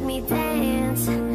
me 0.00 0.20
dance. 0.20 1.29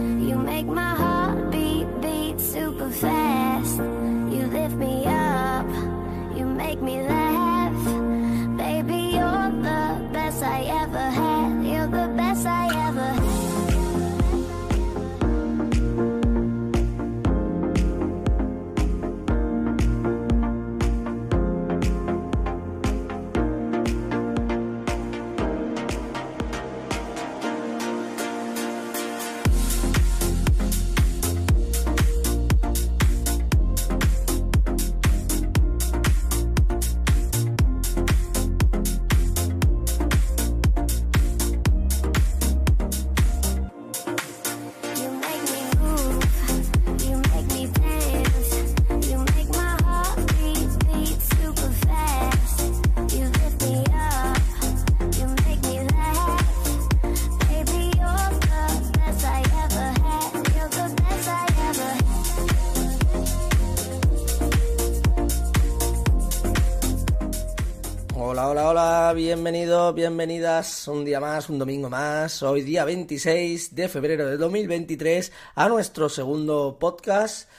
Bienvenidos, 69.93 69.95
bienvenidas 69.95 70.87
un 70.87 71.05
día 71.05 71.19
más, 71.19 71.49
un 71.49 71.59
domingo 71.59 71.89
más, 71.89 72.41
hoy 72.41 72.61
día 72.61 72.85
26 72.85 73.75
de 73.75 73.87
febrero 73.87 74.25
de 74.25 74.37
2023 74.37 75.31
a 75.53 75.69
nuestro 75.69 76.09
segundo 76.09 76.77
podcast. 76.79 77.49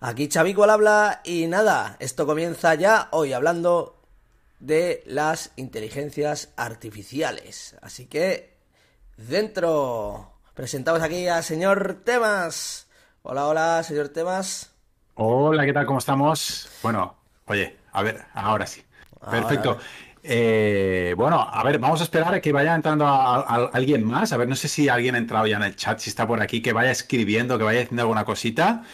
Aquí 0.00 0.28
Chavico 0.28 0.62
al 0.62 0.70
habla 0.70 1.22
y 1.24 1.46
nada, 1.46 1.96
esto 1.98 2.26
comienza 2.26 2.74
ya 2.74 3.08
hoy 3.10 3.32
hablando 3.32 3.96
de 4.60 5.02
las 5.06 5.52
inteligencias 5.56 6.52
artificiales. 6.56 7.76
Así 7.82 8.06
que, 8.06 8.56
dentro, 9.16 10.34
presentamos 10.54 11.02
aquí 11.02 11.26
al 11.26 11.42
señor 11.42 12.02
Temas. 12.04 12.86
Hola, 13.22 13.46
hola, 13.46 13.82
señor 13.82 14.10
Temas. 14.10 14.70
Hola, 15.14 15.64
¿qué 15.64 15.72
tal? 15.72 15.86
¿Cómo 15.86 15.98
estamos? 15.98 16.68
Bueno, 16.82 17.16
oye, 17.46 17.76
a 17.92 18.02
ver, 18.02 18.24
ahora 18.34 18.66
sí. 18.66 18.84
Perfecto. 19.30 19.78
Eh, 20.24 21.14
bueno, 21.16 21.40
a 21.40 21.62
ver, 21.64 21.78
vamos 21.78 22.00
a 22.00 22.04
esperar 22.04 22.32
a 22.34 22.40
que 22.40 22.52
vaya 22.52 22.74
entrando 22.74 23.06
a- 23.06 23.70
alguien 23.72 24.04
más. 24.04 24.32
A 24.32 24.36
ver, 24.36 24.48
no 24.48 24.54
sé 24.56 24.68
si 24.68 24.88
alguien 24.88 25.14
ha 25.14 25.18
entrado 25.18 25.46
ya 25.46 25.56
en 25.56 25.64
el 25.64 25.76
chat, 25.76 25.98
si 25.98 26.10
está 26.10 26.26
por 26.26 26.40
aquí, 26.40 26.62
que 26.62 26.72
vaya 26.72 26.90
escribiendo, 26.90 27.58
que 27.58 27.64
vaya 27.64 27.80
haciendo 27.82 28.02
alguna 28.02 28.24
cosita. 28.24 28.84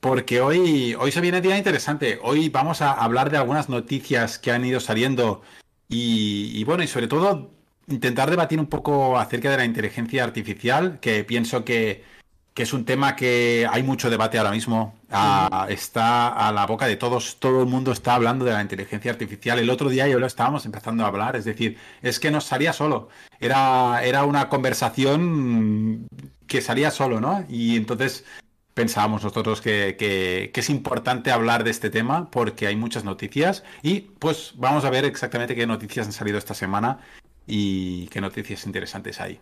Porque 0.00 0.40
hoy, 0.40 0.94
hoy 0.98 1.12
se 1.12 1.20
viene 1.20 1.40
día 1.42 1.58
interesante. 1.58 2.18
Hoy 2.22 2.48
vamos 2.48 2.82
a 2.82 2.92
hablar 2.92 3.30
de 3.30 3.38
algunas 3.38 3.68
noticias 3.68 4.38
que 4.38 4.52
han 4.52 4.64
ido 4.64 4.80
saliendo 4.80 5.42
y 5.88 6.62
bueno, 6.64 6.82
y 6.84 6.86
sobre 6.86 7.08
todo 7.08 7.50
intentar 7.88 8.30
debatir 8.30 8.60
un 8.60 8.66
poco 8.66 9.18
acerca 9.18 9.50
de 9.50 9.56
la 9.58 9.64
inteligencia 9.64 10.24
artificial, 10.24 11.00
que 11.00 11.24
pienso 11.24 11.64
que, 11.64 12.04
que 12.60 12.64
es 12.64 12.74
un 12.74 12.84
tema 12.84 13.16
que 13.16 13.66
hay 13.72 13.82
mucho 13.82 14.10
debate 14.10 14.36
ahora 14.36 14.50
mismo. 14.50 14.94
Ah, 15.10 15.64
está 15.70 16.28
a 16.28 16.52
la 16.52 16.66
boca 16.66 16.84
de 16.86 16.96
todos, 16.96 17.38
todo 17.40 17.62
el 17.62 17.66
mundo 17.66 17.90
está 17.90 18.14
hablando 18.14 18.44
de 18.44 18.52
la 18.52 18.60
inteligencia 18.60 19.10
artificial. 19.10 19.58
El 19.58 19.70
otro 19.70 19.88
día 19.88 20.06
yo 20.08 20.18
lo 20.18 20.26
estábamos 20.26 20.66
empezando 20.66 21.02
a 21.02 21.06
hablar, 21.06 21.36
es 21.36 21.46
decir, 21.46 21.78
es 22.02 22.20
que 22.20 22.30
nos 22.30 22.44
salía 22.44 22.74
solo. 22.74 23.08
Era, 23.40 24.04
era 24.04 24.24
una 24.26 24.50
conversación 24.50 26.06
que 26.46 26.60
salía 26.60 26.90
solo, 26.90 27.18
¿no? 27.18 27.46
Y 27.48 27.76
entonces 27.76 28.26
pensábamos 28.74 29.24
nosotros 29.24 29.62
que, 29.62 29.96
que- 29.98 30.50
que 30.52 30.60
es 30.60 30.68
importante 30.68 31.30
hablar 31.30 31.64
de 31.64 31.70
este 31.70 31.88
tema 31.88 32.30
porque 32.30 32.66
hay 32.66 32.76
muchas 32.76 33.04
noticias 33.04 33.64
y 33.82 34.00
pues 34.18 34.52
vamos 34.56 34.84
a 34.84 34.90
ver 34.90 35.06
exactamente 35.06 35.54
qué 35.56 35.66
noticias 35.66 36.06
han 36.06 36.12
salido 36.12 36.36
esta 36.36 36.52
semana 36.52 36.98
y 37.46 38.06
qué 38.08 38.20
noticias 38.20 38.66
interesantes 38.66 39.18
hay. 39.18 39.40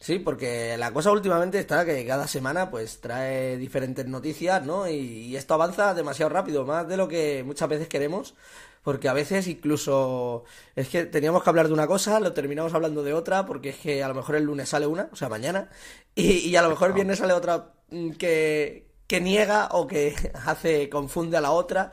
Sí, 0.00 0.20
porque 0.20 0.76
la 0.78 0.92
cosa 0.92 1.10
últimamente 1.10 1.58
está 1.58 1.84
que 1.84 2.06
cada 2.06 2.28
semana 2.28 2.70
pues 2.70 3.00
trae 3.00 3.56
diferentes 3.56 4.06
noticias, 4.06 4.64
¿no? 4.64 4.88
Y, 4.88 4.92
y 4.94 5.36
esto 5.36 5.54
avanza 5.54 5.92
demasiado 5.92 6.30
rápido, 6.30 6.64
más 6.64 6.86
de 6.88 6.96
lo 6.96 7.08
que 7.08 7.42
muchas 7.44 7.68
veces 7.68 7.88
queremos, 7.88 8.34
porque 8.82 9.08
a 9.08 9.12
veces 9.12 9.48
incluso 9.48 10.44
es 10.76 10.88
que 10.88 11.04
teníamos 11.06 11.42
que 11.42 11.50
hablar 11.50 11.66
de 11.66 11.74
una 11.74 11.88
cosa, 11.88 12.20
lo 12.20 12.32
terminamos 12.32 12.74
hablando 12.74 13.02
de 13.02 13.12
otra, 13.12 13.44
porque 13.44 13.70
es 13.70 13.76
que 13.78 14.02
a 14.04 14.08
lo 14.08 14.14
mejor 14.14 14.36
el 14.36 14.44
lunes 14.44 14.68
sale 14.68 14.86
una, 14.86 15.08
o 15.12 15.16
sea, 15.16 15.28
mañana, 15.28 15.68
y, 16.14 16.38
y 16.48 16.56
a 16.56 16.62
lo 16.62 16.70
mejor 16.70 16.88
el 16.88 16.94
viernes 16.94 17.18
sale 17.18 17.32
otra 17.32 17.74
mm, 17.90 18.12
que, 18.12 18.86
que 19.08 19.20
niega 19.20 19.68
o 19.72 19.86
que 19.88 20.14
hace, 20.46 20.88
confunde 20.88 21.36
a 21.36 21.40
la 21.40 21.50
otra, 21.50 21.90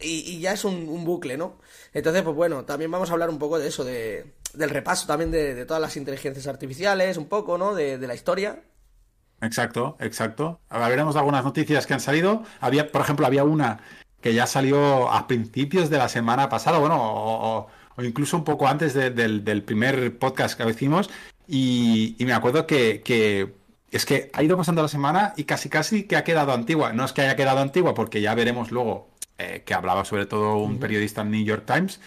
y, 0.00 0.20
y 0.36 0.40
ya 0.40 0.52
es 0.52 0.64
un, 0.64 0.88
un 0.88 1.04
bucle, 1.04 1.36
¿no? 1.36 1.58
Entonces, 1.92 2.22
pues 2.22 2.34
bueno, 2.34 2.64
también 2.64 2.90
vamos 2.90 3.10
a 3.10 3.12
hablar 3.12 3.30
un 3.30 3.38
poco 3.38 3.58
de 3.58 3.68
eso, 3.68 3.84
de, 3.84 4.34
del 4.54 4.70
repaso 4.70 5.06
también 5.06 5.30
de, 5.30 5.54
de 5.54 5.64
todas 5.66 5.80
las 5.80 5.96
inteligencias 5.96 6.46
artificiales, 6.46 7.16
un 7.16 7.26
poco, 7.26 7.58
¿no? 7.58 7.74
De, 7.74 7.98
de 7.98 8.06
la 8.06 8.14
historia. 8.14 8.62
Exacto, 9.40 9.96
exacto. 10.00 10.60
Ahora 10.68 10.88
veremos 10.88 11.16
algunas 11.16 11.44
noticias 11.44 11.86
que 11.86 11.94
han 11.94 12.00
salido. 12.00 12.42
Había, 12.60 12.90
por 12.90 13.02
ejemplo, 13.02 13.26
había 13.26 13.44
una 13.44 13.80
que 14.20 14.34
ya 14.34 14.46
salió 14.46 15.10
a 15.12 15.28
principios 15.28 15.90
de 15.90 15.98
la 15.98 16.08
semana 16.08 16.48
pasada, 16.48 16.78
bueno, 16.78 16.96
o, 16.96 17.58
o- 17.58 17.66
o 17.96 18.02
incluso 18.04 18.36
un 18.36 18.44
poco 18.44 18.66
antes 18.68 18.94
de- 18.94 19.10
del, 19.10 19.44
del 19.44 19.62
primer 19.62 20.18
podcast 20.18 20.56
que 20.60 20.68
hicimos, 20.68 21.08
y, 21.46 22.16
y 22.18 22.24
me 22.24 22.32
acuerdo 22.32 22.66
que, 22.66 23.00
que 23.04 23.54
es 23.90 24.04
que 24.06 24.30
ha 24.34 24.42
ido 24.42 24.56
pasando 24.56 24.82
la 24.82 24.88
semana 24.88 25.32
y 25.36 25.44
casi 25.44 25.68
casi 25.68 26.02
que 26.04 26.16
ha 26.16 26.24
quedado 26.24 26.52
antigua. 26.52 26.92
No 26.92 27.04
es 27.04 27.12
que 27.12 27.22
haya 27.22 27.36
quedado 27.36 27.60
antigua, 27.60 27.94
porque 27.94 28.20
ya 28.20 28.34
veremos 28.34 28.70
luego 28.72 29.08
eh, 29.38 29.62
que 29.64 29.74
hablaba 29.74 30.04
sobre 30.04 30.26
todo 30.26 30.56
un 30.58 30.78
periodista 30.78 31.22
en 31.22 31.30
New 31.30 31.44
York 31.44 31.64
Times, 31.66 32.00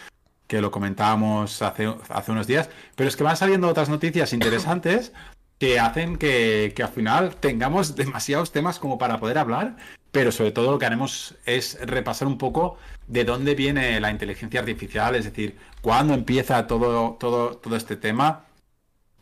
que 0.51 0.59
lo 0.59 0.69
comentábamos 0.69 1.61
hace, 1.61 1.95
hace 2.09 2.31
unos 2.33 2.45
días, 2.45 2.69
pero 2.97 3.07
es 3.07 3.15
que 3.15 3.23
van 3.23 3.37
saliendo 3.37 3.69
otras 3.69 3.87
noticias 3.87 4.33
interesantes 4.37 5.13
que 5.57 5.79
hacen 5.79 6.17
que, 6.17 6.73
que 6.75 6.83
al 6.83 6.89
final 6.89 7.37
tengamos 7.37 7.95
demasiados 8.03 8.51
temas 8.51 8.77
como 8.77 8.97
para 8.97 9.17
poder 9.17 9.37
hablar, 9.37 9.77
pero 10.11 10.33
sobre 10.33 10.51
todo 10.51 10.69
lo 10.69 10.77
que 10.77 10.85
haremos 10.85 11.35
es 11.45 11.79
repasar 11.79 12.27
un 12.27 12.37
poco 12.37 12.77
de 13.07 13.23
dónde 13.23 13.55
viene 13.55 14.01
la 14.01 14.11
inteligencia 14.11 14.59
artificial, 14.59 15.15
es 15.15 15.23
decir, 15.23 15.57
cuándo 15.81 16.13
empieza 16.13 16.67
todo, 16.67 17.15
todo, 17.17 17.55
todo 17.55 17.77
este 17.77 17.95
tema, 17.95 18.43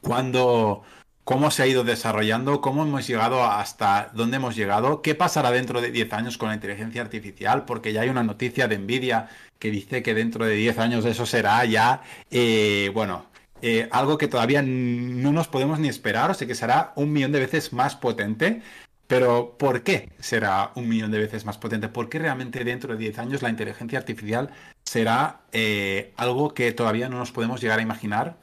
cuándo, 0.01 0.81
cómo 1.29 1.51
se 1.51 1.61
ha 1.61 1.67
ido 1.67 1.83
desarrollando, 1.83 2.59
cómo 2.59 2.81
hemos 2.81 3.05
llegado 3.05 3.43
hasta 3.43 4.09
dónde 4.15 4.37
hemos 4.37 4.55
llegado, 4.55 5.03
qué 5.03 5.13
pasará 5.13 5.51
dentro 5.51 5.79
de 5.79 5.91
10 5.91 6.11
años 6.13 6.39
con 6.39 6.49
la 6.49 6.55
inteligencia 6.55 7.03
artificial, 7.03 7.65
porque 7.65 7.93
ya 7.93 8.01
hay 8.01 8.09
una 8.09 8.23
noticia 8.23 8.67
de 8.67 8.79
Nvidia 8.79 9.29
que 9.59 9.69
dice 9.69 10.01
que 10.01 10.15
dentro 10.15 10.45
de 10.45 10.55
10 10.55 10.79
años 10.79 11.05
eso 11.05 11.27
será 11.27 11.63
ya, 11.65 12.01
eh, 12.31 12.89
bueno, 12.95 13.27
eh, 13.61 13.87
algo 13.91 14.17
que 14.17 14.27
todavía 14.27 14.63
no 14.63 15.31
nos 15.31 15.47
podemos 15.47 15.77
ni 15.77 15.87
esperar, 15.87 16.31
o 16.31 16.33
sea 16.33 16.47
que 16.47 16.55
será 16.55 16.93
un 16.95 17.13
millón 17.13 17.31
de 17.31 17.41
veces 17.41 17.73
más 17.73 17.95
potente. 17.95 18.63
Pero 19.05 19.55
¿por 19.59 19.83
qué 19.83 20.09
será 20.19 20.71
un 20.73 20.89
millón 20.89 21.11
de 21.11 21.19
veces 21.19 21.45
más 21.45 21.59
potente? 21.59 21.89
¿Por 21.89 22.09
qué 22.09 22.17
realmente 22.17 22.63
dentro 22.63 22.93
de 22.93 22.99
10 22.99 23.19
años 23.19 23.41
la 23.43 23.49
inteligencia 23.49 23.99
artificial 23.99 24.49
será 24.83 25.41
eh, 25.51 26.11
algo 26.17 26.55
que 26.55 26.71
todavía 26.71 27.07
no 27.07 27.19
nos 27.19 27.31
podemos 27.31 27.61
llegar 27.61 27.77
a 27.77 27.83
imaginar 27.83 28.37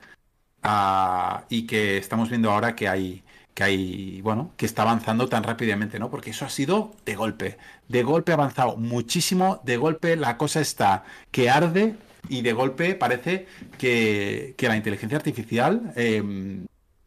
ah, 0.66 1.44
y 1.48 1.66
que 1.66 1.98
estamos 1.98 2.28
viendo 2.28 2.50
ahora 2.50 2.74
que 2.76 2.88
hay, 2.88 3.22
que 3.54 3.64
hay, 3.64 4.20
bueno, 4.22 4.52
que 4.56 4.66
está 4.66 4.82
avanzando 4.82 5.28
tan 5.28 5.42
rápidamente, 5.42 5.98
¿no? 5.98 6.10
Porque 6.10 6.30
eso 6.30 6.44
ha 6.44 6.50
sido 6.50 6.94
de 7.04 7.14
golpe. 7.14 7.58
De 7.88 8.02
golpe 8.02 8.32
ha 8.32 8.34
avanzado 8.34 8.76
muchísimo, 8.76 9.60
de 9.64 9.76
golpe 9.76 10.16
la 10.16 10.36
cosa 10.36 10.60
está 10.60 11.04
que 11.30 11.48
arde 11.50 11.96
y 12.28 12.42
de 12.42 12.52
golpe 12.52 12.94
parece 12.94 13.46
que, 13.78 14.54
que 14.58 14.68
la 14.68 14.76
inteligencia 14.76 15.16
artificial, 15.16 15.92
eh, 15.96 16.22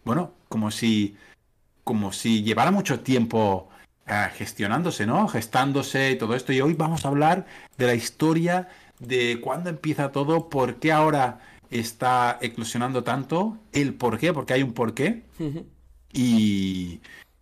bueno, 0.04 0.32
como 0.48 0.72
si, 0.72 1.18
como 1.84 2.12
si 2.12 2.44
llevara 2.44 2.72
mucho 2.72 3.02
tiempo 3.02 3.70
eh, 4.08 4.30
gestionándose, 4.36 5.06
¿no? 5.06 5.28
Gestándose 5.28 6.12
y 6.12 6.18
todo 6.18 6.36
esto. 6.36 6.52
Y 6.52 6.62
hoy 6.62 6.74
vamos 6.74 7.06
a 7.06 7.10
hablar 7.10 7.46
de 7.78 7.86
la 7.86 7.94
historia 7.94 8.70
de 9.00 9.40
cuándo 9.42 9.70
empieza 9.70 10.12
todo, 10.12 10.50
por 10.50 10.76
qué 10.80 10.92
ahora 10.92 11.40
está 11.70 12.38
eclosionando 12.42 13.04
tanto, 13.04 13.58
el 13.72 13.94
por 13.94 14.18
qué, 14.18 14.34
porque 14.34 14.54
hay 14.54 14.64
un 14.64 14.74
por 14.74 14.94
qué. 14.94 15.24
Y, 16.12 17.02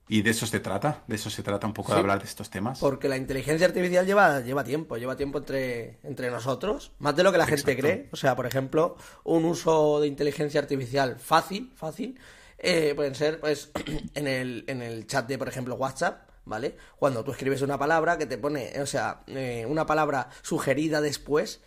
y 0.10 0.22
de 0.22 0.30
eso 0.30 0.46
se 0.46 0.60
trata, 0.60 1.04
de 1.08 1.16
eso 1.16 1.30
se 1.30 1.44
trata 1.44 1.68
un 1.68 1.74
poco 1.74 1.94
de 1.94 2.00
hablar 2.00 2.20
de 2.20 2.26
estos 2.26 2.50
temas. 2.50 2.80
Porque 2.80 3.10
la 3.10 3.18
inteligencia 3.18 3.68
artificial 3.68 4.06
lleva, 4.06 4.40
lleva 4.40 4.64
tiempo, 4.64 4.98
lleva 4.98 5.18
tiempo 5.18 5.40
entre, 5.40 6.00
entre 6.04 6.32
nosotros, 6.32 6.92
más 7.00 7.16
de 7.16 7.24
lo 7.24 7.32
que 7.32 7.38
la 7.38 7.46
gente 7.46 7.76
cree. 7.78 8.10
O 8.12 8.16
sea, 8.16 8.36
por 8.36 8.46
ejemplo, 8.46 8.96
un 9.24 9.46
uso 9.46 10.00
de 10.00 10.08
inteligencia 10.08 10.62
artificial 10.62 11.18
fácil, 11.20 11.74
fácil, 11.76 12.18
eh, 12.58 12.94
pueden 12.96 13.16
ser, 13.16 13.40
pues, 13.40 13.72
en 14.14 14.28
el, 14.28 14.64
en 14.68 14.82
el 14.82 15.08
chat 15.08 15.28
de, 15.28 15.38
por 15.38 15.50
ejemplo, 15.50 15.76
WhatsApp, 15.76 16.30
¿vale? 16.46 16.78
Cuando 16.98 17.24
tú 17.24 17.32
escribes 17.32 17.62
una 17.62 17.78
palabra 17.78 18.18
que 18.18 18.26
te 18.26 18.38
pone, 18.38 18.82
o 18.82 18.86
sea, 18.86 19.24
eh, 19.28 19.66
una 19.68 19.86
palabra 19.86 20.30
sugerida 20.42 21.02
después, 21.02 21.62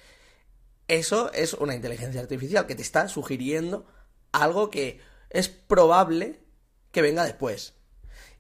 eso 0.91 1.31
es 1.33 1.55
una 1.55 1.75
inteligencia 1.75 2.21
artificial 2.21 2.67
que 2.67 2.75
te 2.75 2.83
está 2.83 3.09
sugiriendo 3.09 3.87
algo 4.33 4.71
que 4.71 5.01
es 5.31 5.49
probable 5.49 6.41
que 6.91 7.01
venga 7.01 7.25
después. 7.25 7.75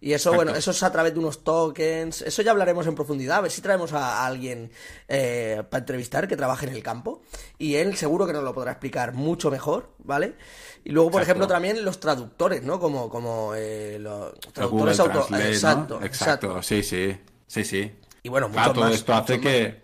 Y 0.02 0.14
eso, 0.14 0.30
Exacto. 0.30 0.36
bueno, 0.36 0.58
eso 0.58 0.70
es 0.70 0.82
a 0.82 0.90
través 0.90 1.12
de 1.12 1.20
unos 1.20 1.44
tokens. 1.44 2.22
Eso 2.22 2.40
ya 2.42 2.52
hablaremos 2.52 2.86
en 2.86 2.94
profundidad. 2.94 3.36
A 3.36 3.40
ver 3.42 3.50
si 3.50 3.60
traemos 3.60 3.92
a 3.92 4.24
alguien 4.26 4.72
eh, 5.08 5.62
para 5.70 5.80
entrevistar 5.80 6.26
que 6.26 6.36
trabaje 6.38 6.66
en 6.66 6.72
el 6.74 6.82
campo. 6.82 7.22
Y 7.58 7.74
él 7.76 7.94
seguro 7.96 8.26
que 8.26 8.32
nos 8.32 8.42
lo 8.42 8.54
podrá 8.54 8.72
explicar 8.72 9.12
mucho 9.12 9.50
mejor, 9.50 9.90
¿vale? 9.98 10.36
Y 10.84 10.90
luego, 10.92 11.10
por 11.10 11.20
Exacto. 11.20 11.42
ejemplo, 11.42 11.54
también 11.54 11.84
los 11.84 12.00
traductores, 12.00 12.62
¿no? 12.62 12.80
Como, 12.80 13.10
como 13.10 13.52
eh, 13.54 13.98
los 14.00 14.40
traductores 14.40 14.98
auto. 14.98 15.12
Translate, 15.12 15.44
¿no? 15.44 15.50
Exacto, 15.50 16.00
exacto, 16.02 16.62
sí, 16.62 16.82
sí, 16.82 17.16
sí, 17.46 17.64
sí. 17.64 17.92
Y 18.22 18.28
bueno, 18.30 18.50
Claro, 18.50 18.70
mucho 18.70 18.80
todo 18.80 18.84
más, 18.90 18.94
esto 18.94 19.14
hace 19.14 19.38
que 19.38 19.82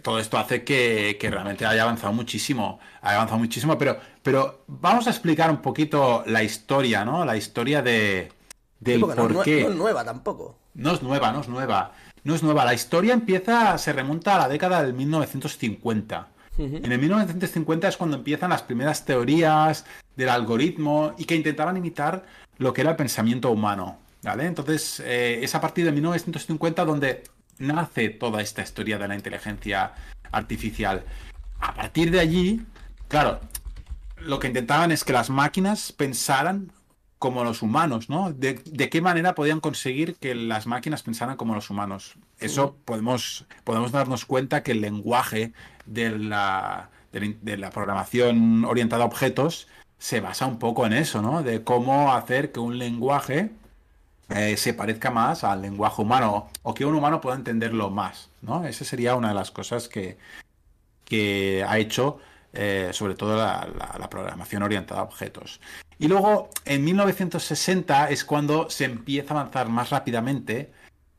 todo 0.00 0.18
esto 0.18 0.38
hace 0.38 0.64
que, 0.64 1.16
que 1.20 1.30
realmente 1.30 1.64
haya 1.66 1.82
avanzado 1.82 2.12
muchísimo, 2.12 2.78
haya 3.02 3.16
avanzado 3.16 3.38
muchísimo, 3.38 3.76
pero, 3.78 3.98
pero 4.22 4.64
vamos 4.66 5.06
a 5.06 5.10
explicar 5.10 5.50
un 5.50 5.58
poquito 5.62 6.22
la 6.26 6.42
historia, 6.42 7.04
¿no? 7.04 7.24
La 7.24 7.36
historia 7.36 7.82
de 7.82 8.32
del 8.80 9.00
por 9.00 9.32
no- 9.32 9.42
qué. 9.42 9.62
no 9.62 9.70
es 9.70 9.76
nueva 9.76 10.04
tampoco. 10.04 10.58
No 10.74 10.92
es 10.92 11.02
nueva, 11.02 11.32
no 11.32 11.40
es 11.40 11.48
nueva. 11.48 11.92
No 12.24 12.34
es 12.34 12.42
nueva. 12.42 12.64
La 12.64 12.74
historia 12.74 13.14
empieza, 13.14 13.78
se 13.78 13.92
remonta 13.92 14.34
a 14.36 14.38
la 14.40 14.48
década 14.48 14.82
del 14.82 14.92
1950. 14.92 16.28
En 16.58 16.90
el 16.90 16.98
1950 16.98 17.88
es 17.88 17.96
cuando 17.98 18.16
empiezan 18.16 18.50
las 18.50 18.62
primeras 18.62 19.04
teorías 19.04 19.84
del 20.16 20.30
algoritmo 20.30 21.12
y 21.18 21.24
que 21.26 21.34
intentaban 21.34 21.76
imitar 21.76 22.24
lo 22.58 22.72
que 22.72 22.80
era 22.80 22.90
el 22.90 22.96
pensamiento 22.96 23.50
humano. 23.50 23.98
¿Vale? 24.22 24.46
Entonces, 24.46 25.00
eh, 25.04 25.38
es 25.42 25.54
a 25.54 25.60
partir 25.60 25.84
de 25.84 25.92
1950 25.92 26.84
donde 26.84 27.22
nace 27.58 28.08
toda 28.10 28.40
esta 28.42 28.62
historia 28.62 28.98
de 28.98 29.08
la 29.08 29.14
inteligencia 29.14 29.92
artificial. 30.32 31.04
A 31.60 31.74
partir 31.74 32.10
de 32.10 32.20
allí, 32.20 32.62
claro, 33.08 33.40
lo 34.18 34.38
que 34.38 34.48
intentaban 34.48 34.92
es 34.92 35.04
que 35.04 35.12
las 35.12 35.30
máquinas 35.30 35.92
pensaran 35.92 36.72
como 37.18 37.44
los 37.44 37.62
humanos, 37.62 38.10
¿no? 38.10 38.32
De, 38.32 38.60
de 38.64 38.90
qué 38.90 39.00
manera 39.00 39.34
podían 39.34 39.60
conseguir 39.60 40.16
que 40.16 40.34
las 40.34 40.66
máquinas 40.66 41.02
pensaran 41.02 41.36
como 41.36 41.54
los 41.54 41.70
humanos. 41.70 42.16
Eso 42.38 42.76
podemos, 42.84 43.46
podemos 43.64 43.90
darnos 43.90 44.26
cuenta 44.26 44.62
que 44.62 44.72
el 44.72 44.82
lenguaje 44.82 45.52
de 45.86 46.10
la, 46.10 46.90
de 47.12 47.20
la, 47.20 47.34
de 47.40 47.56
la 47.56 47.70
programación 47.70 48.64
orientada 48.66 49.04
a 49.04 49.06
objetos 49.06 49.66
se 49.98 50.20
basa 50.20 50.44
un 50.44 50.58
poco 50.58 50.84
en 50.84 50.92
eso, 50.92 51.22
¿no? 51.22 51.42
De 51.42 51.64
cómo 51.64 52.12
hacer 52.12 52.52
que 52.52 52.60
un 52.60 52.78
lenguaje 52.78 53.50
eh, 54.28 54.56
se 54.56 54.74
parezca 54.74 55.10
más 55.10 55.44
al 55.44 55.62
lenguaje 55.62 56.02
humano 56.02 56.48
o 56.62 56.74
que 56.74 56.84
un 56.84 56.94
humano 56.94 57.20
pueda 57.20 57.36
entenderlo 57.36 57.90
más, 57.90 58.30
¿no? 58.42 58.64
Esa 58.64 58.84
sería 58.84 59.14
una 59.14 59.28
de 59.28 59.34
las 59.34 59.50
cosas 59.50 59.88
que, 59.88 60.18
que 61.04 61.64
ha 61.66 61.78
hecho 61.78 62.18
eh, 62.58 62.88
sobre 62.92 63.14
todo 63.14 63.36
la, 63.36 64.08
programación 64.08 64.62
orientada 64.62 65.00
a 65.02 65.04
objetos. 65.04 65.60
Y 65.98 66.08
luego, 66.08 66.48
en 66.64 66.84
1960 66.84 68.08
es 68.08 68.24
cuando 68.24 68.70
se 68.70 68.86
empieza 68.86 69.34
a 69.34 69.40
avanzar 69.40 69.68
más 69.68 69.90
rápidamente 69.90 70.72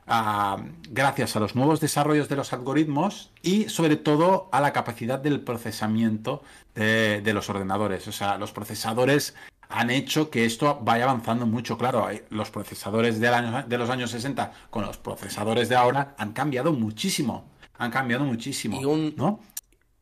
ah, 0.07 0.57
gracias 0.89 1.35
a 1.35 1.39
los 1.39 1.55
nuevos 1.55 1.79
desarrollos 1.79 2.27
de 2.27 2.37
los 2.37 2.53
algoritmos 2.53 3.31
y 3.43 3.69
sobre 3.69 3.97
todo 3.97 4.49
a 4.51 4.61
la 4.61 4.73
capacidad 4.73 5.19
del 5.19 5.41
procesamiento 5.41 6.41
de, 6.73 7.21
de 7.21 7.33
los 7.33 7.49
ordenadores. 7.51 8.07
O 8.07 8.11
sea, 8.11 8.37
los 8.39 8.51
procesadores 8.51 9.35
han 9.69 9.89
hecho 9.89 10.29
que 10.29 10.45
esto 10.45 10.79
vaya 10.81 11.03
avanzando 11.05 11.45
mucho. 11.45 11.77
Claro, 11.77 12.07
los 12.29 12.49
procesadores 12.51 13.21
año- 13.21 13.63
de 13.67 13.77
los 13.77 13.89
años 13.89 14.11
60 14.11 14.51
con 14.69 14.85
los 14.85 14.97
procesadores 14.97 15.69
de 15.69 15.75
ahora 15.75 16.15
han 16.17 16.33
cambiado 16.33 16.71
muchísimo. 16.73 17.49
Han 17.77 17.91
cambiado 17.91 18.23
muchísimo. 18.23 18.79
Y 18.81 18.85
un- 18.85 19.13
¿no? 19.17 19.39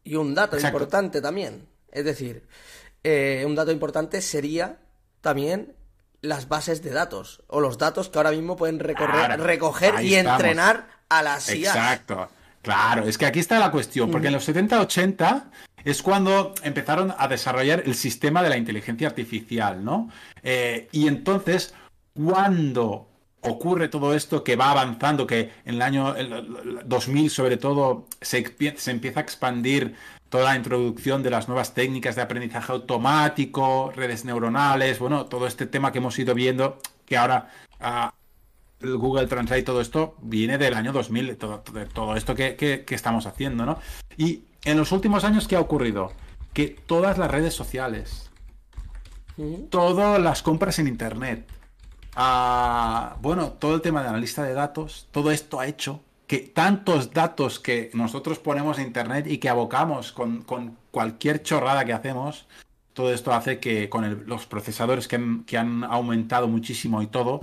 Y 0.04 0.16
un 0.16 0.36
dato 0.36 0.56
Exacto. 0.56 0.78
importante 0.78 1.22
también. 1.22 1.68
Es 1.92 2.06
decir, 2.06 2.48
eh, 3.04 3.44
un 3.46 3.56
dato 3.56 3.72
importante 3.72 4.22
sería 4.22 4.78
también 5.22 5.74
las 6.22 6.48
bases 6.48 6.84
de 6.84 6.92
datos. 6.92 7.42
O 7.48 7.60
los 7.60 7.78
datos 7.78 8.10
que 8.10 8.18
ahora 8.20 8.32
mismo 8.32 8.56
pueden 8.56 8.80
recorrer, 8.80 9.40
recoger 9.40 10.04
y 10.04 10.16
estamos. 10.16 10.40
entrenar 10.40 10.88
a 11.10 11.22
las 11.24 11.50
IA. 11.54 11.70
Exacto. 11.72 12.30
Claro, 12.62 13.04
es 13.08 13.18
que 13.18 13.26
aquí 13.28 13.40
está 13.40 13.60
la 13.60 13.70
cuestión, 13.70 14.10
porque 14.10 14.28
en 14.28 14.34
los 14.34 14.44
70-80 14.48 15.52
es 15.86 16.02
cuando 16.02 16.54
empezaron 16.64 17.14
a 17.18 17.28
desarrollar 17.30 17.84
el 17.86 17.96
sistema 17.96 18.44
de 18.44 18.50
la 18.50 18.58
inteligencia 18.58 19.08
artificial, 19.08 19.84
¿no? 19.86 20.10
Eh, 20.44 20.90
y 20.92 21.08
entonces, 21.08 21.74
cuando 22.14 23.08
ocurre 23.42 23.88
todo 23.90 24.16
esto 24.16 24.44
que 24.44 24.56
va 24.56 24.72
avanzando, 24.72 25.28
que 25.28 25.52
en 25.66 25.76
el 25.76 25.82
año 25.84 26.16
el- 26.16 26.34
el- 26.34 26.58
el 26.80 26.80
2000 26.86 27.30
sobre 27.30 27.58
todo 27.58 28.08
se, 28.20 28.44
se 28.78 28.92
empieza 28.92 29.20
a 29.20 29.24
expandir 29.24 29.94
toda 30.30 30.46
la 30.46 30.56
introducción 30.56 31.22
de 31.22 31.30
las 31.30 31.48
nuevas 31.48 31.76
técnicas 31.76 32.16
de 32.16 32.24
aprendizaje 32.24 32.72
automático, 32.72 33.92
redes 33.96 34.26
neuronales, 34.26 34.98
bueno, 34.98 35.28
todo 35.28 35.46
este 35.46 35.68
tema 35.68 35.92
que 35.92 36.00
hemos 36.00 36.18
ido 36.18 36.34
viendo, 36.34 36.80
que 37.06 37.16
ahora 37.18 37.52
ah, 37.80 38.12
el 38.82 38.98
Google 38.98 39.28
Translate, 39.28 39.62
todo 39.64 39.80
esto 39.82 40.16
viene 40.22 40.58
del 40.58 40.74
año 40.74 40.92
2000, 40.92 41.28
de 41.28 41.36
todo, 41.36 41.64
todo 41.94 42.16
esto 42.16 42.34
que, 42.34 42.56
que- 42.56 42.84
que 42.84 42.96
estamos 42.96 43.28
haciendo, 43.28 43.66
¿no? 43.66 43.80
Y 44.18 44.42
en 44.66 44.78
los 44.78 44.92
últimos 44.92 45.24
años, 45.24 45.48
¿qué 45.48 45.56
ha 45.56 45.60
ocurrido? 45.62 46.12
Que 46.54 46.68
todas 46.86 47.18
las 47.18 47.32
redes 47.32 47.54
sociales, 47.54 48.30
todas 49.70 50.22
las 50.22 50.42
compras 50.42 50.80
en 50.80 50.88
Internet, 50.88 51.48
ah, 52.16 53.16
bueno, 53.22 53.52
todo 53.54 53.76
el 53.76 53.82
tema 53.82 54.04
de 54.04 54.12
la 54.12 54.18
lista 54.18 54.44
de 54.44 54.54
datos, 54.54 55.08
todo 55.12 55.32
esto 55.32 55.60
ha 55.60 55.68
hecho 55.68 56.02
que 56.28 56.40
tantos 56.40 57.14
datos 57.14 57.60
que 57.60 57.92
nosotros 57.94 58.40
ponemos 58.40 58.80
en 58.80 58.88
Internet 58.88 59.28
y 59.28 59.38
que 59.38 59.50
abocamos 59.50 60.12
con, 60.12 60.42
con 60.42 60.78
cualquier 60.92 61.44
chorrada 61.44 61.86
que 61.86 61.94
hacemos, 61.94 62.48
todo 62.94 63.14
esto 63.14 63.34
hace 63.34 63.60
que 63.60 63.90
con 63.90 64.06
el- 64.06 64.24
los 64.26 64.46
procesadores 64.48 65.08
que 65.08 65.18
han, 65.18 65.44
que 65.44 65.58
han 65.58 65.84
aumentado 65.84 66.48
muchísimo 66.48 67.02
y 67.02 67.08
todo, 67.08 67.42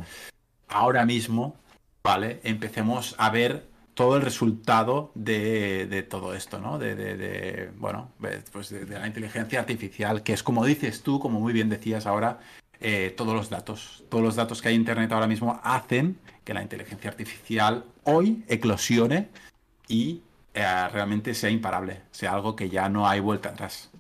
ahora 0.69 1.05
mismo, 1.05 1.55
¿vale? 2.03 2.41
Empecemos 2.43 3.15
a 3.19 3.31
ver 3.31 3.69
todo 3.95 4.17
el 4.17 4.23
resultado 4.23 5.13
de, 5.15 5.87
de 5.87 6.03
todo 6.03 6.35
esto, 6.35 6.59
¿no? 6.61 6.79
De, 6.79 6.95
de- 6.95 7.17
de, 7.17 7.71
bueno, 7.77 8.11
pues 8.53 8.71
de, 8.71 8.87
la 8.87 9.07
inteligencia 9.07 9.61
artificial, 9.61 10.23
que 10.23 10.33
es 10.33 10.43
como 10.43 10.65
dices 10.65 11.03
tú, 11.03 11.21
como 11.21 11.41
muy 11.41 11.53
bien 11.53 11.69
decías 11.69 12.07
ahora, 12.07 12.41
eh, 12.81 13.15
todos 13.17 13.35
los 13.35 13.51
datos. 13.51 14.05
Todos 14.09 14.25
los 14.25 14.37
datos 14.37 14.63
que 14.63 14.69
hay 14.69 14.75
en 14.75 14.81
Internet 14.83 15.13
ahora 15.13 15.27
mismo 15.27 15.61
hacen 15.65 16.19
que 16.45 16.55
la 16.55 16.63
inteligencia 16.63 17.11
artificial 17.11 17.85
hoy 18.05 18.45
eclosione 18.49 19.29
y 19.89 20.23
eh, 20.55 20.89
realmente 20.93 21.35
sea 21.35 21.51
imparable, 21.51 22.03
sea 22.13 22.33
algo 22.35 22.57
que 22.57 22.69
ya 22.71 22.89
no 22.89 23.09
hay 23.09 23.21
vuelta 23.21 23.51
atrás. 23.51 23.91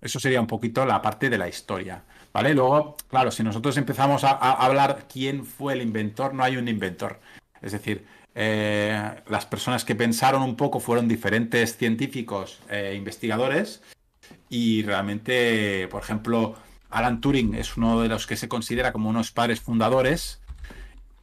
Eso 0.00 0.20
sería 0.20 0.40
un 0.40 0.46
poquito 0.46 0.84
la 0.86 1.02
parte 1.02 1.30
de 1.30 1.38
la 1.38 1.48
historia, 1.48 2.04
Luego, 2.42 2.96
claro, 3.08 3.30
si 3.30 3.42
nosotros 3.42 3.76
empezamos 3.76 4.24
a, 4.24 4.30
a 4.30 4.52
hablar 4.64 5.06
quién 5.12 5.44
fue 5.44 5.74
el 5.74 5.82
inventor, 5.82 6.34
no 6.34 6.44
hay 6.44 6.56
un 6.56 6.68
inventor. 6.68 7.20
Es 7.62 7.72
decir, 7.72 8.06
eh, 8.38 9.22
las 9.28 9.46
personas 9.46 9.86
que 9.86 9.94
pensaron 9.94 10.42
un 10.42 10.56
poco 10.56 10.78
fueron 10.78 11.08
diferentes 11.08 11.78
científicos 11.78 12.60
e 12.68 12.94
investigadores 12.94 13.82
y 14.50 14.82
realmente, 14.82 15.88
por 15.88 16.02
ejemplo, 16.02 16.54
Alan 16.90 17.22
Turing 17.22 17.54
es 17.54 17.78
uno 17.78 18.02
de 18.02 18.08
los 18.08 18.26
que 18.26 18.36
se 18.36 18.46
considera 18.46 18.92
como 18.92 19.08
unos 19.08 19.32
padres 19.32 19.60
fundadores, 19.60 20.42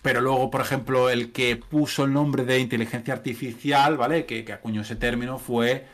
pero 0.01 0.21
luego, 0.21 0.49
por 0.49 0.61
ejemplo, 0.61 1.11
el 1.11 1.31
que 1.31 1.55
puso 1.55 2.05
el 2.05 2.13
nombre 2.13 2.45
de 2.45 2.57
inteligencia 2.57 3.13
artificial, 3.13 3.95
¿vale? 3.95 4.25
Que, 4.25 4.43
que 4.43 4.53
acuñó 4.53 4.81
ese 4.81 4.95
término 4.95 5.37
fue 5.37 5.85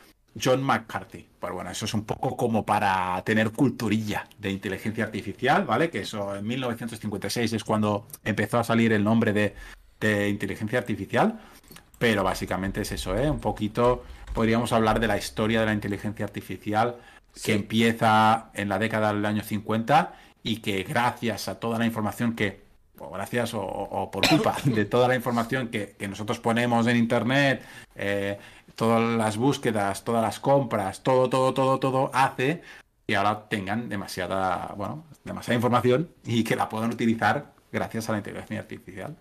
John 0.42 0.62
McCarthy. 0.62 1.29
Pues 1.40 1.52
bueno, 1.54 1.70
eso 1.70 1.86
es 1.86 1.94
un 1.94 2.04
poco 2.04 2.36
como 2.36 2.66
para 2.66 3.22
tener 3.24 3.50
culturilla 3.50 4.28
de 4.38 4.50
inteligencia 4.50 5.04
artificial, 5.04 5.64
¿vale? 5.64 5.88
Que 5.90 6.00
eso 6.00 6.36
en 6.36 6.46
1956 6.46 7.54
es 7.54 7.64
cuando 7.64 8.06
empezó 8.22 8.58
a 8.58 8.64
salir 8.64 8.92
el 8.92 9.02
nombre 9.02 9.32
de, 9.32 9.54
de 9.98 10.28
inteligencia 10.28 10.78
artificial. 10.78 11.40
Pero 11.98 12.24
básicamente 12.24 12.82
es 12.82 12.92
eso, 12.92 13.16
¿eh? 13.16 13.30
Un 13.30 13.40
poquito 13.40 14.04
podríamos 14.34 14.72
hablar 14.72 15.00
de 15.00 15.06
la 15.06 15.18
historia 15.18 15.60
de 15.60 15.66
la 15.66 15.72
inteligencia 15.72 16.24
artificial 16.24 16.96
que 17.44 17.54
empieza 17.54 18.50
en 18.54 18.68
la 18.68 18.78
década 18.78 19.12
del 19.12 19.24
año 19.24 19.42
50 19.42 20.14
y 20.42 20.56
que 20.56 20.82
gracias 20.82 21.48
a 21.48 21.60
toda 21.60 21.78
la 21.78 21.86
información 21.86 22.34
que, 22.34 22.62
o 22.98 23.10
gracias 23.10 23.54
o, 23.54 23.62
o 23.62 24.10
por 24.10 24.28
culpa 24.28 24.56
de 24.64 24.84
toda 24.84 25.08
la 25.08 25.14
información 25.14 25.68
que, 25.68 25.94
que 25.98 26.08
nosotros 26.08 26.38
ponemos 26.40 26.86
en 26.86 26.96
Internet, 26.96 27.62
eh, 27.94 28.38
todas 28.74 29.02
las 29.16 29.36
búsquedas, 29.36 30.04
todas 30.04 30.22
las 30.22 30.40
compras, 30.40 31.02
todo, 31.02 31.28
todo, 31.28 31.52
todo, 31.54 31.78
todo 31.78 32.10
hace 32.14 32.62
que 33.06 33.16
ahora 33.16 33.48
tengan 33.48 33.88
demasiada, 33.88 34.72
bueno, 34.76 35.04
demasiada 35.24 35.56
información 35.56 36.10
y 36.24 36.44
que 36.44 36.56
la 36.56 36.68
puedan 36.68 36.90
utilizar 36.90 37.52
gracias 37.72 38.08
a 38.08 38.12
la 38.12 38.18
inteligencia 38.18 38.60
artificial. 38.60 39.16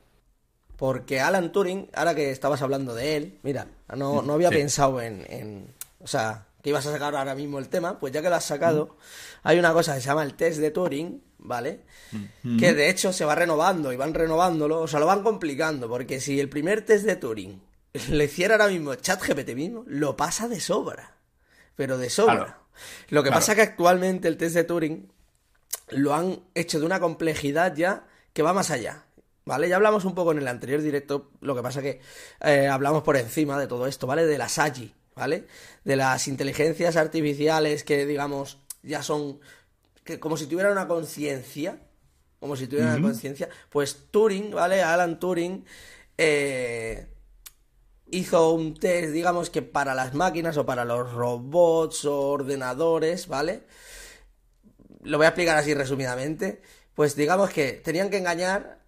Porque 0.78 1.20
Alan 1.20 1.52
Turing, 1.52 1.90
ahora 1.94 2.16
que 2.16 2.32
estabas 2.32 2.62
hablando 2.62 2.96
de 2.96 3.18
él, 3.18 3.40
mira, 3.44 3.68
no, 3.96 4.22
no 4.22 4.34
había 4.34 4.50
Sí. 4.50 4.56
pensado 4.56 5.02
en, 5.02 5.26
en- 5.30 5.74
O 6.02 6.08
sea, 6.08 6.46
que 6.64 6.70
ibas 6.70 6.86
a 6.86 6.92
sacar 6.94 7.14
ahora 7.16 7.36
mismo 7.36 7.60
el 7.60 7.68
tema, 7.68 8.00
pues 8.00 8.14
ya 8.14 8.22
que 8.22 8.30
lo 8.30 8.36
has 8.36 8.46
sacado, 8.46 8.96
hay 9.44 9.60
una 9.60 9.74
cosa 9.74 9.96
que 9.96 10.00
se 10.02 10.08
llama 10.08 10.24
el 10.24 10.36
test 10.36 10.60
de 10.60 10.72
Turing, 10.72 11.22
¿vale? 11.40 11.82
Que 12.58 12.74
de 12.74 12.90
hecho 12.90 13.12
se 13.12 13.26
va 13.26 13.36
renovando 13.36 13.92
y 13.92 13.98
van 13.98 14.14
renovándolo, 14.14 14.80
o 14.82 14.88
sea, 14.88 15.00
lo 15.02 15.06
van 15.06 15.24
complicando, 15.24 15.90
porque 15.90 16.22
si 16.22 16.40
el 16.40 16.48
primer 16.48 16.86
test 16.86 17.06
de 17.06 17.16
Turing 17.18 17.62
le 18.10 18.24
hiciera 18.26 18.56
ahora 18.56 18.68
mismo 18.68 18.96
ChatGPT 18.96 19.50
mismo, 19.56 19.84
lo 19.88 20.16
pasa 20.16 20.48
de 20.48 20.60
sobra, 20.60 21.16
pero 21.76 21.98
de 21.98 22.10
sobra. 22.10 22.36
Claro. 22.36 22.56
Lo 23.10 23.24
que 23.24 23.30
Claro. 23.30 23.42
pasa 23.42 23.56
que 23.56 23.62
actualmente 23.62 24.28
el 24.28 24.38
test 24.38 24.56
de 24.56 24.64
Turing 24.64 25.12
lo 25.90 26.14
han 26.14 26.40
hecho 26.56 26.80
de 26.80 26.86
una 26.86 27.00
complejidad 27.00 27.76
ya 27.76 28.06
que 28.34 28.42
va 28.42 28.54
más 28.54 28.72
allá. 28.72 29.04
¿Vale? 29.46 29.68
Ya 29.68 29.78
hablamos 29.78 30.06
un 30.06 30.14
poco 30.14 30.32
en 30.32 30.38
el 30.38 30.48
anterior 30.48 30.80
directo, 30.80 31.32
lo 31.42 31.56
que 31.56 31.64
pasa 31.64 31.82
que 31.82 32.00
eh, 32.42 32.68
hablamos 32.68 33.02
por 33.02 33.18
encima 33.18 33.60
de 33.60 33.66
todo 33.66 33.88
esto, 33.88 34.06
¿vale? 34.06 34.28
De 34.28 34.38
las 34.38 34.60
AGI, 34.60 34.94
¿vale? 35.16 35.48
De 35.84 35.96
las 35.96 36.28
inteligencias 36.28 36.96
artificiales 36.98 37.84
que, 37.84 38.06
digamos, 38.06 38.60
ya 38.84 39.02
son 39.02 39.40
que 40.04 40.20
como 40.20 40.38
si 40.38 40.46
tuvieran 40.46 40.74
una 40.74 40.88
conciencia, 40.88 41.82
como 42.40 42.56
si 42.56 42.68
tuvieran 42.68 43.00
una 43.00 43.02
conciencia, 43.10 43.50
pues 43.72 43.98
Turing, 44.12 44.52
¿vale? 44.52 44.84
Alan 44.84 45.20
Turing 45.20 45.66
eh, 46.18 47.08
hizo 48.12 48.52
un 48.52 48.74
test, 48.76 49.12
digamos 49.12 49.50
que 49.50 49.62
para 49.62 49.94
las 49.96 50.14
máquinas 50.14 50.58
o 50.58 50.66
para 50.66 50.86
los 50.86 51.12
robots 51.14 52.06
o 52.06 52.30
ordenadores, 52.30 53.28
¿vale? 53.28 53.64
Lo 55.04 55.18
voy 55.18 55.26
a 55.26 55.30
explicar 55.30 55.58
así 55.58 55.74
resumidamente. 55.74 56.62
Pues 56.94 57.16
digamos 57.16 57.50
que 57.52 57.74
tenían 57.74 58.10
que 58.10 58.18
engañar, 58.18 58.80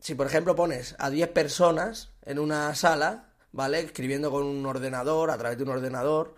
si 0.00 0.14
por 0.14 0.26
ejemplo 0.26 0.56
pones 0.56 0.96
a 0.98 1.10
10 1.10 1.28
personas 1.30 2.12
en 2.24 2.38
una 2.38 2.74
sala, 2.74 3.34
¿vale? 3.52 3.80
Escribiendo 3.80 4.30
con 4.30 4.44
un 4.44 4.64
ordenador, 4.64 5.30
a 5.30 5.38
través 5.38 5.58
de 5.58 5.64
un 5.64 5.70
ordenador, 5.70 6.34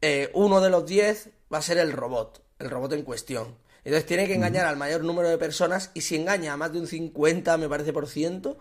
eh, 0.00 0.30
uno 0.34 0.60
de 0.60 0.70
los 0.70 0.86
10 0.86 1.30
va 1.52 1.58
a 1.58 1.62
ser 1.62 1.78
el 1.78 1.92
robot, 1.92 2.42
el 2.58 2.70
robot 2.70 2.92
en 2.92 3.02
cuestión. 3.02 3.56
Entonces 3.84 4.06
tiene 4.06 4.26
que 4.26 4.34
engañar 4.34 4.66
al 4.66 4.76
mayor 4.76 5.02
número 5.02 5.28
de 5.28 5.38
personas 5.38 5.90
y 5.94 6.02
si 6.02 6.16
engaña 6.16 6.52
a 6.52 6.56
más 6.56 6.72
de 6.72 6.80
un 6.80 6.86
50, 6.86 7.56
me 7.56 7.68
parece, 7.68 7.92
por 7.92 8.06
ciento, 8.06 8.58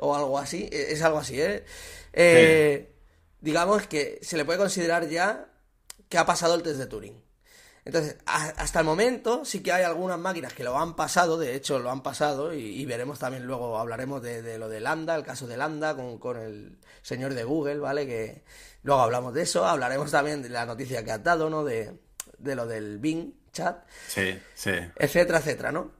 o 0.00 0.14
algo 0.16 0.38
así, 0.38 0.68
eh, 0.72 0.86
es 0.90 1.02
algo 1.02 1.18
así, 1.18 1.40
¿eh? 1.40 1.64
Eh, 2.12 2.86
Digamos 3.40 3.86
que 3.86 4.18
se 4.22 4.36
le 4.36 4.44
puede 4.44 4.58
considerar 4.58 5.08
ya 5.08 5.46
que 6.10 6.18
ha 6.18 6.26
pasado 6.26 6.54
el 6.54 6.62
test 6.62 6.78
de 6.78 6.86
Turing. 6.86 7.22
Entonces, 7.86 8.16
a- 8.26 8.48
hasta 8.58 8.80
el 8.80 8.84
momento 8.84 9.46
sí 9.46 9.62
que 9.62 9.72
hay 9.72 9.82
algunas 9.84 10.18
máquinas 10.18 10.52
que 10.52 10.62
lo 10.62 10.78
han 10.78 10.94
pasado, 10.94 11.38
de 11.38 11.54
hecho 11.54 11.78
lo 11.78 11.90
han 11.90 12.02
pasado, 12.02 12.52
y, 12.52 12.60
y 12.60 12.84
veremos 12.84 13.18
también 13.18 13.44
luego, 13.46 13.78
hablaremos 13.78 14.20
de, 14.20 14.42
de 14.42 14.58
lo 14.58 14.68
de 14.68 14.80
Lambda, 14.80 15.16
el 15.16 15.22
caso 15.24 15.46
de 15.46 15.56
Lambda 15.56 15.96
con, 15.96 16.18
con 16.18 16.36
el 16.36 16.78
señor 17.00 17.32
de 17.32 17.44
Google, 17.44 17.78
¿vale? 17.78 18.06
Que 18.06 18.42
luego 18.82 19.00
hablamos 19.00 19.32
de 19.32 19.42
eso, 19.42 19.64
hablaremos 19.64 20.10
también 20.10 20.42
de 20.42 20.50
la 20.50 20.66
noticia 20.66 21.02
que 21.02 21.12
has 21.12 21.24
dado, 21.24 21.48
¿no? 21.48 21.64
De, 21.64 21.98
de 22.36 22.54
lo 22.54 22.66
del 22.66 22.98
Bing 22.98 23.32
chat, 23.52 23.78
Sí, 24.08 24.38
sí. 24.54 24.72
etcétera, 24.96 25.38
etcétera, 25.38 25.72
¿no? 25.72 25.92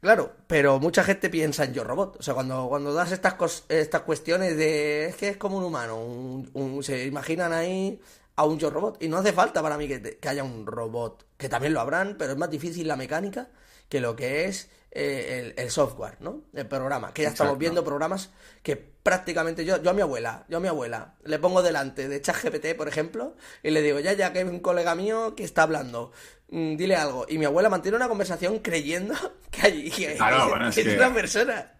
Claro, 0.00 0.32
pero 0.46 0.78
mucha 0.78 1.02
gente 1.02 1.30
piensa 1.30 1.64
en 1.64 1.72
Yo 1.74 1.82
Robot. 1.82 2.16
O 2.20 2.22
sea, 2.22 2.34
cuando, 2.34 2.68
cuando 2.68 2.92
das 2.94 3.12
estas, 3.12 3.34
cos- 3.36 3.64
estas 3.68 4.02
cuestiones 4.02 4.56
de. 4.56 5.06
Es 5.06 5.16
que 5.16 5.28
es 5.30 5.36
como 5.36 5.58
un 5.58 5.64
humano. 5.64 5.98
un- 6.04 6.50
un- 6.54 6.82
se 6.82 7.04
imaginan 7.06 7.52
ahí 7.52 8.00
a 8.36 8.44
un 8.44 8.58
Yo 8.58 8.70
Robot. 8.70 9.02
Y 9.02 9.08
no 9.08 9.16
hace 9.18 9.32
falta 9.32 9.62
para 9.62 9.76
mí 9.78 9.88
que, 9.88 9.98
te- 9.98 10.18
que 10.18 10.28
haya 10.28 10.44
un 10.44 10.66
robot. 10.66 11.24
Que 11.36 11.48
también 11.48 11.72
lo 11.72 11.80
habrán, 11.80 12.16
pero 12.18 12.32
es 12.32 12.38
más 12.38 12.50
difícil 12.50 12.86
la 12.88 12.96
mecánica 12.96 13.48
que 13.88 14.00
lo 14.00 14.16
que 14.16 14.44
es 14.46 14.68
eh, 14.90 15.52
el, 15.56 15.62
el 15.64 15.70
software, 15.70 16.16
¿no? 16.20 16.42
El 16.54 16.66
programa. 16.66 17.12
Que 17.14 17.22
ya 17.22 17.28
estamos 17.28 17.56
viendo 17.58 17.84
programas 17.84 18.30
que 18.62 18.76
prácticamente 18.76 19.64
yo, 19.64 19.80
yo 19.82 19.90
a 19.90 19.92
mi 19.92 20.02
abuela, 20.02 20.44
yo 20.48 20.56
a 20.56 20.60
mi 20.60 20.68
abuela, 20.68 21.14
le 21.24 21.38
pongo 21.38 21.62
delante 21.62 22.08
de 22.08 22.20
ChatGPT, 22.20 22.74
por 22.76 22.88
ejemplo, 22.88 23.36
y 23.62 23.70
le 23.70 23.82
digo, 23.82 24.00
ya, 24.00 24.14
ya 24.14 24.32
que 24.32 24.40
hay 24.40 24.44
un 24.46 24.58
colega 24.60 24.94
mío 24.96 25.36
que 25.36 25.44
está 25.44 25.62
hablando, 25.62 26.10
mm, 26.50 26.76
dile 26.76 26.96
algo. 26.96 27.26
Y 27.28 27.38
mi 27.38 27.44
abuela 27.44 27.68
mantiene 27.68 27.96
una 27.96 28.08
conversación 28.08 28.58
creyendo 28.60 29.14
que 29.50 29.62
hay 29.66 29.90
que, 29.90 30.14
Claro, 30.16 30.48
bueno, 30.48 30.68
es 30.68 30.74
que 30.74 30.80
es 30.82 30.86
que- 30.88 30.96
una 30.96 31.12
persona. 31.12 31.72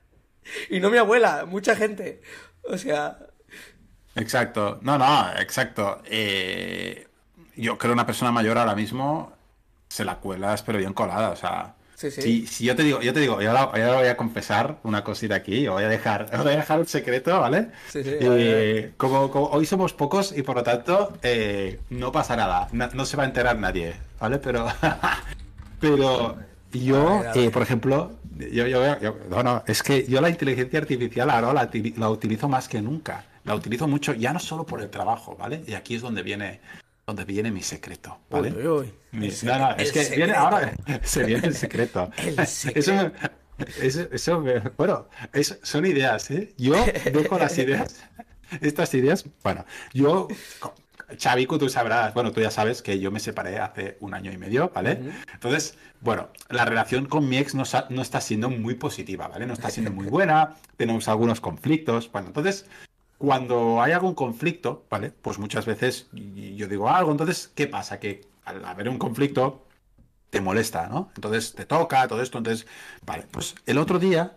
Y 0.71 0.79
no 0.81 0.91
mi 0.91 0.99
abuela, 0.99 1.45
mucha 1.47 1.75
gente. 1.77 2.21
O 2.65 2.77
sea, 2.79 3.19
Exacto. 4.15 4.79
No, 4.83 4.97
no, 4.99 5.31
exacto. 5.39 6.01
Eh, 6.07 7.07
yo 7.57 7.77
creo 7.79 7.93
una 7.93 8.07
persona 8.07 8.33
mayor 8.33 8.57
ahora 8.59 8.75
mismo 8.75 9.33
se 9.89 10.05
la 10.05 10.17
cuelas, 10.17 10.63
pero 10.63 10.79
bien 10.79 10.93
colada. 10.95 11.31
O 11.31 11.37
sea, 11.37 11.76
Sí, 11.97 12.11
sí. 12.11 12.21
Si, 12.23 12.47
si 12.47 12.65
yo 12.67 12.77
te 12.77 12.83
digo, 12.83 13.01
yo 13.01 13.13
te 13.15 13.21
digo, 13.21 13.41
y 13.41 13.47
ahora, 13.47 13.67
voy 13.67 14.07
a 14.07 14.17
confesar 14.17 14.79
una 14.83 15.03
cosita 15.03 15.35
aquí, 15.35 15.67
voy 15.67 15.83
a 15.85 15.89
dejar, 15.89 16.27
voy 16.43 16.53
a 16.53 16.57
dejar 16.57 16.79
un 16.81 16.87
secreto, 16.87 17.41
¿vale? 17.41 17.69
Sí, 17.89 18.05
sí, 18.05 18.11
Eh, 18.21 18.93
como, 18.99 19.31
como 19.31 19.47
hoy 19.47 19.65
somos 19.65 19.95
pocos 19.95 20.37
y 20.37 20.43
por 20.43 20.57
lo 20.57 20.63
tanto 20.63 21.15
eh, 21.23 21.81
no 21.91 22.13
pasa 22.13 22.37
nada, 22.37 22.69
no, 22.73 22.89
no 22.93 23.07
se 23.07 23.17
va 23.17 23.23
a 23.23 23.27
enterar 23.27 23.59
nadie, 23.59 23.95
¿vale? 24.21 24.39
Pero, 24.39 24.67
pero 25.81 26.37
yo, 26.73 27.23
eh, 27.35 27.51
por 27.51 27.63
ejemplo, 27.63 28.19
yo, 28.39 28.67
yo, 28.67 29.01
yo- 29.01 29.17
no, 29.31 29.43
no, 29.43 29.63
es 29.67 29.83
que 29.83 30.07
yo 30.07 30.21
la 30.21 30.29
inteligencia 30.31 30.79
artificial 30.79 31.31
ahora 31.31 31.53
la 31.97 32.11
utilizo 32.11 32.49
más 32.49 32.69
que 32.69 32.83
nunca, 32.83 33.25
la 33.45 33.55
utilizo 33.55 33.89
mucho, 33.89 34.13
ya 34.15 34.33
no 34.33 34.39
solo 34.39 34.67
por 34.67 34.83
el 34.83 34.91
trabajo, 34.91 35.37
¿vale? 35.37 35.63
Y 35.67 35.75
aquí 35.75 35.95
es 35.95 36.03
donde 36.03 36.23
viene, 36.23 36.61
donde 37.07 37.25
viene 37.25 37.53
mi 37.53 37.63
secreto, 37.63 38.19
¿vale? 38.29 38.53
Uy, 38.53 38.67
uy. 38.67 38.95
Mi- 39.13 39.31
no, 39.45 39.59
no, 39.59 39.77
es 39.77 39.93
que 39.93 40.17
viene 40.17 40.35
ahora, 40.35 40.75
se 41.05 41.23
viene 41.25 41.47
el 41.47 41.55
secreto. 41.55 42.11
El 42.19 42.47
secreto. 42.47 43.13
Eso, 43.81 44.09
eso, 44.13 44.45
bueno, 44.77 45.09
son 45.63 45.87
ideas, 45.87 46.31
¿eh? 46.31 46.53
Yo 46.59 46.75
dejo 47.13 47.39
las 47.39 47.57
ideas, 47.57 48.05
estas 48.61 48.93
ideas, 48.93 49.25
bueno, 49.43 49.65
yo, 49.95 50.29
Chavico, 51.17 51.59
tú 51.59 51.69
sabrás, 51.71 52.13
bueno, 52.13 52.33
tú 52.33 52.41
ya 52.43 52.51
sabes 52.51 52.83
que 52.83 52.99
yo 52.99 53.11
me 53.11 53.21
separé 53.21 53.59
hace 53.59 53.97
un 54.01 54.13
año 54.13 54.31
y 54.31 54.37
medio, 54.37 54.71
¿vale? 54.75 55.01
Entonces, 55.33 55.79
bueno, 56.01 56.29
la 56.51 56.67
relación 56.67 57.07
con 57.07 57.27
mi 57.29 57.39
ex 57.39 57.55
no 57.55 57.63
está 58.03 58.21
siendo 58.21 58.51
muy 58.51 58.75
positiva, 58.75 59.29
¿vale? 59.29 59.47
No 59.47 59.55
está 59.55 59.71
siendo 59.71 59.91
muy 59.91 60.07
buena, 60.11 60.57
tenemos 60.77 61.09
algunos 61.09 61.41
conflictos, 61.41 62.11
bueno, 62.13 62.27
entonces 62.29 62.67
cuando 63.19 63.83
hay 63.83 63.93
algún 63.93 64.15
conflicto, 64.15 64.85
¿vale? 64.91 65.11
Pues 65.11 65.39
muchas 65.39 65.67
veces 65.67 66.09
yo 66.13 66.69
digo 66.69 66.89
algo, 66.89 67.11
entonces, 67.11 67.51
¿qué 67.55 67.67
pasa? 67.67 67.99
Que 67.99 68.23
al 68.45 68.65
haber 68.65 68.89
un 68.89 68.99
conflicto 68.99 69.67
te 70.31 70.41
molesta, 70.41 70.89
¿no? 70.89 71.11
Entonces 71.17 71.55
te 71.55 71.65
toca, 71.65 72.07
todo 72.09 72.21
esto, 72.21 72.39
entonces, 72.39 72.67
vale, 73.05 73.27
pues 73.31 73.55
el 73.65 73.79
otro 73.79 73.99
día, 73.99 74.37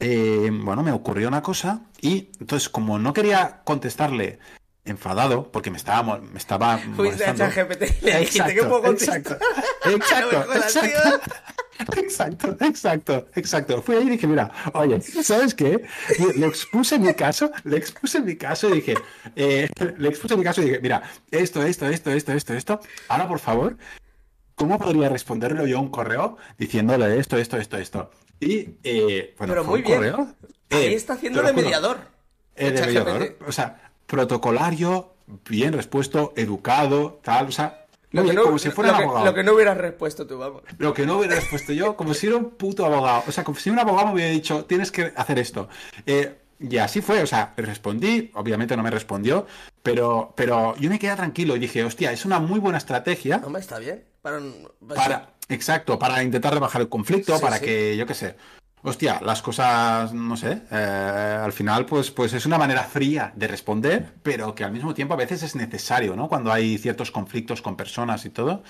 eh, 0.00 0.50
bueno, 0.52 0.82
me 0.82 0.92
ocurrió 0.92 1.28
una 1.28 1.42
cosa 1.42 1.82
y 2.00 2.30
entonces 2.40 2.68
como 2.68 2.98
no 2.98 3.12
quería 3.12 3.60
contestarle 3.64 4.38
enfadado, 4.84 5.50
porque 5.50 5.70
me 5.70 5.76
estaba, 5.76 6.18
me 6.18 6.38
estaba 6.38 6.78
fuiste 6.94 7.24
a 7.24 7.34
y 7.34 8.04
le 8.04 8.20
dijiste 8.20 8.54
que 8.54 8.62
puedo 8.62 8.82
contestar. 8.82 9.38
Exacto, 9.84 10.54
exacto, 10.54 11.20
exacto, 11.96 12.56
exacto, 12.60 13.26
exacto. 13.34 13.82
Fui 13.82 13.96
ahí 13.96 14.06
y 14.06 14.10
dije, 14.10 14.26
mira, 14.26 14.50
oye, 14.74 15.00
¿sabes 15.00 15.54
qué? 15.54 15.84
Le 16.36 16.46
expuse 16.46 16.98
mi 16.98 17.12
caso, 17.14 17.50
le 17.64 17.76
expuse 17.76 18.20
mi 18.20 18.36
caso 18.36 18.68
y 18.68 18.76
dije, 18.76 18.94
eh, 19.34 19.68
le 19.98 20.08
expuse 20.08 20.36
mi 20.36 20.44
caso 20.44 20.62
y 20.62 20.66
dije, 20.66 20.80
mira, 20.80 21.02
esto, 21.30 21.62
esto, 21.62 21.86
esto, 21.86 22.10
esto, 22.10 22.32
esto, 22.32 22.54
esto. 22.54 22.80
Ahora, 23.08 23.28
por 23.28 23.38
favor, 23.38 23.76
¿cómo 24.54 24.78
podría 24.78 25.08
responderle 25.08 25.68
yo 25.68 25.78
a 25.78 25.80
un 25.80 25.90
correo 25.90 26.36
diciéndole 26.58 27.18
esto, 27.18 27.36
esto, 27.36 27.56
esto, 27.56 27.76
esto? 27.76 28.10
Y, 28.40 28.76
eh, 28.84 29.34
bueno, 29.38 29.54
Pero 29.54 29.64
muy 29.64 29.80
un 29.80 29.86
bien. 29.86 29.98
correo. 29.98 30.34
Ahí 30.70 30.84
eh, 30.84 30.94
está 30.94 31.14
haciendo 31.14 31.42
lo 31.42 31.48
de 31.48 31.54
mediador. 31.54 31.98
Eh, 32.54 32.70
de 32.70 32.80
mediador, 32.86 33.38
o 33.46 33.52
sea, 33.52 33.92
protocolario, 34.06 35.14
bien 35.48 35.72
respuesto, 35.72 36.32
educado, 36.36 37.20
tal, 37.22 37.48
o 37.48 37.52
sea, 37.52 37.85
Lo 38.12 38.24
que, 38.24 38.32
no, 38.32 38.42
como 38.44 38.58
si 38.58 38.70
fuera 38.70 38.90
lo 38.92 38.94
un 38.94 38.98
que- 39.00 39.04
abogado. 39.04 39.26
lo 39.26 39.34
que 39.34 39.42
no 39.42 39.52
hubieras 39.54 39.76
respuesto 39.76 40.26
tú, 40.26 40.38
vamos. 40.38 40.62
Lo 40.78 40.94
que 40.94 41.04
no 41.06 41.18
hubiera 41.18 41.34
respuesto 41.34 41.72
yo, 41.72 41.96
como 41.96 42.14
si 42.14 42.28
era 42.28 42.36
un 42.36 42.50
puto 42.50 42.84
abogado. 42.86 43.24
O 43.26 43.32
sea, 43.32 43.44
como 43.44 43.58
si 43.58 43.68
un 43.70 43.78
abogado 43.78 44.06
me 44.08 44.14
hubiera 44.14 44.30
dicho, 44.30 44.64
tienes 44.64 44.90
que 44.92 45.12
hacer 45.16 45.38
esto. 45.38 45.68
Eh, 46.06 46.38
y 46.58 46.78
así 46.78 47.02
fue, 47.02 47.20
o 47.22 47.26
sea, 47.26 47.52
respondí, 47.56 48.30
obviamente 48.34 48.76
no 48.76 48.82
me 48.82 48.90
respondió, 48.90 49.46
pero, 49.82 50.32
pero 50.36 50.74
yo 50.76 50.88
me 50.88 50.98
quedé 50.98 51.14
tranquilo 51.14 51.54
y 51.56 51.58
dije, 51.58 51.84
hostia, 51.84 52.12
es 52.12 52.24
una 52.24 52.38
muy 52.38 52.58
buena 52.60 52.78
estrategia 52.78 53.42
Hombre, 53.44 53.60
está 53.60 53.78
bien. 53.78 54.04
Para, 54.22 54.38
pues, 54.40 54.94
para, 54.98 55.34
exacto, 55.50 55.98
para 55.98 56.22
intentar 56.22 56.54
rebajar 56.54 56.80
el 56.80 56.88
conflicto, 56.88 57.36
Sí, 57.36 57.42
para 57.42 57.58
sí. 57.58 57.64
que, 57.66 57.96
yo 57.98 58.06
qué 58.06 58.14
sé, 58.14 58.36
hostia, 58.86 59.20
las 59.20 59.42
cosas, 59.42 60.14
no 60.14 60.36
sé, 60.36 60.62
eh, 60.70 61.38
al 61.42 61.52
final, 61.52 61.86
pues, 61.86 62.10
pues 62.12 62.32
es 62.32 62.46
una 62.46 62.56
manera 62.56 62.84
fría 62.84 63.32
de 63.34 63.48
responder, 63.48 64.14
pero 64.22 64.54
que 64.54 64.62
al 64.62 64.72
mismo 64.72 64.94
tiempo 64.94 65.14
a 65.14 65.16
veces 65.16 65.42
es 65.42 65.56
necesario, 65.56 66.14
¿no? 66.14 66.28
Cuando 66.28 66.52
hay 66.52 66.78
ciertos 66.78 67.10
conflictos 67.10 67.60
con 67.62 67.76
personas 67.76 68.24
y 68.24 68.30
todo. 68.30 68.62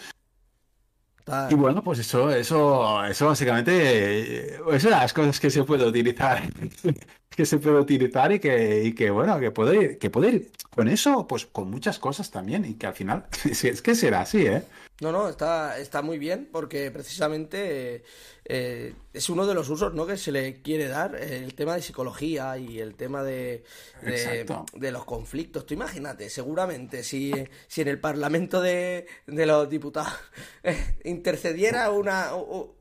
Y 1.50 1.54
bueno, 1.54 1.82
pues 1.82 1.98
eso, 1.98 2.30
eso, 2.30 3.04
eso 3.04 3.26
básicamente, 3.26 4.54
eh, 4.54 4.60
es 4.72 4.84
las 4.84 5.12
cosas 5.12 5.38
que 5.38 5.50
se 5.50 5.64
puede 5.64 5.84
utilizar 5.84 6.42
que 7.28 7.44
se 7.44 7.58
puede 7.58 7.78
utilizar 7.80 8.32
y 8.32 8.38
que, 8.38 8.84
y 8.84 8.94
que 8.94 9.10
bueno, 9.10 9.38
que 9.38 9.50
puede, 9.50 9.76
ir, 9.76 9.98
que 9.98 10.08
puede 10.08 10.28
ir 10.30 10.52
con 10.70 10.88
eso, 10.88 11.26
pues 11.26 11.44
con 11.44 11.70
muchas 11.70 11.98
cosas 11.98 12.30
también, 12.30 12.64
y 12.64 12.74
que 12.74 12.86
al 12.86 12.94
final, 12.94 13.26
es 13.44 13.82
que 13.82 13.94
será 13.94 14.22
así, 14.22 14.46
¿eh? 14.46 14.62
No, 15.00 15.12
no, 15.12 15.28
está, 15.28 15.78
está 15.78 16.00
muy 16.00 16.18
bien 16.18 16.48
porque 16.50 16.90
precisamente 16.90 18.02
eh, 18.46 18.94
es 19.12 19.28
uno 19.28 19.46
de 19.46 19.52
los 19.52 19.68
usos 19.68 19.92
¿no? 19.92 20.06
que 20.06 20.16
se 20.16 20.32
le 20.32 20.62
quiere 20.62 20.88
dar, 20.88 21.16
eh, 21.16 21.42
el 21.44 21.54
tema 21.54 21.74
de 21.74 21.82
psicología 21.82 22.56
y 22.56 22.78
el 22.78 22.94
tema 22.94 23.22
de, 23.22 23.62
de, 24.00 24.90
los 24.90 25.04
conflictos. 25.04 25.66
Tú 25.66 25.74
imagínate, 25.74 26.30
seguramente, 26.30 27.02
si, 27.02 27.30
si 27.66 27.82
en 27.82 27.88
el 27.88 28.00
Parlamento 28.00 28.62
de, 28.62 29.06
de 29.26 29.44
los 29.44 29.68
Diputados 29.68 30.14
eh, 30.62 30.94
intercediera 31.04 31.90
una, 31.90 32.30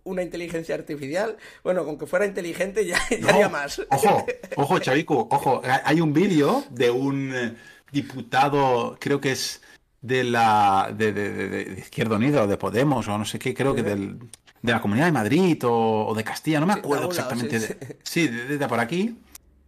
una 0.06 0.24
inteligencia 0.24 0.74
artificial, 0.74 1.36
bueno, 1.66 1.84
con 1.84 1.98
que 1.98 2.06
fuera 2.06 2.26
inteligente 2.26 2.86
ya, 2.86 2.98
ya 3.10 3.20
No, 3.20 3.28
haría 3.28 3.50
más. 3.50 3.82
Ojo, 3.90 4.26
ojo, 4.56 4.80
Chavico, 4.80 5.28
ojo. 5.30 5.62
Hay 5.84 6.00
un 6.00 6.14
vídeo 6.14 6.64
de 6.70 6.92
un 6.92 7.58
diputado, 7.92 8.98
creo 9.02 9.20
que 9.20 9.34
es 9.34 9.62
de 10.06 10.24
la 10.24 10.92
de, 10.96 11.12
de- 11.14 11.50
de- 11.50 11.80
Izquierda 11.80 12.16
Unida 12.18 12.44
o 12.44 12.48
de 12.48 12.58
Podemos 12.58 13.08
o 13.08 13.18
no 13.18 13.26
sé 13.26 13.40
qué, 13.40 13.54
creo 13.54 13.74
que 13.76 13.84
del, 13.84 14.20
de 14.62 14.72
la 14.72 14.82
Comunidad 14.82 15.06
de 15.08 15.12
Madrid 15.12 15.58
o, 15.66 16.06
o 16.08 16.14
de 16.16 16.24
Castilla, 16.24 16.60
no 16.60 16.66
me 16.68 16.74
Sí, 16.74 16.80
acuerdo 16.80 17.04
lado, 17.10 17.12
exactamente. 17.12 17.60
sí, 17.60 17.68
de- 17.68 17.98
sí, 18.04 18.28
de, 18.58 18.68
por 18.68 18.80
aquí. 18.80 19.16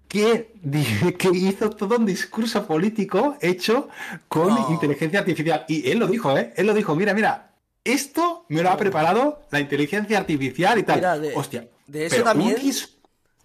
Que, 0.08 0.54
que 1.18 1.30
hizo 1.34 1.70
todo 1.72 1.98
un 1.98 2.06
discurso 2.06 2.66
político 2.66 3.36
hecho 3.42 3.90
con 4.30 4.56
inteligencia 4.72 5.20
artificial. 5.20 5.66
Y 5.68 5.90
él 5.90 6.00
lo 6.00 6.08
dijo, 6.08 6.38
¿eh? 6.38 6.54
Él 6.56 6.68
lo 6.68 6.74
dijo, 6.74 6.96
mira, 6.96 7.14
mira, 7.14 7.52
esto 7.84 8.46
me 8.50 8.62
lo 8.62 8.70
ha 8.70 8.78
preparado 8.78 9.42
la 9.52 9.60
inteligencia 9.60 10.18
artificial 10.18 10.78
y 10.80 10.84
tal. 10.84 10.98
Mira, 10.98 11.20
de- 11.20 11.36
Hostia. 11.36 11.68
de 11.88 12.06
eso 12.06 12.16
pero 12.16 12.24
también- 12.26 12.56
Un, 12.56 12.62
dis- 12.62 12.90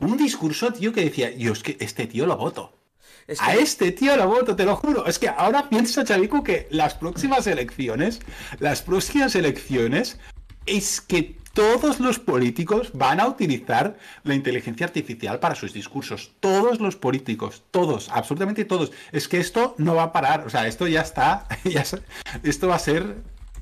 un 0.00 0.16
discurso, 0.16 0.72
tío, 0.72 0.92
que 0.92 1.02
decía, 1.04 1.30
yo 1.36 1.52
es 1.52 1.62
que 1.62 1.76
este 1.80 2.06
tío 2.06 2.26
lo 2.26 2.36
voto. 2.36 2.72
Es 3.32 3.40
A 3.40 3.54
este 3.54 3.92
tío 3.92 4.16
lo 4.16 4.26
voto, 4.28 4.54
te 4.56 4.64
lo 4.64 4.76
juro. 4.76 5.06
Es 5.06 5.18
que 5.18 5.28
ahora 5.28 5.68
pienso, 5.68 6.04
Chavico, 6.04 6.42
que 6.42 6.66
las 6.70 6.94
próximas 6.94 7.46
elecciones, 7.46 8.20
las 8.58 8.82
próximas 8.82 9.34
elecciones, 9.34 10.18
es 10.66 11.00
que 11.00 11.36
todos 11.54 12.00
los 12.00 12.18
políticos 12.18 12.90
van 12.94 13.20
a 13.20 13.26
utilizar 13.26 13.96
la 14.24 14.34
inteligencia 14.34 14.86
artificial 14.86 15.38
para 15.38 15.54
sus 15.54 15.72
discursos. 15.74 16.32
Todos 16.40 16.80
los 16.80 16.96
políticos, 16.96 17.62
todos, 17.70 18.08
absolutamente 18.10 18.64
todos. 18.64 18.90
Es 19.12 19.28
que 19.28 19.38
esto 19.38 19.74
no 19.78 19.94
va 19.94 20.04
a 20.04 20.12
parar. 20.12 20.46
O 20.46 20.50
sea, 20.50 20.66
esto 20.66 20.86
ya 20.86 21.02
está. 21.02 21.46
ya 21.64 21.84
esto 22.42 22.68
va 22.68 22.76
a 22.76 22.78
ser. 22.78 23.16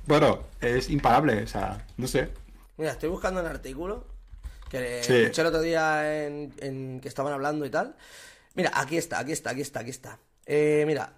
Bueno, 0.06 0.40
es 0.60 0.88
imparable. 0.90 1.42
O 1.42 1.46
sea, 1.48 1.84
no 1.96 2.06
sé. 2.06 2.28
Mira, 2.76 2.92
estoy 2.92 3.08
buscando 3.08 3.40
un 3.40 3.46
artículo 3.46 4.06
que 4.70 5.02
Sí. 5.02 5.12
escuché 5.14 5.40
el 5.42 5.48
otro 5.48 5.60
día 5.60 6.26
en, 6.26 6.52
en 6.60 7.00
que 7.00 7.08
estaban 7.08 7.32
hablando 7.32 7.66
y 7.66 7.70
tal. 7.70 7.96
Mira, 8.60 8.72
aquí 8.74 8.96
está, 8.98 9.18
aquí 9.20 9.32
está, 9.32 9.50
aquí 9.50 9.60
está, 9.62 9.80
aquí 9.80 9.90
está. 9.90 10.18
Eh, 10.44 10.84
mira, 10.86 11.14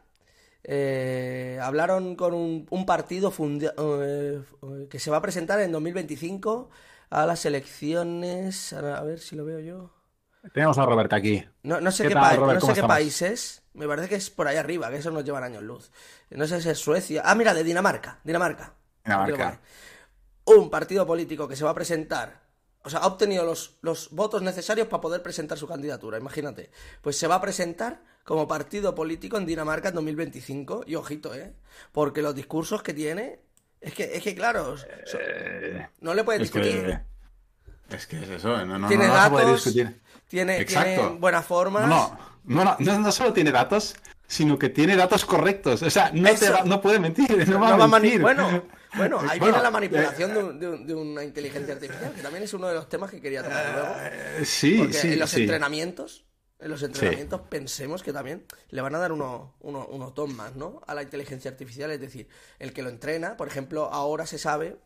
eh, 0.62 1.58
hablaron 1.60 2.14
con 2.14 2.34
un, 2.34 2.66
un 2.70 2.86
partido 2.86 3.30
funda- 3.32 3.74
eh, 3.78 4.40
que 4.88 4.98
se 5.00 5.10
va 5.10 5.16
a 5.16 5.22
presentar 5.22 5.60
en 5.60 5.72
2025 5.72 6.70
a 7.10 7.26
las 7.26 7.44
elecciones. 7.44 8.72
A 8.72 9.02
ver 9.02 9.18
si 9.18 9.34
lo 9.34 9.44
veo 9.44 9.58
yo. 9.58 9.90
Tenemos 10.54 10.78
a 10.78 10.86
Roberta 10.86 11.16
aquí. 11.16 11.44
No, 11.64 11.80
no 11.80 11.90
sé 11.90 12.04
¿Qué 12.04 12.08
qué, 12.10 12.14
tal, 12.14 12.22
pa- 12.22 12.36
Robert? 12.36 12.54
no 12.54 12.60
sé 12.60 12.60
¿Cómo 12.60 12.72
qué 12.74 12.80
estamos? 12.80 12.94
países. 12.96 13.62
Me 13.74 13.86
parece 13.88 14.08
que 14.08 14.14
es 14.16 14.30
por 14.30 14.46
ahí 14.48 14.56
arriba, 14.56 14.90
que 14.90 14.96
eso 14.98 15.10
nos 15.10 15.24
llevan 15.24 15.44
años 15.44 15.62
luz. 15.62 15.90
No 16.30 16.46
sé 16.46 16.60
si 16.60 16.68
es 16.68 16.78
Suecia. 16.78 17.22
Ah, 17.24 17.34
mira, 17.34 17.54
de 17.54 17.64
Dinamarca. 17.64 18.20
Dinamarca. 18.22 18.74
Dinamarca. 19.04 19.60
Un 20.44 20.70
partido 20.70 21.06
político 21.06 21.48
que 21.48 21.56
se 21.56 21.64
va 21.64 21.70
a 21.70 21.74
presentar. 21.74 22.41
O 22.84 22.90
sea, 22.90 23.00
ha 23.00 23.06
obtenido 23.06 23.44
los, 23.44 23.76
los 23.82 24.10
votos 24.10 24.42
necesarios 24.42 24.88
para 24.88 25.00
poder 25.00 25.22
presentar 25.22 25.56
su 25.58 25.68
candidatura, 25.68 26.18
imagínate. 26.18 26.70
Pues 27.00 27.16
se 27.16 27.26
va 27.28 27.36
a 27.36 27.40
presentar 27.40 28.02
como 28.24 28.48
partido 28.48 28.94
político 28.94 29.36
en 29.38 29.46
Dinamarca 29.46 29.90
en 29.90 29.94
2025. 29.94 30.84
Y 30.86 30.96
ojito, 30.96 31.32
¿eh? 31.34 31.54
Porque 31.92 32.22
los 32.22 32.34
discursos 32.34 32.82
que 32.82 32.92
tiene. 32.94 33.40
Es 33.80 33.94
que, 33.94 34.16
es 34.16 34.22
que 34.22 34.34
claro, 34.34 34.76
so- 34.76 34.86
Eh, 35.20 35.88
no 36.00 36.14
le 36.14 36.24
puedes 36.24 36.42
es 36.42 36.52
discutir. 36.52 37.00
que, 37.88 37.96
es 37.96 38.06
que 38.06 38.16
es 38.22 38.28
eso. 38.30 38.64
No, 38.64 38.78
no, 38.78 38.88
tiene 38.88 39.06
no, 39.08 39.14
no 39.14 39.22
se 39.24 39.30
puede 39.30 39.44
datos, 39.46 39.64
discutir. 39.64 40.00
tiene, 40.28 40.64
tiene 40.64 40.98
buenas 41.18 41.44
formas. 41.46 41.88
No, 41.88 42.16
no, 42.44 42.64
no, 42.64 42.76
no, 42.78 42.98
no 42.98 43.12
solo 43.12 43.32
tiene 43.32 43.50
datos, 43.52 43.94
sino 44.26 44.58
que 44.58 44.68
tiene 44.70 44.96
datos 44.96 45.24
correctos. 45.24 45.82
O 45.82 45.90
sea, 45.90 46.10
no, 46.14 46.30
te 46.34 46.50
va- 46.50 46.62
no 46.64 46.80
puede 46.80 46.98
mentir. 47.00 47.48
No 47.48 47.60
va 47.60 47.70
No 47.70 47.78
va 47.78 47.84
a 47.84 47.86
a 47.86 47.88
mani- 47.90 48.02
mentir. 48.02 48.20
bueno, 48.22 48.64
bueno, 48.92 49.22
ahí 49.26 49.38
Bueno, 49.38 49.54
viene 49.54 49.60
la 49.62 49.70
manipulación 49.70 50.32
de, 50.34 50.40
un- 50.40 50.58
de 50.60 50.68
un- 50.68 50.86
de 50.86 50.94
una 50.94 51.24
inteligencia 51.24 51.74
artificial, 51.74 52.14
que 52.14 52.22
también 52.22 52.44
es 52.44 52.52
uno 52.54 52.68
de 52.68 52.74
los 52.74 52.88
temas 52.88 53.10
que 53.10 53.20
quería 53.20 53.44
tomar 53.44 53.66
luego. 53.68 53.96
eh, 54.00 54.44
sí, 54.44 54.76
Porque 54.76 54.92
sí, 54.92 55.12
en 55.12 55.18
los 55.18 55.30
sí. 55.30 55.40
entrenamientos, 55.40 56.24
en 56.58 56.70
los 56.70 56.82
entrenamientos 56.82 57.40
pensemos 57.48 58.02
que 58.02 58.12
también 58.12 58.46
le 58.70 58.80
van 58.82 58.94
a 58.94 58.98
dar 58.98 59.12
uno, 59.12 59.54
uno, 59.60 59.86
unos 59.86 60.14
dos 60.14 60.28
más, 60.30 60.54
¿no? 60.56 60.80
A 60.86 60.94
la 60.94 61.02
inteligencia 61.02 61.50
artificial, 61.50 61.90
es 61.90 62.00
decir, 62.00 62.28
el 62.58 62.72
que 62.72 62.82
lo 62.82 62.88
entrena, 62.90 63.36
por 63.36 63.48
ejemplo, 63.48 63.86
ahora 63.92 64.26
se 64.26 64.38
sabe 64.38 64.78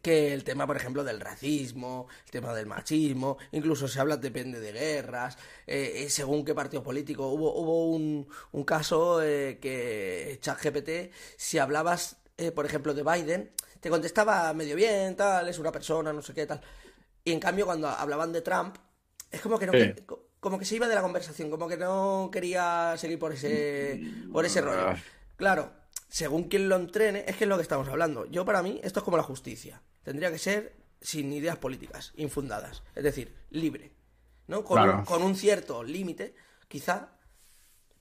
que 0.00 0.32
el 0.32 0.44
tema, 0.44 0.66
por 0.66 0.76
ejemplo, 0.76 1.04
del 1.04 1.20
racismo, 1.20 2.08
el 2.24 2.30
tema 2.30 2.54
del 2.54 2.66
machismo, 2.66 3.36
incluso 3.52 3.88
se 3.88 4.00
habla, 4.00 4.16
depende 4.16 4.58
de 4.60 4.72
guerras, 4.72 5.36
eh, 5.66 6.04
eh, 6.06 6.10
según 6.10 6.44
qué 6.44 6.54
partido 6.54 6.82
político. 6.82 7.28
Hubo, 7.28 7.54
hubo 7.60 7.86
un, 7.90 8.26
un 8.52 8.64
caso 8.64 9.22
eh, 9.22 9.58
que 9.60 10.38
ChatGPT, 10.40 11.12
si 11.36 11.58
hablabas, 11.58 12.16
eh, 12.42 12.52
por 12.52 12.66
ejemplo, 12.66 12.92
de 12.94 13.02
Biden, 13.02 13.50
te 13.80 13.88
contestaba 13.90 14.52
medio 14.54 14.76
bien, 14.76 15.16
tal, 15.16 15.48
es 15.48 15.58
una 15.58 15.72
persona, 15.72 16.12
no 16.12 16.22
sé 16.22 16.34
qué, 16.34 16.46
tal. 16.46 16.60
Y 17.24 17.32
en 17.32 17.40
cambio, 17.40 17.66
cuando 17.66 17.88
hablaban 17.88 18.32
de 18.32 18.42
Trump, 18.42 18.76
es 19.30 19.40
como 19.40 19.58
que 19.58 19.66
no 19.66 19.72
Sí. 19.72 19.78
que- 19.94 20.04
co- 20.06 20.28
como 20.40 20.58
que 20.58 20.64
se 20.64 20.74
iba 20.76 20.88
de 20.88 20.94
la 20.94 21.02
conversación, 21.02 21.50
como 21.50 21.68
que 21.68 21.76
no 21.76 22.28
quería 22.32 22.94
seguir 22.98 23.18
por 23.18 23.32
ese 23.32 24.00
por 24.32 24.44
ese 24.44 24.60
rollo. 24.60 24.88
Ah. 24.88 24.96
Claro, 25.36 25.72
según 26.08 26.44
quien 26.48 26.68
lo 26.68 26.76
entrene, 26.76 27.24
es 27.28 27.36
que 27.36 27.44
es 27.44 27.48
lo 27.48 27.56
que 27.56 27.62
estamos 27.62 27.88
hablando. 27.88 28.26
Yo 28.26 28.44
para 28.44 28.62
mí 28.62 28.80
esto 28.82 28.98
es 29.00 29.04
como 29.04 29.16
la 29.16 29.22
justicia. 29.22 29.80
Tendría 30.02 30.30
que 30.32 30.38
ser 30.38 30.74
sin 31.00 31.32
ideas 31.32 31.56
políticas 31.58 32.12
infundadas, 32.16 32.82
es 32.94 33.04
decir, 33.04 33.34
libre, 33.50 33.92
¿no? 34.48 34.64
Con, 34.64 34.76
Claro. 34.78 34.98
un, 34.98 35.04
con 35.04 35.22
un 35.22 35.34
cierto 35.36 35.82
límite, 35.84 36.34
quizá, 36.68 37.10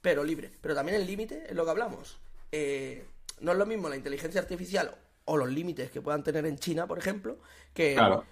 pero 0.02 0.24
libre. 0.24 0.52
Pero 0.62 0.74
también 0.76 1.00
el 1.00 1.06
límite 1.08 1.46
es 1.48 1.56
lo 1.56 1.64
que 1.64 1.72
hablamos. 1.72 2.20
Eh, 2.52 3.06
no 3.42 3.52
es 3.52 3.58
lo 3.58 3.66
mismo 3.66 3.90
la 3.90 3.96
inteligencia 3.96 4.40
artificial 4.42 4.96
o 5.26 5.38
los 5.38 5.50
límites 5.50 5.92
que 5.92 6.02
puedan 6.02 6.24
tener 6.24 6.46
en 6.46 6.58
China, 6.58 6.88
por 6.88 6.98
ejemplo, 6.98 7.40
que 7.74 7.94
Claro. 7.96 8.26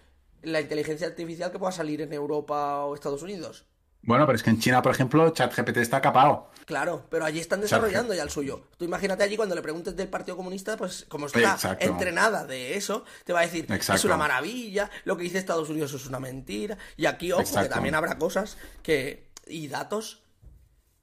la 0.43 0.61
inteligencia 0.61 1.07
artificial 1.07 1.51
que 1.51 1.59
pueda 1.59 1.71
salir 1.71 2.01
en 2.01 2.13
Europa 2.13 2.85
o 2.85 2.95
Estados 2.95 3.21
Unidos. 3.21 3.65
Bueno, 4.01 4.25
pero 4.25 4.37
es 4.37 4.43
que 4.43 4.49
en 4.49 4.59
China, 4.59 4.81
por 4.81 4.93
ejemplo, 4.93 5.29
ChatGPT 5.31 5.75
está 5.77 5.99
capado. 5.99 6.49
Claro, 6.65 7.05
pero 7.09 7.25
allí 7.25 7.39
están 7.39 7.59
desarrollando 7.59 8.13
ya 8.13 8.23
el 8.23 8.29
suyo. 8.29 8.61
Tú 8.77 8.85
imagínate 8.85 9.23
allí 9.23 9.35
cuando 9.35 9.55
le 9.55 9.61
preguntes 9.61 9.93
del 9.95 10.07
Partido 10.07 10.37
Comunista, 10.37 10.77
pues 10.77 11.05
como 11.09 11.25
está 11.25 11.39
Exacto. 11.39 11.83
entrenada 11.85 12.45
de 12.45 12.77
eso, 12.77 13.03
te 13.25 13.33
va 13.33 13.39
a 13.39 13.43
decir, 13.43 13.67
es 13.69 14.05
una 14.05 14.15
maravilla, 14.15 14.89
lo 15.03 15.17
que 15.17 15.23
dice 15.23 15.37
Estados 15.37 15.67
Unidos 15.69 15.93
es 15.93 16.05
una 16.07 16.19
mentira. 16.19 16.77
Y 16.95 17.07
aquí, 17.07 17.33
ojo, 17.33 17.43
que 17.61 17.67
también 17.67 17.93
habrá 17.95 18.17
cosas 18.17 18.57
que 18.83 19.27
y 19.47 19.67
datos 19.67 20.23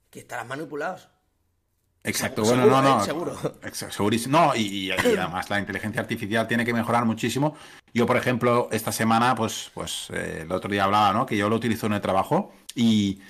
que 0.09 0.21
estarán 0.21 0.49
manipulados. 0.49 1.11
Exacto, 2.09 2.45
Seguro, 2.45 2.66
bueno, 2.69 2.83
no, 2.83 2.88
¿eh? 2.88 2.92
no. 2.99 3.05
Seguro. 3.05 3.37
Segurísimo. 3.73 4.38
No, 4.38 4.55
y, 4.57 4.90
además 4.99 5.51
la 5.51 5.59
inteligencia 5.59 6.01
artificial 6.01 6.47
tiene 6.47 6.64
que 6.64 6.73
mejorar 6.73 7.05
muchísimo. 7.05 7.57
Yo, 7.92 8.07
por 8.07 8.16
ejemplo, 8.16 8.69
esta 8.73 8.92
semana, 8.92 9.35
pues, 9.35 9.71
pues 9.75 10.09
eh, 10.12 10.40
el 10.42 10.53
otro 10.53 10.71
día 10.71 10.85
hablaba, 10.85 11.12
¿no? 11.12 11.27
Que 11.27 11.37
yo 11.37 11.49
lo 11.49 11.57
utilizo 11.57 11.87
en 11.87 11.95
el 11.95 12.01
trabajo 12.01 12.53
y, 12.75 13.21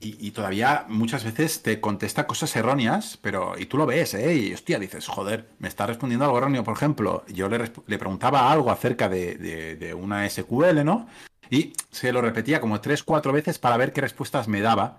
y, 0.00 0.26
y 0.26 0.30
todavía 0.32 0.86
muchas 0.88 1.24
veces 1.24 1.62
te 1.62 1.80
contesta 1.80 2.26
cosas 2.26 2.54
erróneas, 2.56 3.18
pero 3.20 3.58
y 3.58 3.66
tú 3.66 3.76
lo 3.76 3.86
ves, 3.86 4.14
¿eh? 4.14 4.34
Y 4.34 4.54
hostia, 4.54 4.78
dices, 4.78 5.06
joder, 5.06 5.50
me 5.58 5.68
está 5.68 5.86
respondiendo 5.86 6.24
algo 6.24 6.38
erróneo. 6.38 6.64
Por 6.64 6.74
ejemplo, 6.74 7.24
yo 7.28 7.48
le, 7.48 7.70
le 7.86 7.98
preguntaba 7.98 8.50
algo 8.50 8.70
acerca 8.70 9.08
de, 9.08 9.36
de- 9.36 9.76
de 9.76 9.94
una 9.94 10.28
SQL, 10.28 10.84
¿no? 10.84 11.06
Y 11.50 11.72
se 11.90 12.12
lo 12.12 12.20
repetía 12.22 12.60
como 12.60 12.80
tres, 12.80 13.02
cuatro 13.02 13.32
veces 13.32 13.58
para 13.58 13.76
ver 13.76 13.92
qué 13.92 14.00
respuestas 14.00 14.48
me 14.48 14.60
daba. 14.60 14.98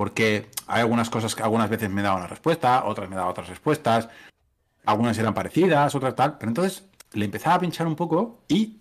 Porque 0.00 0.48
hay 0.66 0.80
algunas 0.80 1.10
cosas 1.10 1.34
que 1.34 1.42
algunas 1.42 1.68
veces 1.68 1.90
me 1.90 2.00
daba 2.00 2.16
una 2.16 2.26
respuesta, 2.26 2.86
otras 2.86 3.10
me 3.10 3.16
daba 3.16 3.28
otras 3.28 3.50
respuestas, 3.50 4.08
algunas 4.86 5.18
eran 5.18 5.34
parecidas, 5.34 5.94
otras 5.94 6.16
tal. 6.16 6.38
Pero 6.38 6.48
entonces 6.48 6.84
le 7.12 7.26
empezaba 7.26 7.56
a 7.56 7.60
pinchar 7.60 7.86
un 7.86 7.96
poco 7.96 8.40
y 8.48 8.80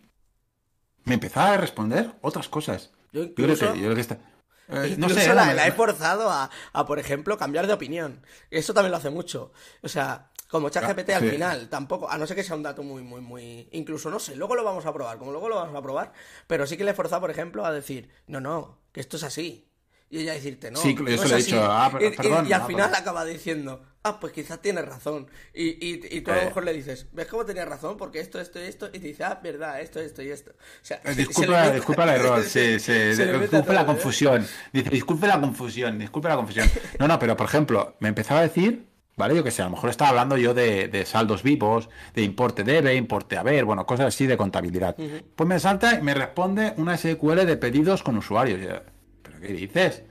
me 1.04 1.16
empezaba 1.16 1.52
a 1.52 1.58
responder 1.58 2.14
otras 2.22 2.48
cosas. 2.48 2.92
Yo 3.12 3.24
Yo 3.24 3.34
creo 3.36 3.50
incluso, 3.50 3.74
que, 3.74 3.80
yo 3.80 3.84
creo 3.84 3.96
que 3.96 4.00
está. 4.02 4.14
eh, 4.16 4.96
no 4.98 5.08
incluso 5.08 5.16
sé, 5.16 5.34
la, 5.34 5.68
he 5.68 5.74
forzado 5.74 6.30
a, 6.30 6.50
a, 6.72 6.86
por 6.86 7.00
ejemplo, 7.00 7.38
cambiar 7.38 7.68
de 7.68 7.74
opinión. 7.74 8.26
Eso 8.50 8.74
también 8.74 8.92
lo 8.92 8.98
hace 8.98 9.10
mucho. 9.10 9.52
O 9.84 9.90
sea, 9.90 10.30
como 10.50 10.70
ChatGPT 10.70 11.10
al 11.10 11.24
sí. 11.24 11.32
final, 11.32 11.68
tampoco, 11.68 12.10
a 12.10 12.18
no 12.18 12.28
ser 12.28 12.38
que 12.38 12.44
sea 12.44 12.56
un 12.56 12.64
dato 12.64 12.82
muy, 12.82 13.04
muy, 13.04 13.20
muy. 13.20 13.68
Incluso 13.74 14.10
no 14.10 14.20
sé, 14.20 14.38
luego 14.38 14.56
lo 14.56 14.64
vamos 14.64 14.86
a 14.86 14.94
probar, 14.94 15.18
como 15.18 15.32
luego 15.32 15.50
lo 15.50 15.58
vamos 15.58 15.76
a 15.76 15.82
probar. 15.82 16.14
Pero 16.48 16.66
sí 16.66 16.78
que 16.78 16.86
le 16.86 16.92
he 16.92 16.94
forzado, 16.94 17.20
por 17.20 17.30
ejemplo, 17.32 17.66
a 17.66 17.74
decir, 17.74 18.10
no, 18.28 18.40
no, 18.40 18.80
que 18.94 19.02
esto 19.02 19.18
es 19.18 19.24
así. 19.24 19.69
Y 20.12 20.20
ella 20.22 20.34
decirte, 20.34 20.72
no. 20.72 20.80
Sí, 20.80 20.96
yo 20.96 21.04
no 21.04 21.18
se 21.18 21.28
lo 21.30 21.36
he 21.36 21.38
dicho, 21.38 21.62
ah, 21.64 21.90
pero- 21.94 22.08
y, 22.08 22.16
perdón, 22.16 22.48
y 22.48 22.54
al 22.54 22.62
ah, 22.62 22.66
final 22.66 22.86
perdón. 22.90 23.02
acaba 23.02 23.26
diciendo, 23.26 23.84
ah, 24.02 24.20
pues 24.20 24.34
quizás 24.34 24.60
tienes 24.60 24.84
razón. 24.86 25.28
Y, 25.54 25.66
y, 25.86 26.02
y 26.10 26.22
tú 26.22 26.32
a 26.32 26.36
lo 26.36 26.42
Eh. 26.42 26.46
mejor 26.46 26.64
le 26.64 26.74
dices, 26.74 27.06
¿ves 27.12 27.28
cómo 27.28 27.46
tenía 27.46 27.64
razón? 27.66 27.96
Porque 27.96 28.20
esto, 28.20 28.40
esto 28.42 28.60
y 28.60 28.64
esto. 28.64 28.88
Y 28.88 29.00
te 29.00 29.08
dice, 29.08 29.24
ah, 29.24 29.40
verdad, 29.44 29.80
esto, 29.82 30.00
esto 30.00 30.24
y 30.24 30.30
esto. 30.32 30.50
O 30.52 30.56
sea, 30.86 30.98
Eh, 31.04 31.14
se 31.14 31.16
Disculpa, 31.16 31.70
disculpa 31.70 32.04
el 32.06 32.10
error, 32.22 32.44
sí, 32.44 32.50
sí, 32.80 32.80
se 32.80 33.26
disculpe 33.26 33.56
la 33.56 33.64
todo, 33.64 33.82
¿eh? 33.82 33.86
confusión. 33.86 34.48
Dice, 34.74 34.90
disculpe 34.90 35.28
la 35.28 35.40
confusión, 35.40 36.00
disculpe 36.00 36.28
la 36.28 36.36
confusión. 36.38 36.68
No, 36.98 37.08
no, 37.08 37.20
pero 37.20 37.38
por 37.38 37.46
ejemplo, 37.48 37.96
me 38.00 38.10
empezaba 38.10 38.40
a 38.40 38.44
decir, 38.44 38.88
¿vale? 39.16 39.36
Yo 39.36 39.44
que 39.44 39.52
sé, 39.52 39.62
a 39.62 39.66
lo 39.66 39.72
mejor 39.72 39.92
estaba 39.92 40.10
hablando 40.10 40.38
yo 40.38 40.56
de, 40.56 40.88
de 40.88 41.06
saldos 41.06 41.44
vivos, 41.44 41.88
de 42.16 42.24
importe 42.24 42.64
debe, 42.64 42.96
importe 42.96 43.38
haber, 43.38 43.64
bueno, 43.64 43.86
cosas 43.86 44.08
así 44.08 44.26
de 44.26 44.38
contabilidad. 44.38 44.96
Pues 45.36 45.48
me 45.48 45.60
salta 45.60 46.00
y 46.00 46.02
me 46.02 46.16
responde 46.16 46.74
una 46.78 46.98
SQL 46.98 47.46
de 47.46 47.58
pedidos 47.58 48.02
con 48.02 48.18
usuarios. 48.18 48.60
Y 49.42 49.42
yo, 49.42 49.42
¿pero 49.42 49.48
qué 49.48 49.54
dices? 49.54 50.04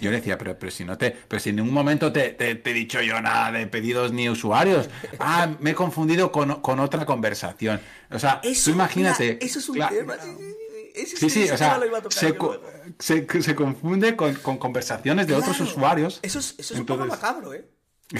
Yo 0.00 0.10
le 0.10 0.16
decía, 0.18 0.38
pero, 0.38 0.58
pero 0.58 0.70
si 0.72 0.84
no 0.84 0.96
te, 0.96 1.10
pero 1.10 1.38
si 1.40 1.50
en 1.50 1.56
ningún 1.56 1.74
momento 1.74 2.10
te, 2.12 2.30
te- 2.30 2.54
te 2.54 2.70
he 2.70 2.74
dicho 2.74 3.02
yo 3.02 3.20
nada 3.20 3.52
de 3.52 3.66
pedidos 3.66 4.12
ni 4.12 4.28
usuarios. 4.30 4.88
Ah, 5.18 5.50
me 5.60 5.70
he 5.70 5.74
confundido 5.74 6.32
con, 6.32 6.60
con 6.62 6.80
otra 6.80 7.04
conversación. 7.04 7.80
O 8.10 8.18
sea, 8.18 8.40
Eso, 8.42 8.70
tú 8.70 8.74
imagínate. 8.76 9.44
eso 9.44 9.58
es 9.58 9.68
un 9.68 9.74
tema. 9.76 10.16
Sí, 10.22 10.30
sí, 10.30 10.36
sí, 10.36 10.92
ese- 10.94 11.16
Sí, 11.16 11.30
sí, 11.30 11.42
ese 11.42 11.52
o 11.54 11.56
sea, 11.58 11.80
se, 12.10 12.36
co- 12.36 12.60
se, 12.98 13.42
se 13.42 13.54
confunde 13.54 14.16
con, 14.16 14.34
con 14.36 14.56
conversaciones 14.58 15.26
de 15.26 15.34
otros 15.34 15.60
usuarios. 15.60 16.20
Eso 16.22 16.38
es, 16.38 16.54
eso 16.58 16.74
es 16.74 16.80
un 16.80 16.86
poco 16.86 17.04
macabro, 17.04 17.52
¿eh? 17.52 17.66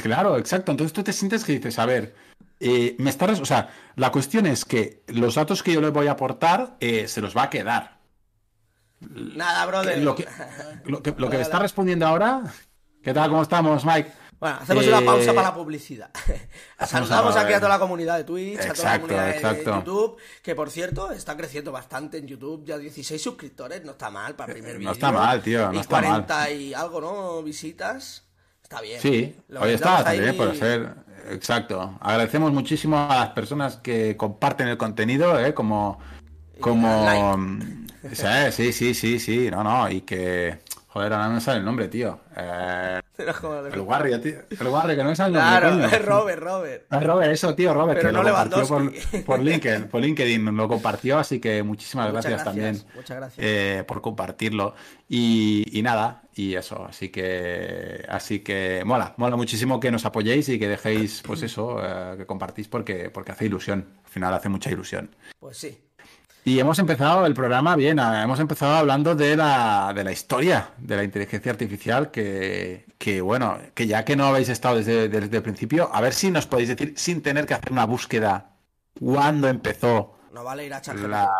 Claro, 0.02 0.36
exacto. 0.38 0.72
Entonces 0.72 0.92
tú 0.92 1.02
te 1.02 1.12
sientes 1.12 1.44
que 1.44 1.52
dices, 1.52 1.78
a 1.78 1.86
ver, 1.86 2.14
eh, 2.60 2.96
me 2.98 3.08
está 3.10 3.26
res- 3.26 3.40
o 3.40 3.46
sea, 3.46 3.70
la 3.96 4.10
cuestión 4.10 4.46
es 4.46 4.64
que 4.64 5.02
los 5.06 5.36
datos 5.36 5.62
que 5.62 5.72
yo 5.72 5.80
le 5.80 5.88
voy 5.90 6.06
a 6.08 6.12
aportar 6.12 6.76
eh, 6.80 7.08
se 7.08 7.20
los 7.20 7.34
va 7.36 7.44
a 7.44 7.50
quedar. 7.50 8.01
Nada, 9.10 9.66
brother. 9.66 9.98
Lo 9.98 10.14
que, 10.14 10.26
lo 10.84 11.02
que, 11.02 11.14
lo 11.16 11.30
que 11.30 11.40
está 11.40 11.58
respondiendo 11.58 12.06
ahora, 12.06 12.42
¿qué 13.02 13.12
tal? 13.12 13.28
¿Cómo 13.30 13.42
estamos, 13.42 13.84
Mike? 13.84 14.10
Bueno, 14.38 14.58
hacemos 14.60 14.84
Eh, 14.84 14.88
una 14.88 15.00
pausa 15.02 15.32
para 15.34 15.48
la 15.48 15.54
publicidad. 15.54 16.10
Saludamos 16.86 17.36
aquí 17.36 17.52
a 17.52 17.58
toda 17.58 17.68
la 17.68 17.78
comunidad 17.78 18.16
de 18.16 18.24
Twitch, 18.24 18.58
a 18.60 18.72
toda 18.72 18.92
la 18.92 19.00
comunidad 19.00 19.52
de-. 19.52 19.64
YouTube, 19.64 20.16
que 20.42 20.54
por 20.56 20.68
cierto 20.70 21.12
está 21.12 21.36
creciendo 21.36 21.70
bastante 21.70 22.18
en 22.18 22.26
YouTube, 22.26 22.64
ya 22.64 22.76
16 22.76 23.22
suscriptores, 23.22 23.84
no 23.84 23.92
está 23.92 24.10
mal 24.10 24.34
para 24.34 24.52
el 24.52 24.58
primer 24.58 24.74
No 24.74 24.78
vídeo. 24.80 24.92
está 24.92 25.12
mal, 25.12 25.40
tío, 25.42 25.68
no 25.68 25.74
y 25.74 25.78
está 25.78 25.96
mal. 26.00 26.04
40 26.26 26.50
y 26.50 26.74
algo, 26.74 27.00
¿no? 27.00 27.42
Visitas. 27.44 28.24
Está 28.62 28.80
bien. 28.80 29.00
Sí, 29.00 29.36
Lo 29.48 29.60
hoy 29.60 29.72
está 29.74 30.02
también 30.02 30.36
por 30.36 30.56
ser. 30.56 30.92
Exacto. 31.30 31.96
Agradecemos 32.00 32.52
muchísimo 32.52 32.98
a 32.98 33.14
las 33.16 33.28
personas 33.28 33.76
que 33.76 34.16
comparten 34.16 34.66
el 34.66 34.76
contenido, 34.76 35.38
¿eh? 35.38 35.54
Como. 35.54 36.00
Como. 36.62 37.04
like. 37.04 38.52
Sí, 38.52 38.72
sí, 38.72 38.94
sí, 38.94 39.18
sí. 39.18 39.50
No, 39.50 39.62
no. 39.62 39.90
Y 39.90 40.02
que. 40.02 40.58
Joder, 40.92 41.10
ahora 41.14 41.28
no 41.28 41.34
me 41.34 41.40
sale 41.40 41.58
el 41.60 41.64
nombre, 41.64 41.88
tío. 41.88 42.20
Eh, 42.36 43.00
el 43.16 43.80
Warri, 43.80 44.18
tío. 44.20 44.40
El 44.50 44.66
Warri, 44.66 44.94
que 44.94 45.02
no 45.02 45.08
me 45.08 45.16
sale 45.16 45.38
el 45.38 45.42
nombre. 45.42 45.60
Claro, 45.60 45.74
coño. 45.76 45.86
es 45.86 46.04
Robert, 46.04 46.42
Robert. 46.42 46.86
Ah, 46.90 47.00
Robert, 47.00 47.32
eso, 47.32 47.54
tío, 47.54 47.72
Robert, 47.72 47.98
Pero 47.98 48.10
que 48.10 48.12
no 48.12 48.22
lo 48.22 48.34
compartió 48.34 49.24
por, 49.24 49.40
LinkedIn, 49.40 49.84
por 49.88 50.02
LinkedIn, 50.02 50.54
lo 50.54 50.68
compartió, 50.68 51.18
así 51.18 51.40
que 51.40 51.62
muchísimas 51.62 52.12
gracias, 52.12 52.32
gracias, 52.32 52.44
también 52.44 52.82
muchas 52.94 53.16
gracias. 53.16 53.38
eh, 53.46 53.84
por 53.86 54.02
compartirlo. 54.02 54.74
Y, 55.08 55.66
y 55.72 55.80
nada, 55.80 56.24
y 56.34 56.56
eso, 56.56 56.84
así 56.84 57.08
que 57.08 58.04
así 58.10 58.40
que 58.40 58.82
mola, 58.84 59.14
mola 59.16 59.36
muchísimo 59.36 59.80
que 59.80 59.90
nos 59.90 60.04
apoyéis 60.04 60.50
y 60.50 60.58
que 60.58 60.68
dejéis, 60.68 61.22
pues 61.26 61.42
eso, 61.42 61.78
eh, 61.82 62.16
que 62.18 62.26
compartís 62.26 62.68
porque, 62.68 63.08
porque 63.08 63.32
hace 63.32 63.46
ilusión, 63.46 63.88
al 64.04 64.10
final 64.10 64.34
hace 64.34 64.50
mucha 64.50 64.70
ilusión. 64.70 65.14
Pues 65.38 65.56
sí. 65.56 65.78
Y 66.44 66.58
hemos 66.58 66.78
empezado 66.80 67.24
el 67.24 67.34
programa 67.34 67.76
bien, 67.76 68.00
ah, 68.00 68.22
hemos 68.24 68.40
empezado 68.40 68.74
hablando 68.74 69.14
de 69.14 69.36
la, 69.36 69.92
de 69.94 70.02
la 70.02 70.10
historia 70.10 70.70
de 70.76 70.96
la 70.96 71.04
inteligencia 71.04 71.52
artificial, 71.52 72.10
que, 72.10 72.86
que 72.98 73.20
bueno, 73.20 73.58
que 73.74 73.86
ya 73.86 74.04
que 74.04 74.16
no 74.16 74.26
habéis 74.26 74.48
estado 74.48 74.76
desde, 74.76 75.08
desde 75.08 75.36
el 75.36 75.42
principio, 75.42 75.88
a 75.94 76.00
ver 76.00 76.12
si 76.12 76.32
nos 76.32 76.46
podéis 76.48 76.70
decir, 76.70 76.94
sin 76.96 77.22
tener 77.22 77.46
que 77.46 77.54
hacer 77.54 77.70
una 77.70 77.84
búsqueda, 77.86 78.56
cuándo 78.98 79.48
empezó 79.48 80.16
No 80.32 80.42
vale 80.42 80.66
ir 80.66 80.74
a 80.74 80.80
ChatGPT. 80.80 81.08
la... 81.08 81.30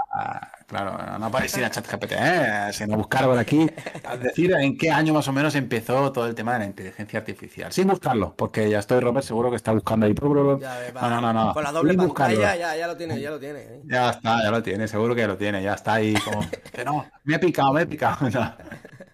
Claro, 0.73 1.19
no 1.19 1.31
podéis 1.31 1.55
ir 1.59 1.67
a 1.67 1.71
ChatGPT, 1.71 2.13
¿eh? 2.13 2.71
sino 2.73 2.97
buscar 2.97 3.27
por 3.27 3.39
aquí, 3.39 3.67
a 4.05 4.17
decir 4.17 4.55
en 4.55 4.79
qué 4.79 4.91
año 4.91 5.13
más 5.13 5.29
o 5.29 5.33
menos 5.33 5.55
empezó 5.55 6.11
todo 6.11 6.27
el 6.27 6.35
tema 6.35 6.55
de 6.55 6.61
la 6.61 6.65
inteligencia 6.65 7.19
artificial. 7.19 7.71
Sin 7.71 7.89
buscarlo, 7.89 8.35
porque 8.35 8.71
ya 8.71 8.79
estoy, 8.79 9.01
Robert, 9.01 9.27
seguro 9.27 9.51
que 9.51 9.57
está 9.57 9.73
buscando 9.73 10.07
ahí. 10.07 10.15
Ves. 10.15 10.23
No, 10.23 11.11
no, 11.11 11.21
no, 11.21 11.33
no. 11.35 11.53
Con 11.53 11.63
la 11.63 11.73
doble 11.73 11.91
Sin 11.93 11.99
pantalla 11.99 12.57
ya, 12.57 12.75
ya 12.75 12.87
lo 12.87 12.97
tiene, 12.97 13.21
ya 13.21 13.31
lo 13.31 13.39
tiene. 13.39 13.61
¿eh? 13.61 13.83
Ya 13.85 14.09
está, 14.09 14.43
ya 14.43 14.51
lo 14.51 14.63
tiene, 14.63 14.89
seguro 14.89 15.15
que 15.15 15.27
lo 15.27 15.37
tiene, 15.37 15.63
ya 15.63 15.75
está 15.75 15.93
ahí 15.93 16.15
como, 16.15 16.41
que 16.73 16.85
no, 16.87 17.05
me 17.25 17.35
he 17.35 17.39
picado, 17.39 17.75
me 17.75 17.83
he 17.83 17.87
picado. 17.87 18.31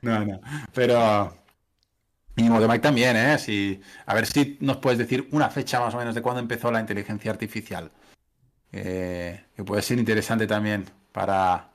No, 0.00 0.20
no, 0.20 0.26
no. 0.26 0.40
Pero, 0.72 1.34
de 2.36 2.68
Mike 2.68 2.78
también, 2.78 3.16
¿eh? 3.16 3.36
Si, 3.36 3.80
a 4.06 4.14
ver 4.14 4.26
si 4.26 4.58
nos 4.60 4.76
puedes 4.76 4.96
decir 4.96 5.28
una 5.32 5.50
fecha 5.50 5.80
más 5.80 5.92
o 5.92 5.98
menos 5.98 6.14
de 6.14 6.22
cuándo 6.22 6.40
empezó 6.40 6.70
la 6.70 6.78
inteligencia 6.78 7.32
artificial. 7.32 7.90
Eh, 8.70 9.46
que 9.56 9.64
puede 9.64 9.82
ser 9.82 9.98
interesante 9.98 10.46
también 10.46 10.84
para, 11.18 11.70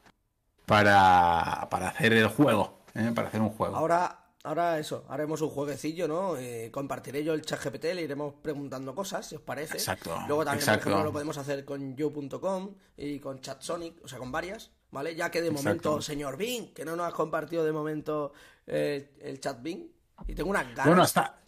para, 0.66 1.68
para 1.70 1.90
hacer 1.90 2.14
el 2.14 2.28
juego, 2.28 2.80
¿eh? 2.96 3.12
Para 3.14 3.28
hacer 3.28 3.42
un 3.42 3.50
juego. 3.50 3.76
Ahora, 3.76 4.28
ahora 4.42 4.80
eso, 4.80 5.04
haremos 5.10 5.42
un 5.42 5.50
jueguecillo, 5.50 6.08
¿no? 6.08 6.38
Eh, 6.38 6.70
compartiré 6.72 7.26
yo 7.26 7.34
el 7.34 7.42
chat 7.42 7.62
GPT, 7.62 7.94
le 7.94 8.04
iremos 8.04 8.36
preguntando 8.42 8.96
cosas, 8.96 9.28
si 9.28 9.36
os 9.36 9.42
parece. 9.42 9.74
Exacto, 9.74 10.16
Luego 10.28 10.46
también, 10.46 10.62
exacto. 10.62 10.84
por 10.84 10.92
ejemplo, 10.92 11.04
lo 11.04 11.12
podemos 11.12 11.38
hacer 11.38 11.66
con 11.66 11.94
yo.com 11.98 12.76
y 12.96 13.20
con 13.20 13.42
ChatSonic, 13.42 14.06
o 14.06 14.08
sea, 14.08 14.18
con 14.18 14.32
varias, 14.32 14.72
¿vale? 14.92 15.14
Ya 15.14 15.30
que 15.30 15.42
de 15.42 15.50
Exacto. 15.50 15.90
momento, 15.90 16.02
señor 16.02 16.38
Bing, 16.38 16.74
que 16.74 16.86
no 16.86 16.96
nos 16.96 17.08
has 17.08 17.14
compartido 17.14 17.66
de 17.66 17.74
momento 17.74 18.32
eh, 18.66 19.12
el 19.20 19.42
chat 19.42 19.62
Bing, 19.62 19.92
y 20.26 20.36
tengo 20.36 20.52
unas 20.52 20.68
ganas. 20.70 20.86
Bueno, 20.86 21.04
está. 21.04 21.44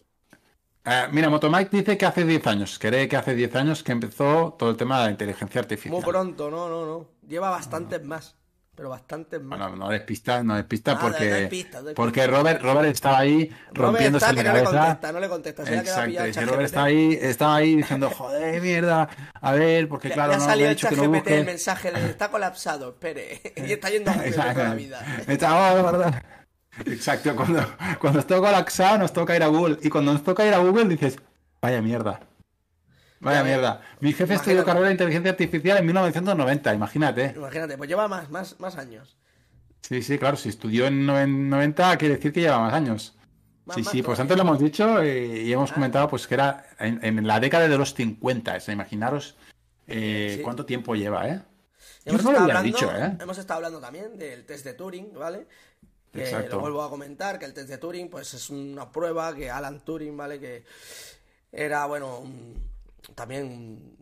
Eh, 0.84 1.08
mira, 1.10 1.28
Motomike 1.28 1.70
dice 1.70 1.98
que 1.98 2.06
hace 2.06 2.24
10 2.24 2.46
años, 2.46 2.78
cree 2.78 3.08
que 3.08 3.16
hace 3.16 3.34
10 3.34 3.56
años 3.56 3.82
que 3.82 3.90
empezó 3.90 4.54
todo 4.56 4.70
el 4.70 4.76
tema 4.76 4.98
de 5.00 5.06
la 5.06 5.10
inteligencia 5.10 5.60
artificial. 5.60 5.94
Muy 5.94 6.04
pronto, 6.04 6.48
no, 6.48 6.68
no, 6.68 6.86
no. 6.86 7.08
Lleva 7.28 7.50
bastantes 7.50 8.02
más, 8.04 8.36
pero 8.74 8.88
bastantes 8.90 9.40
más. 9.42 9.58
Bueno, 9.58 9.76
no 9.76 9.88
des 9.90 10.02
pistas, 10.02 10.44
no 10.44 10.54
des 10.54 10.64
pistas 10.64 10.94
Nada, 10.94 11.06
porque, 11.08 11.28
no 11.30 11.36
des 11.36 11.48
pistas, 11.48 11.82
no 11.82 11.86
des 11.88 11.94
porque 11.96 12.26
Robert, 12.26 12.62
Robert 12.62 12.88
estaba 12.88 13.18
ahí 13.18 13.50
Robert 13.72 13.76
rompiéndose 13.76 14.24
está, 14.26 14.34
que 14.36 14.42
la 14.44 14.52
no 14.52 14.58
le 14.58 14.64
cabeza. 14.64 14.80
contesta, 14.86 15.12
no 15.12 15.20
le 15.20 15.28
contesta, 15.28 15.64
se 15.64 15.70
le 15.70 15.76
ha 15.76 15.80
Exacto, 15.80 16.06
pillado 16.06 16.26
ChatGPT. 16.32 16.50
Robert 16.50 16.66
estaba 16.66 16.86
ahí, 16.86 17.18
estaba 17.20 17.56
ahí 17.56 17.76
diciendo, 17.76 18.10
joder, 18.16 18.62
mierda, 18.62 19.08
a 19.40 19.52
ver, 19.52 19.88
porque 19.88 20.08
Le- 20.08 20.14
claro, 20.14 20.30
le 20.30 20.34
ha 20.34 20.38
no 20.38 20.44
salido 20.44 20.68
he 20.68 20.70
el 20.72 20.76
chat 20.76 20.92
no 20.92 21.02
GPT 21.02 21.26
el 21.38 21.44
mensaje 21.46 21.90
de 21.92 22.10
está 22.10 22.30
colapsado, 22.30 22.90
espere. 22.90 23.40
y 23.56 23.72
está 23.72 23.90
yendo 23.90 24.10
a 24.10 24.14
toda 24.30 24.54
la 24.54 24.74
vida. 24.74 25.04
Estaba, 25.26 25.74
de 25.74 25.82
verdad. 25.82 26.22
Exacto, 26.84 27.34
cuando, 27.34 27.60
cuando 28.00 28.20
está 28.20 28.36
colapsado 28.38 28.98
nos 28.98 29.12
toca 29.12 29.34
ir 29.34 29.42
a 29.42 29.46
Google 29.46 29.78
y 29.82 29.88
cuando 29.88 30.12
nos 30.12 30.22
toca 30.22 30.46
ir 30.46 30.52
a 30.54 30.58
Google 30.58 30.84
dices, 30.84 31.16
vaya 31.62 31.80
mierda. 31.80 32.20
Vaya 33.20 33.42
mierda. 33.42 33.80
Mi 34.00 34.12
jefe 34.12 34.34
estudió 34.34 34.52
Imagínate. 34.56 34.66
carrera 34.66 34.86
de 34.88 34.92
inteligencia 34.92 35.30
artificial 35.30 35.78
en 35.78 35.86
1990, 35.86 36.74
imagínate. 36.74 37.32
Imagínate, 37.36 37.76
pues 37.78 37.88
lleva 37.88 38.08
más, 38.08 38.30
más, 38.30 38.60
más 38.60 38.76
años. 38.76 39.16
Sí, 39.80 40.02
sí, 40.02 40.18
claro, 40.18 40.36
si 40.36 40.48
estudió 40.50 40.86
en 40.86 41.06
noven- 41.06 41.48
90 41.48 41.96
quiere 41.96 42.16
decir 42.16 42.32
que 42.32 42.40
lleva 42.40 42.58
más 42.58 42.74
años. 42.74 43.16
Más- 43.64 43.76
Sí, 43.76 43.82
más 43.82 43.92
sí, 43.92 44.02
pues 44.02 44.20
antes 44.20 44.36
lo 44.36 44.42
hemos 44.42 44.58
dicho 44.58 45.00
eh, 45.02 45.42
y 45.42 45.52
hemos 45.52 45.72
comentado 45.72 46.08
pues 46.08 46.26
que 46.26 46.34
era 46.34 46.66
en, 46.78 47.00
en 47.04 47.26
la 47.26 47.40
década 47.40 47.66
de 47.68 47.76
los 47.78 47.94
50, 47.94 48.56
es, 48.56 48.68
imaginaros 48.68 49.36
eh, 49.88 50.34
Sí. 50.36 50.42
cuánto 50.42 50.64
tiempo 50.66 50.94
lleva, 50.94 51.28
¿eh? 51.28 51.40
Yo 52.04 52.12
Hemos 52.12 52.22
no 52.24 52.30
lo 52.32 52.38
estado, 52.38 52.44
hubiera 52.44 52.58
hablando, 52.60 52.78
dicho, 52.78 52.96
¿eh? 52.96 53.16
hemos 53.20 53.38
estado 53.38 53.56
hablando 53.58 53.80
también 53.80 54.16
del 54.18 54.44
test 54.46 54.64
de 54.64 54.74
Turing, 54.74 55.12
¿vale? 55.14 55.46
Que 56.12 56.22
Exacto. 56.22 56.56
lo 56.56 56.60
vuelvo 56.62 56.82
a 56.82 56.90
comentar, 56.90 57.38
que 57.40 57.44
el 57.44 57.54
test 57.54 57.68
de 57.68 57.78
Turing 57.78 58.08
pues 58.08 58.34
es 58.34 58.50
una 58.50 58.90
prueba 58.92 59.34
que 59.34 59.50
Alan 59.50 59.80
Turing, 59.84 60.16
¿vale? 60.16 60.38
Que 60.38 60.64
era, 61.52 61.86
bueno, 61.86 62.18
un- 62.20 62.62
también 63.14 63.96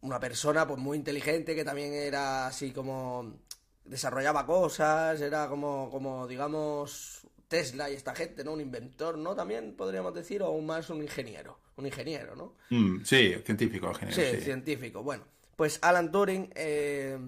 una 0.00 0.20
persona 0.20 0.66
pues 0.66 0.78
muy 0.78 0.96
inteligente, 0.96 1.54
que 1.54 1.64
también 1.64 1.92
era 1.92 2.46
así 2.46 2.72
como 2.72 3.40
desarrollaba 3.84 4.46
cosas, 4.46 5.20
era 5.20 5.48
como, 5.48 5.90
como 5.90 6.26
digamos, 6.26 7.26
Tesla 7.48 7.90
y 7.90 7.94
esta 7.94 8.14
gente, 8.14 8.44
¿no? 8.44 8.52
Un 8.52 8.60
inventor, 8.60 9.18
¿no? 9.18 9.34
También 9.34 9.74
podríamos 9.76 10.14
decir, 10.14 10.42
o 10.42 10.58
más 10.60 10.90
un 10.90 11.02
ingeniero, 11.02 11.58
un 11.76 11.86
ingeniero, 11.86 12.36
¿no? 12.36 12.54
Mm, 12.70 13.04
sí, 13.04 13.34
científico, 13.44 13.92
sí. 14.10 14.22
científico. 14.40 15.02
Bueno, 15.02 15.24
pues 15.56 15.78
Alan 15.82 16.12
Turing 16.12 16.52
eh, 16.54 17.18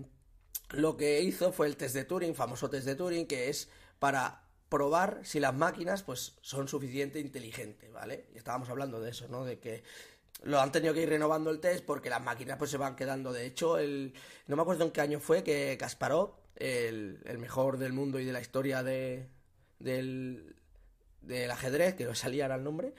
lo 0.70 0.96
que 0.96 1.20
hizo 1.22 1.52
fue 1.52 1.66
el 1.66 1.76
test 1.76 1.94
de 1.94 2.04
Turing, 2.04 2.34
famoso 2.34 2.70
test 2.70 2.86
de 2.86 2.94
Turing, 2.94 3.26
que 3.26 3.48
es 3.48 3.68
para 3.98 4.44
probar 4.68 5.20
si 5.24 5.40
las 5.40 5.54
máquinas 5.54 6.04
pues 6.04 6.36
son 6.42 6.68
suficientemente 6.68 7.18
inteligentes, 7.20 7.92
¿vale? 7.92 8.26
Y 8.32 8.38
estábamos 8.38 8.68
hablando 8.68 9.00
de 9.00 9.10
eso, 9.10 9.26
¿no? 9.28 9.44
De 9.44 9.58
que 9.58 9.82
lo 10.42 10.60
han 10.60 10.72
tenido 10.72 10.94
que 10.94 11.02
ir 11.02 11.08
renovando 11.08 11.50
el 11.50 11.60
test 11.60 11.84
porque 11.84 12.10
las 12.10 12.22
máquinas 12.22 12.56
pues 12.58 12.70
se 12.70 12.76
van 12.76 12.96
quedando. 12.96 13.32
De 13.32 13.46
hecho, 13.46 13.78
el 13.78 14.14
no 14.46 14.56
me 14.56 14.62
acuerdo 14.62 14.84
en 14.84 14.90
qué 14.90 15.00
año 15.00 15.20
fue 15.20 15.42
que 15.42 15.76
Kasparov, 15.78 16.32
el, 16.56 17.20
el 17.24 17.38
mejor 17.38 17.78
del 17.78 17.92
mundo 17.92 18.18
y 18.18 18.24
de 18.24 18.32
la 18.32 18.40
historia 18.40 18.82
de, 18.82 19.28
del, 19.78 20.56
del 21.22 21.50
ajedrez, 21.50 21.94
que 21.94 22.04
no 22.04 22.14
salía 22.14 22.44
ahora 22.44 22.56
el 22.56 22.64
nombre, 22.64 22.94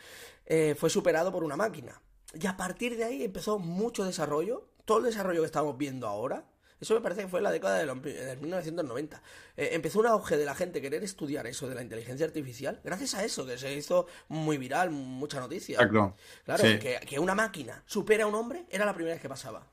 eh, 0.46 0.76
fue 0.76 0.90
superado 0.90 1.32
por 1.32 1.44
una 1.44 1.56
máquina. 1.56 2.02
Y 2.34 2.48
a 2.48 2.58
partir 2.58 2.98
de 2.98 3.04
ahí 3.04 3.24
empezó 3.24 3.60
mucho 3.60 4.06
desarrollo, 4.06 4.70
todo 4.86 5.00
el 5.00 5.06
desarrollo 5.06 5.42
que 5.42 5.48
estamos 5.48 5.78
viendo 5.78 6.08
ahora, 6.08 6.46
Eso 6.82 6.96
me 6.96 7.02
parece 7.02 7.22
que 7.22 7.28
fue 7.28 7.40
en 7.40 7.44
la 7.44 7.52
década 7.52 7.78
de, 7.78 7.86
los- 7.86 8.02
de 8.02 8.36
1990. 8.42 9.22
Eh, 9.56 9.70
empezó 9.74 10.00
un 10.00 10.08
auge 10.08 10.36
de 10.36 10.46
la 10.46 10.56
gente 10.56 10.82
querer 10.82 11.04
estudiar 11.04 11.46
eso 11.46 11.70
de 11.70 11.76
la 11.76 11.84
inteligencia 11.84 12.26
artificial, 12.26 12.82
gracias 12.84 13.14
a 13.14 13.24
eso, 13.24 13.46
que 13.46 13.58
se 13.58 13.74
hizo 13.74 14.08
muy 14.30 14.58
viral, 14.58 14.90
mucha 14.90 15.40
noticia. 15.40 15.76
Exacto. 15.76 16.16
Claro, 16.44 16.64
Sí. 16.66 16.80
que, 16.80 17.00
que 17.08 17.20
una 17.20 17.36
máquina 17.36 17.84
supera 17.86 18.24
a 18.24 18.28
un 18.28 18.34
hombre 18.36 18.66
era 18.70 18.84
la 18.86 18.94
primera 18.96 19.14
vez 19.14 19.22
que 19.22 19.30
pasaba. 19.30 19.68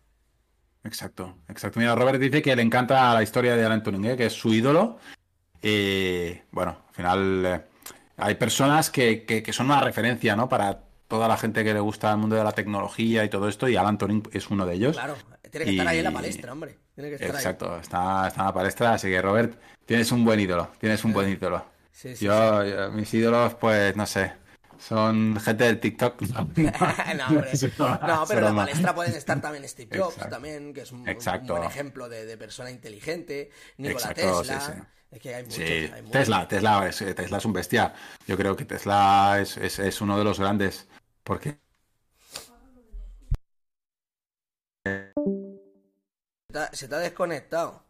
Exacto, 0.84 1.38
exacto. 1.48 1.80
Mira, 1.80 1.94
Robert 1.94 2.20
dice 2.20 2.40
que 2.42 2.54
le 2.54 2.62
encanta 2.62 3.12
la 3.14 3.22
historia 3.22 3.56
de 3.56 3.64
Alan 3.64 3.82
Turing, 3.82 4.04
¿eh? 4.04 4.16
que 4.16 4.26
es 4.26 4.32
su 4.32 4.52
ídolo. 4.52 4.98
Y 5.62 6.32
bueno, 6.52 6.84
al 6.88 6.94
final 6.94 7.46
eh, 7.46 7.60
hay 8.16 8.34
personas 8.36 8.90
que, 8.90 9.24
que- 9.24 9.42
que 9.42 9.52
son 9.52 9.66
una 9.66 9.80
referencia, 9.80 10.36
¿no? 10.36 10.48
Para 10.48 10.84
toda 11.08 11.26
la 11.26 11.36
gente 11.36 11.64
que 11.64 11.72
le 11.74 11.80
gusta 11.80 12.10
el 12.12 12.18
mundo 12.18 12.36
de 12.36 12.44
la 12.44 12.52
tecnología 12.52 13.24
y 13.24 13.30
todo 13.30 13.48
esto, 13.48 13.66
y 13.68 13.76
Alan 13.76 13.98
Turing 13.98 14.28
es 14.32 14.50
uno 14.50 14.66
de 14.66 14.74
ellos. 14.74 14.96
Claro, 14.96 15.16
tiene 15.50 15.64
que 15.64 15.70
estar 15.72 15.88
ahí 15.88 15.98
en 15.98 16.04
la 16.04 16.12
palestra, 16.12 16.52
hombre. 16.52 16.78
Tiene 16.98 17.10
que 17.10 17.14
estar 17.14 17.30
ahí. 17.30 17.36
Exacto, 17.36 17.78
está, 17.78 18.26
está 18.26 18.40
en 18.40 18.46
la 18.46 18.52
palestra, 18.52 18.94
así 18.94 19.06
que 19.08 19.22
Robert, 19.22 19.56
tienes 19.86 20.10
un 20.10 20.24
buen 20.24 20.40
ídolo, 20.40 20.72
tienes 20.80 21.04
un 21.04 21.12
buen 21.12 21.28
ídolo. 21.28 21.64
Sí, 21.92 22.16
sí, 22.16 22.24
Yo, 22.24 22.64
yo- 22.64 22.90
mis 22.90 23.14
ídolos, 23.14 23.54
pues, 23.54 23.94
no 23.94 24.04
sé, 24.04 24.32
son 24.80 25.38
gente 25.40 25.62
del 25.62 25.78
TikTok. 25.78 26.20
no, 26.22 26.40
hombre. 26.40 26.72
Pero 28.28 28.38
en 28.38 28.44
la 28.44 28.52
palestra 28.54 28.94
pueden 28.96 29.14
estar 29.14 29.40
también 29.40 29.68
Steve 29.68 29.96
Jobs, 29.96 30.14
Exacto. 30.14 30.34
también, 30.34 30.74
que 30.74 30.80
es 30.80 30.90
un, 30.90 31.04
buen 31.04 31.62
ejemplo 31.62 32.08
de, 32.08 32.26
de 32.26 32.36
persona 32.36 32.68
inteligente. 32.72 33.50
Nikola 33.76 34.10
Exacto, 34.10 34.40
Tesla. 34.42 34.88
Es 35.12 35.20
que 35.20 35.34
hay 35.36 35.42
muchos. 35.44 35.56
Sí, 35.56 35.62
hay 35.62 35.90
muchos. 36.02 36.10
Tesla, 36.10 36.48
Tesla 36.48 36.88
es, 36.88 36.96
Tesla 36.98 37.38
es 37.38 37.44
un 37.44 37.52
bestia. 37.52 37.94
Yo 38.26 38.36
creo 38.36 38.56
que 38.56 38.64
Tesla 38.64 39.38
es, 39.40 39.56
es- 39.56 39.78
es 39.78 40.00
uno 40.00 40.18
de 40.18 40.24
los 40.24 40.40
grandes. 40.40 40.88
Porque 41.22 41.58
Se 46.72 46.88
te 46.88 46.94
ha- 46.94 46.98
desconectado. 46.98 47.82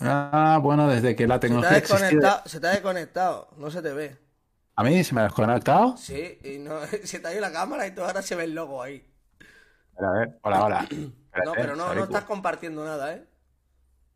Ah, 0.00 0.58
bueno, 0.62 0.88
desde 0.88 1.16
que 1.16 1.26
la 1.26 1.36
Se 1.36 1.40
te 1.40 1.46
ha 1.46 1.48
tecnología 1.48 1.78
existe. 1.78 2.04
desconectado, 2.06 2.42
se 2.46 2.60
te 2.60 2.66
ha 2.66 2.70
desconectado. 2.70 3.48
No 3.56 3.70
se 3.70 3.80
te 3.82 3.92
ve. 3.92 4.18
A 4.76 4.84
mí 4.84 5.02
se 5.04 5.14
me 5.14 5.22
ha 5.22 5.24
desconectado. 5.24 5.96
Sí, 5.96 6.38
y 6.44 6.58
no, 6.58 6.80
se 7.04 7.18
te 7.18 7.28
ha 7.28 7.32
ido 7.32 7.40
la 7.40 7.52
cámara 7.52 7.86
y 7.86 7.92
tú 7.94 8.02
ahora 8.02 8.20
se 8.22 8.34
ve 8.34 8.44
el 8.44 8.54
logo 8.54 8.82
ahí. 8.82 9.06
A 9.98 10.10
ver, 10.10 10.38
hola, 10.42 10.64
hola. 10.64 10.88
No, 11.44 11.52
pero 11.52 11.76
no, 11.76 11.94
no 11.94 12.04
estás 12.04 12.24
compartiendo 12.24 12.82
nada, 12.82 13.12
¿eh? 13.12 13.26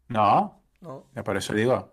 No, 0.09 0.62
No. 0.81 1.05
ya 1.14 1.22
por 1.22 1.37
eso 1.37 1.53
digo. 1.53 1.92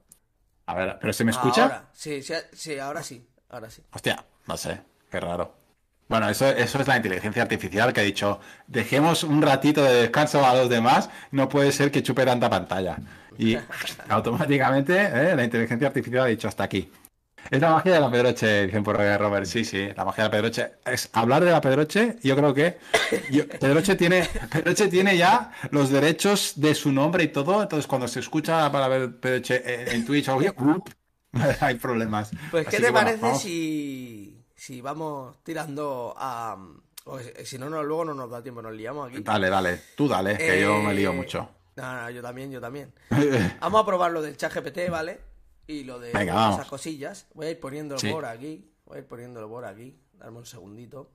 A 0.66 0.74
ver, 0.76 0.98
¿pero 1.02 1.12
se 1.12 1.26
me 1.26 1.32
escucha? 1.32 1.64
Ahora, 1.64 1.90
sí, 1.94 2.24
sí, 2.24 2.34
sí, 2.54 2.80
ahora 2.80 3.04
sí. 3.04 3.30
Ahora 3.50 3.70
sí. 3.70 3.84
Hostia, 3.94 4.26
no 4.48 4.56
sé, 4.56 4.82
qué 5.12 5.20
raro. 5.20 5.54
Bueno, 6.10 6.30
eso, 6.30 6.48
eso 6.48 6.80
es 6.80 6.88
la 6.88 6.96
inteligencia 6.98 7.42
artificial 7.42 7.92
que 7.92 8.00
ha 8.02 8.04
dicho, 8.04 8.40
dejemos 8.68 9.24
un 9.24 9.42
ratito 9.42 9.84
de 9.84 10.02
descanso 10.04 10.46
a 10.46 10.56
los 10.56 10.70
demás, 10.70 11.10
no 11.32 11.50
puede 11.50 11.72
ser 11.72 11.92
que 11.92 12.02
chupe 12.02 12.26
tanta 12.26 12.50
pantalla. 12.50 12.98
Y 13.38 13.58
automáticamente 14.10 14.96
eh, 14.98 15.36
la 15.36 15.44
inteligencia 15.44 15.88
artificial 15.88 16.24
ha 16.24 16.28
dicho 16.28 16.48
hasta 16.48 16.64
aquí. 16.64 16.90
Es 17.50 17.62
la 17.62 17.70
magia 17.72 17.94
de 17.94 18.00
la 18.02 18.12
Pedroche, 18.12 18.66
dicen 18.66 18.84
por 18.84 18.98
Robert. 18.98 19.46
Sí, 19.46 19.64
sí, 19.64 19.88
la 19.96 20.04
magia 20.04 20.24
de 20.24 20.30
la 20.30 20.32
Pedroche. 20.32 20.72
Es 20.86 21.10
hablar 21.14 21.44
de 21.46 21.52
la 21.52 21.62
Pedroche, 21.62 22.18
yo 22.22 22.36
creo 22.36 22.54
que 22.54 22.78
yo- 23.32 23.48
Pedroche 23.48 23.96
tiene, 23.96 24.28
Pedroche 24.52 24.88
tiene 24.88 25.16
ya 25.18 25.52
los 25.72 25.90
derechos 25.90 26.54
de 26.58 26.76
su 26.76 26.92
nombre 26.92 27.24
y 27.24 27.28
todo. 27.30 27.62
Entonces, 27.62 27.88
cuando 27.88 28.08
se 28.08 28.20
escucha 28.20 28.62
la 28.62 28.72
palabra 28.72 29.10
Pedroche 29.22 29.62
en, 29.66 29.88
en 29.96 30.06
Twitch 30.06 30.28
o 30.28 30.34
algo, 30.40 30.54
¡up! 30.58 30.90
hay 31.62 31.76
problemas. 31.76 32.32
Pues, 32.52 32.68
¿qué 32.68 32.78
te 32.78 32.84
que, 32.84 32.92
bueno, 32.92 33.06
parece 33.06 33.22
vamos. 33.22 33.42
si, 33.42 34.37
si 34.58 34.82
vamos 34.82 35.42
tirando 35.44 36.14
a. 36.18 36.58
si 37.46 37.58
no, 37.58 37.70
no, 37.70 37.82
luego 37.84 38.04
no 38.06 38.14
nos 38.14 38.30
da 38.30 38.44
tiempo, 38.44 38.62
nos 38.62 38.74
liamos 38.74 39.08
aquí. 39.10 39.22
Dale, 39.24 39.50
dale, 39.50 39.80
tú 39.96 40.08
dale, 40.10 40.38
que 40.38 40.60
yo 40.62 40.80
me 40.82 40.94
lío 40.94 41.12
Eh, 41.12 41.16
mucho. 41.16 41.50
No, 41.78 42.02
no, 42.02 42.10
yo 42.10 42.22
también, 42.22 42.52
yo 42.52 42.60
también. 42.60 42.92
Vamos 43.62 43.82
a 43.82 43.86
probar 43.86 44.12
lo 44.12 44.22
del 44.22 44.36
chat 44.36 44.52
GPT, 44.54 44.90
¿vale? 44.90 45.22
Y 45.68 45.84
lo 45.84 46.00
de 46.00 46.12
Venga, 46.12 46.34
vamos. 46.34 46.56
esas 46.56 46.68
cosillas. 46.70 47.28
Voy 47.34 47.46
a 47.48 47.52
ir 47.52 47.60
poniéndolo 47.60 48.00
Sí. 48.00 48.10
por 48.10 48.26
aquí. 48.26 48.72
Voy 48.86 48.98
a 48.98 49.00
ir 49.02 49.06
poniéndolo 49.08 49.48
por 49.48 49.64
aquí. 49.66 49.96
Darme 50.14 50.40
un 50.40 50.46
segundito. 50.46 51.12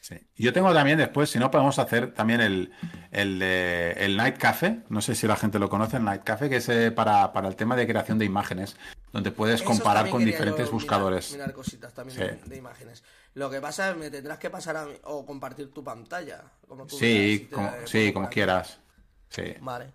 Sí. 0.00 0.14
Yo 0.36 0.52
tengo 0.52 0.72
también 0.72 0.96
después, 0.98 1.28
si 1.30 1.38
no, 1.38 1.50
podemos 1.50 1.78
hacer 1.78 2.14
también 2.14 2.40
el, 2.40 2.72
el, 3.10 3.42
el 3.42 4.16
Night 4.16 4.38
Cafe. 4.38 4.82
No 4.88 5.00
sé 5.00 5.14
si 5.14 5.26
la 5.26 5.36
gente 5.36 5.58
lo 5.58 5.68
conoce, 5.68 5.96
el 5.96 6.04
Night 6.04 6.22
Cafe, 6.22 6.48
que 6.48 6.56
es 6.56 6.68
eh, 6.68 6.90
para, 6.92 7.32
para 7.32 7.48
el 7.48 7.56
tema 7.56 7.74
de 7.76 7.86
creación 7.86 8.18
de 8.18 8.24
imágenes, 8.24 8.76
donde 9.12 9.30
puedes 9.30 9.62
comparar 9.62 10.10
con 10.10 10.24
diferentes 10.24 10.70
buscadores. 10.70 11.32
Mirar, 11.32 11.48
mirar 11.48 11.54
cositas 11.56 11.92
también 11.94 12.18
Sí. 12.18 12.24
de, 12.24 12.48
de 12.50 12.56
imágenes. 12.56 13.02
Lo 13.34 13.50
que 13.50 13.60
pasa 13.60 13.88
es 13.88 13.94
que 13.94 14.00
me 14.00 14.10
tendrás 14.10 14.38
que 14.38 14.50
pasar 14.50 14.76
a 14.76 14.84
mí, 14.86 14.94
o 15.04 15.24
compartir 15.24 15.72
tu 15.72 15.82
pantalla. 15.84 16.42
Como 16.66 16.86
tú 16.86 16.96
Sí, 16.98 17.48
como, 17.52 17.72
sí, 17.86 18.12
como 18.12 18.28
quieras. 18.28 18.78
Sí. 19.30 19.54
Vale. 19.60 19.92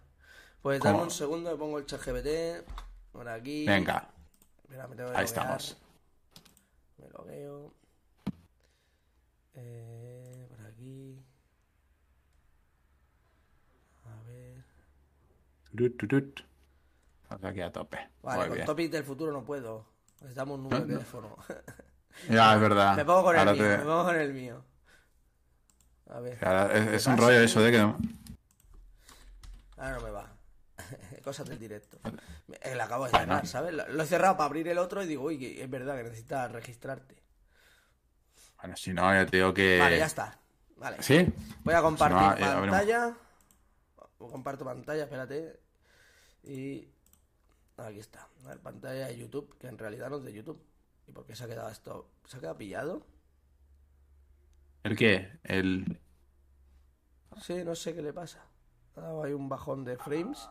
Pues 0.62 0.80
dame 0.82 1.02
un 1.04 1.12
segundo, 1.12 1.52
me 1.52 1.58
pongo 1.58 1.78
el 1.80 1.86
chat 1.86 2.02
GPT. 2.02 2.64
Por 3.12 3.28
aquí. 3.28 3.66
Venga, 3.66 4.10
me 4.70 4.76
tengo 4.78 4.88
que 4.88 4.94
ahí 4.94 4.98
loguear. 5.06 5.24
estamos. 5.24 5.78
Me 6.98 7.10
logueo. 7.10 7.74
Eh, 9.56 10.48
por 10.50 10.66
aquí. 10.66 11.20
A 14.06 14.24
ver. 14.28 14.64
Turut, 15.98 16.42
aquí 17.42 17.62
a 17.62 17.72
tope. 17.72 18.10
Vale, 18.22 18.38
Muy 18.40 18.48
con 18.48 18.56
bien. 18.56 18.66
Topic 18.66 18.92
del 18.92 19.04
futuro 19.04 19.32
no 19.32 19.44
puedo. 19.44 19.86
Necesitamos 20.22 20.58
un 20.58 20.64
número 20.64 20.86
de 20.86 20.94
teléfono. 20.94 21.36
Ya, 22.30 22.54
es 22.56 22.62
verdad. 22.62 22.96
me 22.96 23.06
pongo 23.06 23.24
con 23.24 23.36
el 23.38 23.46
mío, 23.46 23.64
te- 23.64 23.78
me 23.78 23.84
pongo 23.84 24.04
con 24.06 24.16
el 24.16 24.34
mío. 24.34 24.64
A 26.10 26.20
ver. 26.20 26.38
ahora 26.46 26.72
es, 26.78 26.88
es 26.94 27.08
un 27.08 27.18
rollo 27.18 27.40
eso 27.40 27.62
de 27.62 27.72
que... 27.72 27.80
Ahora 29.78 29.96
no 29.96 30.02
me 30.02 30.12
va. 30.12 30.32
Cosas 31.24 31.48
del 31.50 31.58
directo. 31.60 32.00
Eh, 32.62 32.76
Lo 32.76 32.84
acabo 32.84 33.06
de 33.06 33.12
Bueno. 33.12 33.26
cerrar, 33.34 33.48
¿sabes? 33.48 33.74
Lo 33.74 33.88
lo 33.88 34.04
he 34.04 34.06
cerrado 34.06 34.38
para 34.38 34.46
abrir 34.46 34.68
el 34.68 34.78
otro 34.78 35.02
y 35.04 35.08
digo, 35.08 35.24
uy, 35.24 35.60
es 35.60 35.70
verdad 35.70 35.98
que 35.98 36.04
necesitas 36.04 36.52
registrarte. 36.52 37.16
Bueno, 38.62 38.78
si 38.78 38.94
no, 38.94 39.12
ya 39.14 39.26
te 39.26 39.38
digo 39.38 39.54
que... 39.54 39.80
Vale, 39.80 39.98
ya 39.98 40.06
está. 40.06 40.40
Vale. 40.78 41.02
¿Sí? 41.02 41.28
Voy 41.64 41.74
a 41.74 41.82
compartir 41.82 42.38
Si 42.46 42.50
no, 42.52 42.62
pantalla. 42.62 43.14
Comparto 44.18 44.64
pantalla, 44.66 45.04
espérate. 45.04 45.60
Y 46.44 46.88
aquí 47.78 48.00
está. 48.00 48.28
A 48.46 48.50
ver, 48.50 48.60
pantalla 48.60 49.08
de 49.08 49.18
YouTube, 49.18 49.58
que 49.60 49.68
en 49.68 49.78
realidad 49.78 50.10
no 50.10 50.18
es 50.18 50.24
de 50.24 50.34
YouTube. 50.34 50.62
¿Y 51.08 51.12
por 51.12 51.26
qué 51.26 51.36
se 51.36 51.44
ha 51.44 51.48
quedado 51.48 51.70
esto? 51.70 52.10
¿Se 52.26 52.38
ha 52.38 52.40
quedado 52.40 52.58
pillado? 52.58 53.06
¿El 54.84 54.96
qué? 54.96 55.40
El... 55.44 56.00
Sí, 57.42 57.64
no 57.64 57.76
sé 57.76 57.94
qué 57.96 58.02
le 58.02 58.14
pasa. 58.14 58.46
Ha 58.96 59.02
dado 59.02 59.24
ahí 59.24 59.34
un 59.34 59.50
bajón 59.50 59.84
de 59.84 59.98
frames. 59.98 60.50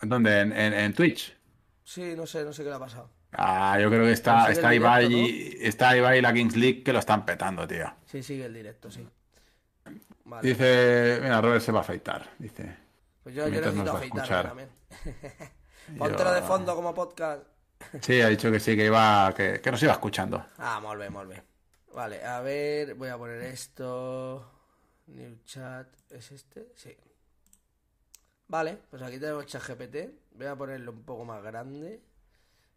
¿Dónde? 0.00 0.40
¿En, 0.40 0.52
en, 0.52 0.72
en 0.72 0.92
Twitch? 0.94 1.36
Sí, 1.84 2.14
no 2.16 2.26
sé, 2.26 2.44
no 2.44 2.52
sé 2.52 2.64
qué 2.64 2.70
le 2.70 2.74
ha 2.76 2.80
pasado. 2.80 3.10
Ah, 3.32 3.78
yo 3.80 3.88
creo 3.88 4.04
que 4.04 4.12
está, 4.12 4.50
está 4.50 4.74
Ibai, 4.74 5.08
directo, 5.08 5.28
y- 5.28 5.66
está 5.66 5.96
Ibai 5.96 6.18
y 6.18 6.22
la 6.22 6.32
Kings 6.34 6.56
League 6.56 6.82
que 6.82 6.92
lo 6.92 6.98
están 6.98 7.24
petando, 7.24 7.66
tío. 7.66 7.90
Sí, 8.04 8.22
sigue 8.22 8.44
el 8.46 8.54
directo, 8.54 8.90
sí. 8.90 9.08
Vale. 10.24 10.48
Dice, 10.48 11.18
mira, 11.22 11.40
Robert 11.40 11.62
se 11.62 11.72
va 11.72 11.78
a 11.78 11.82
afeitar. 11.82 12.30
Dice, 12.38 12.76
Pues 13.22 13.34
yo, 13.34 13.48
yo 13.48 13.60
necesito 13.60 13.92
afeitarme 13.92 14.06
escuchar. 14.06 14.48
también. 14.48 14.70
Póntelo 15.98 16.32
de 16.32 16.42
fondo 16.42 16.74
como 16.74 16.94
podcast. 16.94 17.44
sí, 18.00 18.20
ha 18.20 18.28
dicho 18.28 18.50
que 18.50 18.60
sí, 18.60 18.76
que 18.76 18.86
iba, 18.86 19.32
que, 19.34 19.60
que 19.60 19.70
nos 19.70 19.82
iba 19.82 19.92
escuchando. 19.92 20.44
Ah, 20.58 20.80
molt 20.80 21.00
bé, 21.00 21.10
molt 21.10 21.28
bé. 21.28 21.42
Vale, 21.94 22.24
a 22.24 22.40
ver, 22.40 22.94
voy 22.94 23.08
a 23.08 23.18
poner 23.18 23.42
esto. 23.42 24.50
New 25.06 25.42
chat, 25.44 25.88
¿es 26.10 26.32
este? 26.32 26.72
Sí. 26.74 26.96
Vale, 28.48 28.78
pues 28.90 29.02
aquí 29.02 29.18
tenemos 29.18 29.46
ChatGPT. 29.46 29.96
Voy 30.32 30.46
a 30.46 30.56
ponerlo 30.56 30.92
un 30.92 31.02
poco 31.04 31.24
más 31.24 31.42
grande. 31.42 32.02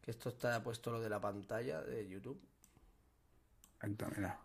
Que 0.02 0.12
esto 0.12 0.30
está 0.30 0.62
puesto 0.64 0.92
lo 0.92 1.00
de 1.00 1.10
la 1.10 1.20
pantalla 1.20 1.82
de 1.82 2.08
YouTube. 2.08 2.40
Mira. 4.16 4.40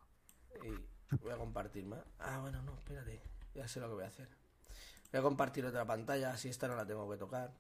Y 0.62 1.16
voy 1.16 1.32
a 1.32 1.36
compartir 1.36 1.84
más. 1.86 2.00
Ah, 2.18 2.38
bueno, 2.40 2.62
no, 2.62 2.74
espérate. 2.78 3.20
Ya 3.54 3.66
sé 3.66 3.80
lo 3.80 3.88
que 3.88 3.94
voy 3.94 4.04
a 4.04 4.08
hacer. 4.08 4.28
Voy 5.12 5.18
a 5.20 5.22
compartir 5.22 5.64
otra 5.66 5.84
pantalla, 5.84 6.30
así 6.30 6.48
esta 6.48 6.68
no 6.68 6.76
la 6.76 6.86
tengo 6.86 7.10
que 7.10 7.16
tocar. 7.16 7.50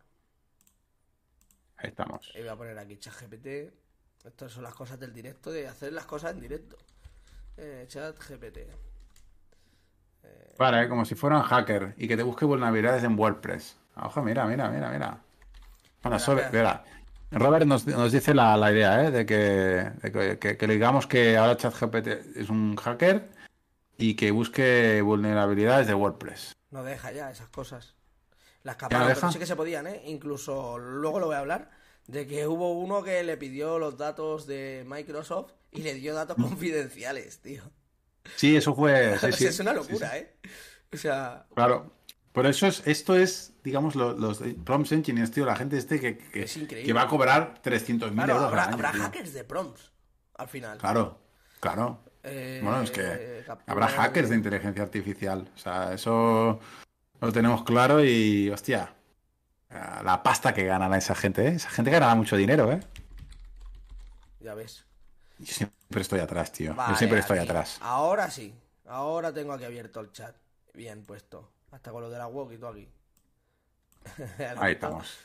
Ahí 1.76 1.88
estamos. 1.88 2.30
Y 2.34 2.40
voy 2.40 2.48
a 2.48 2.56
poner 2.56 2.78
aquí 2.78 2.96
ChatGPT. 2.96 3.72
Estas 4.24 4.52
son 4.52 4.62
las 4.62 4.74
cosas 4.74 5.00
del 5.00 5.12
directo, 5.12 5.50
de 5.50 5.66
hacer 5.66 5.92
las 5.92 6.04
cosas 6.06 6.32
en 6.32 6.40
directo. 6.40 6.76
Eh, 7.56 7.84
ChatGPT. 7.88 8.58
Vale, 10.58 10.88
como 10.90 11.06
si 11.06 11.14
fuera 11.14 11.38
un 11.38 11.42
hacker 11.42 11.94
y 11.96 12.06
que 12.06 12.16
te 12.18 12.22
busque 12.22 12.44
vulnerabilidades 12.44 13.02
en 13.02 13.18
WordPress. 13.18 13.76
Ojo, 13.96 14.22
mira, 14.22 14.44
mira, 14.44 14.68
mira, 14.68 14.90
mira. 14.90 15.18
Bueno, 16.02 16.16
espera. 16.18 16.50
mira. 16.52 16.84
Robert 17.32 17.64
nos, 17.64 17.86
nos 17.86 18.12
dice 18.12 18.34
la, 18.34 18.56
la 18.58 18.70
idea, 18.70 19.04
¿eh? 19.04 19.10
De, 19.10 19.24
que, 19.24 19.34
de 19.34 20.12
que, 20.12 20.38
que- 20.38 20.56
que 20.58 20.66
le 20.66 20.74
digamos 20.74 21.06
que 21.06 21.36
ahora 21.38 21.56
ChatGPT 21.56 22.06
es 22.36 22.50
un 22.50 22.76
hacker 22.76 23.30
y 23.96 24.14
que 24.16 24.30
busque 24.32 25.00
vulnerabilidades 25.00 25.86
de 25.86 25.94
WordPress. 25.94 26.52
No 26.70 26.84
deja 26.84 27.12
ya 27.12 27.30
esas 27.30 27.48
cosas. 27.48 27.94
Las 28.62 28.76
¿Ya 28.76 28.82
no 28.82 28.88
caparon, 28.88 29.12
pero 29.14 29.32
sí 29.32 29.38
que 29.38 29.46
se 29.46 29.56
podían, 29.56 29.86
¿eh? 29.86 30.02
Incluso 30.06 30.78
luego 30.78 31.18
lo 31.18 31.26
voy 31.26 31.36
a 31.36 31.40
hablar 31.40 31.70
de 32.06 32.26
que 32.26 32.46
hubo 32.46 32.72
uno 32.78 33.02
que 33.02 33.22
le 33.22 33.36
pidió 33.36 33.78
los 33.78 33.96
datos 33.96 34.46
de 34.46 34.84
Microsoft 34.86 35.52
y 35.70 35.82
le 35.82 35.94
dio 35.94 36.14
datos 36.14 36.36
confidenciales, 36.40 37.40
tío. 37.40 37.62
Sí, 38.36 38.56
eso 38.56 38.74
fue. 38.74 39.18
sí, 39.18 39.32
sí, 39.38 39.46
es 39.46 39.60
una 39.60 39.72
locura, 39.72 40.10
sí. 40.12 40.18
¿eh? 40.18 40.36
O 40.92 40.96
sea, 40.96 41.46
Claro. 41.54 41.92
Por 42.32 42.46
eso 42.46 42.68
es, 42.68 42.82
esto 42.86 43.16
es, 43.16 43.54
digamos, 43.64 43.96
lo- 43.96 44.12
los, 44.12 44.40
prompts 44.64 44.92
engineers, 44.92 45.32
tío, 45.32 45.44
la 45.44 45.56
gente 45.56 45.76
este 45.76 45.98
que, 45.98 46.16
que, 46.16 46.44
Es 46.44 46.56
increíble. 46.56 46.86
que 46.86 46.92
va 46.92 47.02
a 47.02 47.08
cobrar 47.08 47.60
300.000 47.60 48.12
claro, 48.14 48.34
euros 48.34 48.46
habrá, 48.48 48.62
al 48.62 48.68
año, 48.68 48.74
habrá 48.76 48.92
tío. 48.92 49.02
hackers 49.02 49.32
de 49.32 49.42
prompts 49.44 49.90
al 50.36 50.46
final. 50.48 50.78
Claro, 50.78 51.20
claro. 51.58 52.04
Eh, 52.22 52.60
Bueno, 52.62 52.82
es 52.82 52.90
que 52.90 53.00
eh, 53.02 53.42
captura 53.46 53.72
habrá 53.72 53.88
hackers 53.88 54.28
de 54.28 54.36
inteligencia 54.36 54.82
artificial. 54.82 55.48
O 55.54 55.58
sea, 55.58 55.92
eso 55.94 56.60
lo 57.20 57.32
tenemos 57.32 57.64
claro 57.64 58.04
y, 58.04 58.50
hostia, 58.50 58.92
eh, 59.70 59.80
la 60.04 60.22
pasta 60.22 60.52
que 60.52 60.64
ganará 60.64 60.96
esa 60.96 61.14
gente, 61.14 61.46
¿eh? 61.46 61.54
Esa 61.54 61.70
gente 61.70 61.90
ganará 61.90 62.14
mucho 62.14 62.36
dinero, 62.36 62.70
¿eh? 62.72 62.80
Ya 64.40 64.54
ves. 64.54 64.84
Yo 65.38 65.52
siempre 65.54 66.02
estoy 66.02 66.20
atrás, 66.20 66.52
tío. 66.52 66.74
Yo 66.88 66.96
siempre 66.96 67.18
estoy 67.20 67.38
aquí. 67.38 67.48
atrás. 67.48 67.78
Ahora 67.80 68.30
sí. 68.30 68.54
Ahora 68.86 69.32
tengo 69.32 69.52
aquí 69.52 69.64
abierto 69.64 70.00
el 70.00 70.12
chat. 70.12 70.34
Bien 70.74 71.02
puesto. 71.04 71.50
Hasta 71.70 71.90
con 71.90 72.02
lo 72.02 72.10
de 72.10 72.18
la 72.18 72.26
walk 72.26 72.52
y 72.52 72.58
todo 72.58 72.70
aquí. 72.70 72.88
Ahí 74.58 74.72
estamos. 74.72 75.16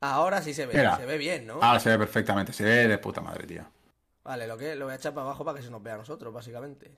Ahora 0.00 0.42
sí 0.42 0.52
se 0.54 0.66
ve. 0.66 0.74
Mira. 0.74 0.96
Se 0.96 1.06
ve 1.06 1.16
bien, 1.18 1.46
¿no? 1.46 1.62
Ahora 1.62 1.78
se 1.78 1.90
ve 1.90 1.98
perfectamente, 1.98 2.52
se 2.52 2.64
ve 2.64 2.88
de 2.88 2.98
puta 2.98 3.20
madre, 3.20 3.46
tío. 3.46 3.64
Vale, 4.24 4.46
lo 4.46 4.56
que 4.56 4.74
lo 4.76 4.86
voy 4.86 4.92
a 4.92 4.96
echar 4.96 5.12
para 5.14 5.26
abajo 5.26 5.44
para 5.44 5.58
que 5.58 5.64
se 5.64 5.70
nos 5.70 5.82
vea 5.82 5.94
a 5.94 5.98
nosotros, 5.98 6.32
básicamente. 6.32 6.96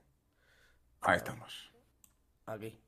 Ahí 1.01 1.17
estamos. 1.17 1.71
Aquí. 2.47 2.79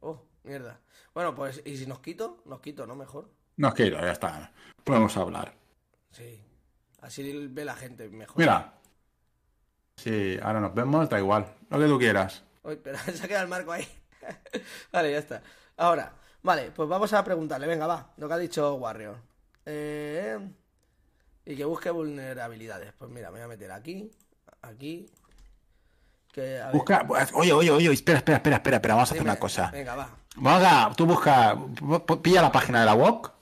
Oh, 0.00 0.22
mierda. 0.44 0.80
Bueno, 1.12 1.34
pues, 1.34 1.62
¿y 1.64 1.76
si 1.76 1.86
nos 1.86 2.00
quito? 2.00 2.42
Nos 2.46 2.60
quito, 2.60 2.86
¿no? 2.86 2.94
Mejor. 2.96 3.30
No 3.56 3.72
quiero, 3.72 4.00
ya 4.00 4.12
está. 4.12 4.52
Podemos 4.84 5.16
hablar. 5.16 5.54
Sí. 6.10 6.42
Así 7.00 7.48
ve 7.48 7.64
la 7.64 7.74
gente 7.74 8.08
mejor. 8.08 8.38
Mira. 8.38 8.74
Sí, 9.96 10.38
ahora 10.42 10.60
nos 10.60 10.74
vemos, 10.74 11.08
da 11.08 11.18
igual. 11.18 11.54
Lo 11.70 11.78
que 11.78 11.86
tú 11.86 11.98
quieras. 11.98 12.42
Uy, 12.62 12.76
pero 12.76 12.98
se 13.14 13.24
ha 13.24 13.28
quedado 13.28 13.44
el 13.44 13.50
marco 13.50 13.72
ahí. 13.72 13.86
vale, 14.92 15.12
ya 15.12 15.18
está. 15.18 15.42
Ahora, 15.76 16.12
vale, 16.42 16.70
pues 16.70 16.88
vamos 16.88 17.12
a 17.12 17.24
preguntarle. 17.24 17.66
Venga, 17.66 17.86
va. 17.86 18.12
Lo 18.16 18.28
que 18.28 18.34
ha 18.34 18.38
dicho 18.38 18.74
Warrior. 18.74 19.16
Eh, 19.64 20.38
y 21.46 21.56
que 21.56 21.64
busque 21.64 21.90
vulnerabilidades. 21.90 22.92
Pues 22.98 23.10
mira, 23.10 23.30
me 23.30 23.38
voy 23.38 23.44
a 23.44 23.48
meter 23.48 23.70
aquí. 23.72 24.10
Aquí. 24.62 25.06
Que, 26.32 26.58
a 26.60 26.66
ver, 26.66 26.74
Busca. 26.74 27.06
Oye, 27.34 27.52
oye, 27.52 27.70
oye, 27.70 27.92
espera, 27.92 28.18
espera, 28.18 28.36
espera, 28.38 28.56
espera, 28.56 28.76
espera. 28.76 28.94
Vamos 28.94 29.10
a 29.10 29.14
hacer 29.14 29.22
una 29.22 29.36
cosa. 29.38 29.70
Venga, 29.70 29.94
va. 29.94 30.10
Vamos 30.36 30.62
a. 30.66 30.92
Tú 30.94 31.06
busca. 31.06 31.56
Pilla 32.22 32.42
la 32.42 32.52
página 32.52 32.80
de 32.80 32.86
la 32.86 32.94
WOC 32.94 33.32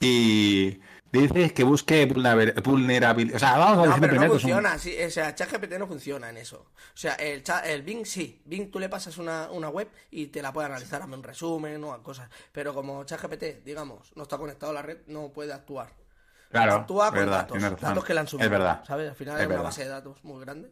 y 0.00 0.80
dices 1.12 1.52
que 1.52 1.64
busque 1.64 2.06
vulnerabilidad. 2.06 3.36
O 3.36 3.38
sea, 3.38 3.58
vamos 3.58 3.78
a 3.78 3.80
No, 3.80 3.86
decir 3.86 4.00
pero 4.00 4.14
no 4.14 4.22
es 4.22 4.30
un- 4.30 4.38
funciona. 4.40 4.78
sí, 4.78 4.96
o 5.06 5.10
sea, 5.10 5.34
ChatGPT 5.34 5.72
no 5.78 5.86
funciona 5.86 6.30
en 6.30 6.36
eso. 6.38 6.66
O 6.70 6.96
sea, 6.96 7.14
el, 7.14 7.42
el 7.64 7.82
Bing 7.82 8.04
sí. 8.06 8.42
Bing 8.46 8.70
tú 8.70 8.78
le 8.78 8.88
pasas 8.88 9.18
una, 9.18 9.50
una 9.50 9.68
web 9.68 9.88
y 10.10 10.28
te 10.28 10.40
la 10.42 10.52
puede 10.52 10.66
analizar, 10.66 11.02
hazme 11.02 11.16
un 11.16 11.22
resumen 11.22 11.82
o 11.84 12.02
cosas. 12.02 12.28
Pero 12.52 12.72
como 12.74 13.04
ChatGPT, 13.04 13.64
digamos, 13.64 14.12
no 14.16 14.22
está 14.22 14.38
conectado 14.38 14.72
a 14.72 14.74
la 14.76 14.82
red, 14.82 14.98
no 15.08 15.30
puede 15.30 15.52
actuar. 15.52 15.92
Claro, 16.50 16.74
Actúa 16.74 17.08
con 17.10 17.18
verdad, 17.18 17.48
datos, 17.48 17.80
datos 17.80 18.04
que 18.04 18.14
le 18.14 18.20
han 18.20 18.28
subido. 18.28 18.44
Es 18.44 18.50
verdad. 18.50 18.84
¿Sabes? 18.86 19.10
Al 19.10 19.16
final 19.16 19.34
Es 19.36 19.40
es, 19.40 19.46
una 19.46 19.54
verdad. 19.54 19.64
base 19.64 19.82
de 19.84 19.88
datos 19.90 20.22
muy 20.24 20.40
grande. 20.44 20.70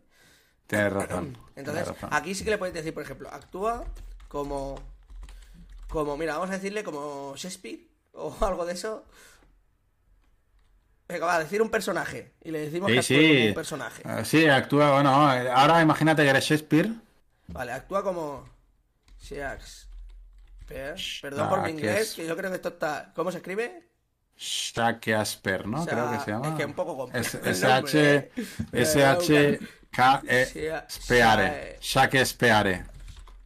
Tienes 0.66 0.92
razón. 0.92 1.36
Entonces, 1.56 1.84
tienes 1.84 2.00
razón. 2.02 2.10
aquí 2.12 2.34
sí 2.34 2.44
que 2.44 2.50
le 2.50 2.58
puedes 2.58 2.74
decir, 2.74 2.94
por 2.94 3.02
ejemplo, 3.02 3.28
actúa 3.30 3.84
como. 4.28 4.78
Como, 5.88 6.16
mira, 6.16 6.34
vamos 6.34 6.50
a 6.50 6.54
decirle 6.54 6.82
como 6.84 7.34
Shakespeare 7.36 7.80
o 8.12 8.34
algo 8.46 8.64
de 8.64 8.72
eso. 8.74 9.04
Venga, 11.08 11.26
va 11.26 11.34
a 11.36 11.40
decir 11.40 11.60
un 11.60 11.68
personaje. 11.68 12.32
Y 12.42 12.50
le 12.50 12.60
decimos 12.60 12.90
que 12.90 13.02
Sí, 13.02 13.14
actúe 13.14 13.26
como 13.28 13.38
sí. 13.42 13.48
un 13.48 13.54
personaje. 13.54 14.02
Eh, 14.06 14.24
Sí, 14.24 14.46
actúa. 14.48 14.92
Bueno, 14.92 15.10
ahora 15.10 15.82
imagínate 15.82 16.22
que 16.22 16.30
eres 16.30 16.44
Shakespeare. 16.44 16.90
Vale, 17.48 17.72
actúa 17.72 18.02
como. 18.02 18.48
Shakespeare. 19.20 20.94
Perdón 21.20 21.48
por 21.50 21.62
mi 21.64 21.70
inglés, 21.72 22.14
que 22.14 22.26
yo 22.26 22.34
creo 22.36 22.50
que 22.50 22.56
esto 22.56 22.70
está. 22.70 23.12
¿Cómo 23.14 23.30
se 23.30 23.38
escribe? 23.38 23.90
Shakespeare, 24.44 25.66
¿no? 25.66 25.82
O 25.82 25.84
sea, 25.84 25.92
Creo 25.94 26.10
que 26.12 26.24
se 26.24 26.30
llama. 26.32 26.48
es 26.48 26.54
que 26.56 26.62
es 26.62 26.68
un 26.68 26.74
poco 26.74 26.96
complejo 26.96 27.38
S-H. 27.44 28.30
Shea- 28.72 30.86
Speare. 30.90 31.78
Shakespeare. 31.80 32.84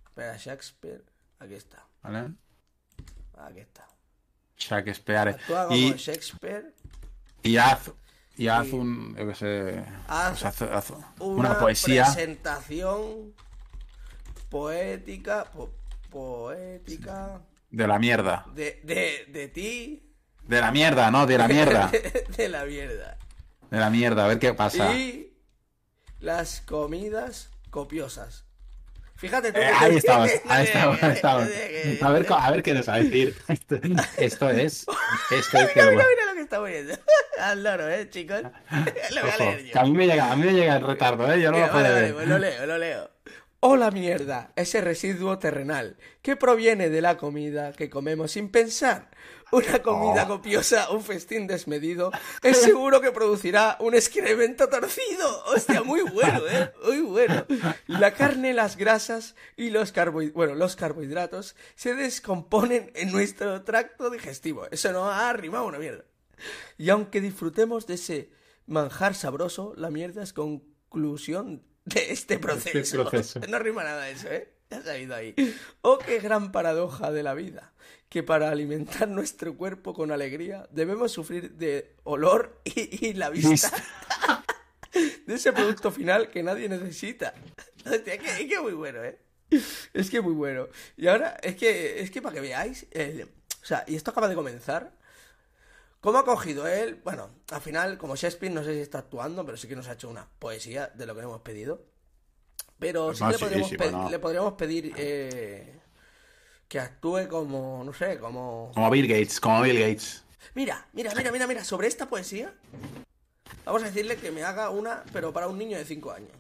Espera, 0.06 0.36
Shakespeare. 0.38 1.04
Aquí 1.38 1.54
está. 1.54 1.86
¿Vale? 2.02 2.32
Aquí 3.38 3.60
está. 3.60 3.86
Shakespeare. 4.56 5.28
Actúa 5.30 5.64
como 5.66 5.76
Y, 5.76 5.92
Shakespeare. 5.94 6.74
y 7.42 7.56
haz. 7.58 7.90
Y 8.38 8.48
haz 8.48 8.68
Y- 8.68 8.72
un. 8.72 9.14
Yo 9.16 9.28
qué 9.28 9.34
sé. 9.34 9.84
Haz 10.08 10.40
pues 10.40 10.44
haz- 10.62 10.70
haz 10.72 10.90
Una, 10.90 11.12
una 11.50 11.58
poesía. 11.58 12.04
presentación 12.04 13.34
poética. 14.48 15.44
po- 15.52 15.74
poética. 16.10 17.42
De 17.70 17.86
la 17.86 17.98
mierda. 17.98 18.46
De, 18.54 18.80
de, 18.84 19.26
de 19.30 19.48
ti. 19.48 20.05
De 20.46 20.60
la 20.60 20.70
mierda, 20.70 21.10
¿no? 21.10 21.26
De 21.26 21.38
la 21.38 21.48
mierda. 21.48 21.90
de 22.36 22.48
la 22.48 22.64
mierda. 22.64 23.16
De 23.70 23.78
la 23.78 23.90
mierda, 23.90 24.24
a 24.24 24.28
ver 24.28 24.38
qué 24.38 24.54
pasa. 24.54 24.94
Y 24.94 25.32
las 26.20 26.60
comidas 26.60 27.50
copiosas. 27.70 28.44
Fíjate 29.16 29.50
tú. 29.50 29.58
Eh, 29.58 29.70
ahí 29.78 29.96
estamos, 29.96 30.30
ahí 30.48 30.64
estamos, 30.64 31.02
ahí 31.02 31.12
estamos. 31.12 31.44
A 32.02 32.10
ver, 32.10 32.26
a 32.30 32.50
ver 32.50 32.62
qué 32.62 32.74
nos 32.74 32.88
va 32.88 32.94
a 32.94 32.98
decir. 32.98 33.34
Esto, 33.48 33.76
esto 34.18 34.50
es. 34.50 34.86
Esto 35.30 35.58
es 35.58 35.70
que. 35.70 35.80
Mira, 35.80 35.90
mira, 35.90 36.04
mira 36.10 36.26
lo 36.26 36.34
que 36.34 36.40
está 36.42 36.58
poniendo. 36.58 36.94
Al 37.38 37.62
loro, 37.62 37.88
eh, 37.88 38.10
chicos. 38.10 38.42
lo 38.42 39.20
voy 39.22 39.30
a 39.30 39.36
leer 39.38 39.64
yo. 39.64 39.72
que 39.72 39.78
a 39.78 39.84
mí 39.84 39.92
me 39.92 40.06
llega, 40.06 40.30
a 40.30 40.36
mí 40.36 40.44
me 40.46 40.52
llega 40.52 40.76
el 40.76 40.86
retardo, 40.86 41.32
¿eh? 41.32 41.40
Yo 41.40 41.50
no 41.50 41.56
Mira, 41.56 41.66
lo 41.66 41.72
puedo 41.72 41.84
vale, 41.84 41.94
vale, 41.94 42.06
ver. 42.06 42.14
pues 42.14 42.28
lo 42.28 42.38
leo, 42.38 42.66
lo 42.66 42.78
leo. 42.78 43.10
Hola 43.60 43.90
mierda, 43.90 44.52
ese 44.54 44.80
residuo 44.80 45.38
terrenal 45.38 45.96
que 46.22 46.36
proviene 46.36 46.90
de 46.90 47.00
la 47.00 47.16
comida 47.16 47.72
que 47.72 47.88
comemos 47.88 48.32
sin 48.32 48.50
pensar. 48.50 49.08
Una 49.52 49.80
comida 49.80 50.24
Oh. 50.24 50.28
copiosa, 50.28 50.90
un 50.90 51.02
festín 51.04 51.46
desmedido, 51.46 52.10
es 52.42 52.56
seguro 52.62 53.00
que 53.00 53.12
producirá 53.12 53.76
un 53.80 53.94
excremento 53.94 54.68
torcido. 54.68 55.44
Hostia, 55.46 55.82
muy 55.84 56.02
bueno, 56.02 56.40
¿eh? 56.48 56.72
Muy 56.84 57.00
bueno. 57.02 57.44
La 57.86 58.12
carne, 58.14 58.52
las 58.54 58.76
grasas 58.76 59.36
y 59.56 59.70
los, 59.70 59.94
carbohi- 59.94 60.32
bueno, 60.32 60.54
los 60.56 60.74
carbohidratos 60.74 61.54
se 61.76 61.94
descomponen 61.94 62.90
en 62.96 63.12
nuestro 63.12 63.62
tracto 63.62 64.10
digestivo. 64.10 64.66
Eso 64.70 64.92
no 64.92 65.04
ha 65.10 65.30
arrimado 65.30 65.66
una 65.66 65.78
mierda. 65.78 66.04
Y 66.76 66.90
aunque 66.90 67.20
disfrutemos 67.20 67.86
de 67.86 67.94
ese 67.94 68.30
manjar 68.66 69.14
sabroso, 69.14 69.74
la 69.76 69.90
mierda 69.90 70.22
es 70.24 70.32
conclusión 70.32 71.62
de 71.84 72.10
este 72.10 72.38
proceso. 72.40 73.02
proceso. 73.08 73.40
No 73.48 73.58
rima 73.60 73.84
nada 73.84 74.08
eso, 74.10 74.28
¿eh? 74.28 74.52
Ya 74.70 74.82
se 74.82 74.90
ha 74.90 74.98
ido 74.98 75.14
ahí. 75.14 75.34
Oh, 75.82 75.98
qué 75.98 76.18
gran 76.18 76.50
paradoja 76.52 77.12
de 77.12 77.22
la 77.22 77.34
vida. 77.34 77.72
Que 78.08 78.22
para 78.22 78.50
alimentar 78.50 79.08
nuestro 79.08 79.56
cuerpo 79.56 79.94
con 79.94 80.10
alegría 80.10 80.66
debemos 80.70 81.12
sufrir 81.12 81.52
de 81.52 81.94
olor 82.04 82.60
y, 82.64 83.06
y 83.08 83.12
la 83.14 83.30
vista 83.30 83.70
de 85.26 85.34
ese 85.34 85.52
producto 85.52 85.90
final 85.90 86.30
que 86.30 86.42
nadie 86.42 86.68
necesita. 86.68 87.34
Hostia, 87.84 88.14
es 88.14 88.20
que, 88.20 88.30
es 88.42 88.48
que 88.48 88.54
es 88.54 88.60
muy 88.62 88.72
bueno, 88.72 89.02
¿eh? 89.04 89.18
Es 89.92 90.10
que 90.10 90.20
muy 90.20 90.32
bueno. 90.34 90.68
Y 90.96 91.06
ahora, 91.06 91.36
es 91.42 91.56
que, 91.56 92.00
es 92.00 92.10
que 92.10 92.20
para 92.22 92.34
que 92.34 92.40
veáis, 92.40 92.86
el- 92.90 93.22
o 93.22 93.64
sea, 93.66 93.84
y 93.86 93.94
esto 93.96 94.10
acaba 94.10 94.28
de 94.28 94.34
comenzar. 94.34 94.92
¿Cómo 96.00 96.18
ha 96.18 96.24
cogido 96.24 96.66
él? 96.68 97.00
Bueno, 97.02 97.30
al 97.50 97.60
final, 97.60 97.98
como 97.98 98.14
Shakespeare, 98.16 98.52
no 98.54 98.62
sé 98.62 98.74
si 98.74 98.80
está 98.80 98.98
actuando, 98.98 99.44
pero 99.44 99.56
sí 99.56 99.66
que 99.66 99.74
nos 99.76 99.88
ha 99.88 99.92
hecho 99.94 100.08
una 100.08 100.28
poesía 100.38 100.88
de 100.94 101.06
lo 101.06 101.14
que 101.14 101.22
hemos 101.22 101.40
pedido. 101.40 101.84
Pero 102.78 103.14
sí, 103.14 103.24
le 103.24 103.38
podríamos, 103.38 104.10
le 104.10 104.52
pedir 104.52 104.92
eh, 104.96 105.80
que 106.68 106.78
actúe 106.78 107.26
como, 107.28 107.82
no 107.84 107.92
sé, 107.92 108.18
como... 108.18 108.70
Como 108.74 108.90
Bill 108.90 109.06
Gates, 109.06 109.40
como 109.40 109.62
Bill 109.62 109.78
Gates. 109.78 110.24
Mira, 110.54 110.86
mira, 110.92 111.12
mira, 111.14 111.32
mira, 111.32 111.46
mira, 111.46 111.64
sobre 111.64 111.88
esta 111.88 112.06
poesía, 112.06 112.52
vamos 113.64 113.82
a 113.82 113.86
decirle 113.86 114.16
que 114.16 114.30
me 114.30 114.42
haga 114.42 114.70
una, 114.70 115.04
pero 115.12 115.32
para 115.32 115.48
un 115.48 115.58
niño 115.58 115.78
de 115.78 115.84
5 115.84 116.12
años. 116.12 116.32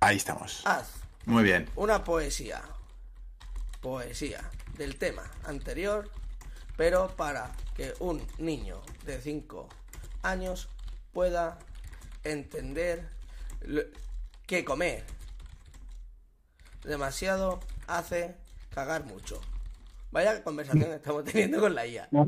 Ahí 0.00 0.16
estamos. 0.16 0.62
Haz 0.64 0.92
Muy 1.24 1.42
bien. 1.42 1.68
una 1.74 2.04
poesía, 2.04 2.62
poesía 3.80 4.50
del 4.76 4.96
tema 4.96 5.28
anterior, 5.44 6.10
pero 6.76 7.08
para 7.16 7.52
que 7.74 7.94
un 7.98 8.24
niño 8.38 8.80
de 9.04 9.20
5 9.20 9.68
años 10.22 10.68
pueda 11.12 11.58
entender 12.22 13.08
que 14.46 14.64
comer 14.64 15.15
demasiado 16.84 17.60
hace 17.86 18.34
cagar 18.70 19.04
mucho. 19.04 19.40
Vaya 20.12 20.42
conversación 20.42 20.84
que 20.84 20.94
estamos 20.94 21.24
teniendo 21.24 21.60
con 21.60 21.74
la 21.74 21.86
IA. 21.86 22.08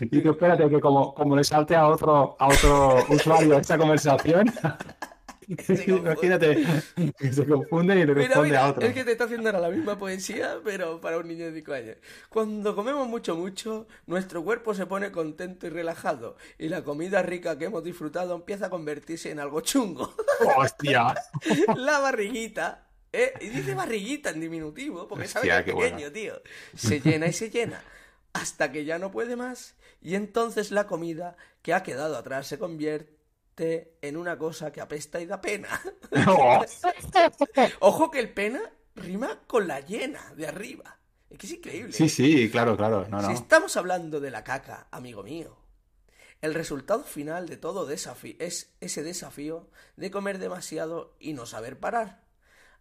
Y 0.00 0.22
que 0.22 0.28
espérate 0.30 0.70
que 0.70 0.80
como, 0.80 1.12
como 1.14 1.36
le 1.36 1.44
salte 1.44 1.76
a 1.76 1.86
otro, 1.86 2.34
a 2.38 2.48
otro 2.48 3.04
usuario 3.10 3.58
esta 3.58 3.76
conversación. 3.76 4.50
Imagínate 5.86 6.64
que 7.18 7.32
se 7.32 7.46
confunde 7.46 7.94
y 7.94 8.06
le 8.06 8.14
Mira, 8.14 8.14
responde 8.14 8.48
mira, 8.48 8.64
a 8.66 8.70
otro. 8.70 8.86
es 8.86 8.94
que 8.94 9.04
te 9.04 9.12
está 9.12 9.24
haciendo 9.24 9.48
ahora 9.48 9.60
la 9.60 9.70
misma 9.70 9.98
poesía, 9.98 10.60
pero 10.64 11.00
para 11.00 11.18
un 11.18 11.26
niño 11.26 11.46
de 11.46 11.54
5 11.54 11.72
años. 11.72 11.96
Cuando 12.28 12.74
comemos 12.76 13.08
mucho, 13.08 13.34
mucho, 13.34 13.88
nuestro 14.06 14.44
cuerpo 14.44 14.74
se 14.74 14.86
pone 14.86 15.10
contento 15.10 15.66
y 15.66 15.70
relajado, 15.70 16.36
y 16.58 16.68
la 16.68 16.84
comida 16.84 17.22
rica 17.22 17.58
que 17.58 17.64
hemos 17.64 17.82
disfrutado 17.82 18.34
empieza 18.36 18.66
a 18.66 18.70
convertirse 18.70 19.30
en 19.30 19.40
algo 19.40 19.60
chungo. 19.60 20.14
¡Hostia! 20.56 21.14
la 21.76 21.98
barriguita, 21.98 22.86
¿eh? 23.12 23.32
Y 23.40 23.48
dice 23.48 23.74
barriguita 23.74 24.30
en 24.30 24.40
diminutivo, 24.40 25.08
porque 25.08 25.26
sabe 25.26 25.48
que 25.48 25.56
es 25.56 25.62
pequeño, 25.64 25.96
bueno. 25.96 26.12
tío. 26.12 26.42
Se 26.76 27.00
llena 27.00 27.26
y 27.26 27.32
se 27.32 27.50
llena, 27.50 27.82
hasta 28.32 28.70
que 28.70 28.84
ya 28.84 29.00
no 29.00 29.10
puede 29.10 29.34
más, 29.34 29.74
y 30.00 30.14
entonces 30.14 30.70
la 30.70 30.86
comida 30.86 31.36
que 31.62 31.74
ha 31.74 31.82
quedado 31.82 32.16
atrás 32.16 32.46
se 32.46 32.58
convierte 32.58 33.19
en 33.60 34.16
una 34.16 34.38
cosa 34.38 34.72
que 34.72 34.80
apesta 34.80 35.20
y 35.20 35.26
da 35.26 35.40
pena. 35.40 35.68
Ojo 37.80 38.10
que 38.10 38.18
el 38.18 38.32
pena 38.32 38.60
rima 38.94 39.40
con 39.46 39.66
la 39.68 39.80
llena 39.80 40.34
de 40.36 40.46
arriba. 40.46 40.98
Es 41.28 41.38
que 41.38 41.46
es 41.46 41.52
increíble. 41.52 41.92
Sí, 41.92 42.08
sí, 42.08 42.50
claro, 42.50 42.76
claro. 42.76 43.06
No, 43.08 43.24
Si 43.26 43.32
estamos 43.32 43.76
hablando 43.76 44.20
de 44.20 44.30
la 44.30 44.42
caca, 44.42 44.88
amigo 44.90 45.22
mío, 45.22 45.58
el 46.40 46.54
resultado 46.54 47.04
final 47.04 47.48
de 47.48 47.56
todo 47.56 47.86
desafío 47.86 48.34
es 48.38 48.74
ese 48.80 49.02
desafío 49.02 49.70
de 49.96 50.10
comer 50.10 50.38
demasiado 50.38 51.16
y 51.20 51.34
no 51.34 51.46
saber 51.46 51.78
parar. 51.78 52.24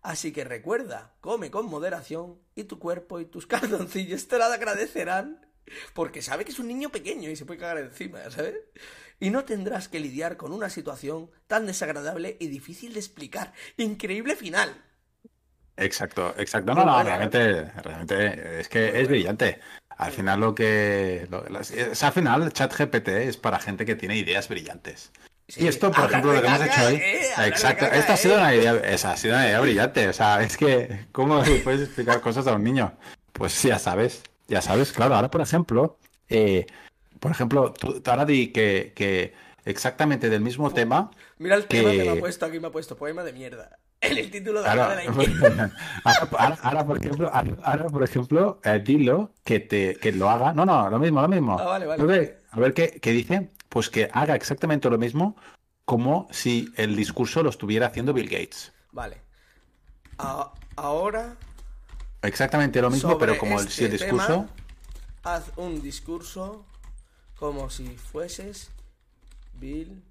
Así 0.02 0.32
que 0.32 0.46
recuerda, 0.46 1.14
come 1.20 1.52
con 1.52 1.66
moderación 1.66 2.40
y 2.56 2.64
tu 2.64 2.80
cuerpo 2.80 3.20
y 3.20 3.26
tus 3.26 3.46
calzoncillos 3.48 4.28
te 4.28 4.38
lo 4.38 4.46
agradecerán 4.46 5.46
porque 5.94 6.22
sabe 6.22 6.46
que 6.46 6.52
es 6.52 6.60
un 6.60 6.68
niño 6.68 6.90
pequeño 6.90 7.30
y 7.30 7.36
se 7.36 7.46
puede 7.46 7.60
cagar 7.60 7.78
encima, 7.78 8.30
¿sabes? 8.32 8.56
Y 9.20 9.30
no 9.32 9.44
tendrás 9.44 9.90
que 9.90 10.00
lidiar 10.00 10.38
con 10.38 10.54
una 10.54 10.70
situación 10.70 11.30
tan 11.48 11.66
desagradable 11.66 12.38
y 12.40 12.48
difícil 12.48 12.94
de 12.94 13.00
explicar. 13.00 13.54
Increíble 13.78 14.36
final. 14.36 14.70
Exacto, 15.78 16.34
exacto. 16.38 16.74
No, 16.74 16.86
no, 16.86 16.94
bueno, 16.94 17.02
¿eh? 17.02 17.04
realmente, 17.04 17.72
realmente 17.82 18.60
es 18.62 18.70
que 18.70 19.00
es 19.02 19.08
brillante. 19.08 19.60
Al 19.98 20.12
final 20.12 20.40
lo 20.40 20.56
que... 20.56 21.28
lo- 21.30 21.44
las- 21.50 21.72
es- 21.72 22.02
al 22.04 22.12
final 22.14 22.52
ChatGPT 22.54 23.08
es 23.10 23.38
para 23.38 23.60
gente 23.60 23.86
que 23.86 23.96
tiene 23.96 24.18
ideas 24.18 24.48
brillantes. 24.50 25.12
Sí, 25.48 25.64
Y 25.64 25.68
esto, 25.68 25.92
por 25.92 26.06
ejemplo, 26.06 26.34
lo 26.34 26.42
que 26.42 26.48
hemos 26.48 26.62
hecho 26.62 26.86
hoy... 26.88 26.96
eh, 26.96 27.22
Exacto, 27.48 27.86
caca, 27.86 27.98
esta 27.98 28.14
ha 28.14 28.18
sido 28.18 28.36
eh. 28.36 28.38
una 28.38 28.56
idea, 28.56 28.76
esa 28.76 29.12
ha 29.14 29.18
sido 29.18 29.36
una 29.36 29.48
idea 29.48 29.60
brillante. 29.62 30.08
O 30.08 30.14
sea, 30.14 30.42
es 30.44 30.56
que, 30.58 31.08
¿cómo 31.12 31.42
puedes 31.64 31.82
explicar 31.82 32.22
cosas 32.22 32.46
a 32.48 32.54
un 32.54 32.64
niño? 32.64 32.98
Pues 33.34 33.62
ya 33.64 33.80
sabes, 33.80 34.22
ya 34.48 34.62
sabes, 34.62 34.92
claro. 34.92 35.16
Ahora, 35.16 35.32
por 35.32 35.42
ejemplo, 35.42 35.98
eh, 36.28 36.68
por 37.20 37.32
ejemplo, 37.32 37.74
tú, 37.74 38.02
ahora 38.06 38.26
di 38.26 38.48
que, 38.52 38.94
que 38.96 39.34
exactamente 39.66 40.30
del 40.30 40.42
mismo 40.42 40.72
tema... 40.72 41.12
Mira 41.38 41.56
el 41.56 41.66
tema 41.66 41.92
que 41.92 42.04
me 42.04 42.10
ha 42.12 42.20
puesto 42.20 42.46
aquí, 42.46 42.60
me 42.60 42.68
ha 42.68 42.72
puesto 42.72 42.96
poema 42.98 43.24
de 43.24 43.34
mierda. 43.34 43.78
En 44.02 44.18
el 44.18 44.32
título 44.32 44.62
de 44.62 44.72
Claro, 44.72 44.96
la 44.96 44.96
de 44.96 45.08
ahora, 46.06 46.30
ahora- 46.38 46.58
ahora, 46.64 46.86
por 46.86 46.98
ejemplo, 47.00 47.30
ahora, 47.34 47.52
ahora, 47.64 47.86
por 47.90 48.02
ejemplo, 48.04 48.62
eh, 48.64 48.80
dilo 48.82 49.34
que 49.44 49.60
te 49.60 49.96
que 49.98 50.14
lo 50.14 50.30
haga. 50.30 50.54
No, 50.54 50.66
no, 50.66 50.90
lo 50.90 51.00
mismo, 51.00 51.22
lo 51.22 51.28
mismo. 51.28 51.60
Ah, 51.60 51.66
vale, 51.66 51.86
vale. 51.86 52.02
A 52.02 52.06
ver, 52.06 52.42
a 52.50 52.60
ver 52.62 52.74
qué, 52.74 52.98
qué 53.02 53.12
dice. 53.12 53.52
Pues 53.68 53.90
que 53.90 54.10
haga 54.14 54.36
exactamente 54.36 54.90
lo 54.90 54.98
mismo 54.98 55.36
como 55.84 56.30
si 56.32 56.72
el 56.78 56.96
discurso 56.96 57.44
lo 57.44 57.50
estuviera 57.50 57.88
haciendo 57.88 58.14
Bill 58.14 58.30
Gates. 58.30 58.72
Vale. 58.94 59.18
A- 60.18 60.54
ahora, 60.78 61.36
Exactamente 62.22 62.82
lo 62.82 62.90
mismo, 62.90 63.18
pero 63.18 63.38
como 63.38 63.60
el- 63.60 63.68
si 63.68 63.84
el 63.84 63.92
este 63.94 64.06
discurso. 64.06 64.28
tema, 64.28 64.48
haz 65.24 65.52
un 65.58 65.82
discurso 65.82 66.66
como 67.40 67.70
si 67.70 67.88
fueses 67.96 68.70
Bill, 69.54 70.04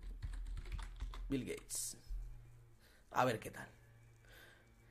Bill 1.28 1.44
Gates. 1.44 1.98
A 3.10 3.26
ver 3.26 3.38
qué 3.38 3.50
tal. 3.50 3.68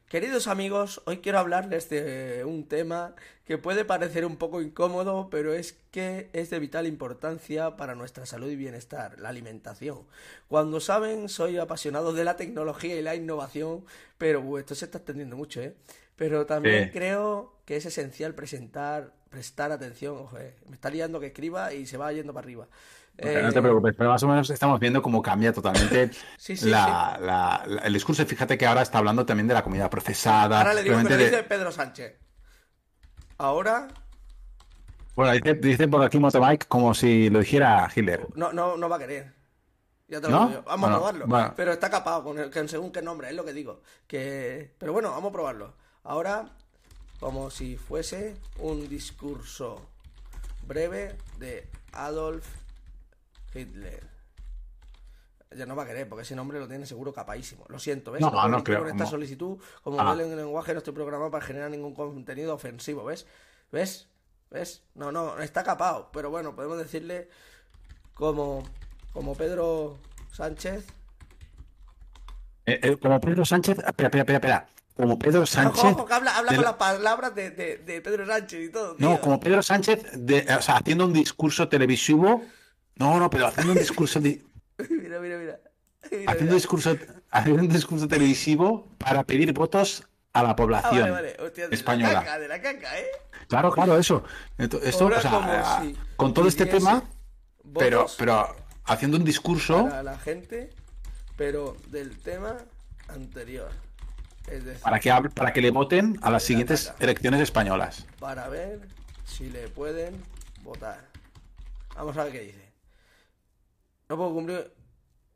Queridos 0.07 0.47
amigos, 0.47 1.01
hoy 1.05 1.17
quiero 1.17 1.39
hablarles 1.39 1.89
de 1.89 2.45
un 2.45 2.67
tema 2.67 3.15
que 3.43 3.57
puede 3.57 3.85
parecer 3.85 4.23
un 4.23 4.38
poco 4.38 4.61
incómodo, 4.61 5.29
pero 5.29 5.53
es 5.53 5.75
que 5.91 6.29
es 6.31 6.49
de 6.51 6.59
vital 6.59 6.85
importancia 6.85 7.75
para 7.75 7.95
nuestra 7.95 8.25
salud 8.25 8.49
y 8.49 8.55
bienestar, 8.55 9.19
la 9.19 9.29
alimentación. 9.29 10.05
Cuando 10.47 10.79
saben, 10.79 11.29
soy 11.29 11.57
apasionado 11.57 12.13
de 12.13 12.23
la 12.23 12.38
tecnología 12.38 12.95
y 12.97 13.01
la 13.01 13.15
innovación, 13.15 13.83
pero 14.17 14.59
esto 14.59 14.75
se 14.75 14.85
está 14.85 14.99
extendiendo 14.99 15.35
mucho, 15.35 15.61
¿eh? 15.61 15.75
Pero 16.18 16.45
también 16.45 16.86
Sí. 16.86 16.91
creo 16.91 17.53
que 17.63 17.78
es 17.78 17.86
esencial 17.86 18.36
presentar, 18.36 19.13
prestar 19.30 19.72
atención, 19.72 20.18
ojo, 20.18 20.38
eh, 20.38 20.55
me 20.68 20.76
está 20.76 20.89
liando 20.89 21.20
que 21.22 21.28
escriba 21.28 21.74
y 21.74 21.86
se 21.86 21.95
va 21.97 22.11
yendo 22.11 22.34
para 22.34 22.43
arriba. 22.45 22.68
No 23.20 23.30
Eh, 23.30 23.49
te 23.51 23.61
preocupes, 23.61 23.95
pero 23.97 24.09
más 24.11 24.22
o 24.24 24.28
menos 24.28 24.49
estamos 24.51 24.80
viendo 24.80 25.01
cómo 25.01 25.22
cambia 25.24 25.51
totalmente 25.53 26.11
Sí, 26.38 26.55
sí, 26.57 26.70
la- 26.70 27.18
la- 27.22 27.63
la- 27.65 27.82
el 27.82 27.93
discurso. 27.93 28.26
Fíjate 28.26 28.57
que 28.57 28.65
ahora 28.68 28.82
está 28.84 28.97
hablando 28.99 29.26
también 29.26 29.47
de 29.47 29.53
la 29.55 29.63
comida 29.63 29.89
procesada. 29.89 30.59
Ahora 30.59 30.74
le 30.76 30.84
digo 30.84 30.97
que 30.97 31.03
lo 31.03 31.09
de- 31.09 31.18
dice 31.30 31.43
Pedro 31.43 31.72
Sánchez. 31.72 32.15
Ahora 33.38 33.88
Bueno, 35.15 35.32
dice, 35.34 35.53
dice 35.55 35.88
por 35.88 36.03
aquí 36.03 36.20
Motorbike 36.20 36.68
como 36.68 36.93
si 36.93 37.30
lo 37.30 37.39
dijera 37.39 37.89
Hitler. 37.95 38.28
No, 38.36 38.53
no, 38.53 38.78
no 38.78 38.88
va 38.89 38.97
a 38.97 38.99
querer. 38.99 39.34
Ya 40.07 40.22
te 40.22 40.30
lo 40.30 40.39
¿No? 40.39 40.47
digo. 40.49 40.61
Vamos 40.63 40.80
Bueno, 40.82 40.95
a 40.95 40.99
probarlo. 40.99 41.28
bueno. 41.28 41.53
Pero 41.55 41.72
está 41.74 41.89
capado 41.89 42.24
con, 42.24 42.38
el, 42.39 42.51
con 42.51 42.70
según 42.70 42.91
qué 42.91 43.01
nombre, 43.01 43.30
es 43.30 43.36
lo 43.36 43.43
que 43.43 43.51
digo. 43.53 43.82
Que... 44.07 44.74
Pero 44.78 44.93
bueno, 44.93 45.09
vamos 45.11 45.30
a 45.30 45.34
probarlo. 45.34 45.74
Ahora, 46.08 46.49
como 47.20 47.49
si 47.51 47.76
fuese 47.76 48.38
un 48.60 48.88
discurso 48.88 49.82
breve 50.66 51.18
de 51.38 51.68
Adolf 51.91 52.47
Hitler. 53.53 54.08
Ya 55.51 55.66
no 55.66 55.76
va 55.76 55.84
a 55.84 55.86
querer, 55.86 56.08
porque 56.08 56.24
ese 56.24 56.34
nombre 56.36 56.60
lo 56.60 56.68
tiene 56.70 56.86
seguro 56.86 57.12
capaísimo. 57.12 57.66
Lo 57.68 57.78
siento, 57.78 58.12
¿ves? 58.14 58.22
No, 58.22 58.30
no 58.32 58.41
cumplir 58.58 58.64
creo, 58.64 58.80
Con 58.80 58.88
esta 58.89 59.03
no. 59.03 59.10
solicitud, 59.10 59.58
como 59.84 59.99
Ah. 59.99 60.14
veo 60.16 60.26
en 60.28 60.32
el 60.32 60.38
lenguaje, 60.38 60.72
no 60.74 60.78
estoy 60.78 60.93
programado 60.93 61.30
para 61.30 61.43
generar 61.45 61.70
ningún 61.72 61.93
contenido 61.93 62.53
ofensivo, 62.53 63.03
¿ves? 63.03 63.26
¿Ves? 63.74 64.08
¿Ves? 64.49 64.84
No, 64.95 65.12
no, 65.12 65.38
está 65.39 65.64
capado. 65.64 66.10
Pero 66.14 66.30
bueno, 66.30 66.55
podemos 66.55 66.78
decirle 66.78 67.30
como, 68.14 68.64
como 69.12 69.36
Pedro 69.36 69.97
Sánchez. 70.32 70.86
Eh, 72.66 72.80
eh, 72.82 72.97
como 72.97 73.20
Pedro 73.20 73.43
Sánchez. 73.43 73.78
Espera, 73.80 74.08
espera, 74.08 74.22
espera, 74.22 74.36
espera. 74.38 74.70
Como 74.98 75.18
Pedro 75.20 75.45
Sánchez. 75.45 75.84
Ojo, 75.84 75.89
ojo, 75.93 76.06
que 76.06 76.14
habla, 76.16 76.34
con 76.45 76.56
la- 76.58 76.62
las 76.64 76.74
palabras 76.74 77.34
de, 77.36 77.52
de- 77.52 77.78
de 77.78 78.02
Pedro 78.02 78.26
Sánchez 78.26 78.66
y 78.68 78.72
todo. 78.72 78.95
No, 78.98 79.22
como 79.22 79.39
Pedro 79.39 79.62
Sánchez, 79.64 80.02
de- 80.14 80.45
o 80.58 80.62
sea, 80.62 80.78
haciendo 80.78 81.06
un 81.06 81.14
discurso 81.14 81.70
televisivo. 81.70 82.43
No, 82.95 83.20
no, 83.20 83.30
pero 83.30 83.45
haciendo 83.48 83.74
un 83.74 83.80
discurso, 83.80 84.20
di- 84.20 84.43
Mira, 84.89 85.20
mira, 85.20 85.38
mira. 85.38 85.60
Mira, 86.12 86.32
haciendo 86.32 86.52
un 86.54 86.58
discurso, 86.58 86.98
haciendo 87.32 87.62
un 87.62 87.70
discurso 87.70 88.08
televisivo 88.08 88.88
para 88.98 89.24
pedir 89.24 89.54
votos 89.54 90.04
a 90.34 90.41
la 90.43 90.50
Ah, 90.52 90.56
población 90.56 91.12
vale, 91.12 91.12
vale. 91.12 91.38
Hostia, 91.39 91.68
de 91.68 91.76
española. 91.76 92.14
la 92.14 92.20
caca, 92.22 92.39
de 92.39 92.48
la 92.48 92.62
caca, 92.62 93.00
¿eh? 93.00 93.08
Claro, 93.48 93.72
claro, 93.72 93.98
eso. 93.98 94.24
Esto, 94.58 94.80
esto, 94.82 95.04
Ahora 95.06 95.18
o 95.18 95.22
sea, 95.22 95.32
como 95.32 95.52
a- 95.52 95.82
si 95.82 95.98
con 96.16 96.34
todo 96.34 96.48
este 96.48 96.66
tema, 96.66 97.04
pero, 97.78 98.08
pero 98.18 98.56
haciendo 98.86 99.18
un 99.18 99.24
discurso. 99.26 99.84
Para 99.89 100.04
la 100.04 100.18
gente, 100.18 100.70
pero 101.36 101.76
del 101.89 102.18
tema 102.20 102.56
anterior. 103.10 103.70
Es 104.48 104.64
decir, 104.66 104.82
Para 104.82 105.00
que, 105.00 105.12
para 105.36 105.54
que 105.54 105.62
le 105.62 105.72
voten 105.72 106.18
a 106.22 106.32
las 106.32 106.43
siguientes 106.43 106.93
elecciones 107.00 107.41
españolas. 107.41 108.06
para 108.20 108.48
ver 108.48 108.88
si 109.26 109.50
le 109.50 109.68
pueden 109.68 110.24
votar. 110.64 111.06
Vamos 111.95 112.16
a 112.18 112.24
ver 112.24 112.32
qué 112.34 112.41
dice. 112.41 112.72
No 114.10 114.16
puedo 114.18 114.34
cumplir. 114.34 114.72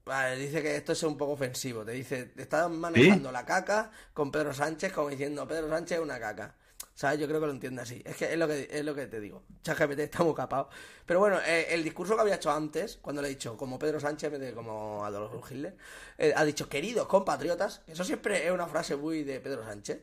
Vale, 0.05 0.35
dice 0.37 0.61
que 0.61 0.75
esto 0.77 0.93
es 0.93 1.03
un 1.03 1.17
poco 1.17 1.33
ofensivo. 1.33 1.83
Te 1.83 1.91
dice, 1.91 2.25
te 2.25 2.43
están 2.43 2.79
manejando 2.79 3.31
la 3.31 3.45
caca 3.45 3.91
con 4.13 4.31
Pedro 4.31 4.53
Sánchez 4.53 4.91
como 4.93 5.09
diciendo 5.09 5.47
Pedro 5.47 5.69
Sánchez 5.69 5.97
es 5.97 6.03
una 6.03 6.19
caca. 6.19 6.55
¿Sabes? 7.01 7.19
Yo 7.19 7.27
creo 7.27 7.39
que 7.39 7.47
lo 7.47 7.51
entiende 7.51 7.81
así. 7.81 7.99
Es 8.05 8.15
que 8.15 8.31
es 8.31 8.37
lo 8.37 8.47
que, 8.47 8.69
es 8.69 8.85
lo 8.85 8.93
que 8.93 9.07
te 9.07 9.19
digo. 9.19 9.41
ChatGPT 9.63 10.01
está 10.01 10.23
muy 10.23 10.35
capado. 10.35 10.69
Pero 11.03 11.19
bueno, 11.19 11.39
eh, 11.47 11.65
el 11.71 11.83
discurso 11.83 12.13
que 12.13 12.21
había 12.21 12.35
hecho 12.35 12.51
antes, 12.51 12.99
cuando 13.01 13.23
le 13.23 13.27
he 13.27 13.31
dicho 13.31 13.57
como 13.57 13.79
Pedro 13.79 13.99
Sánchez 13.99 14.53
como 14.53 15.03
Adolf 15.03 15.51
Hitler, 15.51 15.75
eh, 16.19 16.31
ha 16.35 16.45
dicho 16.45 16.69
queridos 16.69 17.07
compatriotas. 17.07 17.81
Eso 17.87 18.03
siempre 18.03 18.45
es 18.45 18.51
una 18.51 18.67
frase 18.67 18.97
muy 18.97 19.23
de 19.23 19.39
Pedro 19.39 19.65
Sánchez. 19.65 19.99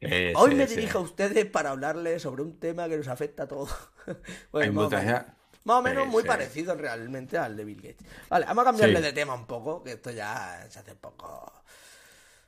Eh, 0.00 0.32
Hoy 0.34 0.50
sí, 0.50 0.56
me 0.56 0.66
sí. 0.66 0.74
dirijo 0.74 0.98
a 0.98 1.02
ustedes 1.02 1.46
para 1.46 1.70
hablarles 1.70 2.22
sobre 2.22 2.42
un 2.42 2.58
tema 2.58 2.88
que 2.88 2.96
nos 2.96 3.06
afecta 3.06 3.44
a 3.44 3.46
todos. 3.46 3.70
Bueno, 4.50 4.72
más, 4.72 4.86
o 4.86 4.96
menos, 4.96 5.22
más 5.62 5.76
o 5.76 5.82
menos 5.82 6.06
muy 6.08 6.22
sí. 6.22 6.28
parecido 6.28 6.74
realmente 6.74 7.38
al 7.38 7.56
de 7.56 7.64
Bill 7.64 7.80
Gates. 7.80 8.04
Vale, 8.28 8.46
vamos 8.46 8.62
a 8.62 8.64
cambiarle 8.64 9.00
de 9.00 9.12
tema 9.12 9.34
un 9.34 9.46
poco, 9.46 9.84
que 9.84 9.92
esto 9.92 10.10
ya 10.10 10.66
se 10.68 10.80
hace 10.80 10.90
un 10.90 10.98
poco... 10.98 11.52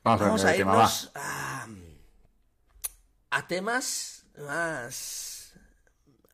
Vamos, 0.03 0.21
Vamos 0.21 0.45
a 0.45 0.51
el 0.51 0.57
tema, 0.57 0.73
irnos 0.73 1.13
a, 3.31 3.47
temas 3.47 4.27
más... 4.39 5.55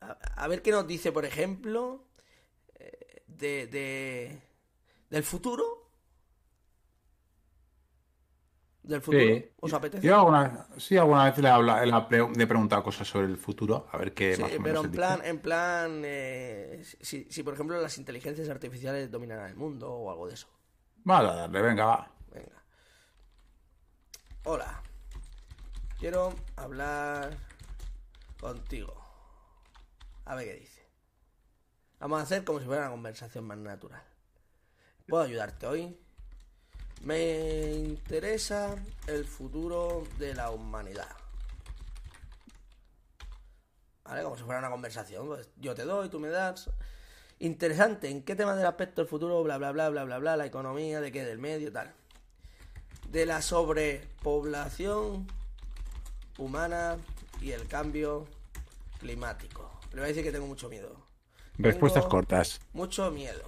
A, 0.01 0.11
a 0.37 0.47
ver 0.47 0.61
qué 0.61 0.71
nos 0.71 0.87
dice, 0.87 1.11
por 1.11 1.25
ejemplo, 1.25 2.05
eh, 2.75 3.23
de, 3.27 3.67
de- 3.67 4.41
del 5.09 5.23
futuro. 5.23 5.89
¿Del 8.83 9.01
futuro? 9.01 9.33
Sí. 9.33 9.51
¿Os 9.59 9.73
apetece? 9.73 10.07
Yo 10.07 10.15
alguna, 10.15 10.67
sí, 10.77 10.97
alguna 10.97 11.25
vez 11.25 11.37
le, 11.39 11.47
he 11.47 11.51
habla- 11.51 11.85
le 11.85 12.43
he 12.43 12.47
preguntado 12.47 12.83
cosas 12.83 13.07
sobre 13.07 13.27
el 13.27 13.37
futuro, 13.37 13.87
a 13.91 13.97
ver 13.97 14.13
qué 14.13 14.37
Sí, 14.37 14.41
más 14.41 14.57
o 14.59 14.61
menos 14.61 14.79
pero 14.79 14.81
en 14.81 14.91
dice. 14.91 14.95
plan, 14.95 15.21
en 15.25 15.39
plan, 15.39 16.01
eh, 16.05 16.83
si, 17.01 17.25
si 17.31 17.43
por 17.43 17.53
ejemplo 17.53 17.79
las 17.81 17.97
inteligencias 17.97 18.49
artificiales 18.49 19.09
dominarán 19.11 19.49
el 19.49 19.55
mundo 19.55 19.91
o 19.91 20.11
algo 20.11 20.27
de 20.27 20.33
eso. 20.33 20.47
Vale, 21.11 21.29
a 21.29 21.35
darle, 21.35 21.61
venga, 21.61 21.85
va. 21.85 22.11
Venga. 22.31 22.61
Hola. 24.45 24.81
Quiero 26.05 26.35
hablar 26.55 27.35
contigo. 28.39 28.93
A 30.25 30.35
ver 30.35 30.45
qué 30.45 30.53
dice. 30.59 30.87
Vamos 31.97 32.19
a 32.19 32.21
hacer 32.21 32.43
como 32.43 32.59
si 32.59 32.65
fuera 32.65 32.83
una 32.83 32.91
conversación 32.91 33.43
más 33.45 33.57
natural. 33.57 34.03
¿Puedo 35.07 35.23
ayudarte 35.23 35.65
hoy? 35.65 35.97
Me 37.01 37.71
interesa 37.73 38.75
el 39.07 39.25
futuro 39.25 40.03
de 40.19 40.35
la 40.35 40.51
humanidad. 40.51 41.09
¿Vale? 44.03 44.21
Como 44.21 44.37
si 44.37 44.43
fuera 44.43 44.59
una 44.59 44.69
conversación. 44.69 45.25
Pues 45.25 45.49
yo 45.57 45.73
te 45.73 45.85
doy, 45.85 46.09
tú 46.09 46.19
me 46.19 46.29
das. 46.29 46.69
Interesante. 47.39 48.11
¿En 48.11 48.21
qué 48.21 48.35
tema 48.35 48.55
del 48.55 48.67
aspecto 48.67 49.01
del 49.01 49.09
futuro? 49.09 49.41
Bla, 49.41 49.57
bla, 49.57 49.71
bla, 49.71 49.89
bla, 49.89 50.03
bla, 50.03 50.19
bla. 50.19 50.37
La 50.37 50.45
economía, 50.45 51.01
de 51.01 51.11
qué, 51.11 51.25
del 51.25 51.39
medio, 51.39 51.71
tal. 51.71 51.95
De 53.09 53.25
la 53.25 53.41
sobrepoblación 53.41 55.25
humana 56.37 56.97
y 57.41 57.51
el 57.51 57.67
cambio 57.67 58.25
climático. 58.99 59.71
Le 59.91 59.97
voy 59.97 60.05
a 60.05 60.07
decir 60.07 60.23
que 60.23 60.31
tengo 60.31 60.47
mucho 60.47 60.69
miedo. 60.69 60.95
Respuestas 61.57 62.03
Tengo 62.03 62.11
cortas. 62.11 62.61
Mucho 62.73 63.11
miedo. 63.11 63.43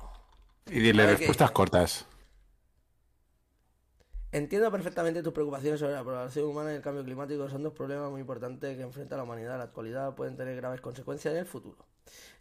Y 0.67 0.79
dile 0.79 1.05
respuestas 1.07 1.51
cortas. 1.51 2.05
Entiendo 4.31 4.69
perfectamente 4.71 5.23
tus 5.23 5.33
preocupaciones 5.33 5.79
sobre 5.79 5.93
la 5.93 6.03
población 6.03 6.45
humana 6.45 6.73
y 6.73 6.75
el 6.75 6.81
cambio 6.81 7.03
climático. 7.03 7.49
Son 7.49 7.63
dos 7.63 7.73
problemas 7.73 8.11
muy 8.11 8.21
importantes 8.21 8.75
que 8.75 8.83
enfrenta 8.83 9.15
la 9.17 9.23
humanidad 9.23 9.53
en 9.53 9.59
la 9.59 9.63
actualidad. 9.65 10.15
Pueden 10.15 10.35
tener 10.35 10.55
graves 10.55 10.81
consecuencias 10.81 11.33
en 11.33 11.39
el 11.39 11.45
futuro. 11.45 11.85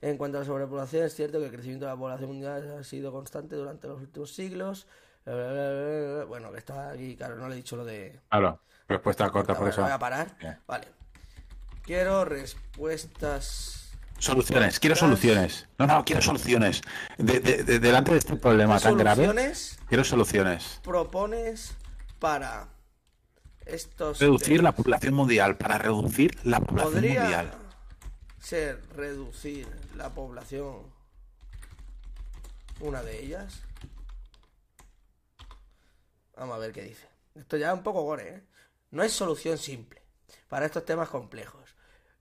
En 0.00 0.16
cuanto 0.18 0.38
a 0.38 0.40
la 0.40 0.46
sobrepoblación, 0.46 1.04
es 1.04 1.14
cierto 1.14 1.38
que 1.38 1.46
el 1.46 1.52
crecimiento 1.52 1.86
de 1.86 1.92
la 1.92 1.96
población 1.96 2.30
mundial 2.30 2.78
ha 2.78 2.84
sido 2.84 3.12
constante 3.12 3.56
durante 3.56 3.88
los 3.88 4.00
últimos 4.00 4.34
siglos. 4.34 4.86
Bueno, 5.24 6.52
que 6.52 6.58
está 6.58 6.90
aquí, 6.90 7.16
claro, 7.16 7.36
no 7.36 7.48
le 7.48 7.54
he 7.54 7.56
dicho 7.56 7.76
lo 7.76 7.84
de... 7.84 8.20
Claro. 8.28 8.60
Respuesta 8.88 9.28
corta 9.30 9.54
por 9.54 9.68
eso. 9.68 9.82
Voy 9.82 9.90
a 9.90 9.98
parar. 9.98 10.36
Vale. 10.66 10.88
Quiero 11.82 12.24
respuestas... 12.24 13.82
Soluciones, 14.18 14.80
quiero 14.80 14.96
soluciones. 14.96 15.68
No, 15.78 15.86
no, 15.86 16.04
quiero 16.04 16.22
soluciones. 16.22 16.80
De- 17.18 17.38
de- 17.40 17.64
de- 17.64 17.78
delante 17.78 18.12
de 18.12 18.18
este 18.18 18.34
problema 18.36 18.78
¿Qué 18.78 18.84
tan 18.84 18.96
grave, 18.96 19.26
soluciones 19.26 19.78
quiero 19.88 20.04
soluciones. 20.04 20.80
propones 20.82 21.74
para 22.18 22.68
estos 23.66 24.18
Reducir 24.18 24.56
temas? 24.58 24.62
la 24.64 24.72
población 24.72 25.12
mundial, 25.14 25.56
para 25.58 25.76
reducir 25.76 26.38
la 26.44 26.60
población 26.60 26.94
¿Podría 26.94 27.20
mundial. 27.20 27.52
ser 28.40 28.82
reducir 28.96 29.68
la 29.96 30.08
población 30.08 30.78
una 32.80 33.02
de 33.02 33.22
ellas? 33.22 33.60
Vamos 36.38 36.56
a 36.56 36.58
ver 36.58 36.72
qué 36.72 36.82
dice. 36.82 37.06
Esto 37.34 37.58
ya 37.58 37.68
es 37.68 37.74
un 37.74 37.82
poco 37.82 38.02
gore, 38.02 38.28
¿eh? 38.36 38.42
No 38.96 39.02
hay 39.02 39.10
solución 39.10 39.58
simple 39.58 40.00
para 40.48 40.64
estos 40.64 40.86
temas 40.86 41.10
complejos, 41.10 41.76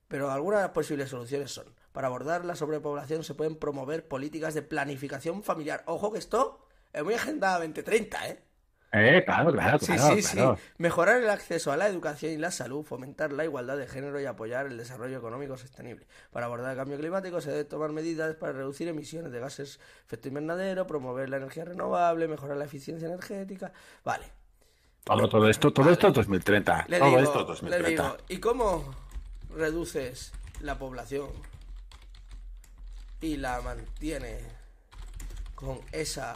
pero 0.10 0.30
algunas 0.30 0.60
de 0.60 0.66
las 0.66 0.74
posibles 0.74 1.10
soluciones 1.10 1.50
son, 1.50 1.74
para 1.94 2.08
abordar 2.08 2.44
la 2.44 2.58
sobrepoblación 2.58 3.24
se 3.24 3.34
pueden 3.34 3.56
promover 3.56 4.10
políticas 4.10 4.54
de 4.54 4.62
planificación 4.62 5.42
familiar. 5.42 5.84
Ojo 5.86 6.12
que 6.12 6.20
esto 6.20 6.68
es 6.92 7.02
muy 7.02 7.14
Agenda 7.14 7.54
2030, 7.54 8.28
¿eh? 8.28 8.44
Eh, 8.92 9.24
claro, 9.24 9.54
claro, 9.54 9.80
Sí, 9.80 9.94
claro, 9.94 10.16
sí, 10.18 10.22
claro. 10.22 10.58
sí. 10.58 10.64
Mejorar 10.78 11.22
el 11.22 11.30
acceso 11.30 11.72
a 11.72 11.78
la 11.78 11.88
educación 11.88 12.34
y 12.34 12.38
la 12.38 12.52
salud, 12.52 12.84
fomentar 12.84 13.32
la 13.32 13.46
igualdad 13.46 13.78
de 13.78 13.88
género 13.88 14.20
y 14.20 14.26
apoyar 14.26 14.66
el 14.66 14.78
desarrollo 14.78 15.18
económico 15.18 15.56
sostenible. 15.56 16.08
Para 16.30 16.48
abordar 16.48 16.72
el 16.72 16.78
cambio 16.78 16.98
climático 16.98 17.40
se 17.40 17.52
deben 17.52 17.70
tomar 17.70 17.94
medidas 17.94 18.36
para 18.36 18.52
reducir 18.52 18.90
emisiones 18.90 19.32
de 19.32 19.40
gases 19.40 19.80
efecto 20.06 20.28
invernadero, 20.28 20.88
promover 20.88 21.30
la 21.30 21.38
energía 21.38 21.64
renovable, 21.64 22.28
mejorar 22.28 22.58
la 22.58 22.66
eficiencia 22.66 23.08
energética. 23.08 23.72
Vale. 24.04 24.45
Todo, 25.06 25.30
todo 25.30 25.48
esto, 25.48 25.72
todo 25.72 25.92
esto 25.92 26.08
es 26.08 26.16
2030. 26.16 26.86
Le 26.88 26.98
todo 26.98 27.10
digo, 27.10 27.20
esto 27.20 27.54
es 27.54 27.62
le 27.62 27.70
2030. 27.70 27.90
digo, 27.90 28.18
¿y 28.28 28.40
cómo 28.40 28.96
reduces 29.52 30.32
la 30.62 30.80
población 30.80 31.30
y 33.22 33.38
la 33.38 33.62
mantiene 33.62 34.40
con 35.54 35.80
esa 35.92 36.36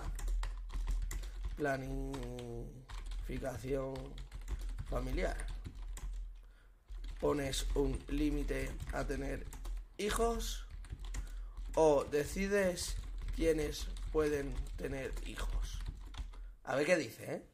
planificación 1.58 3.96
familiar? 4.88 5.48
¿Pones 7.20 7.66
un 7.74 7.98
límite 8.08 8.70
a 8.94 9.04
tener 9.04 9.48
hijos 9.98 10.68
o 11.74 12.04
decides 12.04 12.98
quiénes 13.36 13.88
pueden 14.12 14.54
tener 14.78 15.12
hijos? 15.26 15.80
A 16.66 16.76
ver 16.76 16.86
qué 16.86 16.98
dice, 16.98 17.34
¿eh? 17.34 17.49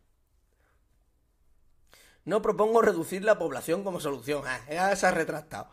No 2.25 2.41
propongo 2.41 2.81
reducir 2.81 3.23
la 3.23 3.37
población 3.37 3.83
como 3.83 3.99
solución. 3.99 4.43
Ah, 4.45 4.59
ya 4.69 4.95
se 4.95 5.05
ha 5.07 5.11
retractado. 5.11 5.69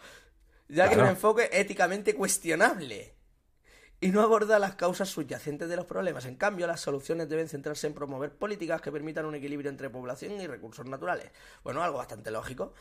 Ya 0.69 0.89
que 0.89 0.95
es 0.95 1.01
un 1.01 1.07
enfoque 1.09 1.49
éticamente 1.53 2.15
cuestionable. 2.15 3.15
Y 4.01 4.09
no 4.11 4.21
aborda 4.21 4.59
las 4.59 4.75
causas 4.75 5.09
subyacentes 5.09 5.69
de 5.69 5.77
los 5.77 5.87
problemas. 5.87 6.25
En 6.27 6.35
cambio, 6.37 6.67
las 6.67 6.81
soluciones 6.81 7.29
deben 7.29 7.49
centrarse 7.49 7.87
en 7.87 7.95
promover 7.95 8.35
políticas 8.37 8.81
que 8.81 8.91
permitan 8.91 9.25
un 9.27 9.35
equilibrio 9.35 9.71
entre 9.71 9.91
población 9.91 10.41
y 10.41 10.47
recursos 10.47 10.87
naturales. 10.87 11.31
Bueno, 11.63 11.83
algo 11.83 11.99
bastante 11.99 12.31
lógico. 12.31 12.75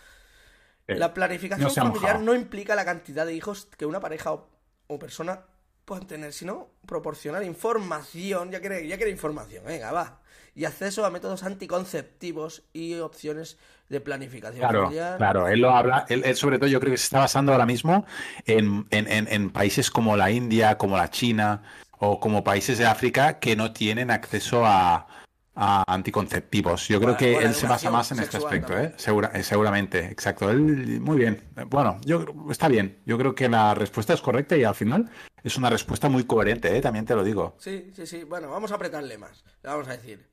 Eh, 0.87 0.95
La 0.95 1.13
planificación 1.13 1.67
no 1.67 1.73
familiar 1.73 2.15
mojado. 2.15 2.25
no 2.25 2.33
implica 2.35 2.75
la 2.75 2.85
cantidad 2.85 3.25
de 3.25 3.35
hijos 3.35 3.67
que 3.77 3.85
una 3.85 3.99
pareja 3.99 4.33
o, 4.33 4.49
o 4.87 4.97
persona 4.99 5.45
puedan 5.91 6.07
tener, 6.07 6.31
sino 6.31 6.69
proporcionar 6.85 7.43
información, 7.43 8.49
ya 8.49 8.61
quiere, 8.61 8.87
ya 8.87 8.95
quiere 8.95 9.11
información, 9.11 9.65
venga, 9.65 9.91
va. 9.91 10.21
Y 10.55 10.63
acceso 10.63 11.03
a 11.05 11.09
métodos 11.09 11.43
anticonceptivos 11.43 12.63
y 12.71 12.93
opciones 12.95 13.57
de 13.89 13.99
planificación 13.99 14.61
Claro, 14.61 14.83
familiar. 14.83 15.17
claro, 15.17 15.49
él 15.49 15.59
lo 15.59 15.71
habla, 15.71 16.05
él, 16.07 16.21
él 16.23 16.37
sobre 16.37 16.59
todo 16.59 16.69
yo 16.69 16.79
creo 16.79 16.91
que 16.93 16.97
se 16.97 17.03
está 17.03 17.19
basando 17.19 17.51
ahora 17.51 17.65
mismo 17.65 18.05
en, 18.45 18.87
en- 18.89 19.11
en- 19.11 19.27
en 19.29 19.49
países 19.49 19.91
como 19.91 20.15
la 20.15 20.31
India, 20.31 20.77
como 20.77 20.95
la 20.95 21.09
China 21.09 21.61
o 21.99 22.21
como 22.21 22.41
países 22.41 22.77
de 22.77 22.85
África 22.85 23.39
que 23.39 23.57
no 23.57 23.73
tienen 23.73 24.11
acceso 24.11 24.65
a, 24.65 25.07
a 25.55 25.83
anticonceptivos. 25.93 26.87
Yo 26.87 26.99
creo 27.01 27.17
que 27.17 27.37
él 27.37 27.53
se 27.53 27.67
basa 27.67 27.91
más 27.91 28.11
en 28.11 28.19
este 28.19 28.37
aspecto, 28.37 28.77
¿eh? 28.77 28.93
Segura- 28.97 29.31
eh, 29.33 29.43
seguramente, 29.43 30.05
exacto. 30.05 30.49
Él, 30.49 31.01
muy 31.01 31.17
bien. 31.17 31.43
Bueno, 31.67 31.99
yo 32.05 32.25
está 32.49 32.67
bien. 32.67 33.01
Yo 33.05 33.17
creo 33.17 33.35
que 33.35 33.49
la 33.49 33.73
respuesta 33.73 34.13
es 34.13 34.21
correcta 34.21 34.55
y 34.55 34.63
al 34.63 34.75
final 34.75 35.09
es 35.43 35.57
una 35.57 35.69
respuesta 35.69 36.07
muy 36.07 36.23
coherente, 36.23 36.75
¿eh? 36.75 36.81
También 36.81 37.05
te 37.05 37.15
lo 37.15 37.23
digo. 37.23 37.55
Sí, 37.59 37.91
sí, 37.95 38.07
sí. 38.07 38.23
Bueno, 38.23 38.49
vamos 38.49 38.71
a 38.71 38.75
apretarle 38.75 39.17
más. 39.17 39.43
Le 39.61 39.69
vamos 39.69 39.87
a 39.87 39.91
decir. 39.91 40.25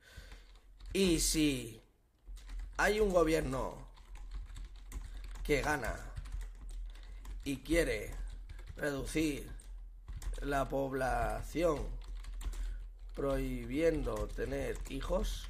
Y 0.92 1.18
si 1.18 1.82
hay 2.76 3.00
un 3.00 3.10
gobierno 3.10 3.74
que 5.42 5.62
gana 5.62 5.94
y 7.44 7.56
quiere 7.58 8.14
reducir 8.76 9.50
la 10.42 10.68
población 10.68 11.78
prohibiendo 13.18 14.28
tener 14.28 14.78
hijos, 14.90 15.48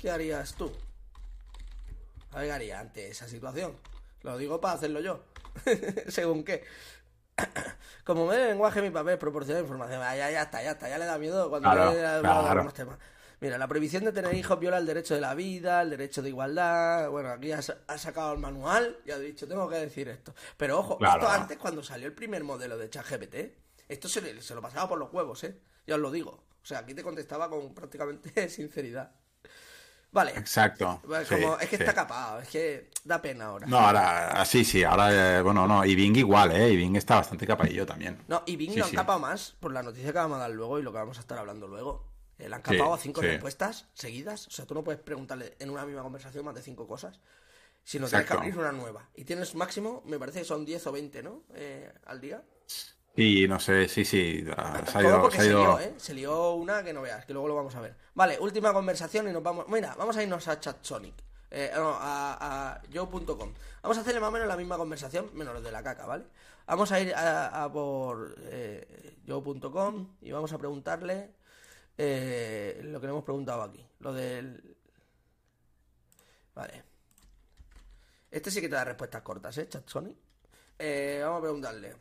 ¿qué 0.00 0.10
harías 0.10 0.54
tú? 0.56 0.72
A 2.32 2.38
ver, 2.40 2.46
¿qué 2.48 2.52
haría 2.52 2.80
ante 2.80 3.08
esa 3.08 3.28
situación? 3.28 3.76
Lo 4.22 4.36
digo 4.36 4.60
para 4.60 4.74
hacerlo 4.74 4.98
yo. 4.98 5.22
Según 6.08 6.42
qué. 6.42 6.64
Como 8.04 8.26
me 8.26 8.36
lenguaje 8.36 8.82
mi 8.82 8.90
papel 8.90 9.18
proporciona 9.18 9.60
información. 9.60 10.02
Ah, 10.02 10.16
ya, 10.16 10.32
ya 10.32 10.42
está, 10.42 10.64
ya 10.64 10.72
está. 10.72 10.88
Ya 10.88 10.98
le 10.98 11.04
da 11.04 11.16
miedo 11.16 11.48
cuando 11.48 11.70
Claro, 11.70 11.92
le 11.92 11.96
de 11.96 12.20
claro. 12.22 12.72
temas. 12.72 12.98
Mira, 13.40 13.56
la 13.56 13.68
prohibición 13.68 14.04
de 14.04 14.10
tener 14.10 14.34
hijos 14.34 14.58
viola 14.58 14.78
el 14.78 14.86
derecho 14.86 15.14
de 15.14 15.20
la 15.20 15.34
vida, 15.36 15.82
el 15.82 15.90
derecho 15.90 16.22
de 16.22 16.30
igualdad. 16.30 17.08
Bueno, 17.10 17.28
aquí 17.30 17.52
ha, 17.52 17.62
sa- 17.62 17.78
ha 17.86 17.98
sacado 17.98 18.32
el 18.32 18.40
manual 18.40 18.98
y 19.06 19.12
ha 19.12 19.18
dicho, 19.20 19.46
tengo 19.46 19.68
que 19.68 19.76
decir 19.76 20.08
esto. 20.08 20.34
Pero 20.56 20.80
ojo, 20.80 20.98
Claro. 20.98 21.20
esto 21.20 21.30
antes, 21.30 21.56
cuando 21.58 21.84
salió 21.84 22.08
el 22.08 22.14
primer 22.14 22.42
modelo 22.42 22.76
de 22.76 22.90
ChatGPT, 22.90 23.36
esto 23.88 24.08
se, 24.08 24.20
le- 24.22 24.42
se 24.42 24.56
lo 24.56 24.60
pasaba 24.60 24.88
por 24.88 24.98
los 24.98 25.12
huevos, 25.12 25.44
¿eh? 25.44 25.56
Ya 25.86 25.96
os 25.96 26.00
lo 26.00 26.10
digo. 26.10 26.44
O 26.62 26.66
sea, 26.66 26.78
aquí 26.78 26.94
te 26.94 27.02
contestaba 27.02 27.48
con 27.50 27.74
prácticamente 27.74 28.48
sinceridad. 28.48 29.10
Vale. 30.12 30.32
Exacto. 30.32 31.00
Sí, 31.26 31.34
es 31.60 31.68
que 31.70 31.76
sí. 31.78 31.82
está 31.82 31.94
capado, 31.94 32.40
es 32.40 32.48
que 32.48 32.90
da 33.02 33.22
pena 33.22 33.46
ahora. 33.46 33.66
No, 33.66 33.78
ahora, 33.78 34.44
sí, 34.44 34.62
sí, 34.62 34.84
ahora, 34.84 35.38
eh, 35.38 35.42
bueno, 35.42 35.66
no, 35.66 35.84
y 35.86 35.94
Bing 35.94 36.14
igual, 36.16 36.52
¿eh? 36.52 36.70
Y 36.70 36.76
Bing 36.76 36.96
está 36.96 37.16
bastante 37.16 37.46
capadillo 37.46 37.86
también. 37.86 38.22
No, 38.28 38.42
y 38.44 38.56
Bing 38.56 38.72
Sí, 38.72 38.78
lo 38.78 38.84
han 38.84 38.92
capado 38.92 39.18
más 39.18 39.56
por 39.58 39.72
la 39.72 39.82
noticia 39.82 40.12
que 40.12 40.18
vamos 40.18 40.36
a 40.36 40.40
dar 40.40 40.50
luego 40.50 40.78
y 40.78 40.82
lo 40.82 40.92
que 40.92 40.98
vamos 40.98 41.16
a 41.16 41.20
estar 41.20 41.38
hablando 41.38 41.66
luego. 41.66 42.12
Eh, 42.38 42.48
le 42.48 42.54
han 42.54 42.60
capado 42.60 42.92
a 42.92 42.98
cinco 42.98 43.22
respuestas 43.22 43.86
seguidas. 43.94 44.48
O 44.48 44.50
sea, 44.50 44.66
tú 44.66 44.74
no 44.74 44.84
puedes 44.84 45.00
preguntarle 45.00 45.56
en 45.58 45.70
una 45.70 45.86
misma 45.86 46.02
conversación 46.02 46.44
más 46.44 46.54
de 46.54 46.62
cinco 46.62 46.86
cosas. 46.86 47.20
Sino 47.84 48.06
tienes 48.06 48.26
que 48.26 48.32
Exacto. 48.34 48.38
abrir 48.42 48.58
una 48.58 48.72
nueva. 48.72 49.08
Y 49.14 49.24
tienes 49.24 49.54
máximo, 49.54 50.02
me 50.04 50.18
parece 50.18 50.40
que 50.40 50.44
son 50.44 50.64
10 50.64 50.86
o 50.86 50.92
20, 50.92 51.22
¿no? 51.22 51.42
Eh, 51.54 51.92
al 52.06 52.20
día. 52.20 52.42
Y 53.14 53.46
no 53.46 53.60
sé, 53.60 53.88
sí, 53.88 54.04
sí, 54.04 54.42
se 54.42 54.98
ha 54.98 55.02
ido, 55.02 55.30
se 55.30 55.48
lió, 55.48 55.78
¿eh? 55.78 55.94
Se 55.98 56.14
lió 56.14 56.52
una 56.54 56.82
que 56.82 56.94
no 56.94 57.02
veas, 57.02 57.26
que 57.26 57.34
luego 57.34 57.48
lo 57.48 57.54
vamos 57.56 57.74
a 57.76 57.80
ver. 57.80 57.94
Vale, 58.14 58.38
última 58.40 58.72
conversación 58.72 59.28
y 59.28 59.32
nos 59.32 59.42
vamos. 59.42 59.68
Mira, 59.68 59.94
vamos 59.96 60.16
a 60.16 60.22
irnos 60.22 60.48
a 60.48 60.58
ChatSonic. 60.58 61.14
Eh, 61.50 61.70
no, 61.74 61.90
a, 61.90 62.72
a 62.72 62.82
Joe.com. 62.92 63.52
Vamos 63.82 63.98
a 63.98 64.00
hacerle 64.00 64.20
más 64.20 64.30
o 64.30 64.32
menos 64.32 64.48
la 64.48 64.56
misma 64.56 64.78
conversación, 64.78 65.28
menos 65.34 65.52
los 65.52 65.62
de 65.62 65.70
la 65.70 65.82
caca, 65.82 66.06
¿vale? 66.06 66.24
Vamos 66.66 66.90
a 66.90 67.00
ir 67.00 67.14
a, 67.14 67.64
a 67.64 67.70
por 67.70 68.34
eh, 68.44 69.18
Joe.com 69.28 70.16
y 70.22 70.32
vamos 70.32 70.50
a 70.54 70.58
preguntarle 70.58 71.32
eh, 71.98 72.80
lo 72.84 72.98
que 72.98 73.06
le 73.06 73.10
hemos 73.10 73.24
preguntado 73.24 73.62
aquí. 73.62 73.86
Lo 74.00 74.14
del. 74.14 74.76
Vale. 76.54 76.82
Este 78.30 78.50
sí 78.50 78.62
que 78.62 78.68
te 78.70 78.74
da 78.74 78.84
respuestas 78.84 79.20
cortas, 79.20 79.58
¿eh, 79.58 79.68
Chat 79.68 79.86
Sony? 79.86 80.14
Eh, 80.78 81.20
vamos 81.22 81.38
a 81.40 81.42
preguntarle. 81.42 81.94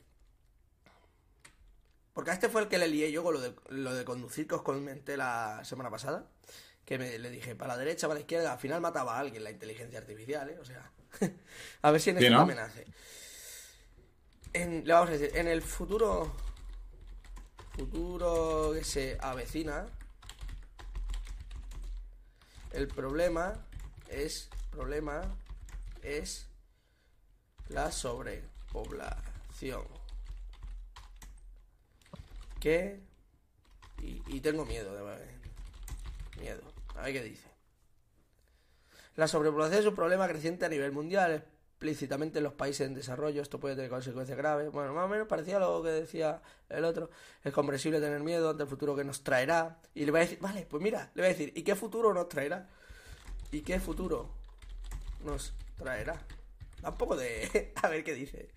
Porque 2.13 2.31
a 2.31 2.33
este 2.33 2.49
fue 2.49 2.61
el 2.61 2.67
que 2.67 2.77
le 2.77 2.87
lié 2.87 3.11
yo 3.11 3.23
con 3.23 3.33
lo 3.33 3.41
de, 3.41 3.53
lo 3.69 3.93
de 3.93 4.05
conducir 4.05 4.47
que 4.47 4.55
os 4.55 4.61
comenté 4.61 5.17
la 5.17 5.61
semana 5.63 5.89
pasada. 5.89 6.25
Que 6.85 6.97
me, 6.97 7.17
le 7.19 7.29
dije, 7.29 7.55
para 7.55 7.73
la 7.73 7.77
derecha, 7.77 8.07
para 8.07 8.15
la 8.15 8.21
izquierda, 8.21 8.53
al 8.53 8.59
final 8.59 8.81
mataba 8.81 9.15
a 9.15 9.19
alguien 9.19 9.43
la 9.43 9.51
inteligencia 9.51 9.99
artificial, 9.99 10.49
¿eh? 10.49 10.57
O 10.59 10.65
sea, 10.65 10.91
a 11.81 11.91
ver 11.91 12.01
si 12.01 12.09
en 12.09 12.17
Sí, 12.17 12.25
esto 12.25 12.45
¿no? 12.45 12.61
hace. 12.61 12.85
En, 14.53 14.85
le 14.85 14.93
vamos 14.93 15.09
a 15.09 15.13
decir, 15.13 15.37
en 15.37 15.47
el 15.47 15.61
futuro 15.61 16.31
futuro 17.75 18.71
que 18.73 18.83
se 18.83 19.17
avecina, 19.21 19.85
el 22.73 22.87
problema 22.87 23.53
es 24.09 24.49
problema 24.71 25.21
es 26.01 26.47
la 27.69 27.91
sobrepoblación. 27.91 30.00
Que 32.61 33.01
y, 34.01 34.21
y 34.27 34.39
tengo 34.39 34.65
miedo 34.65 34.95
de 34.95 35.01
miedo. 36.39 36.61
A 36.95 37.03
ver 37.03 37.13
qué 37.13 37.23
dice. 37.23 37.47
La 39.15 39.27
sobrepoblación 39.27 39.81
es 39.81 39.85
un 39.85 39.95
problema 39.95 40.27
creciente 40.27 40.65
a 40.65 40.69
nivel 40.69 40.91
mundial, 40.91 41.43
explícitamente 41.71 42.37
en 42.37 42.43
los 42.43 42.53
países 42.53 42.87
en 42.87 42.93
desarrollo. 42.93 43.41
Esto 43.41 43.59
puede 43.59 43.75
tener 43.75 43.89
consecuencias 43.89 44.37
graves. 44.37 44.71
Bueno, 44.71 44.93
más 44.93 45.05
o 45.05 45.07
menos 45.09 45.27
parecía 45.27 45.59
lo 45.59 45.83
que 45.83 45.89
decía 45.89 46.41
el 46.69 46.85
otro. 46.85 47.09
Es 47.43 47.51
comprensible 47.51 47.99
tener 47.99 48.21
miedo 48.21 48.51
ante 48.51 48.63
el 48.63 48.69
futuro 48.69 48.95
que 48.95 49.03
nos 49.03 49.23
traerá. 49.23 49.79
Y 49.93 50.05
le 50.05 50.11
voy 50.11 50.21
a 50.21 50.23
decir, 50.23 50.39
vale, 50.39 50.65
pues 50.69 50.81
mira, 50.81 51.11
le 51.15 51.23
voy 51.23 51.25
a 51.25 51.33
decir, 51.33 51.51
¿y 51.55 51.63
qué 51.63 51.75
futuro 51.75 52.13
nos 52.13 52.29
traerá? 52.29 52.69
¿Y 53.51 53.61
qué 53.61 53.79
futuro 53.79 54.29
nos 55.25 55.53
traerá? 55.75 56.21
Da 56.81 56.89
un 56.89 56.97
poco 56.97 57.17
de... 57.17 57.73
a 57.81 57.89
ver 57.89 58.03
qué 58.03 58.13
dice. 58.13 58.49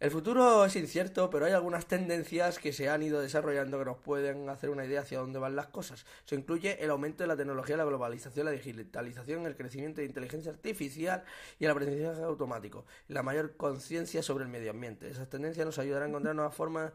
El 0.00 0.10
futuro 0.10 0.64
es 0.64 0.74
incierto, 0.76 1.28
pero 1.28 1.44
hay 1.44 1.52
algunas 1.52 1.84
tendencias 1.84 2.58
que 2.58 2.72
se 2.72 2.88
han 2.88 3.02
ido 3.02 3.20
desarrollando 3.20 3.78
que 3.78 3.84
nos 3.84 3.98
pueden 3.98 4.48
hacer 4.48 4.70
una 4.70 4.86
idea 4.86 5.02
hacia 5.02 5.18
dónde 5.18 5.38
van 5.38 5.54
las 5.54 5.66
cosas. 5.66 6.06
Se 6.24 6.34
incluye 6.34 6.82
el 6.82 6.88
aumento 6.88 7.22
de 7.22 7.28
la 7.28 7.36
tecnología, 7.36 7.76
la 7.76 7.84
globalización, 7.84 8.46
la 8.46 8.52
digitalización, 8.52 9.44
el 9.44 9.56
crecimiento 9.56 10.00
de 10.00 10.06
inteligencia 10.06 10.52
artificial 10.52 11.22
y 11.58 11.66
el 11.66 11.70
aprendizaje 11.72 12.22
automático, 12.22 12.86
la 13.08 13.22
mayor 13.22 13.58
conciencia 13.58 14.22
sobre 14.22 14.44
el 14.44 14.50
medio 14.50 14.70
ambiente. 14.70 15.06
Esas 15.06 15.28
tendencias 15.28 15.66
nos 15.66 15.78
ayudarán 15.78 16.06
a 16.06 16.08
encontrar 16.08 16.34
nuevas 16.34 16.54
formas 16.54 16.92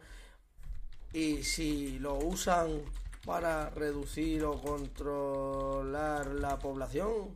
y 1.14 1.44
si 1.44 2.00
lo 2.00 2.16
usan 2.16 2.82
para 3.24 3.70
reducir 3.70 4.44
o 4.46 4.60
controlar 4.60 6.26
la 6.26 6.58
población. 6.58 7.36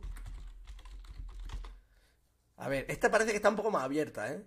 A 2.56 2.68
ver, 2.68 2.86
esta 2.88 3.08
parece 3.08 3.30
que 3.30 3.36
está 3.36 3.50
un 3.50 3.56
poco 3.56 3.70
más 3.70 3.84
abierta, 3.84 4.32
¿eh? 4.32 4.42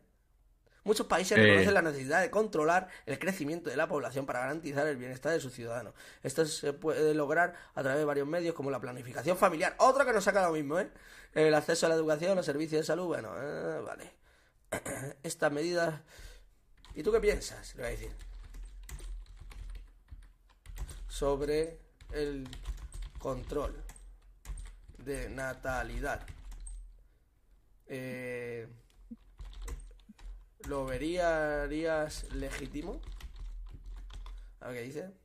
Muchos 0.84 1.08
países 1.08 1.38
Eh. 1.38 1.42
reconocen 1.42 1.74
la 1.74 1.82
necesidad 1.82 2.22
de 2.22 2.30
controlar 2.30 2.90
el 3.06 3.18
crecimiento 3.18 3.70
de 3.70 3.78
la 3.78 3.88
población 3.88 4.26
para 4.26 4.40
garantizar 4.42 4.86
el 4.88 4.98
bienestar 4.98 5.32
de 5.32 5.40
sus 5.40 5.54
ciudadanos. 5.54 5.94
Esto 6.24 6.46
se 6.46 6.74
puede 6.74 7.14
lograr 7.14 7.54
a 7.74 7.82
través 7.82 8.00
de 8.00 8.06
varios 8.06 8.28
medios 8.28 8.54
como 8.54 8.70
la 8.70 8.80
planificación 8.80 9.38
familiar, 9.38 9.76
otra 9.80 10.06
que 10.06 10.12
nos 10.14 10.24
saca 10.24 10.46
lo 10.46 10.54
mismo, 10.54 10.80
¿eh? 10.80 10.90
El 11.34 11.54
acceso 11.54 11.86
a 11.86 11.90
la 11.90 11.96
educación, 11.96 12.36
los 12.36 12.46
servicios 12.46 12.82
de 12.82 12.86
salud, 12.86 13.06
bueno, 13.06 13.34
eh, 13.38 13.82
vale. 13.82 14.12
Estas 15.24 15.52
medidas... 15.52 16.02
¿Y 16.96 17.02
tú 17.02 17.12
qué 17.12 17.20
piensas? 17.20 17.74
Le 17.76 17.82
voy 17.82 17.88
a 17.88 17.92
decir. 17.92 18.12
Sobre 21.08 21.80
el 22.12 22.48
control 23.20 23.76
de 24.98 25.30
natalidad. 25.30 26.26
Eh, 27.88 28.68
¿Lo 30.68 30.86
verías 30.86 32.24
legítimo? 32.34 33.02
A 34.62 34.70
ver 34.70 34.78
qué 34.78 34.82
dice. 34.84 35.23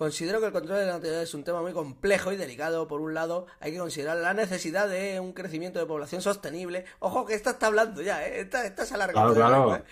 Considero 0.00 0.40
que 0.40 0.46
el 0.46 0.52
control 0.52 0.78
de 0.78 0.86
la 0.86 0.92
natalidad 0.92 1.20
es 1.20 1.34
un 1.34 1.44
tema 1.44 1.60
muy 1.60 1.74
complejo 1.74 2.32
y 2.32 2.36
delicado. 2.36 2.88
Por 2.88 3.02
un 3.02 3.12
lado, 3.12 3.46
hay 3.60 3.72
que 3.72 3.76
considerar 3.76 4.16
la 4.16 4.32
necesidad 4.32 4.88
de 4.88 5.20
un 5.20 5.34
crecimiento 5.34 5.78
de 5.78 5.84
población 5.84 6.22
sostenible. 6.22 6.86
Ojo 7.00 7.26
que 7.26 7.34
esta 7.34 7.50
está 7.50 7.66
hablando 7.66 8.00
ya, 8.00 8.26
¿eh? 8.26 8.40
Esta, 8.40 8.64
esta 8.64 8.86
se 8.86 8.94
alarga. 8.94 9.12
Claro, 9.12 9.34
claro. 9.34 9.76
¿eh? 9.76 9.82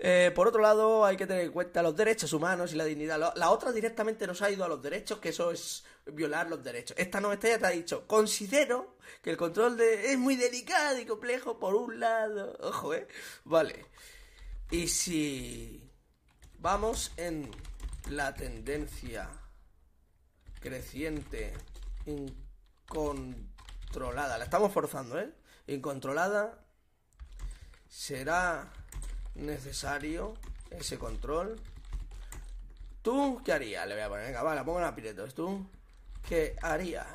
Eh, 0.00 0.32
por 0.34 0.48
otro 0.48 0.60
lado, 0.60 1.06
hay 1.06 1.16
que 1.16 1.26
tener 1.26 1.44
en 1.44 1.50
cuenta 1.50 1.82
los 1.82 1.96
derechos 1.96 2.34
humanos 2.34 2.74
y 2.74 2.76
la 2.76 2.84
dignidad. 2.84 3.32
La 3.36 3.50
otra 3.50 3.72
directamente 3.72 4.26
nos 4.26 4.42
ha 4.42 4.50
ido 4.50 4.66
a 4.66 4.68
los 4.68 4.82
derechos, 4.82 5.18
que 5.18 5.30
eso 5.30 5.50
es 5.50 5.82
violar 6.04 6.50
los 6.50 6.62
derechos. 6.62 6.94
Esta 6.98 7.22
no, 7.22 7.32
esta 7.32 7.48
ya 7.48 7.58
te 7.58 7.64
ha 7.64 7.70
dicho. 7.70 8.06
Considero 8.06 8.98
que 9.22 9.30
el 9.30 9.38
control 9.38 9.78
de 9.78 10.12
es 10.12 10.18
muy 10.18 10.36
delicado 10.36 10.98
y 10.98 11.06
complejo 11.06 11.58
por 11.58 11.74
un 11.74 12.00
lado. 12.00 12.54
Ojo, 12.60 12.92
¿eh? 12.92 13.08
Vale. 13.44 13.86
Y 14.70 14.88
si 14.88 15.90
vamos 16.58 17.12
en 17.16 17.50
la 18.10 18.34
tendencia 18.34 19.30
creciente, 20.64 21.52
incontrolada, 22.06 24.38
la 24.38 24.44
estamos 24.44 24.72
forzando, 24.72 25.20
¿eh? 25.20 25.30
Incontrolada, 25.66 26.64
será 27.86 28.72
necesario 29.34 30.32
ese 30.70 30.98
control. 30.98 31.60
¿Tú 33.02 33.42
qué 33.44 33.52
harías? 33.52 33.86
Le 33.86 33.92
voy 33.92 34.04
a 34.04 34.08
poner, 34.08 34.24
venga, 34.26 34.42
vale, 34.42 34.64
pongo 34.64 34.78
en 34.78 34.86
apiretos. 34.86 35.34
¿Tú 35.34 35.68
qué 36.26 36.56
harías? 36.62 37.06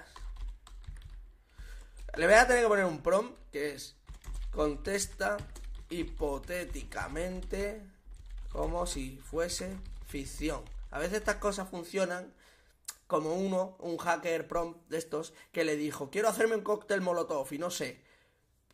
Le 2.16 2.28
voy 2.28 2.36
a 2.36 2.46
tener 2.46 2.62
que 2.62 2.70
poner 2.70 2.86
un 2.86 3.02
prompt 3.02 3.36
que 3.52 3.74
es 3.74 3.96
contesta 4.52 5.38
hipotéticamente 5.90 7.82
como 8.52 8.86
si 8.86 9.18
fuese 9.18 9.76
ficción. 10.06 10.62
A 10.92 11.00
veces 11.00 11.18
estas 11.18 11.38
cosas 11.38 11.68
funcionan 11.68 12.32
como 13.10 13.34
uno, 13.34 13.76
un 13.80 13.98
hacker 13.98 14.48
prompt 14.48 14.88
de 14.88 15.00
estos, 15.00 15.34
que 15.52 15.64
le 15.64 15.76
dijo, 15.76 16.12
quiero 16.12 16.30
hacerme 16.30 16.56
un 16.56 16.62
cóctel 16.62 17.02
molotov 17.02 17.52
y 17.52 17.58
no 17.58 17.72
sé. 17.72 18.04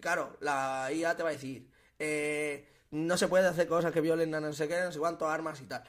Claro, 0.02 0.36
la 0.42 0.92
IA 0.92 1.16
te 1.16 1.24
va 1.24 1.30
a 1.30 1.32
decir, 1.32 1.72
eh, 2.00 2.68
no 2.92 3.16
se 3.16 3.30
puede 3.30 3.48
hacer 3.48 3.66
cosas 3.66 3.94
que 3.94 4.02
violen 4.02 4.36
a 4.36 4.42
no 4.42 4.52
sé 4.52 4.68
qué, 4.68 4.82
no 4.82 4.92
sé 4.92 5.00
cuánto, 5.00 5.30
armas 5.30 5.62
y 5.62 5.68
tal. 5.68 5.86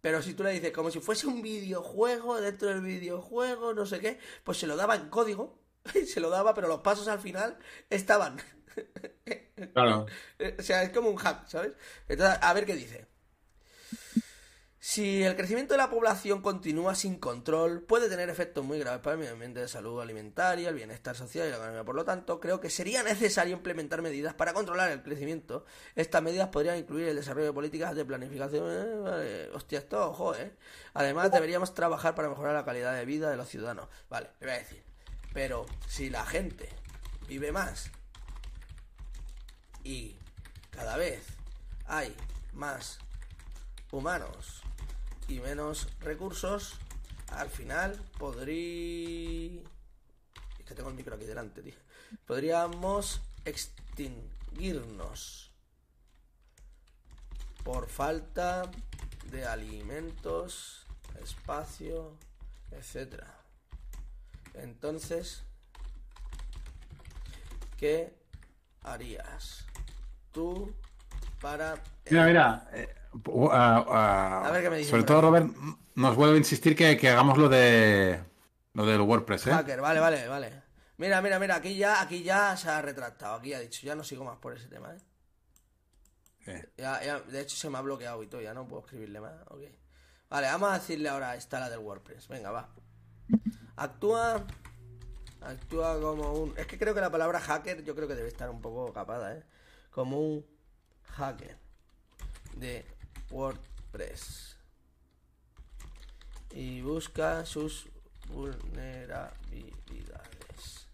Pero 0.00 0.22
si 0.22 0.34
tú 0.34 0.44
le 0.44 0.52
dices, 0.52 0.70
como 0.70 0.92
si 0.92 1.00
fuese 1.00 1.26
un 1.26 1.42
videojuego, 1.42 2.40
dentro 2.40 2.68
del 2.68 2.82
videojuego, 2.82 3.74
no 3.74 3.84
sé 3.84 3.98
qué, 3.98 4.20
pues 4.44 4.58
se 4.58 4.68
lo 4.68 4.76
daba 4.76 4.94
en 4.94 5.08
código, 5.10 5.58
se 6.06 6.20
lo 6.20 6.30
daba, 6.30 6.54
pero 6.54 6.68
los 6.68 6.82
pasos 6.82 7.08
al 7.08 7.18
final 7.18 7.58
estaban. 7.90 8.40
Claro. 9.74 10.06
O 10.56 10.62
sea, 10.62 10.84
es 10.84 10.90
como 10.90 11.10
un 11.10 11.16
hack, 11.16 11.48
¿sabes? 11.48 11.72
Entonces, 12.08 12.38
a 12.40 12.52
ver 12.54 12.64
qué 12.64 12.76
dice. 12.76 13.08
Si 14.80 15.24
el 15.24 15.34
crecimiento 15.34 15.74
de 15.74 15.78
la 15.78 15.90
población 15.90 16.40
continúa 16.40 16.94
sin 16.94 17.18
control, 17.18 17.82
puede 17.82 18.08
tener 18.08 18.30
efectos 18.30 18.64
muy 18.64 18.78
graves 18.78 19.00
para 19.00 19.14
el 19.14 19.18
medio 19.18 19.32
ambiente 19.32 19.58
de 19.58 19.66
salud 19.66 20.00
alimentaria, 20.00 20.68
el 20.68 20.76
bienestar 20.76 21.16
social 21.16 21.48
y 21.48 21.50
la 21.50 21.56
economía. 21.56 21.84
Por 21.84 21.96
lo 21.96 22.04
tanto, 22.04 22.38
creo 22.38 22.60
que 22.60 22.70
sería 22.70 23.02
necesario 23.02 23.56
implementar 23.56 24.02
medidas 24.02 24.34
para 24.34 24.52
controlar 24.52 24.92
el 24.92 25.02
crecimiento. 25.02 25.64
Estas 25.96 26.22
medidas 26.22 26.50
podrían 26.50 26.78
incluir 26.78 27.08
el 27.08 27.16
desarrollo 27.16 27.46
de 27.46 27.52
políticas 27.52 27.96
de 27.96 28.04
planificación. 28.04 28.70
eh, 28.70 28.94
vale. 29.00 29.50
Hostia, 29.50 29.80
esto, 29.80 30.10
ojo, 30.10 30.36
¿eh? 30.36 30.52
Además, 30.94 31.32
deberíamos 31.32 31.74
trabajar 31.74 32.14
para 32.14 32.28
mejorar 32.28 32.54
la 32.54 32.64
calidad 32.64 32.94
de 32.94 33.04
vida 33.04 33.30
de 33.30 33.36
los 33.36 33.48
ciudadanos. 33.48 33.88
Vale, 34.08 34.30
le 34.38 34.46
voy 34.46 34.54
a 34.54 34.58
decir. 34.60 34.84
Pero 35.34 35.66
si 35.88 36.08
la 36.08 36.24
gente 36.24 36.68
vive 37.26 37.50
más 37.50 37.90
y 39.82 40.16
cada 40.70 40.96
vez 40.96 41.24
hay 41.86 42.16
más 42.52 43.00
humanos 43.90 44.62
y 45.28 45.40
menos 45.40 45.88
recursos, 46.00 46.74
al 47.32 47.50
final 47.50 48.00
podría... 48.18 49.62
Es 50.58 50.64
que 50.66 50.74
tengo 50.74 50.88
el 50.88 50.94
micro 50.94 51.14
aquí 51.14 51.24
delante, 51.24 51.62
tío. 51.62 51.74
Podríamos 52.26 53.20
extinguirnos 53.44 55.52
por 57.62 57.88
falta 57.88 58.70
de 59.30 59.46
alimentos, 59.46 60.86
espacio, 61.22 62.16
etcétera. 62.70 63.34
Entonces, 64.54 65.42
¿qué 67.76 68.16
harías 68.82 69.64
tú 70.32 70.74
para... 71.40 71.82
Mira, 72.10 72.26
mira. 72.26 72.70
eh, 72.72 72.94
uh, 73.12 73.50
A 73.50 74.50
ver 74.52 74.62
qué 74.62 74.70
me 74.70 74.78
dice 74.78 74.90
Sobre 74.90 75.04
todo. 75.04 75.20
Robert, 75.20 75.46
nos 75.94 76.16
vuelve 76.16 76.34
a 76.34 76.38
insistir 76.38 76.76
que, 76.76 76.96
que 76.96 77.08
hagamos 77.08 77.38
lo 77.38 77.48
de 77.48 78.20
lo 78.74 78.86
del 78.86 79.00
WordPress, 79.00 79.48
¿eh? 79.48 79.52
Hacker, 79.52 79.80
vale, 79.80 80.00
vale, 80.00 80.28
vale. 80.28 80.62
Mira, 80.98 81.20
mira, 81.22 81.38
mira, 81.38 81.56
aquí 81.56 81.76
ya, 81.76 82.00
aquí 82.00 82.22
ya 82.22 82.56
se 82.56 82.68
ha 82.68 82.82
retractado, 82.82 83.34
aquí 83.36 83.52
ha 83.54 83.60
dicho, 83.60 83.86
ya 83.86 83.94
no 83.94 84.04
sigo 84.04 84.24
más 84.24 84.36
por 84.38 84.56
ese 84.56 84.68
tema, 84.68 84.94
¿eh? 84.94 84.98
Sí. 86.44 86.52
Ya, 86.76 87.02
ya, 87.02 87.20
de 87.20 87.40
hecho 87.40 87.56
se 87.56 87.68
me 87.70 87.78
ha 87.78 87.80
bloqueado 87.80 88.22
y 88.22 88.26
todo, 88.26 88.40
ya 88.40 88.54
no 88.54 88.66
puedo 88.66 88.82
escribirle 88.82 89.20
más. 89.20 89.32
Vale, 90.30 90.46
vamos 90.46 90.70
a 90.70 90.74
decirle 90.74 91.08
ahora 91.08 91.34
esta 91.36 91.60
la 91.60 91.70
del 91.70 91.80
WordPress, 91.80 92.28
venga, 92.28 92.50
va. 92.50 92.68
Actúa 93.76 94.46
Actúa 95.40 96.00
como 96.00 96.32
un... 96.32 96.54
Es 96.56 96.66
que 96.66 96.78
creo 96.78 96.94
que 96.94 97.00
la 97.00 97.10
palabra 97.10 97.40
hacker 97.40 97.84
yo 97.84 97.94
creo 97.94 98.08
que 98.08 98.14
debe 98.14 98.28
estar 98.28 98.50
un 98.50 98.60
poco 98.60 98.92
capada, 98.92 99.36
¿eh? 99.36 99.44
Como 99.90 100.18
un 100.18 100.46
hacker 101.04 101.56
de 102.56 102.84
WordPress. 103.30 104.56
Y 106.50 106.80
busca 106.80 107.44
sus 107.44 107.90
vulnerabilidades. 108.28 110.88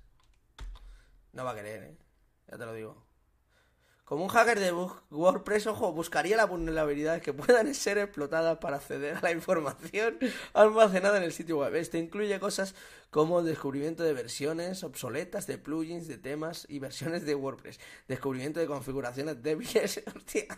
No 1.32 1.44
va 1.44 1.52
a 1.52 1.54
querer, 1.54 1.84
¿eh? 1.84 1.96
Ya 2.50 2.58
te 2.58 2.66
lo 2.66 2.74
digo. 2.74 3.03
Como 4.04 4.22
un 4.22 4.28
hacker 4.28 4.60
de 4.60 4.70
WordPress, 5.10 5.66
ojo, 5.66 5.92
buscaría 5.92 6.36
las 6.36 6.46
vulnerabilidades 6.48 7.22
que 7.22 7.32
puedan 7.32 7.74
ser 7.74 7.96
explotadas 7.96 8.58
para 8.58 8.76
acceder 8.76 9.16
a 9.16 9.20
la 9.22 9.32
información 9.32 10.18
almacenada 10.52 11.16
en 11.16 11.22
el 11.22 11.32
sitio 11.32 11.58
web. 11.58 11.74
Esto 11.74 11.96
incluye 11.96 12.38
cosas 12.38 12.74
como 13.10 13.42
descubrimiento 13.42 14.02
de 14.02 14.12
versiones 14.12 14.84
obsoletas 14.84 15.46
de 15.46 15.56
plugins, 15.56 16.06
de 16.06 16.18
temas 16.18 16.66
y 16.68 16.80
versiones 16.80 17.24
de 17.24 17.34
WordPress. 17.34 17.80
Descubrimiento 18.06 18.60
de 18.60 18.66
configuraciones 18.66 19.42
débiles. 19.42 20.02
hostia. 20.14 20.48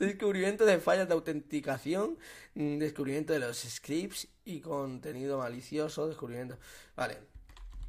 Descubrimiento 0.00 0.66
de 0.66 0.80
fallas 0.80 1.06
de 1.06 1.14
autenticación. 1.14 2.18
mm, 2.54 2.78
Descubrimiento 2.78 3.32
de 3.32 3.38
los 3.38 3.58
scripts 3.58 4.26
y 4.44 4.60
contenido 4.60 5.38
malicioso. 5.38 6.08
Descubrimiento. 6.08 6.58
Vale. 6.96 7.18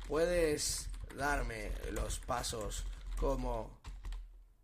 Puedes 0.08 0.88
darme 1.18 1.72
los 1.94 2.20
pasos 2.20 2.86
como 3.18 3.81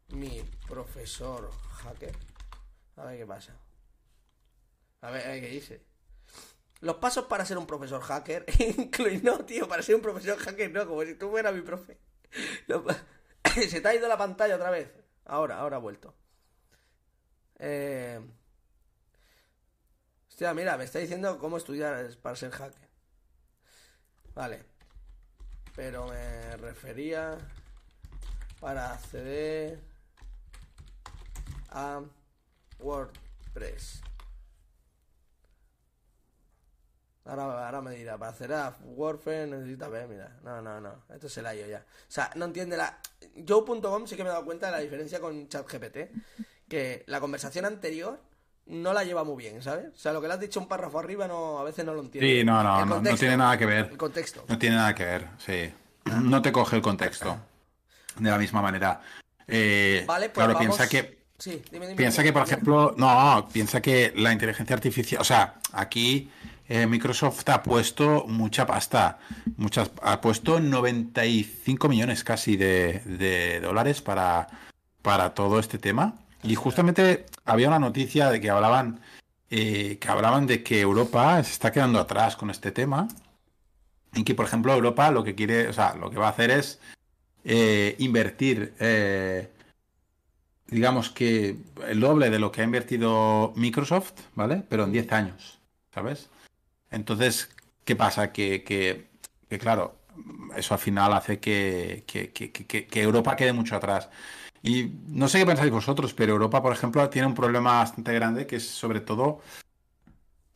mi 0.10 0.42
profesor 0.68 1.52
hacker. 1.84 2.16
A 2.96 3.06
ver 3.06 3.20
qué 3.20 3.26
pasa. 3.26 3.54
A 5.02 5.12
ver, 5.12 5.26
a 5.26 5.30
ver 5.30 5.42
qué 5.42 5.48
dice. 5.50 5.86
Los 6.82 6.98
pasos 6.98 7.26
para 7.26 7.46
ser 7.46 7.58
un 7.58 7.68
profesor 7.68 8.02
hacker 8.02 8.46
incluyen... 8.60 9.24
No, 9.24 9.44
tío, 9.46 9.68
para 9.68 9.82
ser 9.82 9.96
un 9.96 10.02
profesor 10.02 10.38
hacker 10.38 10.72
no, 10.72 10.88
como 10.88 11.04
si 11.04 11.16
tú 11.16 11.30
fueras 11.30 11.54
mi 11.54 11.62
profe. 11.62 11.98
Se 13.70 13.82
te 13.82 13.88
ha 13.88 13.96
ido 13.96 14.08
la 14.08 14.18
pantalla 14.18 14.56
otra 14.56 14.70
vez. 14.70 14.92
Ahora, 15.26 15.58
ahora 15.58 15.78
ha 15.78 15.80
vuelto. 15.80 16.16
Eh... 17.60 18.20
Hostia, 20.30 20.54
mira, 20.54 20.78
me 20.78 20.84
está 20.84 21.00
diciendo 21.00 21.40
cómo 21.40 21.58
estudiar 21.58 22.16
para 22.22 22.36
ser 22.36 22.52
hacker. 22.52 22.88
Vale. 24.36 24.64
Pero 25.76 26.08
me 26.08 26.58
refería 26.58 27.38
para 28.60 28.94
acceder 28.94 29.80
a 31.78 32.02
WordPress. 32.80 34.02
Ahora, 37.26 37.66
ahora 37.66 37.82
me 37.82 37.92
dirá, 37.92 38.18
para 38.18 38.32
acceder 38.32 38.54
a 38.54 38.78
WordPress 38.84 39.50
necesita 39.50 39.90
ver, 39.90 40.08
mira. 40.08 40.38
No, 40.44 40.62
no, 40.62 40.80
no. 40.80 41.04
Esto 41.14 41.28
se 41.28 41.42
la 41.42 41.54
yo 41.54 41.68
ya. 41.68 41.80
O 41.80 42.12
sea, 42.12 42.32
no 42.36 42.46
entiende 42.46 42.78
la. 42.78 43.00
Joe.com 43.48 44.08
sí 44.08 44.16
que 44.16 44.24
me 44.24 44.30
he 44.30 44.32
dado 44.32 44.46
cuenta 44.46 44.68
de 44.68 44.72
la 44.72 44.80
diferencia 44.80 45.20
con 45.20 45.48
ChatGPT. 45.50 45.98
Que 46.68 47.04
la 47.08 47.20
conversación 47.20 47.66
anterior 47.66 48.20
no 48.66 48.94
la 48.94 49.04
lleva 49.04 49.24
muy 49.24 49.38
bien, 49.44 49.62
¿sabes? 49.62 49.88
O 49.94 49.98
sea, 49.98 50.14
lo 50.14 50.22
que 50.22 50.28
le 50.28 50.34
has 50.34 50.40
dicho 50.40 50.60
un 50.60 50.68
párrafo 50.68 51.00
arriba 51.00 51.28
no, 51.28 51.60
a 51.60 51.64
veces 51.64 51.86
no 51.86 51.94
lo 51.94 52.02
entiende. 52.02 52.30
Sí, 52.30 52.44
no, 52.44 52.64
no, 52.64 52.84
El 52.84 52.90
no, 52.90 53.02
no 53.02 53.16
tiene 53.16 53.38
nada 53.38 53.58
que 53.58 53.66
ver. 53.66 53.90
El 53.92 53.98
contexto. 53.98 54.46
No 54.48 54.58
tiene 54.58 54.78
nada 54.78 54.96
que 54.96 55.06
ver, 55.06 55.28
sí. 55.38 55.74
No 56.06 56.42
te 56.42 56.52
coge 56.52 56.78
el 56.78 56.82
contexto 56.82 57.38
de 58.18 58.30
la 58.30 58.38
misma 58.38 58.62
manera. 58.62 59.02
Eh, 59.46 60.04
Vale, 60.08 60.30
pues 60.30 60.34
claro, 60.34 60.54
vamos... 60.54 60.78
piensa 60.78 60.90
que 60.90 61.27
Sí, 61.38 61.62
dime, 61.72 61.86
dime. 61.86 61.98
Piensa 61.98 62.24
que, 62.24 62.34
por 62.34 62.44
ejemplo, 62.44 62.96
no, 62.98 63.48
piensa 63.54 63.82
que 63.82 64.12
la 64.16 64.34
inteligencia 64.34 64.76
artificial, 64.76 65.22
o 65.22 65.24
sea, 65.24 65.60
aquí 65.72 66.32
eh, 66.68 66.88
Microsoft 66.88 67.48
ha 67.50 67.62
puesto 67.62 68.26
mucha 68.28 68.66
pasta, 68.66 69.20
muchas, 69.56 69.92
ha 70.02 70.20
puesto 70.20 70.60
95 70.60 71.88
millones 71.88 72.24
casi 72.24 72.58
de, 72.58 73.02
de 73.06 73.60
dólares 73.62 74.02
para, 74.02 74.48
para 75.04 75.36
todo 75.36 75.60
este 75.60 75.78
tema. 75.78 76.16
Y 76.42 76.56
justamente 76.56 77.26
había 77.46 77.68
una 77.68 77.80
noticia 77.80 78.32
de 78.32 78.42
que 78.42 78.50
hablaban, 78.50 79.00
eh, 79.52 79.98
que 80.00 80.10
hablaban 80.10 80.48
de 80.48 80.64
que 80.64 80.82
Europa 80.82 81.44
se 81.44 81.52
está 81.52 81.72
quedando 81.72 82.00
atrás 82.00 82.36
con 82.36 82.50
este 82.50 82.72
tema. 82.72 83.08
Y 84.16 84.24
que, 84.24 84.34
por 84.34 84.46
ejemplo, 84.46 84.74
Europa 84.74 85.12
lo 85.12 85.24
que 85.24 85.36
quiere, 85.36 85.68
o 85.68 85.74
sea, 85.74 85.94
lo 85.94 86.10
que 86.10 86.18
va 86.18 86.28
a 86.28 86.32
hacer 86.32 86.50
es 86.50 86.80
eh, 87.44 87.96
invertir 88.00 88.74
digamos 90.68 91.10
que 91.10 91.58
el 91.88 92.00
doble 92.00 92.30
de 92.30 92.40
lo 92.40 92.52
que 92.52 92.62
ha 92.62 92.66
invertido 92.66 93.54
Microsoft, 93.56 94.14
¿vale? 94.36 94.64
Pero 94.70 94.84
en 94.84 94.92
10 94.92 95.12
años, 95.12 95.60
¿sabes? 95.94 96.30
Entonces, 96.92 97.50
¿qué 97.86 97.96
pasa? 97.96 98.32
Que, 98.32 98.64
que, 98.64 99.08
que, 99.50 99.60
claro, 99.60 99.96
eso 100.56 100.74
al 100.74 100.80
final 100.80 101.14
hace 101.14 101.40
que, 101.40 102.04
que, 102.08 102.32
que- 102.32 102.52
que- 102.52 102.88
que 102.88 103.02
Europa 103.02 103.36
quede 103.36 103.54
mucho 103.54 103.76
atrás. 103.76 104.10
Y 104.64 104.92
no 105.08 105.28
sé 105.28 105.40
qué 105.40 105.46
pensáis 105.46 105.72
vosotros, 105.72 106.14
pero 106.14 106.34
Europa, 106.34 106.62
por 106.62 106.74
ejemplo, 106.74 107.10
tiene 107.10 107.28
un 107.28 107.36
problema 107.36 107.80
bastante 107.80 108.14
grande 108.14 108.48
que 108.48 108.58
es 108.58 108.68
sobre 108.68 109.00
todo 109.02 109.40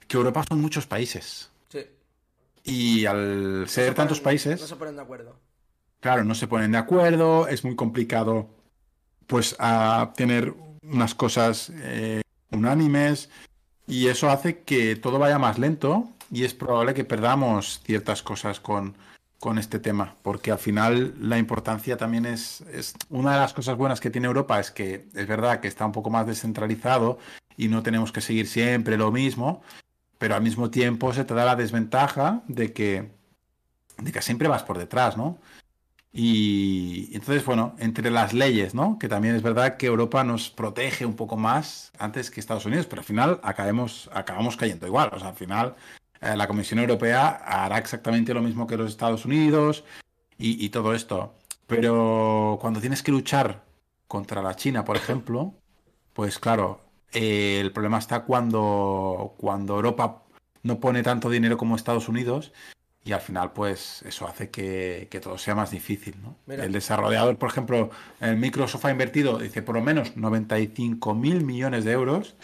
que 0.07 0.17
Europa 0.17 0.43
son 0.47 0.59
muchos 0.61 0.87
países. 0.87 1.49
Sí. 1.69 1.85
Y 2.63 3.05
al 3.05 3.61
No 3.61 3.67
ser 3.67 3.85
se 3.89 3.93
tantos 3.93 4.19
países... 4.19 4.59
No 4.59 4.67
se 4.67 4.75
ponen 4.75 4.95
de 4.95 5.01
acuerdo. 5.01 5.39
Claro, 5.99 6.23
no 6.25 6.35
se 6.35 6.47
ponen 6.47 6.71
de 6.71 6.79
acuerdo, 6.79 7.47
es 7.47 7.63
muy 7.63 7.75
complicado 7.75 8.49
pues 9.27 9.55
a 9.59 10.13
tener 10.15 10.53
unas 10.83 11.15
cosas 11.15 11.71
eh, 11.75 12.21
unánimes 12.51 13.29
y 13.87 14.07
eso 14.07 14.29
hace 14.29 14.59
que 14.59 14.95
todo 14.95 15.19
vaya 15.19 15.39
más 15.39 15.57
lento 15.57 16.09
y 16.31 16.43
es 16.43 16.53
probable 16.53 16.93
que 16.93 17.03
perdamos 17.03 17.81
ciertas 17.83 18.23
cosas 18.23 18.59
con, 18.59 18.95
con 19.39 19.57
este 19.57 19.79
tema, 19.79 20.15
porque 20.21 20.51
al 20.51 20.59
final 20.59 21.15
la 21.19 21.37
importancia 21.37 21.97
también 21.97 22.25
es, 22.25 22.61
es 22.73 22.93
una 23.09 23.33
de 23.33 23.39
las 23.39 23.53
cosas 23.53 23.75
buenas 23.75 23.99
que 23.99 24.09
tiene 24.09 24.27
Europa 24.27 24.59
es 24.59 24.71
que 24.71 25.07
es 25.13 25.27
verdad 25.27 25.59
que 25.59 25.67
está 25.67 25.85
un 25.85 25.91
poco 25.91 26.09
más 26.09 26.27
descentralizado 26.27 27.19
y 27.57 27.67
no 27.67 27.83
tenemos 27.83 28.11
que 28.11 28.21
seguir 28.21 28.47
siempre 28.47 28.97
lo 28.97 29.11
mismo, 29.11 29.61
pero 30.17 30.35
al 30.35 30.43
mismo 30.43 30.69
tiempo 30.69 31.13
se 31.13 31.25
te 31.25 31.33
da 31.33 31.43
la 31.45 31.55
desventaja 31.55 32.43
de 32.47 32.71
que, 32.73 33.11
de 33.97 34.11
que 34.11 34.21
siempre 34.21 34.47
vas 34.47 34.63
por 34.63 34.77
detrás, 34.77 35.17
¿no? 35.17 35.39
Y 36.13 37.09
entonces, 37.13 37.45
bueno, 37.45 37.75
entre 37.79 38.11
las 38.11 38.33
leyes, 38.33 38.75
¿no? 38.75 38.99
Que 38.99 39.07
también 39.07 39.35
es 39.35 39.41
verdad 39.41 39.77
que 39.77 39.85
Europa 39.87 40.23
nos 40.23 40.49
protege 40.49 41.05
un 41.05 41.15
poco 41.15 41.37
más 41.37 41.91
antes 41.97 42.29
que 42.29 42.41
Estados 42.41 42.65
Unidos, 42.65 42.85
pero 42.87 43.01
al 43.01 43.05
final 43.05 43.39
acabemos, 43.43 44.09
acabamos 44.13 44.57
cayendo 44.57 44.87
igual. 44.87 45.09
O 45.13 45.19
sea, 45.19 45.29
al 45.29 45.35
final 45.35 45.75
eh, 46.21 46.35
la 46.35 46.47
Comisión 46.47 46.79
Europea 46.79 47.29
hará 47.45 47.77
exactamente 47.77 48.33
lo 48.33 48.41
mismo 48.41 48.67
que 48.67 48.77
los 48.77 48.89
Estados 48.91 49.25
Unidos 49.25 49.83
y, 50.37 50.69
todo 50.69 50.93
esto. 50.95 51.35
Pero 51.67 52.57
cuando 52.61 52.81
tienes 52.81 53.03
que 53.03 53.11
luchar 53.11 53.63
contra 54.07 54.41
la 54.41 54.55
China, 54.55 54.83
por 54.83 54.97
ejemplo, 54.97 55.53
pues 56.13 56.39
claro, 56.39 56.81
eh, 57.13 57.59
el 57.61 57.71
problema 57.71 57.99
está 57.99 58.23
cuando, 58.25 59.35
cuando 59.37 59.75
Europa 59.75 60.23
no 60.63 60.79
pone 60.79 61.03
tanto 61.03 61.29
dinero 61.29 61.57
como 61.57 61.75
Estados 61.75 62.09
Unidos 62.09 62.51
y 63.03 63.13
al 63.13 63.21
final, 63.21 63.51
pues 63.53 64.03
eso 64.03 64.27
hace 64.27 64.49
que, 64.51 65.07
que 65.09 65.19
todo 65.19 65.37
sea 65.37 65.55
más 65.55 65.71
difícil, 65.71 66.15
¿no? 66.21 66.37
El 66.47 66.71
desarrollador, 66.71 67.37
por 67.37 67.49
ejemplo, 67.49 67.89
el 68.19 68.37
Microsoft 68.37 68.85
ha 68.85 68.91
invertido, 68.91 69.39
dice, 69.39 69.61
por 69.63 69.75
lo 69.75 69.81
menos 69.81 70.15
95 70.17 71.15
mil 71.15 71.43
millones 71.43 71.83
de 71.85 71.91
euros, 71.93 72.35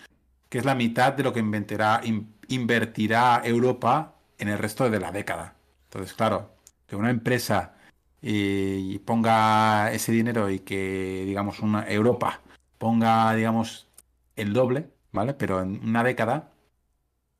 que 0.49 0.57
es 0.59 0.65
la 0.65 0.75
mitad 0.75 1.13
de 1.13 1.23
lo 1.23 1.33
que 1.33 1.39
inventará, 1.41 2.01
in- 2.03 2.33
invertirá 2.47 3.41
Europa 3.45 4.15
en 4.39 4.49
el 4.49 4.57
resto 4.57 4.89
de 4.89 4.99
la 4.99 5.11
década. 5.11 5.55
Entonces, 5.85 6.13
claro, 6.15 6.51
que 6.87 6.95
una 6.95 7.09
empresa 7.11 7.75
eh, 8.21 8.79
y 8.81 8.99
ponga 8.99 9.91
ese 9.93 10.11
dinero 10.11 10.49
y 10.49 10.59
que, 10.59 11.23
digamos, 11.25 11.59
una 11.59 11.87
Europa 11.89 12.41
ponga, 12.79 13.33
digamos, 13.35 13.87
el 14.35 14.53
doble, 14.53 14.89
¿vale? 15.11 15.33
Pero 15.35 15.61
en 15.61 15.81
una 15.87 16.03
década, 16.03 16.51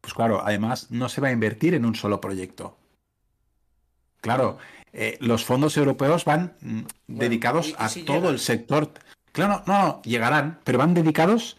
pues 0.02 0.14
claro, 0.14 0.42
además 0.46 0.92
no 0.92 1.10
se 1.10 1.22
va 1.22 1.30
a 1.30 1.32
invertir 1.32 1.74
en 1.74 1.86
un 1.86 1.96
solo 1.96 2.22
proyecto. 2.22 2.78
Claro, 4.28 4.58
eh, 4.92 5.18
los 5.22 5.46
fondos 5.46 5.78
europeos 5.78 6.26
van 6.26 6.54
mm, 6.60 6.82
dedicados 7.08 7.74
a 7.78 7.88
si 7.88 8.04
todo 8.04 8.18
llegan. 8.18 8.34
el 8.34 8.40
sector. 8.40 8.92
Claro, 9.32 9.64
no, 9.66 9.74
no, 9.74 10.02
llegarán, 10.02 10.60
pero 10.66 10.78
van 10.78 10.94
dedicados 10.94 11.56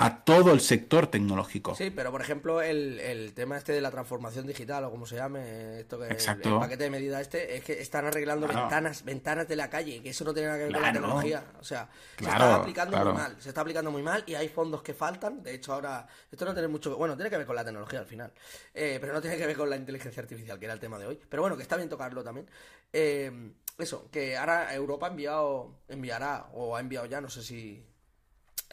a 0.00 0.24
todo 0.24 0.52
el 0.52 0.60
sector 0.60 1.08
tecnológico. 1.08 1.74
Sí, 1.74 1.90
pero 1.90 2.12
por 2.12 2.20
ejemplo, 2.20 2.62
el, 2.62 3.00
el 3.00 3.34
tema 3.34 3.58
este 3.58 3.72
de 3.72 3.80
la 3.80 3.90
transformación 3.90 4.46
digital 4.46 4.84
o 4.84 4.90
como 4.92 5.06
se 5.06 5.16
llame, 5.16 5.80
esto 5.80 5.98
que 5.98 6.06
Exacto. 6.06 6.54
el 6.54 6.60
paquete 6.60 6.84
de 6.84 6.90
medidas 6.90 7.20
este, 7.22 7.56
es 7.56 7.64
que 7.64 7.80
están 7.80 8.06
arreglando 8.06 8.46
Claro. 8.46 8.62
ventanas, 8.62 9.04
ventanas 9.04 9.48
de 9.48 9.56
la 9.56 9.68
calle, 9.68 10.00
que 10.00 10.10
eso 10.10 10.24
no 10.24 10.32
tiene 10.32 10.46
nada 10.48 10.58
que 10.58 10.64
ver 10.66 10.72
con 10.74 10.82
la 10.82 10.92
tecnología. 10.92 11.44
O 11.58 11.64
sea, 11.64 11.88
se 12.16 12.24
está 12.24 12.54
aplicando 12.54 12.96
muy 13.04 13.12
mal, 13.12 13.36
se 13.40 13.48
está 13.48 13.60
aplicando 13.62 13.90
muy 13.90 14.02
mal 14.02 14.22
y 14.26 14.34
hay 14.36 14.48
fondos 14.48 14.82
que 14.82 14.94
faltan. 14.94 15.42
De 15.42 15.54
hecho, 15.54 15.72
ahora, 15.74 16.06
esto 16.30 16.44
no 16.44 16.52
tiene 16.52 16.68
mucho, 16.68 16.96
bueno, 16.96 17.16
tiene 17.16 17.28
que 17.30 17.36
ver 17.38 17.46
con 17.46 17.56
la 17.56 17.64
tecnología 17.64 17.98
al 17.98 18.06
final, 18.06 18.32
eh, 18.74 18.98
pero 19.00 19.12
no 19.12 19.20
tiene 19.20 19.36
que 19.36 19.46
ver 19.46 19.56
con 19.56 19.68
la 19.68 19.74
inteligencia 19.76 20.22
artificial, 20.22 20.60
que 20.60 20.66
era 20.66 20.74
el 20.74 20.80
tema 20.80 20.98
de 21.00 21.06
hoy. 21.06 21.20
Pero 21.28 21.42
bueno, 21.42 21.56
que 21.56 21.62
está 21.62 21.76
bien 21.76 21.88
tocarlo 21.88 22.22
también. 22.22 22.48
Eh, 22.92 23.52
eso, 23.76 24.08
que 24.12 24.36
ahora 24.36 24.72
Europa 24.74 25.06
ha 25.06 25.10
enviado, 25.10 25.80
enviará, 25.88 26.46
o 26.52 26.76
ha 26.76 26.80
enviado 26.80 27.06
ya, 27.06 27.20
no 27.20 27.28
sé 27.30 27.42
si, 27.42 27.84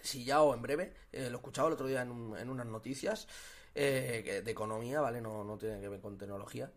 si 0.05 0.23
ya 0.25 0.41
o 0.41 0.53
en 0.53 0.61
breve, 0.61 0.93
eh, 1.11 1.29
lo 1.29 1.37
he 1.37 1.39
escuchado 1.41 1.67
el 1.67 1.73
otro 1.75 1.87
día 1.87 2.01
en, 2.03 2.11
un- 2.11 2.37
en 2.37 2.49
unas 2.49 2.65
noticias 2.67 3.27
eh, 3.75 4.41
de 4.45 4.51
economía, 4.51 5.01
¿vale? 5.01 5.21
No, 5.21 5.43
no 5.43 5.57
tiene 5.57 5.81
que 5.81 5.89
ver 5.89 6.01
con 6.01 6.17
tecnología. 6.17 6.71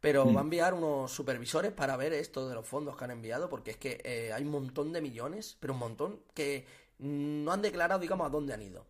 Pero 0.00 0.32
Mm. 0.32 0.34
va 0.34 0.40
a 0.40 0.44
enviar 0.44 0.74
unos 0.74 1.12
supervisores 1.12 1.72
para 1.72 1.96
ver 1.96 2.12
esto 2.14 2.48
de 2.48 2.54
los 2.54 2.66
fondos 2.66 2.96
que 2.96 3.04
han 3.04 3.10
enviado, 3.12 3.48
porque 3.50 3.72
es 3.72 3.76
que 3.78 4.00
eh, 4.04 4.32
hay 4.32 4.42
un 4.44 4.50
montón 4.50 4.92
de 4.92 5.00
millones, 5.02 5.56
pero 5.60 5.74
un 5.74 5.80
montón 5.80 6.20
que 6.34 6.66
no 6.98 7.52
han 7.52 7.62
declarado, 7.62 8.00
digamos, 8.00 8.26
a 8.26 8.30
dónde 8.30 8.54
han 8.54 8.62
ido. 8.62 8.86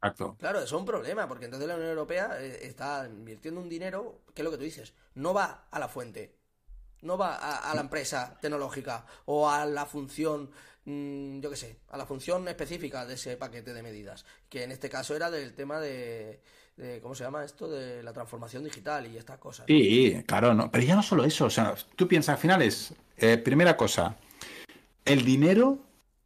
Exacto. 0.00 0.38
Claro, 0.38 0.58
eso 0.58 0.66
es 0.76 0.80
un 0.80 0.84
problema, 0.84 1.26
porque 1.26 1.46
entonces 1.46 1.66
la 1.68 1.76
Unión 1.76 1.90
Europea 1.90 2.38
eh, 2.40 2.66
está 2.66 3.06
invirtiendo 3.10 3.60
un 3.60 3.68
dinero, 3.68 4.20
que 4.34 4.42
es 4.42 4.44
lo 4.44 4.50
que 4.50 4.58
tú 4.58 4.64
dices, 4.64 4.92
no 5.14 5.32
va 5.32 5.66
a 5.70 5.78
la 5.78 5.88
fuente, 5.88 6.36
no 7.02 7.18
va 7.18 7.36
a, 7.36 7.70
a 7.70 7.74
la 7.74 7.82
empresa 7.82 8.38
tecnológica 8.40 9.06
o 9.26 9.50
a 9.50 9.66
la 9.66 9.86
función, 9.86 10.50
mm, 10.86 11.40
yo 11.40 11.50
qué 11.50 11.56
sé, 11.56 11.76
a 11.90 11.98
la 11.98 12.06
función 12.06 12.48
específica 12.48 13.04
de 13.04 13.14
ese 13.14 13.36
paquete 13.36 13.74
de 13.74 13.82
medidas, 13.82 14.24
que 14.48 14.62
en 14.64 14.72
este 14.72 14.88
caso 14.88 15.14
era 15.14 15.30
del 15.30 15.52
tema 15.54 15.78
de, 15.80 16.40
de 16.76 17.00
¿cómo 17.00 17.14
se 17.14 17.24
llama 17.24 17.44
esto? 17.44 17.68
De 17.68 18.02
la 18.02 18.12
transformación 18.14 18.64
digital 18.64 19.06
y 19.06 19.18
estas 19.18 19.38
cosas. 19.38 19.66
Sí, 19.68 20.22
claro, 20.26 20.54
no. 20.54 20.70
Pero 20.70 20.84
ya 20.84 20.96
no 20.96 21.02
solo 21.02 21.24
eso. 21.24 21.44
O 21.44 21.50
sea, 21.50 21.74
tú 21.94 22.08
piensas, 22.08 22.34
al 22.36 22.40
final 22.40 22.62
es, 22.62 22.94
eh, 23.18 23.36
primera 23.36 23.76
cosa, 23.76 24.16
el 25.04 25.24
dinero 25.24 25.78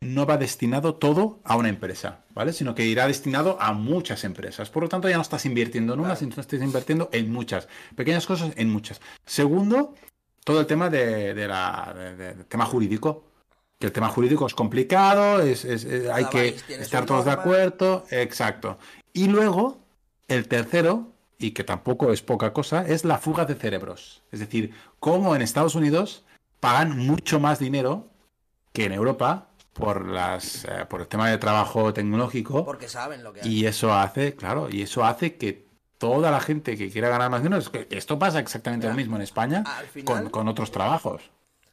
no 0.03 0.25
va 0.25 0.39
destinado 0.39 0.95
todo 0.95 1.41
a 1.45 1.57
una 1.57 1.69
empresa, 1.69 2.25
¿vale? 2.31 2.55
Sino 2.55 2.75
que 2.75 2.87
irá 2.87 3.07
destinado 3.07 3.61
a 3.61 3.75
muchas 3.75 4.25
empresas. 4.25 4.71
Por 4.71 4.83
lo 4.83 4.89
tanto, 4.89 5.11
ya 5.11 5.17
no 5.17 5.23
estás 5.23 5.45
invirtiendo 5.45 5.93
en 5.93 6.01
una, 6.01 6.17
sino 6.17 6.35
que 6.35 6.41
estás 6.41 6.63
invirtiendo 6.63 7.11
en 7.13 7.31
muchas. 7.31 7.69
Pequeñas 7.95 8.27
cosas 8.27 8.53
en 8.57 8.71
muchas. 8.71 8.99
Segundo, 9.27 9.95
todo 10.43 10.61
el 10.61 10.67
tema 10.67 10.89
de, 10.89 11.35
de 11.35 11.47
la, 11.47 11.95
de- 12.17 12.45
tema 12.45 12.65
jurídico. 12.65 13.27
Que 13.81 13.87
el 13.87 13.93
tema 13.93 14.09
jurídico 14.11 14.47
es 14.47 14.55
complicado, 14.55 15.41
es, 15.41 15.65
es- 15.65 15.85
es- 15.85 16.09
hay 16.11 16.27
que 16.27 16.49
estar 16.69 17.07
todos 17.07 17.25
de 17.25 17.31
acuerdo. 17.33 18.05
Exacto. 18.11 18.79
Y 19.15 19.27
luego, 19.29 19.79
el 20.29 20.47
tercero, 20.49 21.09
y 21.39 21.53
que 21.53 21.65
tampoco 21.65 22.13
es 22.13 22.21
poca 22.23 22.53
cosa, 22.53 22.87
es 22.87 23.05
la 23.07 23.17
fuga 23.19 23.47
de 23.47 23.55
cerebros. 23.55 24.23
Es 24.31 24.41
decir, 24.41 24.75
cómo 25.01 25.35
en 25.35 25.41
Estados 25.43 25.75
Unidos 25.75 26.25
pagan 26.61 26.99
mucho 26.99 27.41
más 27.41 27.59
dinero 27.59 28.07
que 28.75 28.85
en 28.85 28.93
Europa 28.93 29.47
por 29.73 30.05
las 30.07 30.67
eh, 30.67 30.85
por 30.91 31.01
el 31.01 31.07
tema 31.09 31.31
de 31.31 31.39
trabajo 31.39 31.95
tecnológico 31.95 32.65
Porque 32.67 32.87
saben 32.89 33.25
lo 33.25 33.33
que 33.33 33.41
hay. 33.41 33.49
y 33.49 33.65
eso 33.67 33.95
hace, 33.95 34.35
claro, 34.35 34.69
y 34.71 34.83
eso 34.83 35.05
hace 35.07 35.37
que 35.37 35.65
toda 35.97 36.31
la 36.31 36.41
gente 36.41 36.77
que 36.77 36.91
quiera 36.91 37.09
ganar 37.09 37.31
más 37.31 37.43
dinero, 37.43 37.63
es 37.63 37.71
que 37.71 37.87
esto 37.91 38.19
pasa 38.19 38.41
exactamente 38.41 38.85
Mira, 38.87 38.93
lo 38.95 38.97
mismo 38.99 39.17
en 39.17 39.23
España 39.23 39.65
final- 39.91 40.05
con, 40.25 40.31
con 40.31 40.49
otros 40.49 40.71
trabajos. 40.71 41.23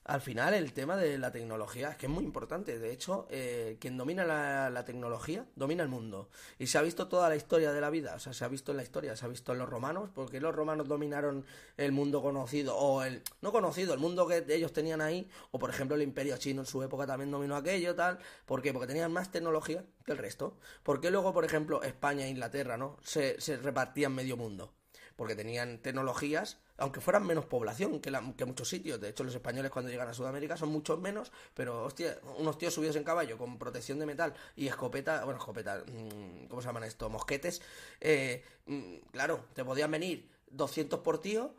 Al 0.07 0.21
final 0.21 0.53
el 0.53 0.71
tema 0.71 0.95
de 0.95 1.17
la 1.17 1.33
tecnología 1.33 1.89
es 1.89 1.97
que 1.97 2.05
es 2.05 2.11
muy 2.11 2.23
importante. 2.23 2.79
De 2.79 2.93
hecho, 2.93 3.27
eh, 3.29 3.75
quien 3.77 3.97
domina 3.97 4.23
la, 4.23 4.85
tecnología 4.85 5.45
domina 5.57 5.83
el 5.83 5.89
mundo. 5.89 6.29
Y 6.57 6.67
se 6.67 6.77
ha 6.77 6.81
visto 6.81 7.09
toda 7.09 7.27
la 7.27 7.35
historia 7.35 7.73
de 7.73 7.81
la 7.81 7.89
vida. 7.89 8.15
O 8.15 8.19
sea, 8.19 8.31
se 8.31 8.45
ha 8.45 8.47
visto 8.47 8.71
en 8.71 8.77
la 8.77 8.83
historia, 8.83 9.17
se 9.17 9.25
ha 9.25 9.27
visto 9.27 9.51
en 9.51 9.59
los 9.59 9.67
romanos. 9.67 10.09
porque 10.15 10.39
los 10.39 10.55
romanos 10.55 10.87
dominaron 10.87 11.45
el 11.75 11.91
mundo 11.91 12.21
conocido? 12.21 12.77
O 12.77 13.03
el 13.03 13.21
no 13.41 13.51
conocido, 13.51 13.93
el 13.93 13.99
mundo 13.99 14.25
que 14.25 14.45
ellos 14.47 14.71
tenían 14.71 15.01
ahí. 15.01 15.29
O 15.51 15.59
por 15.59 15.69
ejemplo 15.69 15.97
el 15.97 16.03
imperio 16.03 16.37
chino 16.37 16.61
en 16.61 16.67
su 16.67 16.81
época 16.83 17.05
también 17.05 17.29
dominó 17.29 17.57
aquello, 17.57 17.93
tal. 17.93 18.19
¿Por 18.45 18.61
qué? 18.61 18.71
Porque 18.71 18.87
tenían 18.87 19.11
más 19.11 19.29
tecnología 19.29 19.83
que 20.05 20.13
el 20.13 20.17
resto. 20.17 20.57
¿Por 20.83 21.01
qué 21.01 21.11
luego, 21.11 21.33
por 21.33 21.43
ejemplo, 21.43 21.83
España 21.83 22.25
e 22.25 22.29
Inglaterra, 22.29 22.77
¿no? 22.77 22.97
Se, 23.03 23.41
se 23.41 23.57
repartían 23.57 24.15
medio 24.15 24.37
mundo 24.37 24.73
porque 25.17 25.35
tenían 25.35 25.79
tecnologías, 25.79 26.59
aunque 26.77 27.01
fueran 27.01 27.25
menos 27.25 27.45
población 27.45 27.99
que, 27.99 28.11
la- 28.11 28.33
que 28.37 28.45
muchos 28.45 28.69
sitios. 28.69 28.99
De 28.99 29.09
hecho, 29.09 29.23
los 29.23 29.33
españoles 29.35 29.71
cuando 29.71 29.91
llegan 29.91 30.07
a 30.09 30.13
Sudamérica 30.13 30.57
son 30.57 30.69
muchos 30.69 30.99
menos, 30.99 31.31
pero 31.53 31.83
hostia, 31.85 32.19
unos 32.37 32.57
tíos 32.57 32.73
subidos 32.73 32.95
en 32.95 33.03
caballo 33.03 33.37
con 33.37 33.57
protección 33.57 33.99
de 33.99 34.05
metal 34.05 34.33
y 34.55 34.67
escopeta, 34.67 35.23
bueno, 35.25 35.39
escopeta, 35.39 35.83
mm, 35.85 36.47
¿cómo 36.47 36.61
se 36.61 36.67
llaman 36.67 36.83
esto? 36.83 37.09
Mosquetes. 37.09 37.61
eh, 38.01 38.43
mm, 38.67 38.95
claro, 39.11 39.45
te 39.53 39.63
podían 39.65 39.91
venir 39.91 40.29
200 40.49 40.99
por 41.01 41.19
tío 41.21 41.53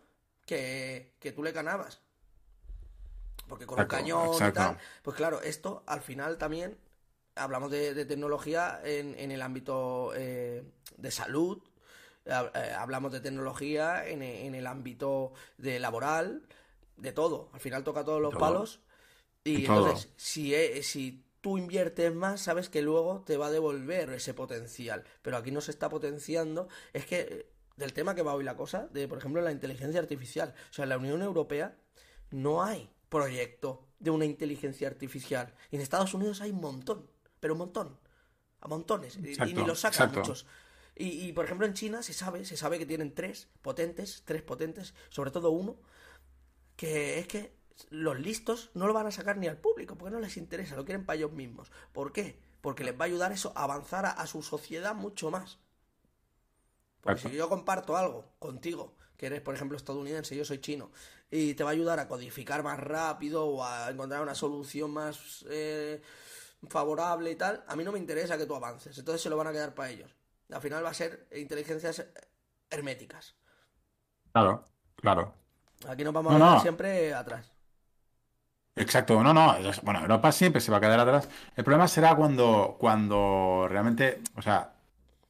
que, 0.47 1.15
que 1.21 1.33
tú 1.33 1.43
le 1.43 1.53
ganabas. 1.53 2.01
Porque 3.49 3.67
con 3.67 3.79
Exacto, 3.79 3.87
un 3.87 3.89
cañón 3.89 4.45
y 4.45 4.53
tal, 4.53 4.77
pues 5.03 5.17
claro, 5.17 5.41
esto 5.41 5.83
al 5.87 6.03
final 6.03 6.37
también 6.39 6.77
hablamos 7.35 7.71
de, 7.71 7.95
de 7.95 8.05
tecnología 8.05 8.81
en, 8.85 9.15
en 9.19 9.31
el 9.31 9.41
ámbito 9.43 10.13
eh, 10.15 10.63
de 10.97 11.11
salud, 11.11 11.63
hablamos 12.33 13.13
de 13.13 13.21
tecnología 13.21 14.07
en, 14.07 14.23
e- 14.23 14.47
en 14.47 14.55
el 14.55 14.67
ámbito 14.67 15.33
de 15.57 15.79
laboral, 15.81 16.47
de 16.97 17.13
todo. 17.13 17.51
Al 17.53 17.61
final 17.61 17.85
toca 17.85 18.05
todos 18.05 18.21
los 18.21 18.31
Todo. 18.33 18.41
palos. 18.41 18.81
Y 19.45 19.65
todo. 19.65 19.87
entonces, 19.87 20.13
si, 20.17 20.55
eh, 20.55 20.83
si 20.83 21.25
tú 21.41 21.57
inviertes 21.59 22.13
más, 22.15 22.41
sabes 22.43 22.69
que 22.69 22.83
luego 22.83 23.23
te 23.25 23.37
va 23.37 23.47
a 23.47 23.51
devolver 23.51 24.11
ese 24.11 24.35
potencial. 24.35 25.05
Pero 25.23 25.37
aquí 25.37 25.51
no 25.53 25.61
se 25.61 25.71
está 25.71 25.89
potenciando. 25.89 26.69
Es 26.93 27.07
que 27.07 27.21
eh, 27.21 27.47
del 27.77 27.93
tema 27.93 28.15
que 28.15 28.23
va 28.23 28.35
hoy 28.35 28.45
la 28.45 28.57
cosa, 28.57 28.89
de 28.89 29.07
por 29.09 29.19
ejemplo 29.19 29.41
la 29.41 29.53
inteligencia 29.53 30.01
artificial. 30.01 30.55
O 30.71 30.73
sea, 30.73 30.83
en 30.83 30.89
la 30.91 30.99
Unión 30.99 31.23
Europea 31.23 31.77
no 32.31 32.63
hay 32.63 32.91
proyecto 33.09 33.87
de 34.01 34.11
una 34.11 34.25
inteligencia 34.27 34.89
artificial. 34.89 35.55
Y 35.71 35.77
en 35.77 35.83
Estados 35.83 36.13
Unidos 36.15 36.41
hay 36.41 36.51
un 36.51 36.61
montón, 36.61 37.09
pero 37.41 37.55
un 37.55 37.59
montón. 37.59 37.99
A 38.61 38.67
montones. 38.69 39.17
Y- 39.17 39.37
ni 39.55 39.65
los 39.65 39.81
sacan 39.81 40.13
muchos. 40.13 40.47
Y, 41.01 41.29
y, 41.29 41.33
por 41.33 41.45
ejemplo 41.45 41.65
en 41.65 41.75
China 41.75 42.03
se 42.03 42.13
sabe, 42.13 42.45
se 42.45 42.57
sabe 42.57 42.79
que 42.79 42.85
tienen 42.85 43.15
tres 43.15 43.49
potentes, 43.63 44.23
tres 44.25 44.43
potentes, 44.43 44.95
sobre 45.11 45.31
todo 45.31 45.51
uno, 45.51 45.77
que 46.77 47.21
es 47.21 47.29
que 47.29 47.57
los 47.91 48.19
listos 48.19 48.71
no 48.75 48.89
lo 48.89 48.93
van 48.93 49.07
a 49.07 49.13
sacar 49.13 49.37
ni 49.37 49.47
al 49.47 49.59
público, 49.59 49.97
porque 49.97 50.13
no 50.13 50.21
les 50.21 50.37
interesa, 50.37 50.75
lo 50.75 50.85
quieren 50.85 51.07
para 51.07 51.17
ellos 51.17 51.33
mismos. 51.33 51.71
¿Por 51.93 52.13
qué? 52.13 52.41
Porque 52.61 52.83
les 52.83 52.95
va 52.95 53.05
a 53.05 53.07
ayudar 53.07 53.31
eso 53.31 53.53
a 53.55 53.63
avanzar 53.63 54.07
a, 54.07 54.11
a 54.11 54.27
su 54.27 54.43
sociedad 54.43 54.97
mucho 54.97 55.31
más. 55.31 55.59
Porque 57.01 57.19
Exacto. 57.19 57.29
si 57.31 57.37
yo 57.37 57.49
comparto 57.49 57.97
algo 57.97 58.33
contigo, 58.41 58.97
que 59.17 59.27
eres, 59.27 59.41
por 59.41 59.55
ejemplo, 59.55 59.77
estadounidense, 59.77 60.37
yo 60.37 60.45
soy 60.45 60.61
chino, 60.61 60.91
y 61.31 61.55
te 61.55 61.63
va 61.63 61.71
a 61.71 61.73
ayudar 61.75 62.01
a 62.01 62.09
codificar 62.09 62.63
más 62.63 62.79
rápido 62.81 63.47
o 63.47 63.65
a 63.65 63.91
encontrar 63.91 64.23
una 64.23 64.35
solución 64.35 64.91
más 64.91 65.45
eh, 65.49 66.01
favorable 66.69 67.31
y 67.31 67.37
tal, 67.37 67.65
a 67.69 67.77
mí 67.77 67.85
no 67.85 67.93
me 67.93 67.99
interesa 67.99 68.37
que 68.37 68.47
tú 68.47 68.55
avances. 68.55 68.99
Entonces 68.99 69.23
se 69.23 69.31
lo 69.31 69.37
van 69.37 69.47
a 69.47 69.53
quedar 69.53 69.75
para 69.75 69.91
ellos. 69.91 70.18
Al 70.53 70.61
final 70.63 70.85
va 70.85 70.91
a 70.91 70.95
ser 70.95 71.29
inteligencias 71.37 72.05
herméticas. 72.71 73.35
Claro, 74.33 74.65
claro. 74.97 75.35
Aquí 75.89 76.05
nos 76.05 76.13
vamos 76.15 76.33
No, 76.33 76.37
a 76.37 76.39
quedar 76.41 76.55
no. 76.57 76.61
siempre 76.63 77.15
atrás. 77.15 77.53
Exacto, 78.77 79.23
no, 79.23 79.35
no, 79.35 79.57
bueno, 79.83 80.01
Europa 80.01 80.31
siempre 80.31 80.61
se 80.61 80.71
va 80.71 80.77
a 80.77 80.81
quedar 80.81 81.01
atrás. 81.01 81.29
El 81.57 81.65
problema 81.65 81.89
será 81.89 82.15
cuando, 82.15 82.77
cuando 82.79 83.67
realmente, 83.69 84.21
o 84.37 84.43
sea, 84.43 84.73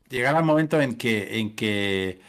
llegará 0.09 0.39
el 0.41 0.45
momento 0.45 0.79
en 0.81 0.97
que, 0.99 1.39
en 1.41 1.57
que 1.57 2.21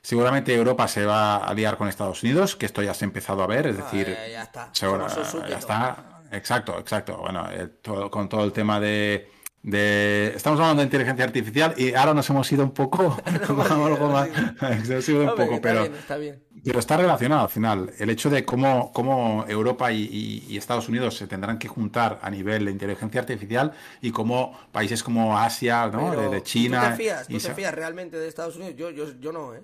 seguramente 0.00 0.54
Europa 0.54 0.88
se 0.88 1.04
va 1.04 1.36
a 1.46 1.52
liar 1.52 1.76
con 1.76 1.88
Estados 1.88 2.22
Unidos, 2.22 2.56
que 2.56 2.64
esto 2.64 2.82
ya 2.82 2.94
se 2.94 3.04
ha 3.04 3.08
empezado 3.08 3.42
a 3.42 3.46
ver, 3.46 3.66
es 3.66 3.78
Ah, 3.78 3.82
decir, 3.84 4.08
eh, 4.08 4.30
ya 4.32 4.42
está. 4.44 4.64
un 4.88 5.46
ya 5.46 5.58
está, 5.58 6.22
exacto, 6.32 6.78
exacto. 6.78 7.18
Bueno, 7.18 7.50
eh, 7.50 7.68
todo- 7.82 8.10
con 8.10 8.26
todo 8.28 8.42
el 8.44 8.52
tema 8.52 8.80
de, 8.80 9.30
de, 9.66 10.32
estamos 10.36 10.60
hablando 10.60 10.80
de 10.80 10.86
inteligencia 10.86 11.24
artificial 11.24 11.74
y 11.76 11.92
ahora 11.94 12.14
nos 12.14 12.28
hemos 12.30 12.50
ido 12.52 12.62
un 12.64 12.70
poco, 12.72 13.16
algo 13.48 14.08
más, 14.08 14.28
un 15.08 15.34
poco, 15.36 15.60
pero. 15.60 15.80
bien, 15.82 15.94
está 15.94 16.16
bien. 16.16 16.42
Pero 16.64 16.78
está 16.80 16.96
relacionado 16.96 17.42
al 17.42 17.48
final. 17.48 17.92
El 17.98 18.10
hecho 18.10 18.28
de 18.28 18.44
cómo, 18.44 18.90
cómo 18.92 19.44
Europa 19.46 19.92
y, 19.92 20.02
y- 20.02 20.44
y 20.48 20.56
Estados 20.56 20.88
Unidos 20.88 21.16
se 21.16 21.26
tendrán 21.28 21.58
que 21.58 21.68
juntar 21.68 22.18
a 22.22 22.30
nivel 22.30 22.64
de 22.64 22.72
inteligencia 22.72 23.20
artificial 23.20 23.72
y 24.00 24.10
cómo 24.10 24.58
países 24.72 25.02
como 25.02 25.38
Asia, 25.38 25.86
¿no? 25.88 26.10
Pero, 26.10 26.22
de, 26.22 26.28
de 26.28 26.38
¿y 26.38 26.42
China. 26.42 26.80
¿Tú 26.82 26.90
te 26.90 26.96
fías? 26.96 27.30
y 27.30 27.32
¿Tú 27.34 27.40
se- 27.40 27.48
te 27.48 27.54
fías 27.54 27.72
realmente 27.74 28.16
de 28.16 28.26
Estados 28.28 28.56
Unidos? 28.56 28.74
Yo, 28.76 28.90
yo, 28.90 29.12
yo 29.20 29.32
no, 29.32 29.54
¿eh? 29.54 29.62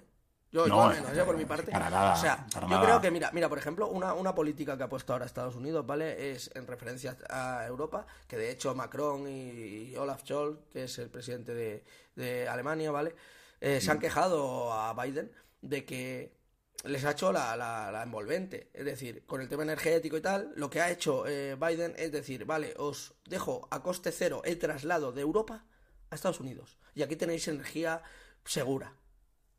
Yo, 0.52 0.66
yo 0.66 0.74
No, 0.74 0.82
al 0.84 0.94
menos, 0.96 1.12
eh, 1.12 1.16
yo 1.16 1.24
por 1.24 1.36
mi 1.36 1.46
parte. 1.46 1.72
para 1.72 1.88
nada, 1.88 2.12
o 2.12 2.16
sea, 2.16 2.46
para 2.52 2.66
yo 2.66 2.70
nada. 2.74 2.84
creo 2.84 3.00
que, 3.00 3.10
mira, 3.10 3.30
mira, 3.32 3.48
por 3.48 3.56
ejemplo, 3.58 3.88
una, 3.88 4.12
una 4.12 4.34
política 4.34 4.76
que 4.76 4.82
ha 4.82 4.88
puesto 4.88 5.12
ahora 5.14 5.24
Estados 5.24 5.56
Unidos, 5.56 5.86
¿vale? 5.86 6.32
Es 6.32 6.50
en 6.54 6.66
referencia 6.66 7.16
a 7.30 7.64
Europa, 7.66 8.06
que 8.28 8.36
de 8.36 8.50
hecho 8.50 8.74
Macron 8.74 9.26
y, 9.28 9.90
y 9.92 9.96
Olaf 9.96 10.20
Scholz, 10.22 10.58
que 10.70 10.84
es 10.84 10.98
el 10.98 11.08
presidente 11.08 11.54
de, 11.54 11.84
de 12.16 12.46
Alemania, 12.48 12.90
¿vale? 12.90 13.14
Eh, 13.60 13.80
se 13.80 13.90
han 13.90 13.98
quejado 13.98 14.72
a 14.72 14.92
Biden 14.92 15.32
de 15.62 15.84
que 15.86 16.36
les 16.84 17.04
ha 17.04 17.12
hecho 17.12 17.32
la, 17.32 17.56
la- 17.56 17.90
la 17.92 18.02
envolvente. 18.02 18.68
Es 18.74 18.84
decir, 18.84 19.24
con 19.24 19.40
el 19.40 19.48
tema 19.48 19.62
energético 19.62 20.16
y 20.16 20.20
tal, 20.20 20.52
lo 20.56 20.68
que 20.68 20.80
ha 20.82 20.90
hecho 20.90 21.26
eh, 21.26 21.56
Biden 21.58 21.94
es 21.96 22.12
decir, 22.12 22.44
vale, 22.44 22.74
os 22.76 23.14
dejo 23.24 23.68
a 23.70 23.82
coste 23.82 24.10
cero 24.12 24.42
el 24.44 24.58
traslado 24.58 25.12
de 25.12 25.22
Europa 25.22 25.64
a 26.10 26.14
Estados 26.14 26.40
Unidos. 26.40 26.76
Y 26.94 27.02
aquí 27.02 27.16
tenéis 27.16 27.46
energía 27.48 28.02
segura. 28.44 28.92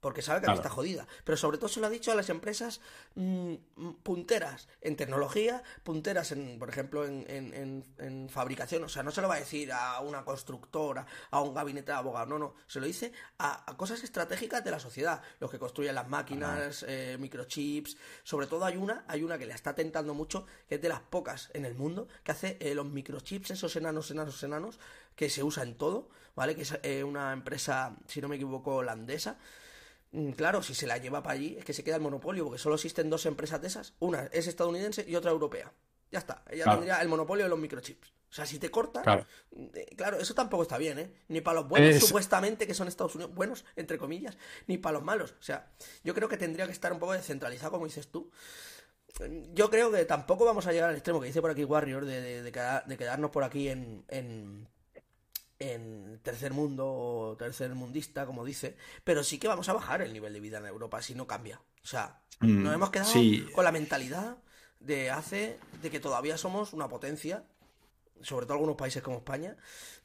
Porque 0.04 0.22
sabe 0.22 0.42
que 0.42 0.46
Claro. 0.46 0.60
está 0.60 0.70
jodida. 0.70 1.08
Pero 1.24 1.38
sobre 1.38 1.58
todo 1.58 1.70
se 1.70 1.80
lo 1.80 1.88
ha 1.88 1.90
dicho 1.90 2.12
a 2.12 2.16
las 2.16 2.30
empresas 2.30 2.82
mm, 3.16 3.54
mm, 3.78 3.94
punteras 4.04 4.68
en 4.82 4.96
tecnología, 4.98 5.64
punteras 5.84 6.32
en, 6.34 6.60
por 6.60 6.70
ejemplo, 6.70 7.06
en, 7.06 7.26
en- 7.30 7.54
en- 7.54 7.86
en 7.98 8.30
fabricación. 8.30 8.84
O 8.84 8.90
sea, 8.90 9.02
no 9.02 9.12
se 9.12 9.22
lo 9.22 9.28
va 9.30 9.36
a 9.36 9.40
decir 9.40 9.72
a 9.72 10.00
una 10.02 10.26
constructora, 10.26 11.06
a 11.32 11.42
un 11.42 11.54
gabinete 11.54 11.92
de 11.94 11.98
abogados. 11.98 12.28
No, 12.30 12.38
no. 12.38 12.54
Se 12.68 12.80
lo 12.80 12.86
dice 12.86 13.14
a, 13.40 13.64
a 13.72 13.78
cosas 13.78 14.04
estratégicas 14.04 14.64
de 14.64 14.72
la 14.72 14.80
sociedad. 14.80 15.22
Los 15.40 15.50
que 15.50 15.58
construyen 15.58 15.96
las 15.96 16.08
máquinas, 16.10 16.86
eh, 16.88 17.18
microchips. 17.20 17.96
Sobre 18.24 18.48
todo 18.48 18.66
hay 18.66 18.76
una, 18.78 19.06
hay 19.08 19.24
una 19.24 19.38
que 19.38 19.46
le 19.46 19.54
está 19.54 19.74
tentando 19.74 20.14
mucho, 20.14 20.46
que 20.68 20.76
es 20.76 20.82
de 20.82 20.90
las 20.90 21.00
pocas 21.00 21.50
en 21.54 21.64
el 21.66 21.76
mundo, 21.76 22.10
que 22.24 22.32
hace 22.34 22.58
eh, 22.60 22.76
los 22.76 22.86
microchips, 22.88 23.52
esos 23.52 23.74
enanos, 23.78 24.12
enanos, 24.12 24.44
enanos, 24.44 24.80
que 25.16 25.30
se 25.30 25.44
usa 25.44 25.64
en 25.64 25.76
todo, 25.78 26.10
¿vale? 26.36 26.56
Que 26.56 26.64
es 26.64 26.78
eh, 26.84 27.04
una 27.06 27.32
empresa, 27.32 27.96
si 28.08 28.20
no 28.22 28.28
me 28.28 28.36
equivoco, 28.36 28.76
holandesa 28.76 29.38
Claro, 30.36 30.62
si 30.62 30.76
se 30.76 30.86
la 30.88 30.98
lleva 30.98 31.24
para 31.24 31.34
allí, 31.36 31.56
es 31.58 31.66
que 31.66 31.74
se 31.74 31.84
queda 31.84 31.96
el 31.96 32.02
monopolio, 32.02 32.44
porque 32.46 32.60
solo 32.60 32.76
existen 32.76 33.10
dos 33.10 33.26
empresas 33.26 33.60
de 33.62 33.68
esas. 33.68 33.94
Una 34.00 34.26
es 34.32 34.48
estadounidense 34.48 35.04
y 35.08 35.16
otra 35.16 35.32
europea. 35.32 35.74
Ya 36.12 36.20
está, 36.20 36.44
ella 36.52 36.64
Claro. 36.66 36.80
tendría 36.80 37.02
el 37.02 37.08
monopolio 37.10 37.46
de 37.46 37.50
los 37.50 37.58
microchips. 37.58 38.10
O 38.30 38.36
sea, 38.36 38.46
si 38.46 38.60
te 38.60 38.70
cortan, 38.70 39.04
Claro. 39.04 39.26
eh, 39.74 39.88
claro, 39.96 40.18
eso 40.20 40.34
tampoco 40.36 40.64
está 40.64 40.78
bien, 40.78 41.00
¿eh? 41.00 41.14
Ni 41.30 41.42
para 41.42 41.60
los 41.62 41.68
buenos, 41.70 41.90
Es- 41.96 42.06
supuestamente, 42.06 42.66
que 42.68 42.74
son 42.76 42.88
Estados 42.88 43.16
Unidos, 43.16 43.34
buenos, 43.34 43.66
entre 43.76 43.98
comillas, 43.98 44.38
ni 44.68 44.78
para 44.78 44.94
los 44.94 45.04
malos. 45.04 45.32
O 45.40 45.44
sea, 45.44 45.72
yo 46.04 46.14
creo 46.14 46.30
que 46.30 46.38
tendría 46.38 46.66
que 46.68 46.72
estar 46.72 46.94
un 46.94 47.00
poco 47.00 47.14
descentralizado, 47.14 47.72
como 47.72 47.86
dices 47.86 48.08
tú. 48.12 48.30
Yo 49.54 49.70
creo 49.70 49.92
que 49.92 50.06
tampoco 50.06 50.46
vamos 50.46 50.66
a 50.66 50.72
llegar 50.74 50.90
al 50.90 50.96
extremo 50.96 51.20
que 51.22 51.28
dice 51.28 51.42
por 51.42 51.52
aquí 51.52 51.64
Warrior 51.64 52.06
de, 52.06 52.22
de- 52.22 52.42
de 52.44 52.52
queda- 52.52 52.84
de 52.88 52.98
quedarnos 52.98 53.30
por 53.32 53.44
aquí 53.44 53.70
en, 53.70 54.04
en, 54.08 54.68
en 55.72 56.20
tercer 56.24 56.54
mundo 56.54 56.86
o 56.92 57.36
tercer 57.38 57.74
mundista, 57.76 58.26
como 58.26 58.46
dice, 58.46 58.76
pero 59.04 59.24
sí 59.24 59.40
que 59.40 59.48
vamos 59.48 59.70
a 59.70 59.74
bajar 59.74 60.02
el 60.02 60.14
nivel 60.14 60.34
de 60.34 60.40
vida 60.40 60.58
en 60.60 60.66
Europa 60.68 61.02
si 61.02 61.16
no 61.16 61.28
cambia. 61.28 61.62
O 61.84 61.88
sea, 61.88 62.20
Mm, 62.40 62.64
nos 62.64 62.74
hemos 62.76 62.90
quedado 62.92 63.12
sí. 63.14 63.48
con 63.54 63.64
la 63.64 63.72
mentalidad 63.72 64.38
de 64.80 65.10
hace 65.12 65.60
de 65.82 65.90
que 65.92 66.00
todavía 66.00 66.38
somos 66.38 66.74
una 66.74 66.90
potencia, 66.90 67.46
sobre 68.22 68.46
todo 68.46 68.56
algunos 68.56 68.76
países 68.78 69.04
como 69.04 69.18
España, 69.18 69.58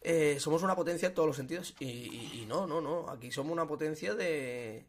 eh, 0.02 0.38
somos 0.40 0.62
una 0.62 0.76
potencia 0.76 1.08
en 1.08 1.14
todos 1.14 1.28
los 1.28 1.36
sentidos 1.36 1.74
y, 1.80 1.86
y- 1.86 2.40
y 2.42 2.46
no, 2.46 2.66
no, 2.66 2.80
no, 2.80 3.08
aquí 3.10 3.30
somos 3.32 3.52
una 3.52 3.66
potencia 3.66 4.14
de, 4.14 4.86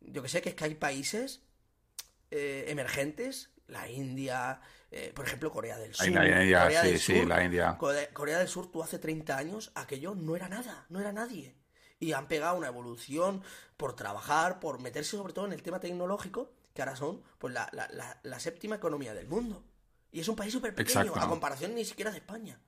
yo 0.00 0.22
que 0.22 0.28
sé, 0.28 0.42
que 0.42 0.50
es 0.50 0.54
que 0.54 0.64
hay 0.64 0.74
países 0.76 1.42
eh, 2.30 2.64
emergentes, 2.68 3.50
la 3.68 3.88
India, 3.90 4.60
eh, 4.90 5.12
por 5.14 5.26
ejemplo, 5.26 5.50
Corea 5.50 5.76
del 5.78 5.94
Sur. 5.94 6.08
La 6.08 6.42
India, 6.42 6.62
Corea 6.64 6.82
sí, 6.82 6.88
del 6.88 6.98
sí, 7.00 7.18
Sur, 7.18 7.26
la 7.28 7.44
India. 7.44 7.76
Corea, 7.78 8.38
del 8.38 8.48
Sur, 8.48 8.70
tú 8.70 8.82
hace 8.82 8.98
30 8.98 9.36
años, 9.36 9.72
aquello 9.74 10.14
no 10.14 10.36
era 10.36 10.48
nada, 10.48 10.86
no 10.88 11.00
era 11.00 11.12
nadie. 11.12 11.56
Y 11.98 12.12
han 12.12 12.28
pegado 12.28 12.56
una 12.56 12.68
evolución 12.68 13.42
por 13.76 13.96
trabajar, 13.96 14.60
por 14.60 14.80
meterse 14.80 15.16
sobre 15.16 15.32
todo 15.32 15.46
en 15.46 15.52
el 15.52 15.62
tema 15.62 15.80
tecnológico, 15.80 16.52
que 16.74 16.82
ahora 16.82 16.94
son 16.96 17.22
pues 17.38 17.54
la, 17.54 17.68
la- 17.72 17.88
la- 17.88 18.20
la 18.22 18.38
séptima 18.40 18.76
economía 18.76 19.14
del 19.14 19.28
mundo. 19.28 19.64
Y 20.12 20.20
es 20.20 20.28
un 20.28 20.36
país 20.36 20.52
súper 20.52 20.74
pequeño, 20.74 21.00
Exacto. 21.00 21.20
a 21.20 21.28
comparación 21.28 21.74
ni 21.74 21.84
siquiera 21.84 22.10
de 22.10 22.18
España. 22.18 22.60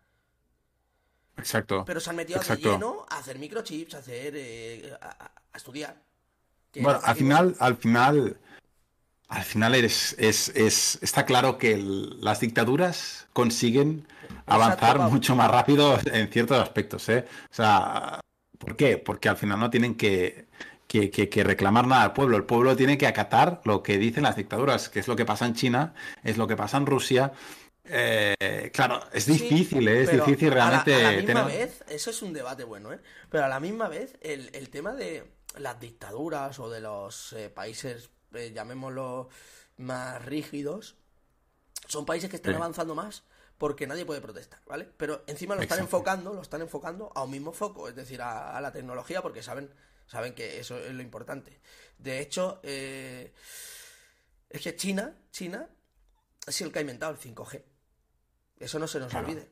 Exacto. 1.37 1.85
Pero 1.85 2.01
se 2.01 2.11
han 2.11 2.17
metido 2.17 2.41
de 2.41 2.57
lleno 2.57 3.07
a 3.09 3.19
hacer 3.19 3.39
microchips, 3.39 3.95
a 3.95 3.99
hacer 3.99 4.35
eh, 4.37 4.93
a, 5.01 5.31
estudiar. 5.55 6.03
Bueno, 6.75 7.01
al 7.03 7.17
final, 7.17 7.57
al 7.61 7.77
final, 7.77 8.41
al 9.29 9.43
final 9.45 9.75
eres, 9.75 10.17
es, 10.19 10.49
es- 10.51 10.99
está 11.03 11.25
claro 11.27 11.59
que 11.59 11.73
el- 11.75 12.21
las 12.21 12.41
dictaduras 12.41 13.29
consiguen 13.33 14.07
avanzar 14.47 14.99
mucho 15.11 15.37
más 15.37 15.51
rápido 15.51 15.99
en 16.13 16.29
ciertos 16.29 16.59
aspectos, 16.59 17.09
¿eh? 17.09 17.27
O 17.51 17.55
sea, 17.55 18.21
¿por 18.59 18.77
qué? 18.77 18.97
Porque 18.99 19.29
al 19.29 19.37
final 19.37 19.61
no 19.61 19.71
tienen 19.71 19.95
que, 19.97 20.47
que, 20.87 21.11
que- 21.11 21.29
que 21.29 21.45
reclamar 21.45 21.87
nada 21.87 22.03
al 22.05 22.13
pueblo. 22.15 22.37
El 22.39 22.45
pueblo 22.45 22.75
tiene 22.77 22.97
que 22.97 23.07
acatar 23.07 23.61
lo 23.65 23.83
que 23.83 23.99
dicen 23.99 24.23
las 24.23 24.37
dictaduras, 24.37 24.89
que 24.89 25.01
es 25.01 25.09
lo 25.09 25.17
que 25.17 25.27
pasa 25.27 25.45
en 25.47 25.55
China, 25.55 25.95
es 26.25 26.37
lo 26.39 26.47
que 26.47 26.57
pasa 26.57 26.79
en 26.79 26.87
Rusia. 26.87 27.33
Eh, 27.85 28.71
claro, 28.73 29.01
es 29.13 29.25
Sí, 29.25 29.33
difícil, 29.33 29.89
¿eh? 29.89 30.03
es 30.03 30.13
difícil 30.13 30.53
a 30.53 30.57
la- 30.57 30.85
realmente 30.85 30.95
A 30.95 30.99
la, 31.03 31.11
misma 31.13 31.27
tener- 31.47 31.47
vez, 31.69 31.85
eso 31.89 32.11
es 32.11 32.23
un 32.23 32.33
debate 32.33 32.65
bueno, 32.65 32.93
¿eh? 32.93 33.01
Pero 33.31 33.45
a 33.45 33.49
la 33.49 33.61
misma 33.61 33.89
vez, 33.89 34.17
el, 34.23 34.51
el 34.55 34.69
tema 34.71 34.95
de 34.95 35.25
las 35.57 35.79
dictaduras 35.81 36.59
o 36.59 36.69
de 36.71 36.81
los 36.81 37.33
eh, 37.35 37.49
países, 37.51 38.11
eh, 38.35 38.53
llamémoslo, 38.53 39.29
más 39.79 40.25
rígidos, 40.25 40.97
son 41.87 42.05
países 42.05 42.29
que 42.31 42.37
están 42.37 42.53
Sí. 42.53 42.57
avanzando 42.57 42.95
más 42.95 43.23
porque 43.59 43.87
nadie 43.87 44.05
puede 44.05 44.21
protestar, 44.21 44.61
¿vale? 44.67 44.89
Pero 44.97 45.25
encima 45.27 45.55
lo 45.57 45.63
están 45.63 45.79
Exacto. 45.79 45.97
enfocando, 45.97 46.35
lo 46.35 46.43
están 46.43 46.61
enfocando 46.63 47.11
a 47.15 47.25
un 47.25 47.31
mismo 47.31 47.53
foco, 47.53 47.89
es 47.89 47.95
decir, 47.97 48.21
a, 48.23 48.57
a 48.57 48.61
la 48.61 48.71
tecnología, 48.73 49.21
porque 49.23 49.43
saben, 49.43 49.73
saben 50.07 50.35
que 50.35 50.61
eso 50.61 50.79
es 50.79 50.93
lo 50.93 51.03
importante. 51.03 51.61
De 51.99 52.21
hecho, 52.21 52.61
eh, 52.63 53.33
es 54.49 54.63
que 54.63 54.77
China, 54.77 55.15
China, 55.31 55.69
sido 56.47 56.69
el 56.69 56.73
que 56.73 56.79
ha 56.79 56.83
inventado 56.83 57.13
el 57.13 57.19
5G. 57.19 57.63
Eso 58.59 58.79
no 58.79 58.87
se 58.89 58.99
nos 59.01 59.11
Claro. 59.11 59.27
olvide. 59.29 59.49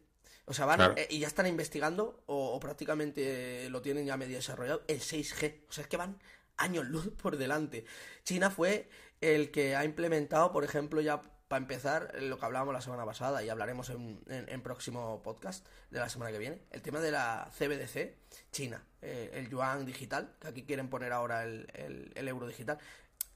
O 0.46 0.54
sea, 0.54 0.64
van 0.66 0.78
Claro. 0.78 0.94
eh, 0.96 1.08
y 1.10 1.18
ya 1.18 1.26
están 1.26 1.46
investigando 1.48 2.22
o, 2.26 2.54
o 2.54 2.60
prácticamente 2.60 3.68
lo 3.70 3.82
tienen 3.82 4.06
ya 4.06 4.16
medio 4.16 4.36
desarrollado 4.36 4.82
el 4.86 5.00
6G. 5.00 5.64
O 5.68 5.72
sea, 5.72 5.82
es 5.82 5.88
que 5.88 5.96
van 5.96 6.18
años 6.56 6.86
luz 6.86 7.10
por 7.20 7.36
delante. 7.36 7.84
China 8.24 8.50
fue 8.50 8.88
el 9.20 9.50
que 9.50 9.76
ha 9.76 9.84
implementado, 9.84 10.52
por 10.52 10.64
ejemplo, 10.64 11.00
ya 11.00 11.22
para 11.48 11.62
empezar, 11.62 12.12
lo 12.20 12.38
que 12.40 12.44
hablábamos 12.44 12.74
la 12.74 12.80
semana 12.80 13.04
pasada 13.04 13.42
y 13.44 13.48
hablaremos 13.48 13.88
en, 13.90 14.20
en- 14.28 14.60
próximo 14.62 15.22
podcast 15.22 15.64
de 15.90 16.00
la 16.00 16.08
semana 16.08 16.32
que 16.32 16.38
viene, 16.38 16.60
el 16.72 16.82
tema 16.82 16.98
de 16.98 17.12
la 17.12 17.48
CBDC, 17.56 18.16
China, 18.50 18.82
eh, 19.00 19.30
el 19.34 19.48
yuan 19.48 19.86
digital, 19.86 20.34
que 20.40 20.48
aquí 20.48 20.62
quieren 20.64 20.90
poner 20.90 21.12
ahora 21.12 21.44
el, 21.44 21.68
el- 21.74 22.12
el 22.16 22.28
euro 22.28 22.48
digital. 22.48 22.78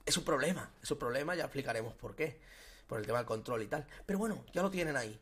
Es 0.04 0.16
un 0.16 0.24
problema, 0.24 0.70
es 0.82 0.90
un 0.90 0.98
problema, 0.98 1.36
ya 1.36 1.44
explicaremos 1.44 1.94
por 1.94 2.16
qué, 2.16 2.40
por 2.88 2.98
el 2.98 3.06
tema 3.06 3.18
del 3.18 3.26
control 3.28 3.62
y 3.62 3.68
tal. 3.68 3.86
Pero 4.06 4.18
bueno, 4.18 4.44
ya 4.52 4.62
lo 4.62 4.70
tienen 4.72 4.96
ahí. 4.96 5.20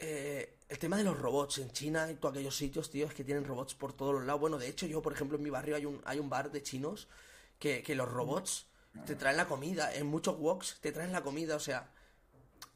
Eh, 0.00 0.56
el 0.68 0.78
tema 0.78 0.96
de 0.96 1.04
los 1.04 1.18
robots 1.18 1.58
en 1.58 1.70
China 1.72 2.10
y 2.10 2.14
todos 2.14 2.32
aquellos 2.34 2.56
sitios, 2.56 2.90
tío, 2.90 3.06
es 3.06 3.14
que 3.14 3.22
tienen 3.22 3.44
robots 3.44 3.74
por 3.74 3.92
todos 3.92 4.14
los 4.14 4.24
lados. 4.24 4.40
Bueno, 4.40 4.56
de 4.58 4.68
hecho, 4.68 4.86
yo, 4.86 5.02
por 5.02 5.12
ejemplo, 5.12 5.36
en 5.36 5.44
mi 5.44 5.50
barrio 5.50 5.76
hay 5.76 5.84
un, 5.84 6.00
hay 6.04 6.18
un 6.18 6.30
bar 6.30 6.50
de 6.50 6.62
chinos 6.62 7.08
que, 7.58 7.82
que 7.82 7.94
los 7.94 8.08
robots 8.08 8.66
te 9.06 9.14
traen 9.14 9.36
la 9.36 9.46
comida. 9.46 9.94
En 9.94 10.06
muchos 10.06 10.38
woks 10.38 10.78
te 10.80 10.92
traen 10.92 11.12
la 11.12 11.22
comida, 11.22 11.56
o 11.56 11.60
sea. 11.60 11.90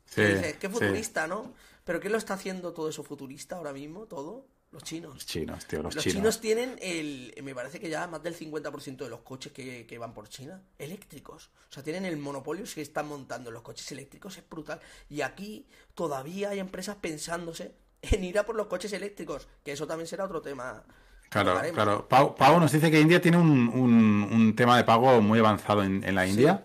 Sí, 0.06 0.22
dices, 0.22 0.56
qué 0.58 0.68
sí. 0.68 0.72
futurista, 0.72 1.26
¿no? 1.26 1.54
Pero 1.84 2.00
¿quién 2.00 2.12
lo 2.12 2.18
está 2.18 2.34
haciendo 2.34 2.72
todo 2.72 2.88
eso 2.88 3.02
futurista 3.02 3.56
ahora 3.56 3.72
mismo? 3.72 4.06
Todo. 4.06 4.46
Los 4.74 4.82
chinos. 4.82 5.14
Los 5.14 5.26
chinos, 5.26 5.66
tío, 5.66 5.82
los, 5.82 5.94
Los 5.94 6.02
chinos. 6.04 6.16
chinos 6.16 6.40
tienen 6.40 6.76
el. 6.82 7.32
Me 7.42 7.54
parece 7.54 7.78
que 7.80 7.88
ya 7.88 8.06
más 8.08 8.22
del 8.22 8.36
50% 8.36 8.96
de 9.04 9.08
los 9.08 9.20
coches 9.20 9.52
que, 9.52 9.86
que 9.86 9.98
van 9.98 10.12
por 10.12 10.28
China 10.28 10.60
eléctricos. 10.78 11.50
O 11.70 11.72
sea, 11.72 11.82
tienen 11.82 12.04
el 12.04 12.16
monopolio 12.16 12.64
que 12.74 12.82
están 12.82 13.06
montando 13.08 13.50
los 13.50 13.62
coches 13.62 13.90
eléctricos. 13.92 14.36
Es 14.36 14.44
brutal. 14.48 14.80
Y 15.08 15.20
aquí 15.22 15.66
todavía 15.94 16.50
hay 16.50 16.58
empresas 16.58 16.96
pensándose 16.96 17.72
en 18.02 18.24
ir 18.24 18.38
a 18.38 18.44
por 18.44 18.56
los 18.56 18.66
coches 18.66 18.92
eléctricos. 18.92 19.46
Que 19.64 19.72
eso 19.72 19.86
también 19.86 20.06
será 20.08 20.24
otro 20.24 20.42
tema. 20.42 20.82
Claro, 21.30 21.58
claro. 21.72 22.08
Pau, 22.08 22.34
Pau 22.36 22.60
nos 22.60 22.70
dice 22.72 22.90
que 22.90 23.00
India 23.00 23.20
tiene 23.20 23.36
un, 23.38 23.68
un- 23.68 24.28
un 24.30 24.54
tema 24.56 24.76
de 24.76 24.84
pago 24.84 25.20
muy 25.22 25.38
avanzado 25.38 25.82
en, 25.82 26.04
en 26.04 26.14
la 26.14 26.26
India. 26.26 26.64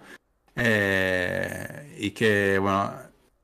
Eh, 0.55 1.95
y 1.99 2.11
que, 2.11 2.57
bueno, 2.59 2.93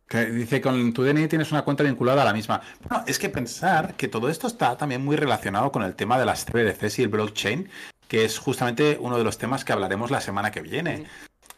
que 0.08 0.26
dice 0.28 0.62
con 0.62 0.94
tu 0.94 1.04
DNI 1.04 1.28
tienes 1.28 1.52
una 1.52 1.64
cuenta 1.64 1.84
vinculada 1.84 2.22
a 2.22 2.26
la 2.26 2.34
misma. 2.34 2.62
Bueno, 2.88 3.04
es 3.08 3.18
que 3.20 3.30
pensar 3.30 3.96
que 3.96 4.08
todo 4.08 4.30
esto 4.30 4.48
está 4.48 4.78
también 4.78 5.04
muy 5.04 5.16
relacionado 5.16 5.72
con 5.72 5.84
el 5.84 5.96
tema 5.96 6.20
de 6.20 6.26
las 6.26 6.46
CBDCs 6.46 7.00
y 7.00 7.04
el 7.04 7.10
blockchain, 7.10 7.70
que 8.08 8.24
es 8.26 8.38
justamente 8.38 8.98
uno 9.00 9.18
de 9.18 9.24
los 9.24 9.38
temas 9.38 9.66
que 9.66 9.74
hablaremos 9.74 10.12
la 10.12 10.22
semana 10.22 10.52
que 10.52 10.62
viene. 10.62 11.06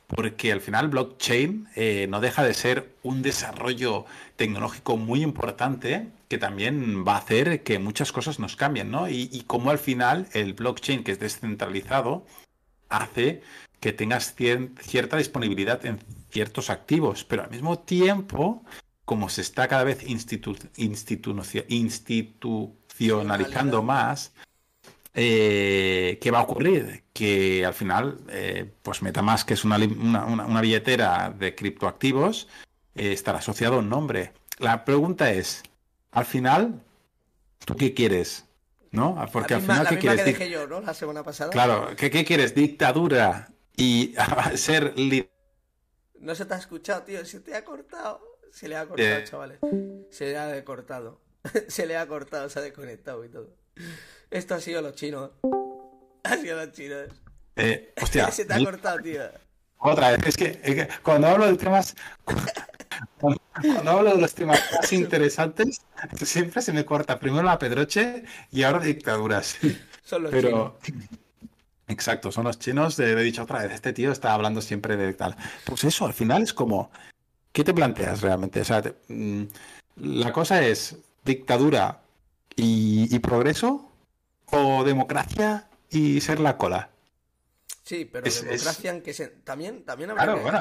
Porque 0.07 0.53
al 0.53 0.61
final 0.61 0.87
blockchain 0.87 1.67
eh, 1.75 2.07
no 2.09 2.21
deja 2.21 2.41
de 2.41 2.53
ser 2.53 2.95
un 3.03 3.21
desarrollo 3.21 4.05
tecnológico 4.37 4.95
muy 4.95 5.21
importante 5.21 6.07
que 6.29 6.37
también 6.37 7.05
va 7.05 7.15
a 7.15 7.17
hacer 7.17 7.63
que 7.63 7.77
muchas 7.77 8.13
cosas 8.13 8.39
nos 8.39 8.55
cambien, 8.55 8.89
¿no? 8.89 9.09
Y, 9.09 9.29
y 9.33 9.41
como 9.41 9.69
al 9.69 9.79
final 9.79 10.27
el 10.31 10.53
blockchain, 10.53 11.03
que 11.03 11.11
es 11.11 11.19
descentralizado, 11.19 12.25
hace 12.87 13.41
que 13.81 13.91
tengas 13.91 14.33
cier- 14.37 14.69
cierta 14.79 15.17
disponibilidad 15.17 15.85
en 15.85 15.99
ciertos 16.29 16.69
activos, 16.69 17.23
pero 17.23 17.43
al 17.43 17.49
mismo 17.49 17.79
tiempo, 17.79 18.63
como 19.05 19.29
se 19.29 19.41
está 19.41 19.67
cada 19.67 19.83
vez 19.83 20.03
institu- 20.07 20.69
institucio- 20.77 21.65
institucionalizando 21.69 23.81
más, 23.83 24.33
eh, 25.13 26.19
¿qué 26.21 26.31
va 26.31 26.39
a 26.39 26.43
ocurrir? 26.43 27.03
Que 27.13 27.65
al 27.65 27.73
final, 27.73 28.19
eh, 28.29 28.71
pues 28.83 29.01
MetaMask, 29.01 29.47
que 29.47 29.53
es 29.55 29.65
una, 29.65 29.77
una- 29.77 30.25
una- 30.25 30.61
billetera 30.61 31.33
de 31.37 31.55
criptoactivos, 31.55 32.47
eh, 32.95 33.11
estará 33.13 33.39
asociado 33.39 33.75
a 33.75 33.79
un 33.79 33.89
nombre. 33.89 34.33
La 34.59 34.85
pregunta 34.85 35.31
es, 35.31 35.63
al 36.11 36.25
final, 36.25 36.81
¿tú 37.65 37.75
qué 37.75 37.93
quieres? 37.93 38.45
¿No? 38.91 39.15
Porque 39.31 39.53
la 39.53 39.57
al 39.57 39.61
misma, 39.61 39.73
final, 39.75 39.83
la 39.83 39.89
¿qué 39.89 39.95
misma 39.97 40.13
quieres? 40.15 40.25
que 40.25 40.31
Dic- 40.31 40.37
dejé 40.39 40.51
yo, 40.51 40.67
¿no? 40.67 40.81
La 40.81 40.93
semana 40.93 41.23
pasada. 41.23 41.51
Claro, 41.51 41.89
¿qué, 41.97 42.09
qué 42.09 42.23
quieres? 42.23 42.55
¿Dictadura 42.55 43.49
y 43.75 44.13
ser 44.55 44.97
líder? 44.97 45.29
No 46.19 46.35
se 46.35 46.45
te 46.45 46.53
ha 46.53 46.57
escuchado, 46.57 47.03
tío. 47.03 47.23
Se 47.25 47.39
te 47.39 47.55
ha 47.55 47.63
cortado. 47.63 48.21
Se 48.51 48.67
le 48.67 48.75
ha 48.75 48.85
cortado, 48.87 49.09
Eh. 49.09 49.23
chavales. 49.23 49.59
Se 50.09 50.25
le 50.31 50.37
ha 50.37 50.63
cortado. 50.65 51.21
se 51.67 51.85
le 51.85 51.97
ha 51.97 52.07
cortado, 52.07 52.49
se 52.49 52.59
ha 52.59 52.61
desconectado 52.61 53.23
y 53.25 53.29
todo. 53.29 53.55
Esto 54.31 54.55
ha 54.55 54.59
sido 54.59 54.81
los 54.81 54.93
chinos. 54.95 55.31
Ha 56.23 56.37
sido 56.37 56.57
los 56.57 56.71
chinos. 56.73 57.07
Eh, 57.55 57.93
hostia, 58.01 58.31
se 58.31 58.45
te 58.45 58.53
ha 58.53 58.63
cortado, 58.63 58.99
tío. 58.99 59.21
otra 59.77 60.11
vez, 60.11 60.19
es 60.25 60.37
que, 60.37 60.59
es 60.63 60.75
que 60.75 60.87
cuando 61.03 61.27
hablo 61.27 61.45
de 61.47 61.55
temas, 61.57 61.95
cuando, 63.19 63.41
cuando 63.61 63.91
hablo 63.91 64.15
de 64.15 64.21
los 64.21 64.33
temas 64.33 64.59
más 64.73 64.91
interesantes, 64.93 65.81
siempre 66.23 66.61
se 66.61 66.73
me 66.73 66.85
corta 66.85 67.19
primero 67.19 67.43
la 67.43 67.59
pedroche 67.59 68.23
y 68.51 68.63
ahora 68.63 68.79
dictaduras. 68.79 69.57
Son 70.03 70.23
los 70.23 70.31
chinos. 70.33 70.73
Exacto, 71.87 72.31
son 72.31 72.43
los 72.45 72.59
chinos, 72.59 72.97
de, 72.97 73.11
he 73.13 73.23
dicho 73.23 73.43
otra 73.43 73.63
vez, 73.63 73.71
este 73.71 73.93
tío 73.93 74.11
está 74.11 74.33
hablando 74.33 74.61
siempre 74.61 74.97
de 74.97 75.13
tal. 75.13 75.35
Pues 75.65 75.83
eso, 75.85 76.05
al 76.05 76.13
final 76.13 76.43
es 76.43 76.53
como, 76.53 76.91
¿qué 77.53 77.63
te 77.63 77.73
planteas 77.73 78.21
realmente? 78.21 78.59
O 78.61 78.65
sea, 78.65 78.81
te- 78.81 78.95
mm, 79.07 79.43
la 79.97 80.31
cosa 80.33 80.61
es 80.65 80.97
dictadura 81.23 82.01
y 82.55 83.17
progreso 83.19 83.89
o 84.51 84.83
democracia 84.83 85.67
y 85.89 86.19
ser 86.21 86.39
la 86.39 86.57
cola. 86.57 86.89
Sí, 87.87 88.03
pero 88.03 88.27
Es- 88.27 88.37
es- 88.37 88.43
democracia 88.43 88.91
en 88.91 89.01
que 89.01 89.13
se... 89.13 89.27
También, 89.27 89.85
también 89.85 90.09
habrá 90.11 90.23
Claro, 90.25 90.37
que... 90.39 90.43
bueno. 90.43 90.59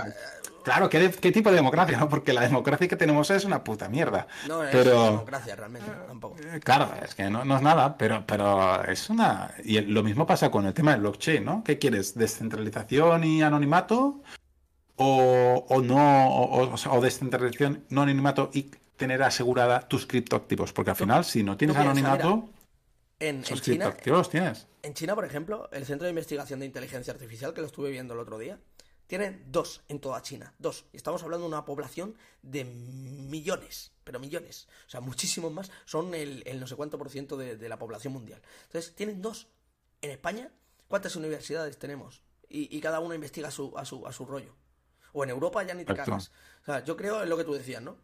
Claro, 0.62 0.88
¿qué, 0.88 1.10
qué 1.10 1.32
tipo 1.32 1.50
de 1.50 1.56
democracia? 1.56 1.98
¿no? 1.98 2.08
Porque 2.08 2.32
la 2.32 2.42
democracia 2.42 2.86
que 2.86 2.94
tenemos 2.94 3.28
es 3.30 3.44
una 3.44 3.64
puta 3.64 3.88
mierda. 3.88 4.28
No 4.46 4.62
es 4.62 4.70
pero, 4.70 5.02
democracia 5.06 5.56
realmente, 5.56 5.90
tampoco. 6.06 6.36
eh, 6.38 6.60
claro, 6.62 6.88
es 7.04 7.16
que 7.16 7.28
no, 7.28 7.44
no 7.44 7.56
es 7.56 7.62
nada, 7.62 7.96
pero, 7.98 8.22
pero 8.24 8.84
es 8.84 9.10
una... 9.10 9.52
Y 9.64 9.80
lo 9.80 10.04
mismo 10.04 10.24
pasa 10.24 10.52
con 10.52 10.66
el 10.66 10.72
tema 10.74 10.92
del 10.92 11.00
blockchain, 11.00 11.44
¿no? 11.44 11.64
¿Qué 11.64 11.78
quieres? 11.78 12.14
¿Descentralización 12.14 13.24
y 13.24 13.42
anonimato? 13.42 14.22
¿O, 14.94 15.66
o 15.68 15.82
no? 15.82 16.28
O, 16.30 16.62
o 16.64 16.74
o 16.96 17.00
descentralización, 17.00 17.84
no 17.90 18.02
anonimato 18.02 18.50
y 18.54 18.70
tener 18.96 19.22
asegurada 19.24 19.80
tus 19.88 20.06
criptoactivos? 20.06 20.72
Porque 20.72 20.90
al 20.90 20.96
final, 20.96 21.24
si 21.24 21.42
no 21.42 21.56
tienes 21.56 21.76
anonimato, 21.76 22.48
En, 23.18 23.36
en 23.36 23.42
China, 23.60 23.96
tienes. 24.30 24.66
en 24.82 24.94
China, 24.94 25.14
por 25.14 25.24
ejemplo, 25.24 25.68
el 25.72 25.86
Centro 25.86 26.04
de 26.04 26.10
Investigación 26.10 26.60
de 26.60 26.66
Inteligencia 26.66 27.12
Artificial, 27.12 27.54
que 27.54 27.62
lo 27.62 27.66
estuve 27.66 27.90
viendo 27.90 28.12
el 28.14 28.20
otro 28.20 28.38
día, 28.38 28.60
tienen 29.06 29.44
dos 29.48 29.82
en 29.88 30.00
toda 30.00 30.20
China, 30.20 30.54
dos. 30.58 30.84
Y 30.92 30.96
estamos 30.98 31.22
hablando 31.22 31.46
de 31.46 31.52
una 31.54 31.64
población 31.64 32.16
de 32.42 32.64
millones, 32.64 33.92
pero 34.04 34.18
millones. 34.20 34.68
O 34.86 34.90
sea, 34.90 35.00
muchísimos 35.00 35.52
más. 35.52 35.70
Son 35.84 36.14
el, 36.14 36.42
el 36.46 36.60
no 36.60 36.66
sé 36.66 36.76
cuánto 36.76 36.98
por 36.98 37.08
ciento 37.08 37.36
de, 37.36 37.56
de 37.56 37.68
la 37.68 37.78
población 37.78 38.12
mundial. 38.12 38.42
Entonces, 38.64 38.94
tienen 38.94 39.22
dos. 39.22 39.48
En 40.02 40.10
España, 40.10 40.50
¿cuántas 40.88 41.16
universidades 41.16 41.78
tenemos? 41.78 42.22
Y, 42.48 42.76
y 42.76 42.80
cada 42.80 43.00
una 43.00 43.14
investiga 43.14 43.50
su, 43.50 43.76
a, 43.78 43.84
su, 43.84 44.06
a 44.06 44.12
su 44.12 44.26
rollo. 44.26 44.54
O 45.12 45.24
en 45.24 45.30
Europa 45.30 45.62
ya 45.62 45.72
ni 45.74 45.84
te 45.84 45.92
Exacto. 45.92 46.10
cagas. 46.10 46.30
O 46.62 46.64
sea, 46.66 46.84
yo 46.84 46.96
creo 46.96 47.22
en 47.22 47.28
lo 47.30 47.36
que 47.36 47.44
tú 47.44 47.54
decías, 47.54 47.82
¿no? 47.82 47.96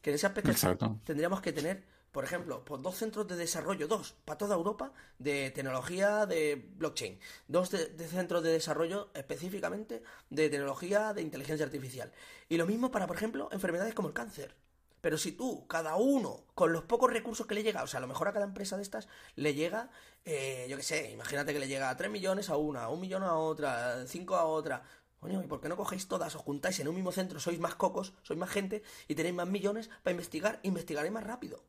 Que 0.00 0.10
en 0.10 0.14
ese 0.14 0.26
aspecto 0.26 0.50
Exacto. 0.50 1.00
tendríamos 1.04 1.40
que 1.40 1.52
tener, 1.52 1.84
por 2.12 2.24
ejemplo, 2.24 2.62
pues 2.64 2.82
dos 2.82 2.96
centros 2.96 3.26
de 3.26 3.36
desarrollo, 3.36 3.88
dos, 3.88 4.14
para 4.26 4.36
toda 4.36 4.54
Europa, 4.54 4.92
de 5.18 5.50
tecnología 5.50 6.26
de 6.26 6.68
blockchain. 6.76 7.18
Dos 7.48 7.70
de, 7.70 7.88
centros 8.06 8.42
de 8.42 8.52
desarrollo 8.52 9.10
específicamente 9.14 10.02
de 10.28 10.50
tecnología 10.50 11.14
de 11.14 11.22
inteligencia 11.22 11.64
artificial. 11.64 12.12
Y 12.50 12.58
lo 12.58 12.66
mismo 12.66 12.90
para, 12.90 13.06
por 13.06 13.16
ejemplo, 13.16 13.48
enfermedades 13.50 13.94
como 13.94 14.08
el 14.08 14.14
cáncer. 14.14 14.54
Pero 15.00 15.16
si 15.16 15.32
tú, 15.32 15.66
cada 15.66 15.96
uno, 15.96 16.44
con 16.54 16.72
los 16.72 16.84
pocos 16.84 17.10
recursos 17.10 17.46
que 17.46 17.54
le 17.54 17.62
llega, 17.62 17.82
o 17.82 17.86
sea, 17.86 17.98
a 17.98 18.02
lo 18.02 18.06
mejor 18.06 18.28
a 18.28 18.32
cada 18.34 18.44
empresa 18.44 18.76
de 18.76 18.82
estas 18.82 19.08
le 19.34 19.54
llega, 19.54 19.90
eh, 20.26 20.66
yo 20.68 20.76
qué 20.76 20.82
sé, 20.82 21.10
imagínate 21.12 21.54
que 21.54 21.58
le 21.58 21.66
llega 21.66 21.96
3 21.96 22.10
millones 22.10 22.50
a 22.50 22.56
una, 22.58 22.88
un 22.90 23.00
millón 23.00 23.22
a 23.22 23.34
otra, 23.34 24.06
5 24.06 24.36
a 24.36 24.44
otra. 24.44 24.84
Coño, 25.18 25.42
¿y 25.42 25.46
por 25.46 25.60
qué 25.60 25.68
no 25.68 25.76
cogéis 25.76 26.08
todas, 26.08 26.34
os 26.36 26.42
juntáis 26.42 26.78
en 26.80 26.88
un 26.88 26.94
mismo 26.94 27.10
centro, 27.10 27.40
sois 27.40 27.58
más 27.58 27.74
cocos, 27.74 28.12
sois 28.22 28.38
más 28.38 28.50
gente 28.50 28.82
y 29.08 29.14
tenéis 29.14 29.34
más 29.34 29.48
millones 29.48 29.88
para 30.02 30.12
investigar, 30.12 30.60
investigaréis 30.62 31.12
más 31.12 31.24
rápido? 31.24 31.62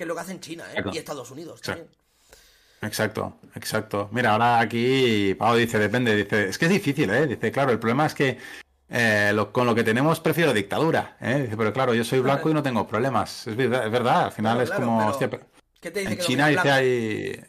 Que 0.00 0.04
es 0.04 0.08
lo 0.08 0.14
que 0.14 0.20
hacen 0.22 0.40
China, 0.40 0.64
¿eh? 0.74 0.82
Y 0.94 0.96
Estados 0.96 1.30
Unidos 1.30 1.58
Exacto. 1.60 1.82
también. 1.82 2.00
Exacto, 2.90 3.36
exacto. 3.54 4.08
Mira, 4.12 4.32
ahora 4.32 4.58
aquí 4.58 5.34
Pau 5.38 5.54
dice, 5.54 5.78
depende, 5.78 6.16
dice, 6.16 6.48
es 6.48 6.56
que 6.56 6.64
es 6.64 6.70
difícil, 6.70 7.10
¿eh? 7.10 7.26
Dice, 7.26 7.52
claro, 7.52 7.70
el 7.70 7.78
problema 7.78 8.06
es 8.06 8.14
que 8.14 8.38
eh, 8.88 9.30
lo- 9.34 9.52
con 9.52 9.66
lo 9.66 9.74
que 9.74 9.84
tenemos 9.84 10.18
prefiero 10.20 10.54
dictadura, 10.54 11.18
¿eh? 11.20 11.40
Dice, 11.42 11.54
pero 11.54 11.70
claro, 11.74 11.92
yo 11.92 12.02
soy 12.02 12.20
blanco 12.20 12.48
y 12.48 12.54
no 12.54 12.62
tengo 12.62 12.88
problemas. 12.88 13.46
Es 13.46 13.54
verdad, 13.54 13.84
es 13.84 13.92
verdad, 13.92 14.24
al 14.24 14.32
final 14.32 14.52
Claro, 14.54 14.62
es 14.64 14.70
claro, 14.70 14.84
como, 14.86 15.06
hostia, 15.06 15.28
pero- 15.28 15.44
¿Qué 15.78 15.90
te 15.90 16.00
dice 16.00 16.12
en 16.12 16.18
que 16.18 16.24
China 16.24 16.46
dice 16.46 16.70
hay, 16.70 17.44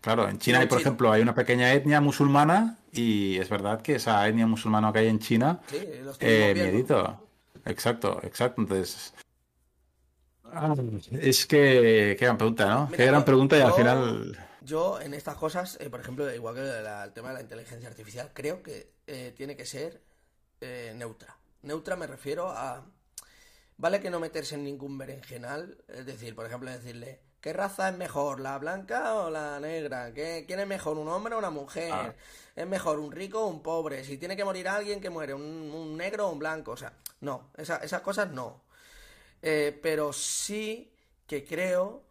claro, 0.00 0.28
en 0.28 0.38
China 0.38 0.60
hay, 0.60 0.66
por 0.68 0.80
ejemplo, 0.80 1.10
hay 1.10 1.22
una 1.22 1.34
pequeña 1.34 1.72
etnia 1.72 2.00
musulmana 2.00 2.78
y 2.92 3.36
es 3.38 3.48
verdad 3.48 3.82
que 3.82 3.96
esa 3.96 4.28
etnia 4.28 4.46
musulmana 4.46 4.92
que 4.92 5.00
hay 5.00 5.08
en 5.08 5.18
China, 5.18 5.58
Sí, 5.68 5.78
lo 6.04 6.12
estuvimos 6.12 6.20
eh, 6.20 6.52
miedito. 6.54 7.26
Exacto, 7.64 8.20
exacto. 8.22 8.60
Entonces, 8.62 9.12
ah, 10.52 10.74
es 11.12 11.46
que, 11.46 12.16
qué 12.18 12.24
gran 12.24 12.36
pregunta, 12.38 12.66
¿no? 12.66 12.86
Mira, 12.86 12.96
Qué 12.96 13.06
gran 13.06 13.24
pregunta 13.24 13.56
y 13.56 13.60
al 13.60 13.70
yo- 13.70 13.76
final... 13.76 14.38
Yo 14.62 15.00
en 15.00 15.14
estas 15.14 15.36
cosas, 15.36 15.76
eh, 15.80 15.88
por 15.90 16.00
ejemplo, 16.00 16.32
igual 16.34 16.56
que 16.56 16.60
la- 16.62 17.04
el 17.04 17.12
tema 17.12 17.28
de 17.28 17.34
la 17.34 17.40
inteligencia 17.42 17.88
artificial, 17.88 18.32
creo 18.34 18.62
que 18.64 18.94
eh, 19.06 19.32
tiene 19.36 19.56
que 19.56 19.64
ser 19.64 20.02
eh, 20.60 20.92
neutra. 20.96 21.36
Neutra 21.62 21.94
me 21.96 22.06
refiero 22.08 22.50
a... 22.50 22.84
Vale 23.78 24.00
que 24.00 24.10
no 24.10 24.18
meterse 24.18 24.54
en 24.56 24.64
ningún 24.64 24.96
berenjenal, 24.98 25.76
es 25.86 26.04
decir, 26.06 26.34
por 26.34 26.46
ejemplo, 26.46 26.70
decirle, 26.70 27.20
¿qué 27.42 27.52
raza 27.52 27.90
es 27.90 27.96
mejor, 27.96 28.40
la 28.40 28.56
blanca 28.58 29.14
o 29.16 29.30
la 29.30 29.60
negra? 29.60 30.12
¿Qué, 30.14 30.44
¿Quién 30.46 30.60
es 30.60 30.66
mejor, 30.66 30.96
un 30.98 31.08
hombre 31.08 31.34
o 31.34 31.38
una 31.38 31.50
mujer? 31.50 31.90
Ah. 31.92 32.14
¿Es 32.56 32.66
mejor 32.66 32.98
un 32.98 33.12
rico 33.12 33.42
o 33.44 33.48
un 33.48 33.62
pobre? 33.62 34.02
Si 34.02 34.16
tiene 34.16 34.34
que 34.36 34.44
morir 34.46 34.66
alguien, 34.66 35.00
que 35.00 35.10
muere, 35.10 35.34
un, 35.34 35.42
un 35.42 35.96
negro 35.96 36.26
o 36.26 36.32
un 36.32 36.38
blanco. 36.38 36.72
O 36.72 36.76
sea, 36.76 36.92
no, 37.20 37.50
esa- 37.56 37.76
esas 37.76 38.00
cosas 38.00 38.30
no. 38.32 38.64
Eh, 39.48 39.78
pero 39.82 40.12
sí 40.12 40.92
que 41.26 41.44
creo 41.44 42.04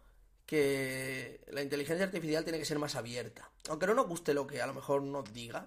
que 0.46 1.42
la 1.50 1.62
inteligencia 1.62 2.06
artificial 2.06 2.44
tiene 2.46 2.60
que 2.60 2.66
ser 2.66 2.80
más 2.80 2.96
abierta. 2.96 3.50
Aunque 3.70 3.88
no 3.88 3.94
nos 3.96 4.08
guste 4.08 4.34
lo 4.34 4.48
que 4.48 4.62
a 4.62 4.68
lo 4.68 4.74
mejor 4.74 5.02
nos 5.04 5.34
diga, 5.34 5.62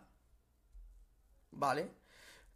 ¿vale? 1.51 1.90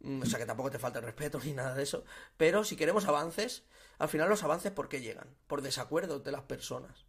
Mm, 0.01 0.23
O 0.23 0.25
sea, 0.25 0.39
que 0.39 0.45
tampoco 0.45 0.71
te 0.71 0.79
falta 0.79 0.99
el 0.99 1.05
respeto 1.05 1.39
ni 1.45 1.53
nada 1.53 1.75
de 1.75 1.83
eso. 1.83 2.05
Pero 2.37 2.63
si 2.63 2.75
queremos 2.75 3.05
avances, 3.07 3.63
al 3.99 4.09
final 4.09 4.29
los 4.29 4.43
avances, 4.43 4.71
¿por 4.71 4.89
qué 4.89 5.01
llegan? 5.01 5.27
Por 5.47 5.61
desacuerdos 5.61 6.23
de 6.23 6.31
las 6.31 6.43
personas. 6.43 7.05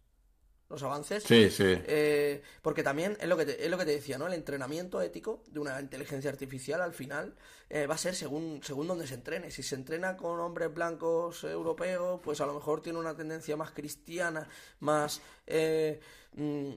Los 0.67 0.81
avances 0.81 1.23
Sí, 1.23 1.51
sí. 1.51 1.63
eh, 1.67 2.41
porque 2.63 2.81
también 2.81 3.15
es 3.21 3.27
lo, 3.27 3.37
que 3.37 3.45
te, 3.45 3.63
es 3.63 3.69
lo 3.69 3.77
que 3.77 3.85
te 3.85 3.91
decía, 3.91 4.17
¿no? 4.17 4.25
El 4.25 4.33
entrenamiento 4.33 4.99
ético 5.01 5.43
de 5.51 5.59
una 5.59 5.79
inteligencia 5.79 6.29
artificial 6.31 6.81
al 6.81 6.93
final 6.93 7.35
eh, 7.69 7.85
va 7.85 7.93
a 7.95 7.97
ser 7.99 8.15
según, 8.15 8.61
según 8.63 8.87
donde 8.87 9.05
se 9.05 9.13
entrene. 9.13 9.51
Si 9.51 9.61
se 9.61 9.75
entrena 9.75 10.17
con 10.17 10.39
hombres 10.39 10.73
blancos 10.73 11.43
europeos, 11.43 12.19
pues 12.23 12.41
a 12.41 12.47
lo 12.47 12.53
mejor 12.55 12.81
tiene 12.81 12.97
una 12.97 13.15
tendencia 13.15 13.55
más 13.55 13.71
cristiana, 13.71 14.47
más 14.79 15.21
eh, 15.45 15.99
mm, 16.33 16.71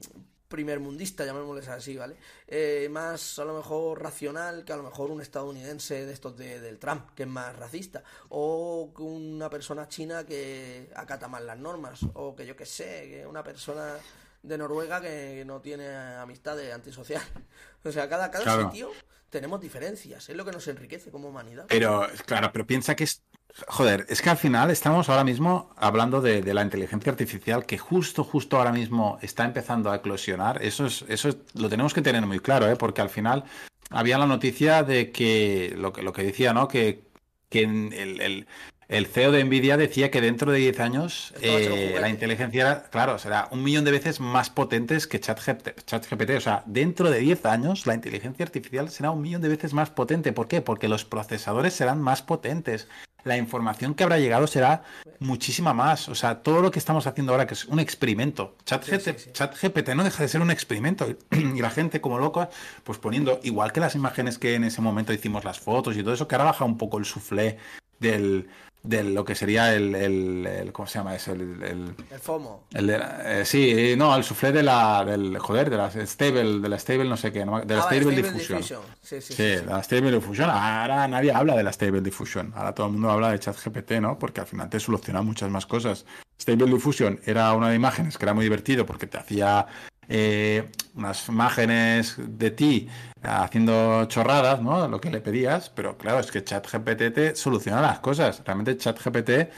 primermundista, 0.49 1.23
llamémosles 1.25 1.67
así, 1.69 1.95
¿vale? 1.95 2.17
Eh, 2.47 2.89
más 2.91 3.39
a 3.39 3.45
lo 3.45 3.55
mejor 3.55 4.01
racional 4.01 4.65
que 4.65 4.73
a 4.73 4.77
lo 4.77 4.83
mejor 4.83 5.11
un 5.11 5.21
estadounidense 5.21 6.05
de 6.05 6.11
estos 6.11 6.35
de, 6.35 6.59
del 6.59 6.79
Trump, 6.79 7.11
que 7.15 7.23
es 7.23 7.29
más 7.29 7.55
racista, 7.55 8.03
o 8.27 8.91
que 8.93 9.01
una 9.03 9.49
persona 9.49 9.87
china 9.87 10.25
que 10.25 10.89
acata 10.95 11.27
más 11.27 11.43
las 11.43 11.57
normas, 11.57 12.01
o 12.15 12.35
que 12.35 12.45
yo 12.45 12.55
que 12.57 12.65
sé, 12.65 13.07
que 13.09 13.25
una 13.27 13.43
persona 13.43 13.95
de 14.41 14.57
Noruega 14.57 14.99
que 15.01 15.43
no 15.45 15.61
tiene 15.61 15.87
amistades 15.95 16.73
antisocial. 16.73 17.21
O 17.85 17.91
sea, 17.93 18.09
cada, 18.09 18.29
cada 18.29 18.43
Claro. 18.43 18.69
sitio 18.71 18.91
tenemos 19.29 19.61
diferencias, 19.61 20.27
es 20.27 20.35
lo 20.35 20.43
que 20.43 20.51
nos 20.51 20.67
enriquece 20.67 21.11
como 21.11 21.29
humanidad. 21.29 21.65
Pero, 21.69 22.05
claro, 22.25 22.51
pero 22.51 22.67
piensa 22.67 22.93
que 22.95 23.05
es. 23.05 23.23
Joder, 23.67 24.05
es 24.09 24.21
que 24.21 24.29
al 24.29 24.37
final 24.37 24.69
estamos 24.69 25.09
ahora 25.09 25.23
mismo 25.23 25.71
hablando 25.75 26.21
de, 26.21 26.41
la 26.53 26.61
inteligencia 26.63 27.11
artificial 27.11 27.65
que 27.65 27.77
justo, 27.77 28.23
justo 28.23 28.57
ahora 28.57 28.71
mismo 28.71 29.17
está 29.21 29.43
empezando 29.43 29.91
a 29.91 29.97
eclosionar. 29.97 30.63
Eso 30.63 30.85
es, 30.85 31.03
eso 31.09 31.29
es- 31.29 31.37
lo 31.55 31.67
tenemos 31.67 31.93
que 31.93 32.01
tener 32.01 32.25
muy 32.25 32.39
claro, 32.39 32.69
¿eh? 32.69 32.75
Porque 32.75 33.01
al 33.01 33.09
final 33.09 33.43
había 33.89 34.17
la 34.17 34.27
noticia 34.27 34.83
de 34.83 35.11
que 35.11 35.73
lo 35.77 35.91
que, 35.91 36.03
lo 36.03 36.13
que 36.13 36.23
decía, 36.23 36.53
¿no? 36.53 36.67
Que, 36.67 37.03
que 37.49 37.63
el- 37.63 38.47
el 38.89 39.05
CEO 39.05 39.31
de 39.31 39.43
Nvidia 39.43 39.77
decía 39.77 40.09
que 40.09 40.19
dentro 40.19 40.51
de 40.51 40.57
10 40.57 40.79
años 40.79 41.31
eh, 41.41 41.95
la 42.01 42.09
inteligencia, 42.09 42.85
claro, 42.89 43.19
será 43.19 43.47
un 43.51 43.63
millón 43.63 43.85
de 43.85 43.91
veces 43.91 44.19
más 44.19 44.49
potentes 44.49 45.05
que 45.05 45.19
ChatGPT. 45.19 46.31
O 46.35 46.41
sea, 46.41 46.63
dentro 46.65 47.11
de 47.11 47.19
10 47.19 47.45
años 47.45 47.85
la 47.85 47.93
inteligencia 47.93 48.43
artificial 48.43 48.89
será 48.89 49.11
un 49.11 49.21
millón 49.21 49.43
de 49.43 49.49
veces 49.49 49.73
más 49.73 49.91
potente. 49.91 50.33
¿Por 50.33 50.47
qué? 50.47 50.61
Porque 50.61 50.87
los 50.87 51.05
procesadores 51.05 51.75
serán 51.75 52.01
más 52.01 52.23
potentes. 52.23 52.87
La 53.23 53.37
información 53.37 53.93
que 53.93 54.03
habrá 54.03 54.17
llegado 54.17 54.47
será 54.47 54.81
muchísima 55.19 55.71
más. 55.71 56.09
O 56.09 56.15
sea, 56.15 56.41
todo 56.41 56.59
lo 56.61 56.71
que 56.71 56.79
estamos 56.79 57.05
haciendo 57.05 57.33
ahora, 57.33 57.45
que 57.45 57.53
es 57.53 57.65
un 57.65 57.79
experimento. 57.79 58.55
ChatGPT, 58.65 59.01
Sí, 59.01 59.11
sí, 59.11 59.19
sí. 59.25 59.29
ChatGPT 59.33 59.89
no 59.89 60.03
deja 60.03 60.23
de 60.23 60.29
ser 60.29 60.41
un 60.41 60.49
experimento. 60.49 61.05
Y 61.31 61.61
la 61.61 61.69
gente 61.69 62.01
como 62.01 62.17
loca, 62.17 62.49
pues 62.83 62.97
poniendo, 62.97 63.39
igual 63.43 63.71
que 63.71 63.81
las 63.81 63.93
imágenes 63.93 64.39
que 64.39 64.55
en 64.55 64.63
ese 64.63 64.81
momento 64.81 65.13
hicimos 65.13 65.43
las 65.43 65.59
fotos 65.59 65.95
y 65.95 66.01
todo 66.01 66.15
eso, 66.15 66.27
que 66.27 66.33
ahora 66.33 66.45
baja 66.45 66.65
un 66.65 66.77
poco 66.79 66.97
el 66.97 67.05
soufflé 67.05 67.59
del, 67.99 68.47
del 68.81 69.13
lo 69.13 69.25
que 69.25 69.35
sería 69.35 69.73
el, 69.75 69.93
el- 69.93 70.47
el- 70.47 70.71
¿cómo 70.71 70.87
se 70.87 70.99
llama 70.99 71.13
eso? 71.15 71.33
El, 71.33 71.41
el- 71.63 71.95
El 72.11 72.19
FOMO. 72.19 72.63
de 72.71 72.81
la- 72.81 73.39
eh, 73.41 73.45
sí, 73.45 73.93
no, 73.97 74.15
el 74.15 74.23
soufflé 74.23 74.51
de 74.53 74.63
la, 74.63 75.03
del, 75.03 75.37
joder, 75.37 75.69
de 75.69 75.77
la 75.77 75.89
stable, 76.05 76.59
de 76.59 76.69
la 76.69 76.79
stable 76.79 77.03
no 77.09 77.17
sé 77.17 77.31
qué, 77.33 77.45
no 77.45 77.59
de 77.59 77.75
la 77.75 77.81
Ah, 77.81 77.83
stable, 77.83 78.01
Stable 78.03 78.15
diffusion. 78.21 78.57
Diffusion. 78.59 78.81
Sí, 79.01 79.21
sí, 79.21 79.33
Sí, 79.33 79.33
sí, 79.33 79.57
sí. 79.59 79.65
la 79.67 79.83
Stable 79.83 80.11
Diffusion. 80.11 80.49
Ahora 80.49 81.07
nadie 81.07 81.31
habla 81.33 81.55
de 81.57 81.63
la 81.63 81.73
Stable 81.73 82.01
Diffusion. 82.01 82.53
Ahora 82.55 82.73
todo 82.73 82.85
el 82.87 82.93
mundo 82.93 83.09
habla 83.11 83.31
de 83.31 83.39
ChatGPT, 83.39 83.91
¿no? 83.99 84.17
Porque 84.17 84.41
al 84.41 84.47
final 84.47 84.69
te 84.69 84.79
soluciona 84.79 85.21
muchas 85.21 85.49
más 85.49 85.65
cosas. 85.65 86.05
Stable 86.41 86.67
Diffusion 86.67 87.19
era 87.25 87.53
una 87.53 87.69
de 87.69 87.75
imágenes 87.75 88.17
que 88.17 88.23
era 88.25 88.33
muy 88.33 88.45
divertido 88.45 88.85
porque 88.85 89.07
te 89.07 89.17
hacía 89.17 89.67
eh, 90.09 90.69
unas 90.95 91.27
imágenes 91.29 92.15
de 92.17 92.51
ti 92.51 92.89
haciendo 93.21 94.05
chorradas, 94.05 94.61
¿no? 94.61 94.87
Lo 94.87 94.99
que 94.99 95.09
le 95.09 95.21
pedías. 95.21 95.69
Pero 95.69 95.97
claro, 95.97 96.19
es 96.19 96.31
que 96.31 96.43
ChatGPT 96.43 97.13
te 97.13 97.35
soluciona 97.35 97.81
las 97.81 97.99
cosas. 97.99 98.41
Realmente 98.45 98.75
ChatGPT 98.75 99.51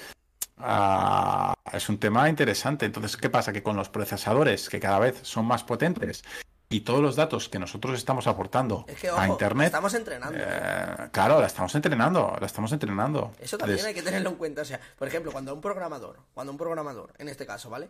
ah, 0.57 1.53
es 1.71 1.89
un 1.89 1.97
tema 1.97 2.29
interesante. 2.29 2.85
Entonces, 2.85 3.17
¿qué 3.17 3.29
pasa? 3.29 3.53
Que 3.53 3.63
con 3.63 3.77
los 3.77 3.89
procesadores 3.89 4.69
que 4.69 4.79
cada 4.79 4.99
vez 4.99 5.19
son 5.23 5.45
más 5.45 5.63
potentes 5.63 6.23
y 6.72 6.81
todos 6.81 7.02
los 7.02 7.15
datos 7.15 7.49
que 7.49 7.60
nosotros 7.60 7.98
estamos 7.98 8.27
aportando 8.27 8.85
Es 8.88 8.99
que, 8.99 9.10
a 9.10 9.27
Internet, 9.27 9.68
estamos 9.68 9.93
entrenando. 9.93 10.38
¿eh? 10.39 11.10
claro, 11.11 11.39
la 11.39 11.48
estamos 11.48 11.76
entrenando, 11.76 12.35
la 12.39 12.45
estamos 12.48 12.72
entrenando. 12.72 13.34
Eso 13.39 13.57
también 13.57 13.80
Entonces, 13.80 13.85
hay 13.85 13.93
que 13.93 14.02
tenerlo 14.02 14.30
en 14.30 14.35
cuenta. 14.35 14.61
O 14.61 14.65
sea, 14.65 14.80
por 14.98 15.07
ejemplo, 15.07 15.31
cuando 15.31 15.53
un 15.53 15.61
programador, 15.61 16.19
cuando 16.34 16.52
un 16.52 16.57
programador, 16.57 17.14
en 17.18 17.27
este 17.27 17.45
caso, 17.45 17.69
¿vale? 17.69 17.89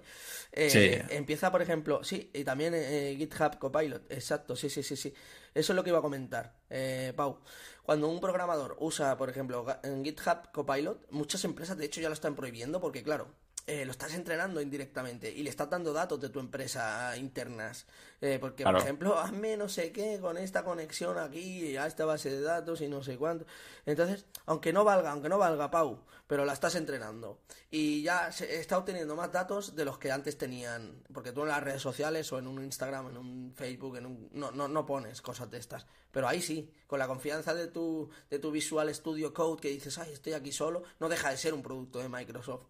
Eh, 0.52 0.70
Sí. 0.70 1.16
Empieza, 1.16 1.52
por 1.52 1.62
ejemplo, 1.62 2.04
sí, 2.04 2.32
y 2.34 2.44
también 2.44 2.74
eh, 2.76 3.16
GitHub 3.18 3.60
Copilot, 3.60 4.12
exacto, 4.12 4.56
sí, 4.56 4.70
sí, 4.70 4.84
sí, 4.84 4.96
sí. 4.96 5.14
Eso 5.54 5.74
es 5.74 5.76
lo 5.76 5.84
que 5.84 5.90
iba 5.90 6.00
a 6.00 6.02
comentar, 6.02 6.56
eh, 6.70 7.14
Pau. 7.16 7.40
Cuando 7.84 8.08
un 8.08 8.20
programador 8.20 8.78
usa, 8.80 9.18
por 9.18 9.30
ejemplo, 9.30 9.66
en 9.84 10.04
GitHub 10.04 10.52
Copilot, 10.52 11.12
muchas 11.12 11.44
empresas 11.44 11.78
de 11.78 11.86
hecho 11.86 12.00
ya 12.00 12.08
lo 12.08 12.14
están 12.14 12.36
prohibiendo 12.36 12.80
porque, 12.80 13.04
claro, 13.04 13.28
eh, 13.68 13.86
lo 13.86 13.92
estás 13.92 14.14
entrenando 14.14 14.60
indirectamente 14.62 15.32
y 15.32 15.44
le 15.44 15.50
estás 15.50 15.70
dando 15.70 15.94
datos 15.94 16.20
de 16.20 16.30
tu 16.30 16.40
empresa 16.40 17.16
internas. 17.18 17.86
Eh, 18.20 18.38
porque, 18.40 18.64
Claro. 18.64 18.78
por 18.78 18.84
ejemplo, 18.86 19.20
hazme 19.20 19.58
no 19.58 19.70
sé 19.70 19.92
qué 19.92 20.20
con 20.20 20.38
esta 20.38 20.64
conexión 20.64 21.18
aquí 21.18 21.76
a 21.78 21.88
esta 21.88 22.06
base 22.06 22.30
de 22.30 22.42
datos 22.42 22.82
y 22.82 22.88
no 22.88 23.02
sé 23.04 23.18
cuánto. 23.18 23.46
Entonces, 23.86 24.26
aunque 24.46 24.74
no 24.74 24.84
valga, 24.84 25.12
aunque 25.12 25.30
no 25.30 25.38
valga, 25.38 25.72
Pau, 25.72 26.04
pero 26.28 26.46
la 26.46 26.54
estás 26.54 26.76
entrenando. 26.76 27.40
Y 27.70 28.04
ya 28.04 28.32
se 28.32 28.60
está 28.60 28.78
obteniendo 28.78 29.16
más 29.16 29.32
datos 29.32 29.76
de 29.76 29.86
los 29.86 29.98
que 29.98 30.12
antes 30.12 30.38
tenían. 30.38 31.04
Porque 31.14 31.32
tú 31.32 31.42
en 31.42 31.50
las 31.50 31.64
redes 31.64 31.82
sociales 31.82 32.32
o 32.32 32.40
en 32.40 32.48
un 32.48 32.64
Instagram, 32.64 33.10
en 33.10 33.18
un 33.18 33.54
Facebook, 33.56 33.98
en 33.98 34.06
un... 34.06 34.30
No, 34.34 34.52
no, 34.52 34.68
no 34.68 34.86
pones 34.86 35.22
cosas 35.22 35.50
de 35.50 35.58
estas. 35.58 35.86
Pero 36.12 36.28
ahí 36.28 36.42
sí, 36.42 36.70
con 36.88 37.00
la 37.00 37.08
confianza 37.08 37.54
de 37.54 37.68
tu, 37.68 38.10
de 38.30 38.40
tu 38.40 38.52
Visual 38.52 38.94
Studio 38.94 39.34
Code 39.34 39.62
que 39.62 39.70
dices, 39.70 39.98
ay, 39.98 40.14
estoy 40.14 40.34
aquí 40.34 40.52
solo, 40.52 40.84
no 41.00 41.10
deja 41.10 41.30
de 41.30 41.38
ser 41.38 41.54
un 41.54 41.62
producto 41.64 42.00
de 42.00 42.10
Microsoft. 42.10 42.66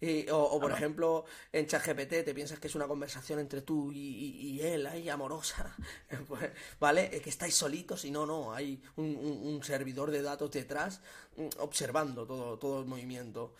Y- 0.00 0.28
o, 0.30 0.38
o, 0.38 0.60
por 0.60 0.72
ejemplo, 0.72 1.24
en 1.52 1.66
ChatGPT 1.66 2.24
te 2.24 2.34
piensas 2.34 2.58
que 2.58 2.68
es 2.68 2.74
una 2.74 2.86
conversación 2.88 3.38
entre 3.38 3.62
tú 3.62 3.92
y, 3.92 3.98
y- 3.98 4.50
y 4.52 4.60
él, 4.62 4.86
ahí 4.86 5.08
amorosa, 5.08 5.74
Pues, 6.28 6.50
¿vale? 6.80 7.10
Es 7.12 7.22
que 7.22 7.30
estáis 7.30 7.54
solitos 7.54 8.04
y 8.04 8.10
no, 8.10 8.26
no, 8.26 8.52
hay 8.52 8.82
un, 8.96 9.16
un- 9.16 9.46
un 9.54 9.62
servidor 9.64 10.10
de 10.10 10.22
datos 10.22 10.50
detrás 10.50 11.00
mm, 11.36 11.48
observando 11.58 12.26
todo, 12.26 12.58
todo 12.58 12.80
el 12.80 12.86
movimiento. 12.86 13.54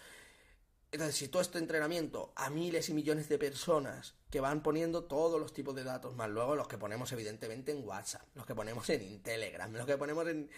Entonces, 0.93 1.17
si 1.17 1.29
todo 1.29 1.43
este 1.43 1.59
entrenamiento 1.59 2.33
a 2.37 2.51
miles 2.51 2.89
y 2.89 2.95
millones 2.95 3.29
de 3.29 3.37
personas 3.39 4.15
que 4.31 4.39
van 4.41 4.63
poniendo 4.63 5.05
todos 5.05 5.41
los 5.41 5.53
tipos 5.53 5.75
de 5.75 5.83
datos, 5.83 6.15
más 6.15 6.31
luego 6.31 6.55
los 6.55 6.69
que 6.69 6.79
ponemos 6.79 7.11
evidentemente 7.13 7.73
en 7.73 7.85
WhatsApp, 7.85 8.23
los 8.37 8.47
que 8.47 8.55
ponemos 8.55 8.89
en 8.91 9.21
Telegram, 9.23 9.73
los 9.73 9.87
que 9.87 9.97
ponemos 9.97 10.27
en, 10.29 10.49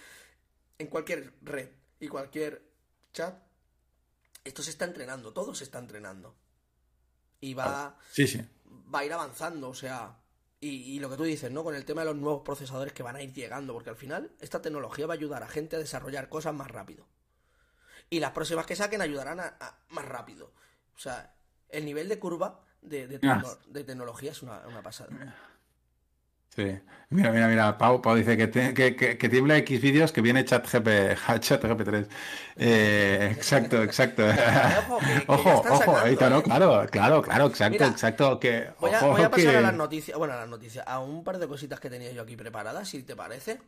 en 0.78 0.86
cualquier 0.88 1.32
red 1.42 1.70
y 2.00 2.08
cualquier 2.08 2.62
chat, 3.14 3.34
esto 4.46 4.62
se 4.62 4.70
está 4.70 4.84
entrenando, 4.84 5.32
todo 5.32 5.54
se 5.54 5.64
está 5.64 5.78
entrenando. 5.78 6.34
Y 7.40 7.54
va, 7.54 7.98
Sí, 8.10 8.26
sí. 8.26 8.40
va 8.94 9.00
a 9.00 9.04
ir 9.04 9.12
avanzando, 9.12 9.68
o 9.68 9.74
sea, 9.74 10.18
y, 10.60 10.68
y 10.94 10.98
lo 11.00 11.10
que 11.10 11.16
tú 11.16 11.24
dices, 11.24 11.50
¿no? 11.50 11.62
Con 11.64 11.74
el 11.74 11.84
tema 11.84 12.00
de 12.02 12.06
los 12.06 12.16
nuevos 12.16 12.42
procesadores 12.42 12.92
que 12.94 13.02
van 13.02 13.16
a 13.16 13.22
ir 13.22 13.32
llegando, 13.32 13.72
porque 13.74 13.90
al 13.90 13.96
final 13.96 14.32
esta 14.40 14.62
tecnología 14.62 15.06
va 15.06 15.14
a 15.14 15.16
ayudar 15.16 15.42
a 15.42 15.48
gente 15.48 15.76
a 15.76 15.78
desarrollar 15.78 16.28
cosas 16.28 16.54
más 16.54 16.70
rápido. 16.70 17.06
Y 18.08 18.20
las 18.20 18.30
próximas 18.32 18.66
que 18.66 18.76
saquen 18.76 19.02
ayudarán 19.02 19.40
a, 19.40 19.56
a- 19.60 19.78
más 19.90 20.04
rápido. 20.06 20.52
O 20.94 20.98
sea, 20.98 21.34
el 21.68 21.84
nivel 21.84 22.08
de 22.08 22.18
curva 22.18 22.64
de, 22.80 23.06
de, 23.06 23.18
tecno- 23.20 23.58
de 23.66 23.84
tecnología 23.84 24.30
es 24.30 24.42
una, 24.42 24.66
una 24.66 24.82
pasada. 24.82 25.10
Sí. 26.56 26.78
Mira, 27.10 27.30
mira, 27.32 27.48
mira, 27.48 27.78
Pau, 27.78 28.00
Pau 28.02 28.16
dice 28.16 28.36
que, 28.36 28.48
te- 28.48 28.74
que, 28.74 28.96
que, 28.96 29.18
que 29.18 29.28
tiembla 29.28 29.56
X 29.58 29.80
vídeos 29.80 30.10
que 30.12 30.22
viene 30.22 30.44
ChatGP, 30.44 30.88
ChatGP3. 31.40 32.08
Eh, 32.56 33.30
exacto, 33.36 33.82
exacto. 33.82 34.22
Ojo, 35.28 35.50
Ojo, 35.68 35.76
sacando. 35.76 36.42
Claro, 36.42 36.86
claro, 36.90 37.22
claro, 37.22 37.46
exacto, 37.46 37.84
Mira, 37.84 37.86
exacto. 37.86 38.40
Que, 38.40 38.70
Voy 38.78 38.92
a, 38.92 39.02
ojo, 39.02 39.10
voy 39.10 39.22
a 39.22 39.30
pasar 39.30 39.52
que- 39.52 39.58
a 39.58 39.60
las 39.60 39.74
noticias, 39.74 40.16
bueno, 40.18 40.34
a 40.34 40.38
las 40.38 40.48
noticias, 40.48 40.84
a 40.86 41.00
un 41.00 41.24
par 41.24 41.38
de 41.38 41.48
cositas 41.48 41.80
que 41.80 41.90
tenía 41.90 42.12
yo 42.12 42.22
aquí 42.22 42.36
preparadas, 42.36 42.88
si 42.88 43.02
te 43.02 43.14
parece. 43.16 43.60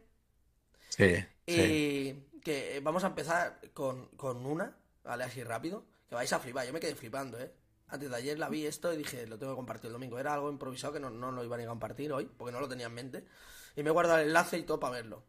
Sí, 0.88 1.24
Y 1.46 1.52
sí. 1.54 2.14
que 2.44 2.80
vamos 2.82 3.04
a 3.04 3.08
empezar 3.08 3.60
con, 3.74 4.08
con 4.16 4.44
una, 4.46 4.76
¿vale? 5.04 5.24
Así 5.24 5.42
rápido, 5.42 5.84
que 6.08 6.14
vais 6.14 6.32
a 6.32 6.38
flipar. 6.38 6.66
Yo 6.66 6.72
me 6.72 6.80
quedé 6.80 6.94
flipando, 6.94 7.38
¿eh? 7.40 7.52
Antes 7.88 8.10
de 8.10 8.16
ayer 8.16 8.38
la 8.38 8.48
vi 8.48 8.66
esto 8.66 8.92
y 8.92 8.98
dije, 8.98 9.26
lo 9.26 9.38
tengo 9.38 9.52
que 9.52 9.56
compartir 9.56 9.86
el 9.86 9.92
domingo. 9.94 10.18
Era 10.18 10.34
algo 10.34 10.50
improvisado 10.50 10.92
que 10.92 11.00
no, 11.00 11.10
no 11.10 11.32
lo 11.32 11.44
iban 11.44 11.60
a 11.60 11.66
compartir 11.66 12.12
hoy, 12.12 12.26
porque 12.26 12.52
no 12.52 12.60
lo 12.60 12.68
tenía 12.68 12.86
en 12.86 12.94
mente. 12.94 13.24
Y 13.76 13.82
me 13.82 13.90
he 13.90 13.92
guardado 13.92 14.18
el 14.20 14.28
enlace 14.28 14.58
y 14.58 14.62
todo 14.64 14.78
para 14.80 14.94
verlo. 14.94 15.24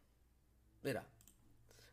Mira. 0.83 1.03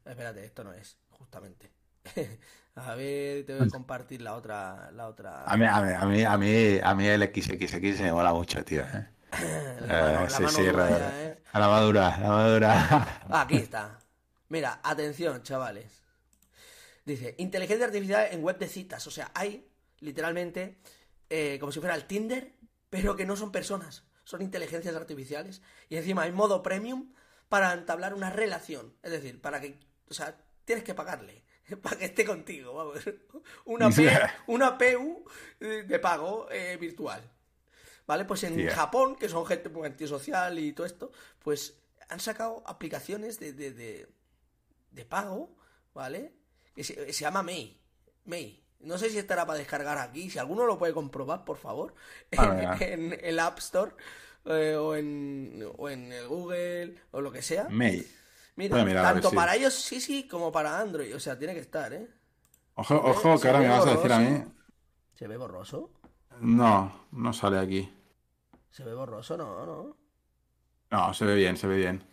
Espérate, 0.05 0.45
esto 0.45 0.65
no 0.65 0.73
es, 0.73 0.97
justamente. 1.11 1.71
a 2.77 2.95
ver, 2.95 3.45
te 3.45 3.55
voy 3.55 3.63
a 3.63 3.69
compartir 3.71 4.23
la 4.23 4.35
otra, 4.37 4.91
la 4.93 5.09
otra. 5.09 5.45
A 5.45 5.57
mí, 5.57 5.65
a 5.65 5.81
mí, 5.81 5.93
a 5.93 6.05
mí, 6.07 6.25
a 6.25 6.37
mí, 6.39 6.79
a 6.83 6.95
mí 6.95 7.07
el 7.07 7.23
XXX 7.23 8.01
me 8.01 8.13
mola 8.13 8.33
mucho, 8.33 8.65
tío. 8.65 8.83
¿eh? 8.83 9.09
La 9.81 10.25
Eh, 10.25 10.29
la 10.29 10.29
sí, 10.29 10.43
mano 10.43 10.49
sí, 10.49 10.63
dura 10.63 10.91
ya, 10.91 11.23
¿eh? 11.25 11.43
a 11.53 11.59
la 11.61 11.69
madura, 11.69 12.17
la 12.19 12.29
madura. 12.29 13.23
Aquí 13.29 13.57
está. 13.57 13.99
Mira, 14.49 14.81
atención, 14.83 15.43
chavales. 15.43 16.03
Dice, 17.05 17.35
inteligencia 17.39 17.87
artificial 17.87 18.29
en 18.33 18.43
web 18.43 18.59
de 18.59 18.69
citas. 18.69 19.07
O 19.07 19.11
sea, 19.11 19.31
hay 19.35 19.69
literalmente 20.01 20.79
eh, 21.29 21.59
como 21.59 21.73
si 21.73 21.81
fuera 21.81 21.95
el 21.95 22.07
Tinder, 22.07 22.55
pero 22.91 23.17
que 23.17 23.27
no 23.27 23.37
son 23.37 23.53
personas, 23.53 24.05
son 24.25 24.43
inteligencias 24.43 24.95
artificiales. 24.95 25.63
Y 25.89 25.97
encima 25.97 26.23
hay 26.23 26.33
modo 26.33 26.63
premium 26.63 27.13
para 27.49 27.73
entablar 27.73 28.15
una 28.15 28.31
relación. 28.31 28.95
Es 29.03 29.11
decir, 29.11 29.41
para 29.41 29.61
que, 29.61 29.79
o 30.09 30.15
sea, 30.15 30.37
tienes 30.65 30.85
que 30.85 30.95
pagarle. 30.95 31.45
Para 31.83 31.99
que 31.99 32.05
esté 32.05 32.25
contigo, 32.25 32.75
vamos. 32.75 33.01
Una, 33.65 33.91
P, 33.91 34.09
una 34.47 34.79
PU 34.79 35.25
de 35.59 35.99
pago 35.99 36.49
eh, 36.49 36.77
virtual. 36.77 37.29
¿Vale? 38.07 38.25
Pues 38.25 38.45
en. 38.45 38.69
Japón, 38.69 39.17
que 39.17 39.29
son 39.29 39.45
gente 39.47 39.69
muy 39.69 39.85
antisocial 39.85 40.61
y 40.61 40.73
todo 40.73 40.87
esto, 40.87 41.11
pues 41.41 41.83
han 42.09 42.21
sacado 42.21 42.63
aplicaciones 42.67 43.41
de, 43.41 43.53
de, 43.53 43.73
de, 43.73 44.09
de 44.93 45.05
pago, 45.05 45.57
¿vale? 45.93 46.37
Que 46.73 46.85
se, 46.85 47.13
se 47.13 47.25
llama 47.25 47.43
May. 47.43 47.83
May. 48.27 48.66
No 48.81 48.99
sé 48.99 49.11
si 49.11 49.19
estará 49.19 49.47
para 49.47 49.59
descargar 49.59 49.99
aquí. 49.99 50.31
Si 50.31 50.39
alguno 50.39 50.67
lo 50.67 50.79
puede 50.79 50.93
comprobar, 50.93 51.45
por 51.45 51.57
favor. 51.57 51.95
Ah. 52.37 52.77
En, 52.81 53.13
en 53.13 53.25
el 53.25 53.39
App 53.39 53.59
Store 53.59 53.93
eh, 54.45 54.77
o, 54.77 54.95
en, 54.95 55.65
o 55.77 55.89
en 55.89 56.13
el 56.13 56.29
Google 56.29 56.97
o 57.11 57.21
lo 57.21 57.33
que 57.33 57.43
sea. 57.43 57.67
May. 57.69 58.07
Mira, 58.57 58.83
mirar 58.85 59.15
tanto 59.15 59.31
para 59.33 59.55
ellos 59.55 59.75
sí, 59.75 60.01
sí, 60.01 60.27
como 60.27 60.51
para 60.51 60.79
Android. 60.79 61.15
O 61.15 61.21
sea, 61.21 61.39
tiene 61.39 61.53
que 61.53 61.61
estar, 61.61 61.93
¿eh? 61.93 62.09
Ojo, 62.75 62.95
ojo, 62.95 63.37
¿Se 63.37 63.43
que 63.43 63.49
ahora 63.49 63.61
me 63.61 63.69
vas 63.69 63.87
a 63.87 63.91
decir 63.97 64.13
a 64.13 64.19
mí. 64.19 64.45
¿Se 65.15 65.29
ve 65.29 65.37
borroso? 65.37 65.91
No, 66.41 67.07
no 67.13 67.33
sale 67.33 67.59
aquí. 67.59 67.93
¿Se 68.71 68.85
ve 68.85 68.95
borroso? 68.95 69.37
No, 69.37 69.67
no. 69.67 69.97
No, 70.91 71.15
se 71.15 71.25
ve 71.25 71.35
bien, 71.35 71.57
se 71.57 71.67
ve 71.67 71.77
bien. 71.77 72.05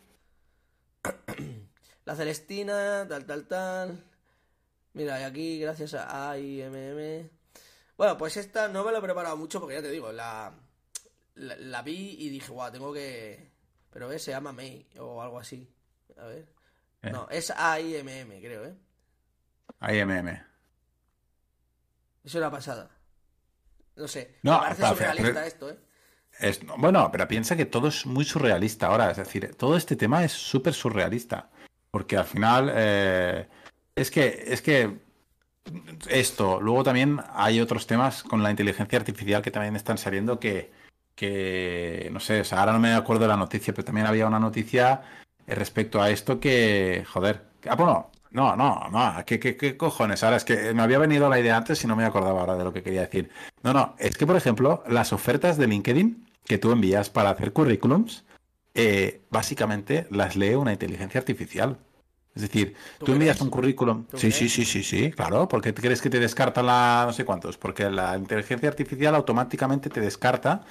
La 2.06 2.15
Celestina, 2.15 3.06
tal, 3.07 3.26
tal, 3.26 3.48
tal. 3.48 4.03
Mira, 4.94 5.20
y 5.20 5.24
aquí, 5.24 5.60
gracias 5.60 5.94
a 5.95 6.32
AIMM. 6.32 7.30
Bueno, 7.98 8.18
pues 8.18 8.38
esta 8.38 8.68
no 8.68 8.84
me 8.84 8.91
lo 8.91 8.99
he 8.99 9.02
preparado 9.02 9.38
mucho 9.38 9.60
porque 9.60 9.76
ya 9.76 9.82
te 9.82 9.90
digo, 9.91 10.11
la, 10.11 10.53
la, 11.36 11.56
la 11.56 11.82
vi 11.82 12.15
y 12.20 12.30
dije, 12.30 12.52
guau, 12.52 12.72
tengo 12.72 12.94
que. 12.94 13.52
Pero 13.91 14.07
ves, 14.07 14.24
se 14.24 14.32
llama 14.32 14.52
May 14.52 14.88
o 14.99 15.22
algo 15.22 15.40
así. 15.40 15.72
A 16.18 16.26
ver. 16.26 16.48
Eh. 17.03 17.11
No, 17.11 17.28
es 17.30 17.52
AIMM, 17.52 18.40
creo, 18.41 18.65
¿eh? 18.65 18.76
AMM. 19.80 20.30
Es 22.24 22.36
una 22.36 22.49
pasada. 22.49 22.90
No 23.95 24.07
sé. 24.07 24.40
No, 24.44 24.53
me 24.53 24.60
parece 24.60 24.88
surrealista 24.88 25.34
pero- 25.34 25.40
esto, 25.41 25.70
¿eh? 25.70 25.78
Es, 26.40 26.61
bueno, 26.65 27.10
pero 27.11 27.28
piensa 27.28 27.56
que 27.56 27.65
todo 27.65 27.90
es 27.90 28.07
muy 28.07 28.26
surrealista 28.26 28.88
ahora. 28.88 29.11
Es 29.11 29.18
decir, 29.18 29.53
todo 29.56 29.78
este 29.78 29.95
tema 29.95 30.24
es 30.24 30.32
súper 30.32 30.74
surrealista. 30.74 31.52
Porque 31.91 32.18
al 32.18 32.26
final 32.26 32.72
eh, 32.74 33.48
es 33.95 34.11
que 34.11 34.44
es 34.48 34.61
que 34.61 34.99
esto, 36.10 36.60
luego 36.61 36.84
también 36.84 37.20
hay 37.34 37.61
otros 37.61 37.88
temas 37.88 38.24
con 38.24 38.44
la 38.44 38.52
inteligencia 38.52 38.98
artificial 38.99 39.41
que 39.41 39.52
también 39.52 39.76
están 39.76 39.98
saliendo 39.98 40.40
que, 40.40 40.72
que 41.15 42.10
no 42.11 42.20
sé, 42.20 42.41
o 42.41 42.44
sea, 42.44 42.60
ahora 42.60 42.74
no 42.74 42.80
me 42.80 42.94
acuerdo 42.94 43.24
de 43.24 43.30
la 43.30 43.38
noticia, 43.38 43.74
pero 43.74 43.86
también 43.86 44.07
había 44.07 44.28
una 44.28 44.40
noticia 44.40 45.02
respecto 45.48 46.02
a 46.02 46.10
esto 46.10 46.40
que, 46.40 47.06
joder, 47.07 47.44
que- 47.61 47.70
ah, 47.70 47.76
bueno, 47.76 48.11
no, 48.32 48.56
no, 48.56 48.90
no, 48.91 49.24
¿qué, 49.26 49.40
qué, 49.40 49.56
qué 49.56 49.78
cojones? 49.78 50.24
Ahora 50.24 50.38
es 50.38 50.44
que 50.45 50.74
me 50.74 50.82
había 50.82 50.98
venido 50.99 51.30
la 51.30 51.40
idea 51.40 51.56
antes 51.57 51.84
y 51.84 51.88
no 51.88 51.95
me 51.95 52.06
acordaba 52.06 52.41
ahora 52.41 52.56
de 52.57 52.64
lo 52.64 52.74
que 52.74 52.84
quería 52.84 53.02
decir. 53.02 53.30
No, 53.64 53.74
no, 53.74 53.95
es 53.99 54.18
que, 54.18 54.26
por 54.28 54.36
ejemplo, 54.36 54.84
las 54.88 55.14
ofertas 55.14 55.57
de 55.57 55.68
LinkedIn 55.68 56.28
que 56.45 56.57
tú 56.57 56.72
envías 56.72 57.10
para 57.10 57.30
hacer 57.30 57.53
currículums, 57.53 58.26
eh, 58.74 59.22
básicamente 59.30 60.07
las 60.10 60.36
lee 60.36 60.56
una 60.56 60.74
inteligencia 60.74 61.20
artificial. 61.20 61.78
Es 62.36 62.42
decir, 62.42 62.76
¿Tú 62.98 63.06
tú 63.06 63.12
envías 63.14 63.40
un 63.42 63.50
currículum. 63.50 64.06
¿Tú 64.06 64.18
Sí, 64.18 64.32
sí, 64.32 64.38
crees? 64.40 64.54
sí, 64.54 64.66
sí, 64.66 64.84
sí, 64.84 65.12
claro. 65.12 65.48
¿Por 65.48 65.62
qué 65.62 65.72
te 65.72 65.82
crees 65.82 66.02
que 66.02 66.10
te 66.10 66.20
descarta 66.20 66.64
la 66.64 67.04
no 67.06 67.14
sé 67.14 67.26
cuántos? 67.26 67.58
Porque 67.58 67.90
la 67.92 68.18
inteligencia 68.18 68.68
artificial 68.70 69.14
automáticamente 69.16 69.90
te 69.90 70.02
descarta 70.02 70.62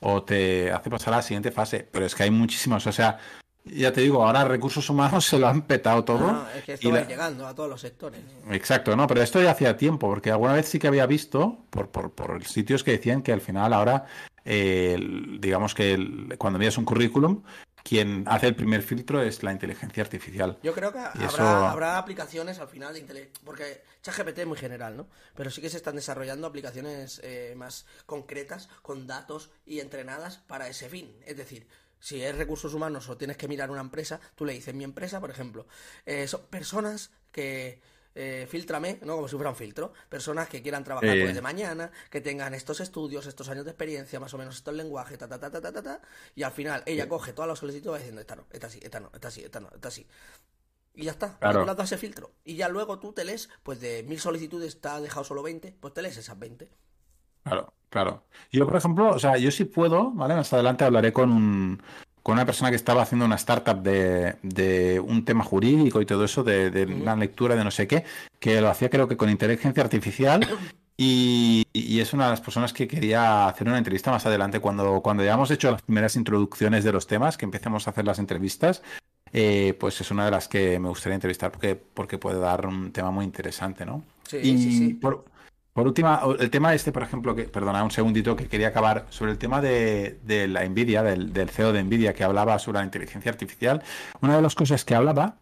o 0.00 0.22
te 0.22 0.72
hace 0.72 0.88
pasar 0.88 1.12
a 1.12 1.16
la 1.18 1.22
siguiente 1.22 1.50
fase. 1.52 1.86
Pero 1.92 2.06
es 2.06 2.14
que 2.14 2.22
hay 2.22 2.30
muchísimos. 2.30 2.86
O 2.86 2.92
sea, 2.92 3.18
ya 3.66 3.92
te 3.92 4.00
digo, 4.00 4.26
ahora 4.26 4.44
recursos 4.44 4.88
humanos 4.88 5.24
se 5.26 5.38
lo 5.38 5.46
han 5.46 5.60
petado 5.62 6.04
todo. 6.04 6.20
No, 6.20 6.32
no, 6.32 6.50
es 6.50 6.64
que 6.64 6.72
esto 6.72 6.88
y 6.88 6.90
va 6.90 7.00
la- 7.00 7.06
llegando 7.06 7.46
a 7.46 7.54
todos 7.54 7.68
los 7.68 7.82
sectores. 7.82 8.22
¿no? 8.46 8.54
Exacto, 8.54 8.96
no, 8.96 9.06
pero 9.06 9.20
esto 9.20 9.42
ya 9.42 9.50
hacía 9.50 9.76
tiempo, 9.76 10.08
porque 10.08 10.30
alguna 10.30 10.54
vez 10.54 10.66
sí 10.70 10.78
que 10.78 10.88
había 10.88 11.04
visto 11.04 11.58
por, 11.68 11.88
por, 11.90 12.12
por 12.12 12.42
sitios 12.46 12.82
que 12.82 12.92
decían 12.92 13.20
que 13.20 13.34
al 13.34 13.42
final 13.42 13.74
ahora, 13.74 14.06
eh, 14.46 14.96
digamos 15.38 15.74
que 15.74 15.92
el- 15.92 16.34
cuando 16.38 16.56
envías 16.56 16.78
un 16.78 16.86
currículum, 16.86 17.42
quien 17.84 18.24
hace 18.26 18.46
el 18.48 18.54
primer 18.54 18.82
filtro 18.82 19.22
es 19.22 19.42
la 19.42 19.52
inteligencia 19.52 20.02
artificial. 20.02 20.58
Yo 20.62 20.72
creo 20.74 20.92
que 20.92 20.98
habrá, 20.98 21.26
eso- 21.26 21.42
habrá 21.42 21.98
aplicaciones 21.98 22.58
al 22.58 22.68
final 22.68 22.94
de 22.94 23.06
intele- 23.06 23.28
porque 23.44 23.82
ChatGPT 24.02 24.38
es 24.38 24.46
muy 24.46 24.58
general, 24.58 24.96
¿no? 24.96 25.08
Pero 25.34 25.50
sí 25.50 25.60
que 25.60 25.70
se 25.70 25.76
están 25.76 25.96
desarrollando 25.96 26.46
aplicaciones 26.46 27.20
eh, 27.24 27.54
más 27.56 27.86
concretas, 28.06 28.68
con 28.82 29.06
datos 29.06 29.50
y 29.66 29.80
entrenadas 29.80 30.38
para 30.46 30.68
ese 30.68 30.88
fin. 30.88 31.14
Es 31.26 31.36
decir, 31.36 31.66
Si 32.02 32.22
es 32.22 32.34
recursos 32.34 32.72
humanos 32.72 33.10
o 33.10 33.18
tienes 33.18 33.36
que 33.36 33.46
mirar 33.46 33.70
una 33.70 33.82
empresa, 33.82 34.20
tú 34.34 34.46
le 34.46 34.54
dices, 34.54 34.74
mi 34.74 34.84
empresa, 34.84 35.20
por 35.20 35.30
ejemplo, 35.30 35.66
eh, 36.06 36.26
son 36.28 36.40
personas 36.46 37.10
que 37.30 37.82
eh, 38.14 38.46
filtrame, 38.48 38.98
¿no? 39.02 39.16
Como 39.16 39.28
si 39.28 39.36
fuera 39.36 39.50
un 39.50 39.56
filtro. 39.56 39.92
Personas 40.08 40.48
que 40.48 40.62
quieran 40.62 40.84
trabajar 40.84 41.16
Eh. 41.16 41.22
pues, 41.22 41.34
de 41.34 41.42
mañana, 41.42 41.90
que 42.10 42.20
tengan 42.20 42.54
estos 42.54 42.80
estudios, 42.80 43.26
estos 43.26 43.48
años 43.48 43.64
de 43.64 43.70
experiencia, 43.70 44.18
más 44.20 44.32
o 44.34 44.38
menos 44.38 44.56
estos 44.56 44.74
lenguajes, 44.74 45.18
ta, 45.18 45.28
ta, 45.28 45.38
ta, 45.38 45.50
ta, 45.50 45.60
ta, 45.60 45.72
ta, 45.72 45.82
ta, 45.82 46.00
y 46.34 46.42
al 46.42 46.52
final 46.52 46.82
ella 46.86 47.08
coge 47.08 47.32
todas 47.32 47.48
las 47.48 47.58
solicitudes 47.58 48.00
diciendo, 48.00 48.20
esta 48.20 48.36
no, 48.36 48.46
esta 48.50 48.68
sí, 48.68 48.80
esta 48.82 49.00
no, 49.00 49.10
esta 49.14 49.30
sí, 49.30 49.42
esta 49.42 49.60
no, 49.60 49.68
esta 49.74 49.90
sí. 49.90 50.06
Y 50.94 51.04
ya 51.04 51.12
está, 51.12 51.38
Claro. 51.38 51.64
tú 51.64 51.72
le 51.74 51.82
ese 51.84 51.96
filtro. 51.98 52.32
Y 52.44 52.56
ya 52.56 52.68
luego 52.68 52.98
tú 52.98 53.12
te 53.12 53.24
lees, 53.24 53.48
pues 53.62 53.80
de 53.80 54.02
mil 54.02 54.18
solicitudes 54.20 54.80
te 54.80 54.88
has 54.88 55.02
dejado 55.02 55.24
solo 55.24 55.42
20, 55.42 55.76
pues 55.80 55.94
te 55.94 56.02
lees 56.02 56.16
esas 56.16 56.38
20. 56.38 56.68
Claro, 57.44 57.72
claro. 57.88 58.24
Yo, 58.52 58.66
por 58.66 58.76
ejemplo, 58.76 59.08
o 59.10 59.18
sea, 59.18 59.36
yo 59.38 59.50
sí 59.50 59.64
puedo, 59.64 60.10
¿vale? 60.10 60.34
Más 60.34 60.52
adelante 60.52 60.84
hablaré 60.84 61.12
con 61.12 61.30
un, 61.30 61.82
con 62.22 62.34
una 62.34 62.46
persona 62.46 62.70
que 62.70 62.76
estaba 62.76 63.02
haciendo 63.02 63.24
una 63.24 63.36
startup 63.36 63.82
de, 63.82 64.36
de 64.42 65.00
un 65.00 65.24
tema 65.24 65.44
jurídico 65.44 66.00
y 66.00 66.06
todo 66.06 66.24
eso, 66.24 66.44
de, 66.44 66.70
de 66.70 66.86
una 66.86 67.16
lectura 67.16 67.56
de 67.56 67.64
no 67.64 67.70
sé 67.70 67.86
qué, 67.86 68.04
que 68.38 68.60
lo 68.60 68.68
hacía 68.68 68.90
creo 68.90 69.08
que 69.08 69.16
con 69.16 69.30
inteligencia 69.30 69.82
artificial. 69.82 70.46
Y, 71.02 71.66
y 71.72 72.00
es 72.00 72.12
una 72.12 72.24
de 72.24 72.32
las 72.32 72.42
personas 72.42 72.74
que 72.74 72.86
quería 72.86 73.48
hacer 73.48 73.66
una 73.66 73.78
entrevista 73.78 74.10
más 74.10 74.26
adelante, 74.26 74.60
cuando, 74.60 75.00
cuando 75.00 75.24
ya 75.24 75.32
hemos 75.32 75.50
hecho 75.50 75.70
las 75.70 75.80
primeras 75.80 76.14
introducciones 76.14 76.84
de 76.84 76.92
los 76.92 77.06
temas, 77.06 77.38
que 77.38 77.46
empecemos 77.46 77.86
a 77.86 77.92
hacer 77.92 78.04
las 78.04 78.18
entrevistas, 78.18 78.82
eh, 79.32 79.74
pues 79.80 79.98
es 80.00 80.10
una 80.10 80.26
de 80.26 80.30
las 80.30 80.46
que 80.46 80.78
me 80.78 80.90
gustaría 80.90 81.14
entrevistar 81.14 81.52
porque, 81.52 81.74
porque 81.74 82.18
puede 82.18 82.38
dar 82.38 82.66
un 82.66 82.92
tema 82.92 83.10
muy 83.10 83.24
interesante, 83.24 83.86
¿no? 83.86 84.02
Sí, 84.24 84.36
y 84.42 84.58
sí, 84.58 84.78
sí. 84.78 84.94
Por, 84.94 85.24
por 85.80 85.86
última, 85.86 86.20
el 86.38 86.50
tema 86.50 86.74
este, 86.74 86.92
por 86.92 87.02
ejemplo, 87.02 87.34
que, 87.34 87.44
perdona 87.44 87.82
un 87.82 87.90
segundito, 87.90 88.36
que 88.36 88.48
quería 88.48 88.68
acabar 88.68 89.06
sobre 89.08 89.32
el 89.32 89.38
tema 89.38 89.62
de, 89.62 90.18
la 90.46 90.62
Nvidia, 90.68 91.02
del, 91.02 91.32
del 91.32 91.48
CEO 91.48 91.72
de 91.72 91.82
Nvidia, 91.82 92.12
que 92.12 92.22
hablaba 92.22 92.58
sobre 92.58 92.80
la 92.80 92.84
inteligencia 92.84 93.30
artificial. 93.30 93.82
Una 94.20 94.36
de 94.36 94.42
las 94.42 94.54
cosas 94.54 94.84
que 94.84 94.94
hablaba 94.94 95.38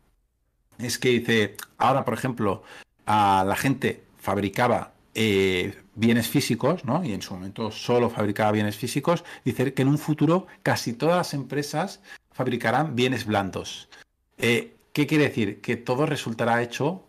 es 0.78 0.96
que 1.00 1.08
dice, 1.08 1.56
ahora, 1.76 2.04
por 2.04 2.14
ejemplo, 2.14 2.62
a 3.04 3.44
la 3.48 3.56
gente 3.56 4.04
fabricaba 4.20 4.92
eh, 5.12 5.82
bienes 5.96 6.28
físicos, 6.28 6.84
¿no? 6.84 7.04
Y 7.04 7.14
en 7.14 7.22
su 7.22 7.34
momento 7.34 7.72
solo 7.72 8.08
fabricaba 8.08 8.52
bienes 8.52 8.76
físicos. 8.76 9.24
Dice 9.44 9.74
que 9.74 9.82
en 9.82 9.88
un 9.88 9.98
futuro 9.98 10.46
casi 10.62 10.92
todas 10.92 11.16
las 11.16 11.34
empresas 11.34 12.00
fabricarán 12.30 12.94
bienes 12.94 13.26
blandos. 13.26 13.88
Eh, 14.36 14.76
¿Qué 14.92 15.08
quiere 15.08 15.24
decir? 15.24 15.60
Que 15.60 15.76
todo 15.76 16.06
resultará 16.06 16.62
hecho 16.62 17.02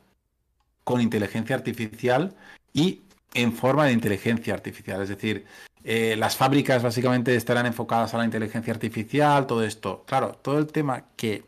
con 0.84 1.00
inteligencia 1.00 1.56
artificial 1.56 2.36
y 2.74 3.04
en 3.34 3.54
forma 3.54 3.86
de 3.86 3.94
inteligencia 3.94 4.54
artificial. 4.54 5.02
Es 5.02 5.10
decir, 5.10 5.46
eh, 5.84 6.16
las 6.18 6.36
fábricas 6.36 6.84
básicamente 6.84 7.36
estarán 7.36 7.66
enfocadas 7.66 8.14
a 8.14 8.18
la 8.18 8.26
inteligencia 8.26 8.74
artificial, 8.74 9.48
todo 9.48 9.64
esto. 9.64 10.04
Claro, 10.06 10.34
todo 10.42 10.60
el 10.60 10.68
tema 10.68 11.06
que 11.16 11.44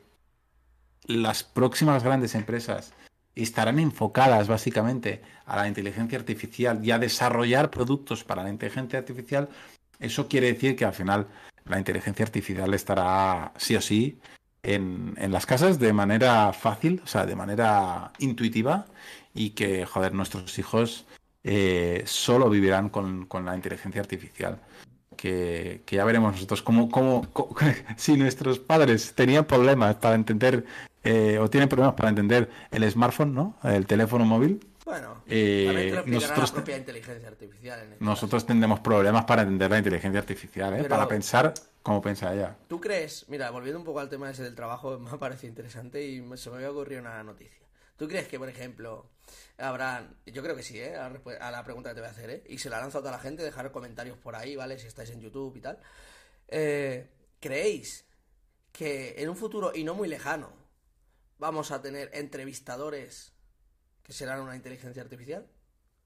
las 1.06 1.44
próximas 1.44 2.04
grandes 2.04 2.36
empresas 2.36 2.94
estarán 3.36 3.80
enfocadas 3.80 4.48
básicamente 4.48 5.22
a 5.46 5.58
la 5.58 5.68
inteligencia 5.68 6.18
artificial 6.18 6.84
y 6.84 6.92
a 6.92 7.00
desarrollar 7.00 7.72
productos 7.72 8.24
para 8.24 8.44
la 8.44 8.50
inteligencia 8.50 9.00
artificial, 9.00 9.50
eso 10.00 10.28
quiere 10.28 10.54
decir 10.54 10.76
que 10.76 10.86
al 10.86 10.94
final 10.94 11.28
la 11.66 11.78
inteligencia 11.78 12.26
artificial 12.26 12.74
estará 12.74 13.54
sí 13.58 13.76
o 13.76 13.82
sí 13.82 14.20
en, 14.64 15.14
en 15.18 15.32
las 15.32 15.46
casas 15.46 15.80
de 15.80 15.94
manera 15.94 16.54
fácil, 16.54 17.02
o 17.04 17.08
sea, 17.08 17.26
de 17.26 17.36
manera 17.36 18.12
intuitiva 18.20 18.86
y 19.34 19.52
que, 19.52 19.86
joder, 19.86 20.14
nuestros 20.14 20.58
hijos 20.60 21.06
eh, 21.44 22.04
solo 22.06 22.50
vivirán 22.50 22.90
con, 22.90 23.26
con 23.26 23.46
la 23.46 23.56
inteligencia 23.56 24.02
artificial. 24.02 24.60
Que, 25.18 25.84
que 25.86 25.98
ya 25.98 26.06
veremos 26.06 26.34
nosotros 26.34 26.62
cómo, 26.64 26.90
cómo, 26.90 27.28
cómo- 27.32 27.56
si 27.98 28.18
nuestros 28.18 28.58
padres 28.60 29.14
tenían 29.14 29.46
problemas 29.46 29.96
para 29.96 30.16
entender 30.16 30.66
eh, 31.04 31.38
o 31.40 31.50
tienen 31.50 31.70
problemas 31.70 31.94
para 31.96 32.10
entender 32.10 32.50
el 32.72 32.90
smartphone, 32.90 33.34
¿no? 33.34 33.58
El 33.64 33.86
teléfono 33.86 34.26
móvil. 34.26 34.66
Bueno, 34.84 35.22
Eh, 35.28 36.02
nosotros- 36.08 36.50
la 36.50 36.56
propia 36.56 36.78
inteligencia 36.78 37.28
artificial. 37.28 37.80
En 37.82 37.92
este 37.94 38.04
Nosotros 38.04 38.42
caso. 38.44 38.48
tendremos 38.48 38.80
problemas 38.80 39.26
para 39.26 39.44
entender 39.44 39.70
la 39.70 39.78
inteligencia 39.78 40.20
artificial, 40.20 40.74
¿eh? 40.74 40.78
Pero- 40.78 40.90
Para 40.90 41.08
pensar 41.08 41.54
como 41.84 42.02
piensa 42.02 42.34
ella. 42.34 42.56
¿Tú 42.68 42.80
crees? 42.82 43.26
Mira, 43.30 43.52
volviendo 43.52 43.78
un 43.80 43.86
poco 43.86 44.00
al 44.00 44.10
tema 44.10 44.30
ese 44.32 44.42
del 44.44 44.56
trabajo, 44.56 44.98
me 45.00 45.12
ha 45.12 45.18
parecido 45.20 45.50
interesante 45.50 46.04
y 46.04 46.24
se 46.36 46.50
me 46.50 46.56
había 46.58 46.72
ocurrido 46.72 47.02
una 47.02 47.24
noticia. 47.24 47.58
¿Tú 47.96 48.08
crees 48.08 48.28
que, 48.28 48.40
por 48.40 48.50
ejemplo, 48.50 49.06
habrán... 49.62 50.18
Yo 50.26 50.42
creo 50.44 50.56
que 50.56 50.64
sí, 50.64 50.80
¿eh? 50.80 50.96
A 50.96 51.52
la, 51.52 51.64
pregunta 51.64 51.90
que 51.90 51.96
te 51.96 52.02
voy 52.02 52.10
a 52.10 52.12
hacer, 52.12 52.30
¿eh? 52.30 52.44
Y 52.48 52.58
se 52.58 52.70
la 52.70 52.80
lanzo 52.80 52.98
a 52.98 53.02
toda 53.02 53.14
la 53.14 53.20
gente, 53.20 53.44
dejar 53.44 53.72
comentarios 53.72 54.18
por 54.18 54.36
ahí, 54.36 54.56
¿vale? 54.56 54.78
Si 54.80 54.88
estáis 54.88 55.10
en 55.12 55.22
YouTube 55.22 55.56
y 55.56 55.62
tal. 55.62 55.80
Eh, 56.48 57.10
¿Creéis 57.40 58.06
que 58.72 59.16
en 59.18 59.30
un 59.30 59.36
futuro, 59.36 59.72
y 59.74 59.84
no 59.84 59.94
muy 59.94 60.08
lejano, 60.08 60.52
vamos 61.38 61.72
a 61.72 61.82
tener 61.82 62.10
entrevistadores 62.14 63.34
que 64.04 64.14
serán 64.14 64.42
una 64.42 64.56
inteligencia 64.56 65.02
artificial? 65.02 65.48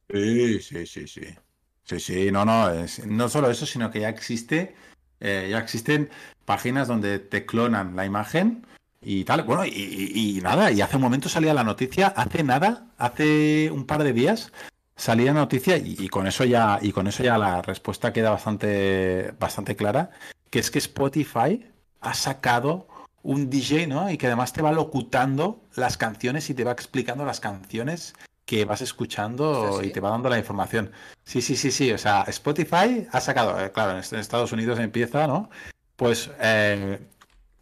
Sí, 0.10 0.60
sí, 0.60 0.86
sí, 0.86 1.08
sí. 1.08 1.36
Sí, 1.84 2.00
sí, 2.00 2.32
no, 2.32 2.46
no, 2.46 2.72
no 3.06 3.30
solo 3.30 3.52
eso, 3.52 3.66
sino 3.66 3.92
que 3.92 4.00
ya 4.00 4.10
existe, 4.10 4.76
eh, 5.20 5.48
ya 5.52 5.60
existen 5.60 6.10
páginas 6.44 6.88
donde 6.88 7.20
te 7.20 7.46
clonan 7.46 7.96
la 7.96 8.06
imagen 8.06 8.66
y 9.06 9.24
tal. 9.24 9.44
Bueno, 9.44 9.66
y, 9.66 9.70
y- 9.70 10.38
y 10.38 10.42
nada, 10.42 10.72
y 10.72 10.82
hace 10.82 10.96
un 10.98 11.04
momento 11.04 11.30
salía 11.30 11.54
la 11.54 11.64
noticia, 11.64 12.08
hace 12.08 12.44
nada, 12.44 12.88
hace 12.98 13.70
un 13.72 13.86
par 13.86 14.04
de 14.04 14.12
días 14.14 14.52
salía 14.98 15.34
la 15.34 15.42
noticia 15.42 15.78
y, 15.78 15.96
y 16.00 16.08
con 16.10 16.26
eso 16.28 16.44
ya, 16.46 16.80
y 16.82 16.92
con 16.92 17.08
eso 17.08 17.24
ya 17.24 17.38
la 17.38 17.62
respuesta 17.62 18.12
queda 18.14 18.32
bastante, 18.32 19.34
bastante 19.40 19.76
clara, 19.76 20.12
que 20.50 20.60
es 20.60 20.72
que 20.72 20.80
Spotify 20.80 21.66
ha 22.02 22.14
sacado 22.14 22.88
un 23.22 23.50
DJ, 23.50 23.88
¿no? 23.88 24.10
Y 24.10 24.18
que 24.18 24.28
además 24.28 24.54
te 24.54 24.62
va 24.62 24.72
locutando 24.72 25.62
las 25.76 25.98
canciones 25.98 26.50
y 26.50 26.54
te 26.54 26.64
va 26.64 26.72
explicando 26.72 27.26
las 27.26 27.40
canciones 27.40 28.14
que 28.46 28.64
vas 28.66 28.82
escuchando 28.82 29.82
y 29.84 29.90
te 29.90 30.00
va 30.00 30.12
dando 30.12 30.30
la 30.30 30.38
información. 30.38 30.92
Sí, 31.24 31.42
sí, 31.42 31.56
sí, 31.56 31.72
sí. 31.72 31.92
O 31.92 31.98
sea, 31.98 32.22
Spotify 32.28 33.08
ha 33.12 33.20
sacado, 33.20 33.60
eh, 33.60 33.72
claro, 33.72 33.92
en 34.00 34.20
Estados 34.20 34.52
Unidos 34.52 34.78
empieza, 34.80 35.26
¿no? 35.26 35.50
Pues 35.96 36.30
eh, 36.40 37.00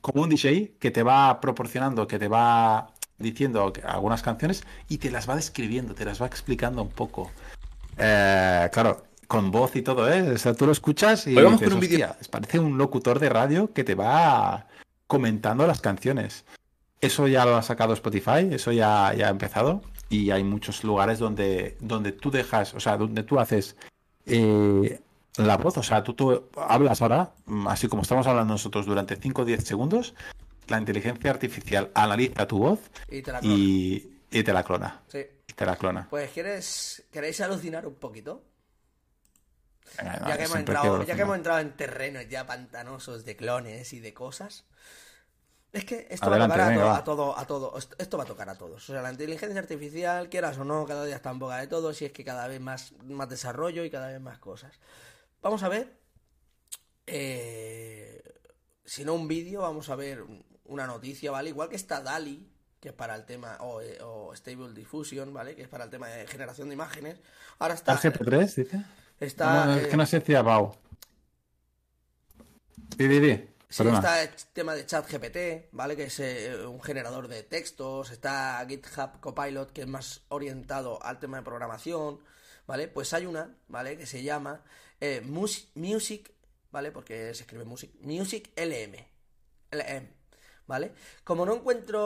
como 0.03 0.23
un 0.23 0.29
DJ 0.29 0.73
que 0.79 0.91
te 0.91 1.01
va 1.01 1.39
proporcionando, 1.39 2.07
que 2.09 2.19
te 2.19 2.27
va 2.27 2.91
diciendo 3.17 3.71
algunas 3.85 4.21
canciones 4.21 4.65
y 4.89 4.97
te 4.97 5.09
las 5.09 5.29
va 5.29 5.37
describiendo, 5.37 5.95
te 5.95 6.03
las 6.03 6.21
va 6.21 6.25
explicando 6.25 6.81
un 6.81 6.89
poco. 6.89 7.31
Eh, 7.97 8.69
claro, 8.73 9.05
con 9.27 9.49
voz 9.49 9.77
y 9.77 9.81
todo, 9.81 10.11
¿eh? 10.11 10.33
O 10.33 10.37
sea, 10.37 10.53
tú 10.55 10.65
lo 10.65 10.73
escuchas 10.73 11.25
y 11.25 11.29
dices, 11.29 11.45
con 11.45 11.73
un 11.73 11.79
"Hostia, 11.79 12.17
parece 12.29 12.59
un 12.59 12.77
locutor 12.77 13.19
de 13.19 13.29
radio 13.29 13.71
que 13.71 13.85
te 13.85 13.95
va 13.95 14.67
comentando 15.07 15.65
las 15.65 15.79
canciones. 15.79 16.43
Eso 16.99 17.29
ya 17.29 17.45
lo 17.45 17.55
ha 17.55 17.63
sacado 17.63 17.93
Spotify, 17.93 18.49
eso 18.51 18.73
ya, 18.73 19.13
ya 19.13 19.27
ha 19.27 19.29
empezado 19.29 19.83
y 20.09 20.31
hay 20.31 20.43
muchos 20.43 20.83
lugares 20.83 21.17
donde, 21.17 21.77
donde 21.79 22.11
tú 22.11 22.29
dejas, 22.29 22.73
o 22.73 22.81
sea, 22.81 22.97
donde 22.97 23.23
tú 23.23 23.39
haces 23.39 23.77
eh, 24.25 24.99
la 25.37 25.57
voz, 25.57 25.77
o 25.77 25.83
sea, 25.83 26.03
tú, 26.03 26.13
tú 26.13 26.49
hablas 26.55 27.01
ahora, 27.01 27.33
mm, 27.45 27.67
así 27.67 27.87
como 27.87 28.01
estamos 28.03 28.27
hablando 28.27 28.53
nosotros 28.53 28.85
durante 28.85 29.15
5 29.15 29.41
o 29.41 29.45
10 29.45 29.63
segundos, 29.63 30.13
la 30.67 30.77
inteligencia 30.79 31.31
artificial 31.31 31.91
analiza 31.93 32.47
tu 32.47 32.59
voz 32.59 32.79
Y 33.07 33.21
te 33.21 33.31
la 33.31 33.43
clona. 33.43 33.55
y, 33.55 34.21
y 34.31 34.43
te 34.43 34.53
la 34.53 34.63
clona. 34.63 35.03
Sí. 35.07 35.25
y 35.47 35.53
Te 35.53 35.65
la 35.65 35.75
clona. 35.75 36.07
Pues, 36.09 36.31
¿quieres, 36.31 37.03
¿queréis 37.11 37.41
alucinar 37.41 37.85
un 37.87 37.95
poquito? 37.95 38.43
Venga, 39.97 40.21
Ya 40.23 40.37
que, 40.37 40.43
hemos 40.45 40.57
entrado, 40.57 40.81
quiero 40.81 41.03
ya 41.03 41.15
que 41.15 41.21
alucinar. 41.21 41.21
hemos 41.21 41.35
entrado 41.37 41.59
en 41.59 41.75
terrenos 41.75 42.27
ya 42.29 42.45
pantanosos 42.47 43.25
de 43.25 43.35
clones 43.35 43.93
y 43.93 43.99
de 43.99 44.13
cosas. 44.13 44.65
Es 45.71 45.85
que 45.85 46.07
esto 46.09 46.29
Adelante, 46.29 46.57
va 46.59 46.65
a 46.67 46.67
tocar 46.67 46.69
venga, 46.69 46.95
a, 46.97 47.03
todo, 47.03 47.03
a 47.03 47.03
todo, 47.03 47.37
a 47.39 47.45
todo. 47.47 47.77
Esto, 47.77 47.95
esto 47.97 48.17
va 48.17 48.23
a 48.23 48.27
tocar 48.27 48.49
a 48.49 48.55
todos. 48.57 48.89
O 48.89 48.93
sea, 48.93 49.01
la 49.01 49.11
inteligencia 49.11 49.59
artificial, 49.59 50.29
quieras 50.29 50.57
o 50.59 50.63
no, 50.63 50.85
cada 50.85 51.03
día 51.05 51.15
está 51.15 51.31
en 51.31 51.39
boca 51.39 51.57
de 51.57 51.67
todos 51.67 51.99
y 52.01 52.05
es 52.05 52.11
que 52.11 52.23
cada 52.23 52.47
vez 52.47 52.61
más, 52.61 52.93
más 53.03 53.27
desarrollo 53.29 53.83
y 53.83 53.89
cada 53.89 54.07
vez 54.07 54.21
más 54.21 54.37
cosas. 54.39 54.71
Vamos 55.43 55.61
a 55.63 55.69
ver. 55.69 55.99
eh, 57.05 58.23
si 58.85 59.03
no 59.05 59.13
un 59.13 59.27
vídeo, 59.27 59.61
vamos 59.61 59.89
a 59.89 59.95
ver 59.95 60.23
una 60.65 60.87
noticia, 60.87 61.31
¿vale? 61.31 61.49
Igual 61.49 61.69
que 61.69 61.75
está 61.75 62.01
DALI, 62.01 62.49
que 62.79 62.89
es 62.89 62.95
para 62.95 63.15
el 63.15 63.25
tema, 63.25 63.57
o, 63.61 63.81
eh, 63.81 63.99
o 64.01 64.33
Stable 64.35 64.73
Diffusion, 64.73 65.33
¿vale? 65.33 65.55
Que 65.55 65.63
es 65.63 65.67
para 65.69 65.83
el 65.85 65.89
tema 65.89 66.07
de 66.07 66.27
generación 66.27 66.69
de 66.69 66.75
imágenes. 66.75 67.19
Ahora 67.59 67.73
está. 67.75 67.93
¿El 67.93 67.99
GP3, 67.99 68.55
dice? 68.55 68.85
Está. 69.19 69.65
No, 69.65 69.65
no, 69.65 69.75
es 69.75 69.85
eh, 69.85 69.89
que 69.89 69.97
no 69.97 70.05
sé 70.05 70.21
si. 70.21 70.33
Di, 72.97 73.07
di, 73.07 73.19
di. 73.19 73.49
Sí, 73.69 73.83
Perdona. 73.83 73.97
está 73.99 74.21
el 74.23 74.29
tema 74.53 74.75
de 74.75 74.85
ChatGPT, 74.85 75.37
¿vale? 75.71 75.95
Que 75.95 76.03
es 76.05 76.19
eh, 76.19 76.65
un 76.65 76.81
generador 76.81 77.27
de 77.27 77.43
textos. 77.43 78.11
Está 78.11 78.63
GitHub 78.69 79.19
Copilot, 79.19 79.71
que 79.71 79.81
es 79.81 79.87
más 79.87 80.21
orientado 80.29 81.03
al 81.03 81.19
tema 81.19 81.37
de 81.37 81.43
programación, 81.43 82.19
¿vale? 82.67 82.87
Pues 82.87 83.13
hay 83.13 83.25
una, 83.25 83.57
¿vale? 83.67 83.97
Que 83.97 84.05
se 84.05 84.21
llama 84.23 84.61
eh, 85.03 85.21
Mus- 85.21 85.67
Music, 85.75 86.31
¿vale? 86.71 86.91
Porque 86.91 87.33
se 87.33 87.43
escribe 87.43 87.65
Music. 87.65 87.91
Music 87.99 88.49
LM. 88.55 88.95
LM, 89.71 90.07
¿vale? 90.67 90.93
Como 91.25 91.45
no 91.45 91.55
encuentro 91.55 91.99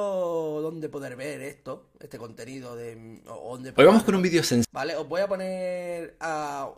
dónde 0.61 0.90
poder 0.90 1.15
ver 1.15 1.41
esto, 1.41 1.91
este 1.99 2.18
contenido 2.18 2.76
de... 2.76 3.22
O 3.28 3.52
dónde 3.56 3.74
Hoy 3.76 3.86
vamos 3.86 4.03
con 4.03 4.15
un 4.15 4.22
vídeo 4.24 4.41
sencillo. 4.44 4.69
Vale, 4.72 4.95
os 4.95 5.07
voy 5.07 5.22
a 5.22 5.28
poner 5.28 6.15
a 6.19 6.72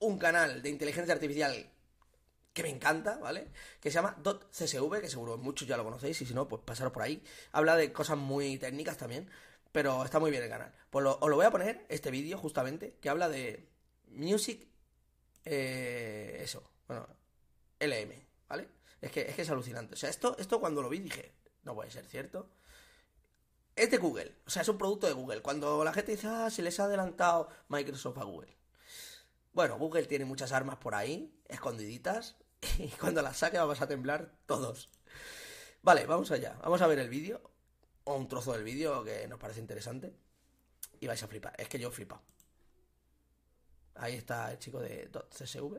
un 0.00 0.18
canal 0.18 0.60
de 0.62 0.68
inteligencia 0.68 1.14
artificial 1.14 1.70
que 2.52 2.62
me 2.62 2.68
encanta, 2.68 3.16
¿vale? 3.18 3.48
Que 3.80 3.90
se 3.90 3.94
llama 3.94 4.16
.csv, 4.22 5.00
que 5.00 5.08
seguro 5.08 5.38
muchos 5.38 5.66
ya 5.66 5.76
lo 5.78 5.84
conocéis, 5.84 6.20
y 6.20 6.26
si 6.26 6.34
no, 6.34 6.46
pues 6.48 6.60
pasaros 6.64 6.92
por 6.92 7.02
ahí. 7.02 7.22
Habla 7.52 7.76
de 7.76 7.92
cosas 7.92 8.18
muy 8.18 8.58
técnicas 8.58 8.96
también, 8.98 9.28
pero 9.72 10.04
está 10.04 10.18
muy 10.20 10.30
bien 10.30 10.42
el 10.42 10.50
canal. 10.50 10.72
Pues 10.90 11.02
lo- 11.02 11.18
os 11.20 11.30
lo 11.30 11.36
voy 11.36 11.46
a 11.46 11.50
poner, 11.50 11.86
este 11.88 12.10
vídeo 12.10 12.36
justamente, 12.36 12.96
que 13.00 13.08
habla 13.08 13.28
de 13.28 13.68
Music, 14.08 14.66
eh, 15.44 16.38
eso, 16.40 16.62
bueno, 16.86 17.06
LM, 17.80 18.12
¿vale? 18.48 18.68
Es 19.00 19.10
que, 19.10 19.22
es 19.22 19.34
que 19.34 19.42
es 19.42 19.50
alucinante. 19.50 19.94
O 19.94 19.96
sea, 19.96 20.10
esto, 20.10 20.36
esto 20.38 20.60
cuando 20.60 20.82
lo 20.82 20.88
vi 20.88 21.00
dije, 21.00 21.32
no 21.62 21.74
puede 21.74 21.90
ser 21.90 22.06
cierto. 22.06 22.48
Es 23.76 23.90
de 23.90 23.98
Google, 23.98 24.36
o 24.46 24.50
sea, 24.50 24.62
es 24.62 24.68
un 24.68 24.78
producto 24.78 25.06
de 25.06 25.12
Google. 25.12 25.42
Cuando 25.42 25.82
la 25.84 25.92
gente 25.92 26.12
dice, 26.12 26.28
ah, 26.28 26.48
se 26.50 26.62
les 26.62 26.78
ha 26.78 26.84
adelantado 26.84 27.48
Microsoft 27.68 28.18
a 28.18 28.24
Google. 28.24 28.56
Bueno, 29.52 29.78
Google 29.78 30.06
tiene 30.06 30.24
muchas 30.24 30.52
armas 30.52 30.76
por 30.76 30.94
ahí, 30.94 31.32
escondiditas, 31.48 32.36
y 32.78 32.88
cuando 32.88 33.22
las 33.22 33.38
saque 33.38 33.58
vamos 33.58 33.80
a 33.80 33.88
temblar 33.88 34.32
todos. 34.46 34.90
Vale, 35.82 36.06
vamos 36.06 36.30
allá. 36.30 36.56
Vamos 36.62 36.80
a 36.82 36.86
ver 36.86 36.98
el 36.98 37.08
vídeo, 37.08 37.42
o 38.04 38.16
un 38.16 38.28
trozo 38.28 38.52
del 38.52 38.64
vídeo 38.64 39.04
que 39.04 39.26
nos 39.28 39.38
parece 39.38 39.60
interesante, 39.60 40.14
y 41.00 41.06
vais 41.06 41.22
a 41.22 41.28
flipar. 41.28 41.54
Es 41.58 41.68
que 41.68 41.78
yo 41.78 41.90
flipo. 41.90 42.20
Ahí 43.96 44.14
está 44.14 44.50
el 44.52 44.58
chico 44.58 44.80
de 44.80 45.08
.csv. 45.30 45.78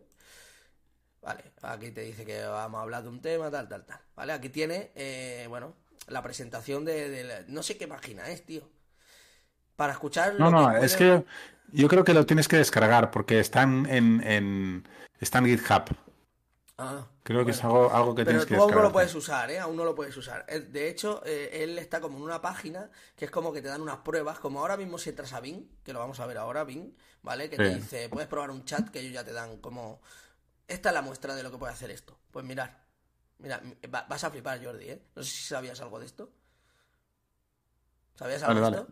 Vale, 1.21 1.43
aquí 1.63 1.91
te 1.91 2.01
dice 2.01 2.23
que 2.25 2.43
vamos 2.43 2.79
a 2.79 2.83
hablar 2.83 3.03
de 3.03 3.09
un 3.09 3.19
tema, 3.21 3.49
tal, 3.49 3.67
tal, 3.67 3.83
tal. 3.85 3.99
Vale, 4.15 4.33
aquí 4.33 4.49
tiene, 4.49 4.91
eh, 4.95 5.45
bueno, 5.49 5.73
la 6.07 6.21
presentación 6.21 6.85
de, 6.85 7.09
de 7.09 7.23
la- 7.23 7.41
No 7.47 7.63
sé 7.63 7.77
qué 7.77 7.87
página 7.87 8.29
es, 8.29 8.45
tío. 8.45 8.61
Para 9.75 9.93
escuchar... 9.93 10.35
No, 10.39 10.51
no, 10.51 10.69
que 10.79 10.85
es 10.85 10.95
puede- 10.95 11.21
que 11.21 11.25
yo 11.71 11.87
creo 11.87 12.03
que 12.03 12.13
lo 12.13 12.25
tienes 12.25 12.47
que 12.47 12.57
descargar 12.57 13.09
porque 13.11 13.39
está 13.39 13.63
en, 13.63 13.85
en, 13.89 14.21
en- 14.25 14.87
está 15.19 15.39
en 15.39 15.45
GitHub. 15.47 15.83
Ah, 16.77 17.07
Creo 17.23 17.43
que 17.45 17.51
es 17.51 17.61
algo, 17.65 17.91
algo 17.91 18.15
que 18.15 18.23
Pero 18.23 18.25
tienes 18.25 18.45
que 18.45 18.53
tú 18.53 18.59
aún 18.61 18.73
no 18.73 18.81
lo 18.81 18.91
descargar. 18.91 18.91
puedes 18.91 19.13
usar, 19.15 19.51
¿eh? 19.51 19.59
Aún 19.59 19.75
no 19.75 19.85
lo 19.85 19.93
puedes 19.95 20.17
usar. 20.17 20.45
Eh, 20.49 20.59
De 20.61 20.89
hecho, 20.89 21.21
eh, 21.25 21.49
él 21.63 21.77
está 21.77 22.01
como 22.01 22.17
en 22.17 22.23
una 22.23 22.41
página 22.41 22.89
que 23.15 23.25
es 23.25 23.31
como 23.31 23.53
que 23.53 23.61
te 23.61 23.67
dan 23.67 23.81
unas 23.81 23.97
pruebas, 23.99 24.39
como 24.39 24.59
ahora 24.59 24.77
mismo 24.77 24.97
si 24.97 25.09
entras 25.11 25.33
a 25.33 25.39
Bing, 25.41 25.67
que 25.83 25.93
lo 25.93 25.99
vamos 25.99 26.19
a 26.19 26.25
ver 26.25 26.37
ahora, 26.37 26.63
Bing, 26.63 26.95
¿vale? 27.21 27.49
Que 27.49 27.59
te 27.59 27.69
dice, 27.69 28.09
puedes 28.09 28.27
probar 28.27 28.49
un 28.51 28.65
chat 28.65 28.89
que 28.89 28.99
ellos 28.99 29.13
ya 29.13 29.23
te 29.23 29.33
dan 29.33 29.57
como... 29.59 30.01
Esta 30.67 30.89
es 30.89 30.95
la 30.95 31.01
muestra 31.03 31.35
de 31.35 31.43
lo 31.43 31.51
que 31.51 31.57
puede 31.59 31.73
hacer 31.73 31.91
esto. 31.91 32.19
Pues 32.31 32.45
mirar. 32.45 32.85
Mira, 33.39 33.61
va- 33.93 34.05
vas 34.09 34.23
a 34.25 34.31
flipar, 34.31 34.63
Jordi, 34.63 34.89
¿eh? 34.89 35.03
No 35.15 35.23
sé 35.23 35.31
si 35.31 35.43
sabías 35.43 35.81
algo 35.81 35.99
de 35.99 36.05
esto. 36.07 36.31
¿Sabías 38.15 38.43
algo 38.43 38.55
Vale, 38.55 38.59
de 38.59 38.61
vale. 38.61 38.79
esto? 38.79 38.87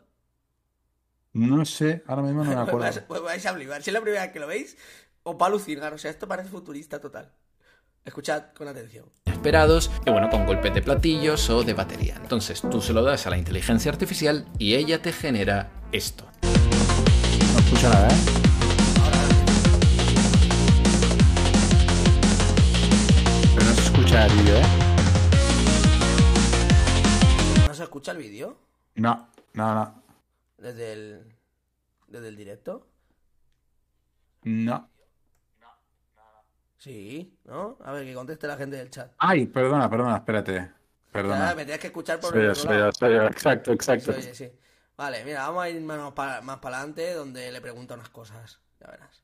No 1.34 1.64
sé, 1.65 2.03
ahora 2.07 2.23
mismo 2.23 2.43
no 2.43 2.53
me 2.55 2.61
acuerdo. 2.61 2.80
vais, 2.81 2.99
pues 3.07 3.22
vais 3.22 3.45
a 3.45 3.53
flipar. 3.53 3.81
Si 3.84 3.89
es 3.89 3.93
la 3.93 4.01
primera 4.01 4.23
vez 4.23 4.31
que 4.34 4.39
lo 4.39 4.47
veis, 4.47 4.77
os 5.23 5.35
va 5.35 5.45
a 5.45 5.49
alucinar. 5.49 5.93
O 5.93 5.97
sea, 5.97 6.11
esto 6.11 6.27
parece 6.27 6.49
futurista 6.49 6.99
total. 6.99 7.34
Escuchad 8.06 8.52
con 8.54 8.68
atención. 8.68 9.06
esperados, 9.26 9.90
y 10.06 10.10
bueno, 10.12 10.30
con 10.30 10.46
golpes 10.46 10.74
de 10.74 10.82
platillos 10.82 11.50
o 11.50 11.64
de 11.64 11.74
batería. 11.74 12.16
Entonces 12.22 12.62
tú 12.62 12.82
se 12.82 12.94
lo 12.94 13.04
das 13.04 13.28
a 13.28 13.30
la 13.30 13.38
inteligencia 13.38 13.92
artificial 13.92 14.46
y 14.58 14.76
ella 14.76 15.02
te 15.02 15.12
genera 15.14 15.72
esto. 15.92 16.26
No 16.42 17.60
escucha 17.60 17.90
nada, 17.90 18.08
¿eh? 18.08 18.12
Pero 23.56 23.66
no 23.66 23.74
se 23.74 23.82
escucha 23.82 24.26
el 24.26 24.34
vídeo, 24.34 24.58
¿eh? 24.58 24.66
¿No 27.68 27.74
se 27.74 27.84
escucha 27.84 28.12
el 28.12 28.18
vídeo? 28.18 28.58
No, 28.96 29.30
no, 29.54 29.76
no. 29.76 30.04
Desde 30.58 30.94
el... 30.94 31.36
Desde 32.08 32.28
el 32.28 32.36
directo. 32.36 32.88
No. 34.44 34.90
Sí, 36.84 37.34
¿no? 37.45 37.77
A 37.81 37.93
ver, 37.93 38.03
que 38.03 38.14
conteste 38.14 38.45
la 38.45 38.57
gente 38.57 38.76
del 38.76 38.89
chat. 38.89 39.10
Ay, 39.18 39.45
perdona, 39.45 39.89
perdona, 39.89 40.18
espérate. 40.18 40.53
Ya, 40.53 40.76
Perdona. 41.14 41.55
me 41.55 41.64
tienes 41.64 41.80
que 41.80 41.88
escuchar 41.88 42.19
por 42.19 42.31
Soy 42.31 42.39
el 42.41 42.45
yo, 42.47 42.51
otro 42.51 42.61
soy 42.61 42.77
lado. 42.77 42.85
yo, 42.91 42.91
soy 42.99 43.14
yo. 43.14 43.23
Exacto, 43.27 43.72
exacto. 43.72 44.14
Sí, 44.19 44.30
sí. 44.34 44.51
Vale, 44.97 45.23
mira, 45.23 45.47
vamos 45.47 45.64
a 45.64 45.69
ir 45.69 45.80
más 45.80 46.11
para 46.11 46.41
más 46.41 46.57
para 46.57 46.77
adelante 46.80 47.14
donde 47.14 47.53
le 47.53 47.61
pregunta 47.61 47.93
unas 47.93 48.10
cosas. 48.10 48.60
Ya 48.81 48.88
verás. 48.88 49.23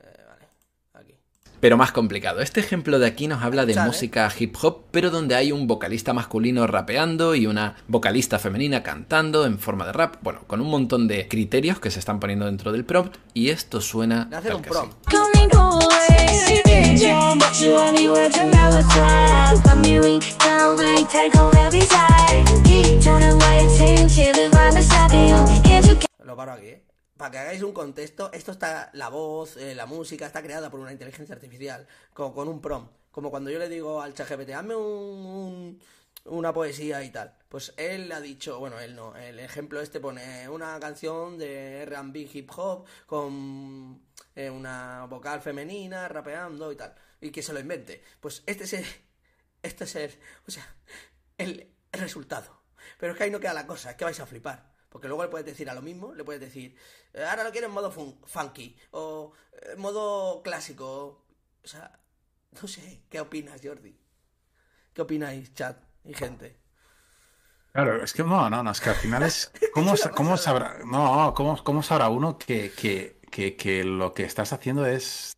Eh, 0.00 0.22
vale, 0.28 0.44
aquí. 0.92 1.18
Pero 1.60 1.78
más 1.78 1.92
complicado. 1.92 2.40
Este 2.40 2.60
ejemplo 2.60 2.98
de 2.98 3.06
aquí 3.06 3.26
nos 3.26 3.42
habla 3.42 3.64
de 3.64 3.72
¿eh? 3.72 3.80
música 3.80 4.30
hip 4.38 4.54
hop, 4.60 4.82
pero 4.90 5.08
donde 5.08 5.34
hay 5.34 5.52
un 5.52 5.66
vocalista 5.66 6.12
masculino 6.12 6.66
rapeando 6.66 7.34
y 7.34 7.46
una 7.46 7.76
vocalista 7.88 8.38
femenina 8.38 8.82
cantando 8.82 9.46
en 9.46 9.58
forma 9.58 9.86
de 9.86 9.92
rap. 9.92 10.16
Bueno, 10.20 10.42
con 10.46 10.60
un 10.60 10.68
montón 10.68 11.08
de 11.08 11.26
criterios 11.26 11.80
que 11.80 11.90
se 11.90 12.00
están 12.00 12.20
poniendo 12.20 12.44
dentro 12.44 12.70
del 12.70 12.84
prompt 12.84 13.16
y 13.32 13.48
esto 13.48 13.80
suena 13.80 14.28
tal 14.28 14.56
un 14.56 14.62
prompt. 14.62 14.94
Lo 26.24 26.36
paro 26.36 26.52
aquí, 26.52 26.66
¿eh? 26.68 26.82
Para 27.16 27.30
que 27.30 27.38
hagáis 27.38 27.62
un 27.62 27.72
contexto, 27.72 28.30
esto 28.32 28.52
está, 28.52 28.90
la 28.92 29.08
voz, 29.08 29.56
eh, 29.56 29.74
la 29.74 29.86
música, 29.86 30.26
está 30.26 30.42
creada 30.42 30.70
por 30.70 30.80
una 30.80 30.92
inteligencia 30.92 31.34
artificial, 31.34 31.86
como 32.12 32.34
con 32.34 32.48
un 32.48 32.60
prompt. 32.60 32.92
Como 33.10 33.30
cuando 33.30 33.48
yo 33.50 33.58
le 33.58 33.68
digo 33.70 34.02
al 34.02 34.12
ChatGPT, 34.12 34.50
hazme 34.50 34.76
un- 34.76 35.80
una 36.26 36.52
poesía 36.52 37.02
y 37.04 37.10
tal. 37.10 37.32
Pues 37.48 37.72
él 37.78 38.10
ha 38.12 38.20
dicho, 38.20 38.58
bueno, 38.58 38.78
él 38.80 38.94
no, 38.96 39.16
el 39.16 39.38
ejemplo 39.38 39.80
este 39.80 40.00
pone 40.00 40.48
una 40.48 40.78
canción 40.80 41.38
de 41.38 41.82
R&B 41.82 42.28
hip 42.32 42.50
hop 42.56 42.84
con 43.06 44.00
eh, 44.36 44.48
una 44.50 45.06
vocal 45.06 45.40
femenina 45.42 46.06
rapeando 46.08 46.70
y 46.70 46.76
tal. 46.76 46.94
Y 47.20 47.30
que 47.30 47.42
se 47.42 47.52
lo 47.52 47.58
invente. 47.60 48.04
Pues 48.20 48.42
este 48.46 48.64
es 48.64 48.72
el, 48.74 48.86
este 49.62 49.84
es 49.84 49.96
el, 49.96 50.18
o 50.46 50.50
sea, 50.52 50.66
el, 51.38 51.74
el 51.92 52.00
resultado. 52.00 52.62
Pero 52.98 53.12
es 53.12 53.18
que 53.18 53.24
ahí 53.24 53.30
no 53.30 53.40
queda 53.40 53.54
la 53.54 53.66
cosa, 53.66 53.90
es 53.90 53.96
que 53.96 54.04
vais 54.04 54.20
a 54.20 54.26
flipar. 54.26 54.72
Porque 54.88 55.08
luego 55.08 55.24
le 55.24 55.28
puedes 55.28 55.46
decir 55.46 55.68
a 55.68 55.74
lo 55.74 55.82
mismo, 55.82 56.14
le 56.14 56.24
puedes 56.24 56.40
decir, 56.40 56.76
"Eh, 57.12 57.24
ahora 57.24 57.44
lo 57.44 57.50
quiero 57.50 57.66
en 57.66 57.72
modo 57.74 57.90
fun- 57.90 58.18
funky, 58.24 58.78
o 58.92 59.32
eh, 59.52 59.72
en 59.72 59.80
modo 59.80 60.42
clásico. 60.42 61.26
O 61.64 61.68
sea, 61.68 62.00
no 62.62 62.68
sé, 62.68 63.02
¿qué 63.10 63.20
opinas, 63.20 63.60
Jordi? 63.62 63.98
¿Qué 64.94 65.02
opináis, 65.02 65.52
chat 65.54 65.76
y 66.04 66.14
gente? 66.14 66.60
Claro, 67.72 68.02
es 68.02 68.12
que 68.14 68.22
no, 68.22 68.48
no, 68.48 68.62
no, 68.62 68.70
es 68.70 68.80
que 68.80 68.90
al 68.90 68.96
final 68.96 69.22
es. 69.24 69.52
¿Cómo, 69.74 69.94
cómo 70.14 70.36
sabrá, 70.38 70.78
no, 70.86 71.34
cómo, 71.34 71.62
cómo 71.62 71.82
sabrá 71.82 72.08
uno 72.08 72.38
que, 72.38 72.72
que, 72.72 73.20
que, 73.30 73.84
lo 73.84 74.14
que 74.14 74.24
estás 74.24 74.52
haciendo 74.52 74.86
es, 74.86 75.32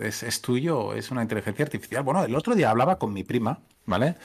es, 0.00 0.22
es 0.22 0.40
tuyo 0.42 0.94
es 0.94 1.10
una 1.10 1.22
inteligencia 1.22 1.64
artificial? 1.64 2.02
Bueno, 2.02 2.24
el 2.24 2.34
otro 2.34 2.54
día 2.54 2.70
hablaba 2.70 2.98
con 2.98 3.12
mi 3.12 3.24
prima, 3.24 3.60
¿vale? 3.86 4.16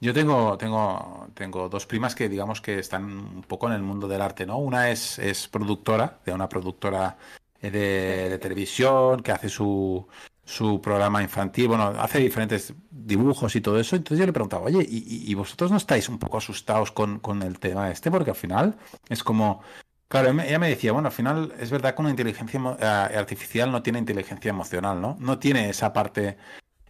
Yo 0.00 0.12
tengo, 0.14 0.58
tengo, 0.58 1.28
tengo 1.34 1.68
dos 1.70 1.86
primas 1.86 2.14
que 2.14 2.28
digamos 2.28 2.60
que 2.60 2.78
están 2.78 3.04
un 3.04 3.42
poco 3.42 3.66
en 3.68 3.74
el 3.74 3.82
mundo 3.82 4.08
del 4.08 4.20
arte, 4.22 4.46
¿no? 4.46 4.58
Una 4.58 4.90
es, 4.90 5.18
es 5.18 5.48
productora, 5.48 6.20
de 6.26 6.32
una 6.34 6.48
productora 6.48 7.16
eh, 7.62 7.70
de, 7.70 8.38
televisión, 8.38 9.22
que 9.22 9.32
hace 9.32 9.48
su, 9.48 10.06
su 10.44 10.80
programa 10.82 11.22
infantil, 11.22 11.68
bueno, 11.68 11.84
hace 11.98 12.18
diferentes 12.18 12.74
dibujos 12.90 13.56
y 13.56 13.62
todo 13.62 13.80
eso. 13.80 13.96
Entonces 13.96 14.18
yo 14.20 14.26
le 14.26 14.32
preguntaba, 14.34 14.66
oye, 14.66 14.86
¿y, 14.88 14.98
y- 14.98 15.30
y 15.30 15.34
vosotros 15.34 15.70
no 15.70 15.78
estáis 15.78 16.08
un 16.10 16.18
poco 16.18 16.36
asustados 16.38 16.92
con, 16.92 17.18
con 17.20 17.42
el 17.42 17.58
tema 17.58 17.90
este? 17.90 18.10
Porque 18.10 18.30
al 18.30 18.36
final 18.36 18.76
es 19.08 19.24
como, 19.24 19.62
claro, 20.08 20.30
ella 20.40 20.58
me- 20.58 20.68
decía, 20.68 20.92
bueno, 20.92 21.08
al 21.08 21.12
final 21.14 21.52
es 21.58 21.70
verdad 21.70 21.94
que 21.94 22.00
una 22.02 22.10
inteligencia 22.10 22.60
eh, 22.80 23.16
artificial 23.16 23.70
no 23.72 23.82
tiene 23.82 23.98
inteligencia 23.98 24.50
emocional, 24.50 25.00
¿no? 25.00 25.16
No 25.20 25.38
tiene 25.38 25.68
esa 25.70 25.92
parte, 25.92 26.36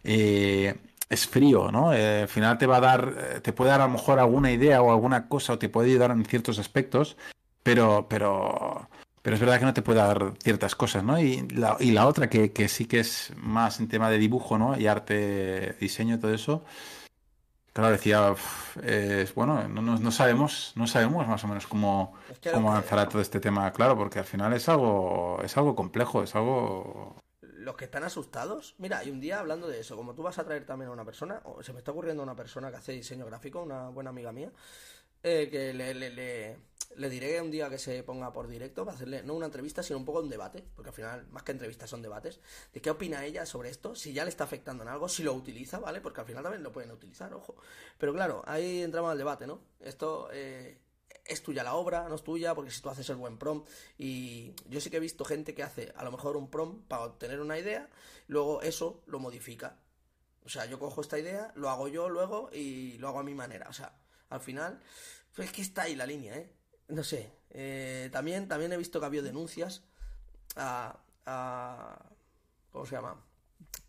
eh, 0.03 0.75
es 1.09 1.27
frío, 1.27 1.71
¿no? 1.71 1.93
Eh, 1.93 2.23
al 2.23 2.27
final 2.29 2.57
te 2.57 2.67
va 2.67 2.77
a 2.77 2.81
dar, 2.81 3.13
eh, 3.37 3.41
te 3.41 3.53
puede 3.53 3.71
dar 3.71 3.81
a 3.81 3.87
lo 3.87 3.93
mejor 3.93 4.19
alguna 4.19 4.51
idea 4.51 4.81
o 4.81 4.91
alguna 4.91 5.27
cosa 5.29 5.53
o 5.53 5.59
te 5.59 5.69
puede 5.69 5.89
ayudar 5.91 6.11
en 6.11 6.25
ciertos 6.25 6.59
aspectos, 6.59 7.17
pero, 7.63 8.07
pero, 8.09 8.89
pero 9.21 9.35
es 9.35 9.39
verdad 9.41 9.59
que 9.59 9.65
no 9.65 9.73
te 9.75 9.81
puede 9.83 9.99
dar 9.99 10.33
ciertas 10.43 10.75
cosas, 10.75 11.03
¿no? 11.03 11.19
Y 11.19 11.47
la, 11.49 11.77
y 11.79 11.91
la 11.91 12.07
otra 12.07 12.29
que, 12.29 12.51
que 12.53 12.69
sí 12.69 12.85
que 12.87 12.99
es 13.01 13.33
más 13.37 13.79
en 13.79 13.87
tema 13.89 14.09
de 14.11 14.17
dibujo, 14.19 14.57
¿no? 14.57 14.77
Y 14.79 14.87
arte, 14.87 15.75
diseño 15.79 16.19
todo 16.19 16.33
eso. 16.33 16.63
Claro, 17.77 17.91
decía, 17.91 18.33
es 18.81 19.35
bueno, 19.35 19.67
no, 19.67 19.83
no- 19.83 19.99
no 19.99 20.11
sabemos, 20.11 20.73
no 20.75 20.87
sabemos 20.87 21.27
más 21.27 21.43
o 21.43 21.47
menos 21.47 21.67
cómo, 21.67 22.15
Es 22.31 22.39
que 22.39 22.51
cómo 22.51 22.69
que- 22.69 22.71
avanzará 22.77 23.07
todo 23.07 23.21
este 23.21 23.39
tema, 23.39 23.71
claro, 23.71 23.95
porque 23.95 24.17
al 24.17 24.25
final 24.25 24.51
es 24.53 24.67
algo, 24.67 25.39
es 25.43 25.55
algo 25.57 25.75
complejo, 25.75 26.23
es 26.23 26.33
algo 26.33 27.15
Los 27.41 27.75
que 27.75 27.85
están 27.85 28.03
asustados, 28.03 28.73
mira, 28.79 29.03
y 29.03 29.11
un 29.11 29.19
día 29.19 29.37
hablando 29.39 29.67
de 29.67 29.79
eso, 29.79 29.95
como 29.95 30.15
tú 30.15 30.23
vas 30.23 30.39
a 30.39 30.43
traer 30.43 30.65
también 30.65 30.89
a 30.89 30.91
una 30.93 31.05
persona, 31.05 31.39
o 31.43 31.61
se 31.61 31.71
me 31.71 31.77
está 31.77 31.91
ocurriendo 31.91 32.23
una 32.23 32.35
persona 32.35 32.71
que 32.71 32.77
hace 32.77 32.93
diseño 32.93 33.27
gráfico, 33.27 33.61
una 33.61 33.89
buena 33.89 34.09
amiga 34.09 34.31
mía, 34.31 34.49
eh, 35.27 35.49
que 35.49 35.73
le, 35.73 37.09
diré 37.09 37.41
un 37.41 37.51
día 37.51 37.69
que 37.69 37.77
se 37.77 38.03
ponga 38.03 38.31
por 38.31 38.47
directo 38.47 38.85
para 38.85 38.95
hacerle 38.95 39.23
no 39.23 39.33
una 39.33 39.47
entrevista, 39.47 39.83
sino 39.83 39.99
un 39.99 40.05
poco 40.05 40.19
un 40.19 40.29
debate, 40.29 40.63
porque 40.75 40.89
al 40.89 40.95
final, 40.95 41.27
más 41.27 41.43
que 41.43 41.51
entrevistas, 41.51 41.89
son 41.89 42.01
debates, 42.01 42.39
de 42.73 42.81
qué 42.81 42.89
opina 42.89 43.25
ella 43.25 43.45
sobre 43.45 43.69
esto, 43.69 43.95
si 43.95 44.13
ya 44.13 44.23
le 44.23 44.29
está 44.29 44.45
afectando 44.45 44.83
en 44.83 44.89
algo, 44.89 45.07
si 45.09 45.23
lo 45.23 45.33
utiliza, 45.33 45.79
¿vale? 45.79 46.01
Porque 46.01 46.21
al 46.21 46.27
final 46.27 46.43
también 46.43 46.63
lo 46.63 46.71
pueden 46.71 46.91
utilizar, 46.91 47.33
ojo. 47.33 47.55
Pero 47.97 48.13
claro, 48.13 48.43
ahí 48.45 48.81
entramos 48.81 49.11
al 49.11 49.17
debate, 49.17 49.45
¿no? 49.47 49.59
Esto 49.79 50.29
eh, 50.31 50.79
es 51.25 51.43
tuya 51.43 51.63
la 51.63 51.75
obra, 51.75 52.07
no 52.07 52.15
es 52.15 52.23
tuya, 52.23 52.55
porque 52.55 52.71
si 52.71 52.81
tú 52.81 52.89
haces 52.89 53.09
el 53.09 53.17
buen 53.17 53.37
prompt, 53.37 53.69
y 53.97 54.53
yo 54.69 54.79
sí 54.79 54.89
que 54.89 54.97
he 54.97 55.01
visto 55.01 55.25
gente 55.25 55.53
que 55.53 55.63
hace 55.63 55.93
a 55.95 56.03
lo 56.03 56.11
mejor 56.11 56.37
un 56.37 56.49
prompt 56.49 56.87
para 56.87 57.03
obtener 57.03 57.41
una 57.41 57.59
idea, 57.59 57.89
luego 58.27 58.61
eso 58.61 59.03
lo 59.07 59.19
modifica. 59.19 59.79
O 60.45 60.49
sea, 60.49 60.65
yo 60.65 60.79
cojo 60.79 61.01
esta 61.01 61.19
idea, 61.19 61.51
lo 61.55 61.69
hago 61.69 61.89
yo 61.89 62.07
luego 62.07 62.49
y 62.53 62.97
lo 62.99 63.09
hago 63.09 63.19
a 63.19 63.23
mi 63.23 63.33
manera. 63.33 63.67
O 63.69 63.73
sea, 63.73 63.93
al 64.29 64.39
final, 64.39 64.81
pues 65.37 65.47
es 65.47 65.53
que 65.55 65.61
está 65.61 65.83
ahí 65.83 65.95
la 65.95 66.05
línea, 66.05 66.35
¿eh? 66.35 66.51
No 66.89 67.03
sé. 67.03 67.31
eh, 67.51 68.09
también, 68.11 68.47
también 68.49 68.71
he 68.73 68.77
visto 68.77 68.99
que 68.99 69.05
ha 69.05 69.07
habido 69.07 69.23
denuncias 69.23 69.81
a, 70.57 70.99
a- 71.25 71.99
¿cómo 72.71 72.85
se 72.85 72.95
llama? 72.95 73.15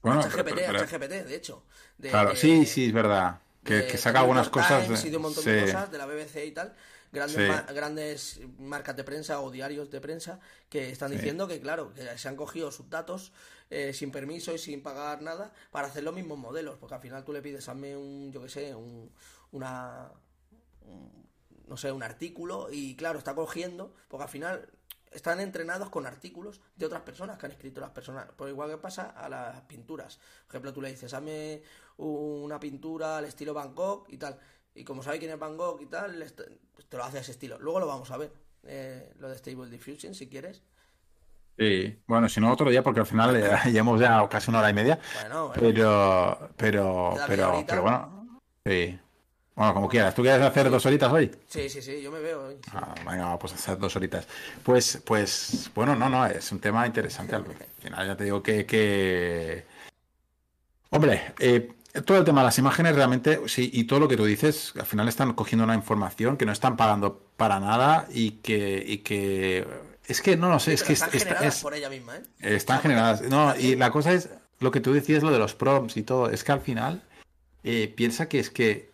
Bueno, 0.01 0.21
a 0.21 0.29
pero- 0.29 0.45
pero- 0.45 0.79
a 0.79 0.87
ChatGPT, 0.87 1.11
de 1.27 1.35
hecho. 1.35 1.65
De- 1.99 2.11
Claro, 2.11 2.31
de- 2.31 2.37
sí, 2.37 2.65
sí, 2.67 2.87
es 2.87 2.93
verdad. 2.93 3.41
Que, 3.65 3.75
de- 3.75 3.87
que 3.89 3.99
saca 3.99 4.21
algunas 4.21 4.49
cosas. 4.49 4.89
De- 4.89 5.09
y 5.09 5.11
de 5.11 5.17
un 5.17 5.23
montón 5.25 5.43
sí. 5.45 5.51
de 5.51 5.63
cosas, 5.63 5.91
de 5.91 5.99
la 5.99 6.07
BBC 6.07 6.47
y 6.47 6.53
tal. 6.53 6.75
Grandes, 7.11 7.37
Sí. 7.37 7.49
ma- 7.51 7.73
grandes 7.73 8.41
marcas 8.59 8.95
de 8.97 9.03
prensa 9.05 9.41
o 9.41 9.51
diarios 9.51 9.91
de 9.91 10.01
prensa 10.01 10.41
que 10.69 10.91
están 10.91 11.11
diciendo 11.11 11.49
que, 11.49 11.61
claro, 11.61 11.93
que 11.95 12.17
se 12.19 12.29
han 12.29 12.37
cogido 12.37 12.71
sus 12.71 12.89
datos 12.91 13.33
eh, 13.71 13.93
sin 13.93 14.11
permiso 14.11 14.55
y 14.55 14.59
sin 14.59 14.83
pagar 14.83 15.21
nada 15.23 15.53
para 15.71 15.89
hacer 15.89 16.03
los 16.05 16.15
mismos 16.15 16.39
modelos. 16.39 16.77
Porque 16.79 16.95
al 16.95 17.01
final 17.01 17.25
tú 17.25 17.33
le 17.33 17.43
pides, 17.43 17.69
hazme 17.69 17.97
un, 17.97 18.31
yo 18.33 18.43
qué 18.43 18.49
sé, 18.49 18.75
un, 18.75 19.11
una. 19.53 20.11
un- 20.87 21.28
no 21.69 21.77
sé, 21.77 21.93
un 21.93 22.03
artículo 22.03 22.69
y, 22.71 22.97
claro, 22.97 23.19
está 23.19 23.35
cogiendo, 23.35 23.95
porque 24.09 24.25
al 24.25 24.29
final 24.29 24.69
están 25.11 25.41
entrenados 25.41 25.91
con 25.91 26.07
artículos 26.07 26.61
de 26.77 26.87
otras 26.87 27.03
personas 27.03 27.39
que 27.39 27.47
han 27.47 27.53
escrito 27.53 27.81
las 27.81 27.91
personas. 27.91 28.27
Por 28.37 28.49
igual 28.49 28.71
que 28.71 28.79
pasa 28.79 29.11
a 29.11 29.29
las 29.29 29.61
pinturas. 29.63 30.19
Por 30.47 30.51
ejemplo, 30.51 30.73
tú 30.73 30.83
le 30.83 30.91
dices, 30.91 31.13
hazme 31.15 31.63
una 31.99 32.61
pintura 32.61 33.19
al 33.19 33.25
estilo 33.25 33.55
Gogh 33.55 34.07
y 34.09 34.19
tal. 34.19 34.39
Y 34.75 34.85
como 34.85 35.03
sabe 35.03 35.19
quién 35.19 35.33
es 35.33 35.39
Gogh 35.39 35.81
y 35.81 35.87
tal, 35.87 36.25
pues 36.75 36.87
te 36.89 36.97
lo 36.97 37.05
hace 37.05 37.19
a 37.19 37.21
ese 37.21 37.33
estilo. 37.33 37.59
Luego 37.59 37.81
lo 37.81 37.87
vamos 37.87 38.11
a 38.11 38.17
ver, 38.17 38.33
eh, 38.65 39.13
lo 39.19 39.29
de 39.29 39.39
Stable 39.39 39.71
Diffusion, 39.71 40.15
si 40.15 40.29
quieres. 40.29 40.63
Sí, 41.59 42.01
bueno, 42.07 42.29
si 42.29 42.41
no 42.41 42.53
otro 42.53 42.71
día, 42.71 42.85
porque 42.85 43.01
al 43.01 43.07
final 43.07 43.35
eh, 43.35 43.51
llevamos 43.73 44.01
ya 44.01 44.29
casi 44.29 44.51
una 44.51 44.61
hora 44.61 44.71
y 44.71 44.75
media. 44.75 45.01
Bueno, 45.21 45.49
bueno. 45.49 45.61
Pero, 45.61 46.51
pero, 46.57 47.15
pero, 47.27 47.65
pero 47.67 47.83
bueno, 47.83 48.41
sí. 48.65 48.99
Bueno, 49.59 49.75
como 49.75 49.89
quieras. 49.89 50.15
¿Tú 50.15 50.23
quieres 50.23 50.41
hacer 50.41 50.71
dos 50.71 50.87
horitas 50.87 51.13
hoy? 51.13 51.33
Sí, 51.49 51.69
sí, 51.69 51.83
sí, 51.83 52.01
yo 52.01 52.13
me 52.13 52.21
veo. 52.21 52.49
sí. 52.53 52.59
Ah, 52.73 52.95
venga, 53.05 53.37
pues 53.41 53.53
hacer 53.55 53.77
dos 53.77 53.97
horitas. 53.97 54.25
Pues, 54.63 55.03
pues, 55.05 55.69
bueno, 55.75 55.97
no, 55.97 56.09
no, 56.09 56.25
es 56.27 56.53
un 56.53 56.61
tema 56.61 56.87
interesante. 56.87 57.35
Al 57.35 57.45
final 57.83 58.07
ya 58.07 58.17
te 58.17 58.23
digo 58.23 58.41
que, 58.41 58.65
que... 58.65 59.67
Hombre, 60.91 61.33
eh, 61.41 61.73
todo 62.05 62.19
el 62.19 62.25
tema 62.25 62.43
de 62.43 62.45
las 62.45 62.59
imágenes 62.61 62.95
realmente, 62.95 63.41
sí, 63.49 63.69
y 63.75 63.83
todo 63.83 63.99
lo 63.99 64.07
que 64.07 64.17
tú 64.17 64.25
dices, 64.27 64.75
al 64.79 64.87
final 64.87 65.09
están 65.09 65.33
cogiendo 65.35 65.65
una 65.65 65.75
información 65.75 66.37
que 66.37 66.47
no 66.47 66.53
están 66.53 66.77
pagando 66.77 67.21
para 67.37 67.59
nada 67.59 68.07
y 68.13 68.31
que, 68.43 68.81
y 68.87 68.99
que 68.99 69.67
es 70.07 70.23
que 70.23 70.37
no 70.37 70.51
lo 70.51 70.61
sé, 70.61 70.75
es 70.75 70.85
que 70.85 70.93
están 70.93 71.09
es- 71.09 71.17
es- 71.17 71.23
generadas 71.25 71.57
es- 71.57 71.63
por 71.63 71.75
ella 71.75 71.91
misma, 71.91 72.17
¿eh? 72.17 72.23
están 72.39 72.81
generadas. 72.81 73.23
No, 73.23 73.57
y 73.57 73.75
la 73.75 73.91
cosa 73.91 74.13
es, 74.13 74.31
lo 74.61 74.71
que 74.71 74.79
tú 74.81 74.93
decías, 74.93 75.25
lo 75.25 75.33
de 75.33 75.39
los 75.41 75.55
prompts 75.57 75.97
y 75.97 76.05
todo, 76.05 76.31
es 76.31 76.45
que 76.45 76.53
al 76.53 76.61
final 76.61 77.03
eh, 77.65 77.93
piensa 77.95 78.29
que 78.29 78.39
es 78.39 78.51
que 78.51 78.88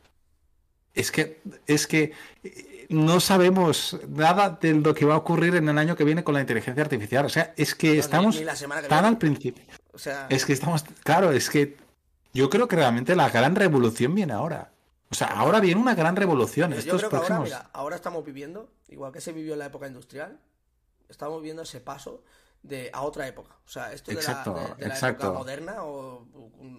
es 0.94 1.10
que 1.10 1.40
es 1.66 1.86
que 1.86 2.12
eh, 2.42 2.86
no 2.88 3.20
sabemos 3.20 3.98
nada 4.08 4.58
de 4.60 4.74
lo 4.74 4.94
que 4.94 5.04
va 5.04 5.14
a 5.14 5.18
ocurrir 5.18 5.56
en 5.56 5.68
el 5.68 5.78
año 5.78 5.96
que 5.96 6.04
viene 6.04 6.24
con 6.24 6.34
la 6.34 6.40
inteligencia 6.40 6.82
artificial. 6.82 7.26
O 7.26 7.28
sea, 7.28 7.52
es 7.56 7.74
que 7.74 7.98
estamos 7.98 8.36
ni 8.36 8.44
que 8.44 8.88
tan 8.88 9.04
al 9.04 9.18
principio. 9.18 9.64
O 9.92 9.98
sea, 9.98 10.26
Es 10.28 10.44
que 10.44 10.52
estamos, 10.52 10.84
claro, 11.02 11.32
es 11.32 11.50
que 11.50 11.76
yo 12.32 12.50
creo 12.50 12.68
que 12.68 12.76
realmente 12.76 13.14
la 13.14 13.30
gran 13.30 13.54
revolución 13.54 14.14
viene 14.14 14.32
ahora. 14.32 14.72
O 15.10 15.14
sea, 15.14 15.28
ahora 15.28 15.60
viene 15.60 15.80
una 15.80 15.94
gran 15.94 16.16
revolución. 16.16 16.70
Pero 16.70 16.82
yo 16.82 16.96
Estos 16.96 17.08
creo 17.08 17.10
que 17.10 17.32
ahora, 17.32 17.44
mira, 17.44 17.70
ahora 17.72 17.96
estamos 17.96 18.24
viviendo, 18.24 18.68
igual 18.88 19.12
que 19.12 19.20
se 19.20 19.32
vivió 19.32 19.52
en 19.52 19.60
la 19.60 19.66
época 19.66 19.86
industrial, 19.86 20.38
estamos 21.08 21.40
viviendo 21.40 21.62
ese 21.62 21.80
paso 21.80 22.22
de 22.64 22.90
a 22.92 23.02
otra 23.02 23.28
época. 23.28 23.56
O 23.64 23.68
sea, 23.68 23.92
esto 23.92 24.10
de 24.10 24.20
la, 24.22 24.42
de, 24.44 24.74
de 24.82 24.88
la 24.88 24.94
exacto. 24.94 25.26
época 25.26 25.38
moderna 25.38 25.84
o 25.84 26.26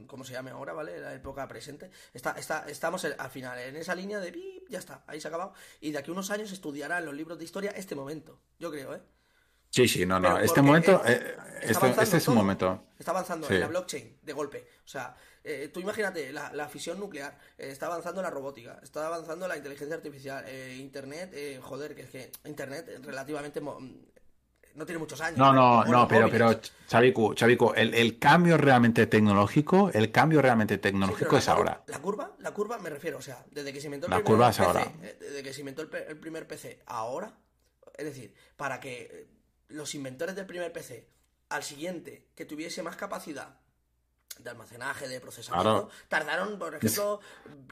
como 0.07 0.23
se 0.25 0.33
llame 0.33 0.51
ahora, 0.51 0.73
¿vale? 0.73 0.99
La 0.99 1.13
época 1.13 1.47
presente. 1.47 1.91
Está, 2.13 2.31
está, 2.31 2.65
estamos 2.67 3.05
al 3.05 3.29
final 3.29 3.57
en 3.59 3.75
esa 3.75 3.93
línea 3.95 4.19
de 4.19 4.31
bip, 4.31 4.67
ya 4.67 4.79
está, 4.79 5.03
ahí 5.07 5.21
se 5.21 5.27
ha 5.27 5.29
acabado. 5.29 5.53
Y 5.79 5.91
de 5.91 5.99
aquí 5.99 6.09
a 6.09 6.13
unos 6.13 6.31
años 6.31 6.51
estudiará 6.51 6.97
en 6.99 7.05
los 7.05 7.13
libros 7.13 7.37
de 7.37 7.45
historia 7.45 7.71
este 7.71 7.95
momento. 7.95 8.41
Yo 8.59 8.71
creo, 8.71 8.95
¿eh? 8.95 9.01
Sí, 9.69 9.87
sí, 9.87 10.05
no, 10.05 10.19
no. 10.19 10.39
Este 10.39 10.61
momento, 10.61 11.01
eh, 11.05 11.35
este, 11.61 11.89
este 12.01 12.17
es 12.17 12.27
un 12.29 12.35
momento. 12.35 12.85
Está 12.97 13.11
avanzando 13.11 13.45
Sí. 13.47 13.55
en 13.55 13.59
la 13.59 13.67
blockchain 13.67 14.19
de 14.21 14.33
golpe. 14.33 14.67
O 14.85 14.87
sea, 14.87 15.15
eh, 15.43 15.69
tú 15.73 15.81
imagínate 15.81 16.31
la, 16.31 16.53
la 16.53 16.69
fisión 16.69 16.97
nuclear, 16.99 17.37
eh, 17.57 17.69
está 17.71 17.87
avanzando 17.87 18.21
la 18.21 18.29
robótica, 18.29 18.79
está 18.81 19.05
avanzando 19.05 19.47
la 19.47 19.57
inteligencia 19.57 19.95
artificial, 19.95 20.45
Internet, 20.77 21.31
eh, 21.33 21.59
joder, 21.61 21.93
que 21.93 22.03
es 22.03 22.09
que 22.09 22.31
Internet 22.45 22.99
relativamente 23.03 23.59
mo- 23.59 23.77
no 24.75 24.85
tiene 24.85 24.99
muchos 24.99 25.19
años. 25.21 25.37
No, 25.37 25.53
no, 25.53 25.83
no, 25.85 26.07
pero, 26.07 26.29
pero, 26.29 26.59
Chavico, 26.87 27.33
Chavico, 27.33 27.73
el, 27.75 27.93
el 27.93 28.19
cambio 28.19 28.57
realmente 28.57 29.07
tecnológico, 29.07 29.89
el 29.93 30.11
cambio 30.11 30.41
realmente 30.41 30.77
tecnológico 30.77 31.37
es 31.37 31.47
ahora. 31.49 31.83
La 31.87 31.99
curva, 31.99 32.31
la 32.39 32.53
curva 32.53 32.77
me 32.77 32.89
refiero, 32.89 33.17
o 33.17 33.21
sea, 33.21 33.43
desde 33.51 33.73
que 33.73 33.79
se 33.79 33.87
inventó 33.87 34.07
el 34.07 34.11
La 34.11 34.17
primer 34.17 34.31
curva 34.33 34.49
es 34.49 34.57
PC, 34.57 34.67
ahora. 34.67 34.91
eh, 35.01 35.17
desde 35.19 35.43
que 35.43 35.53
se 35.53 35.59
inventó 35.61 35.81
el, 35.81 35.89
el 35.95 36.17
primer 36.17 36.47
PC, 36.47 36.83
ahora, 36.85 37.33
es 37.97 38.05
decir, 38.05 38.33
para 38.57 38.79
que 38.79 39.27
los 39.69 39.95
inventores 39.95 40.35
del 40.35 40.45
primer 40.45 40.71
PC 40.71 41.07
al 41.49 41.63
siguiente 41.63 42.27
que 42.35 42.45
tuviese 42.45 42.83
más 42.83 42.95
capacidad 42.95 43.57
de 44.39 44.49
almacenaje, 44.49 45.07
de 45.07 45.21
procesamiento, 45.21 45.89
tardaron, 46.09 46.59
por 46.59 46.75
ejemplo, 46.75 47.21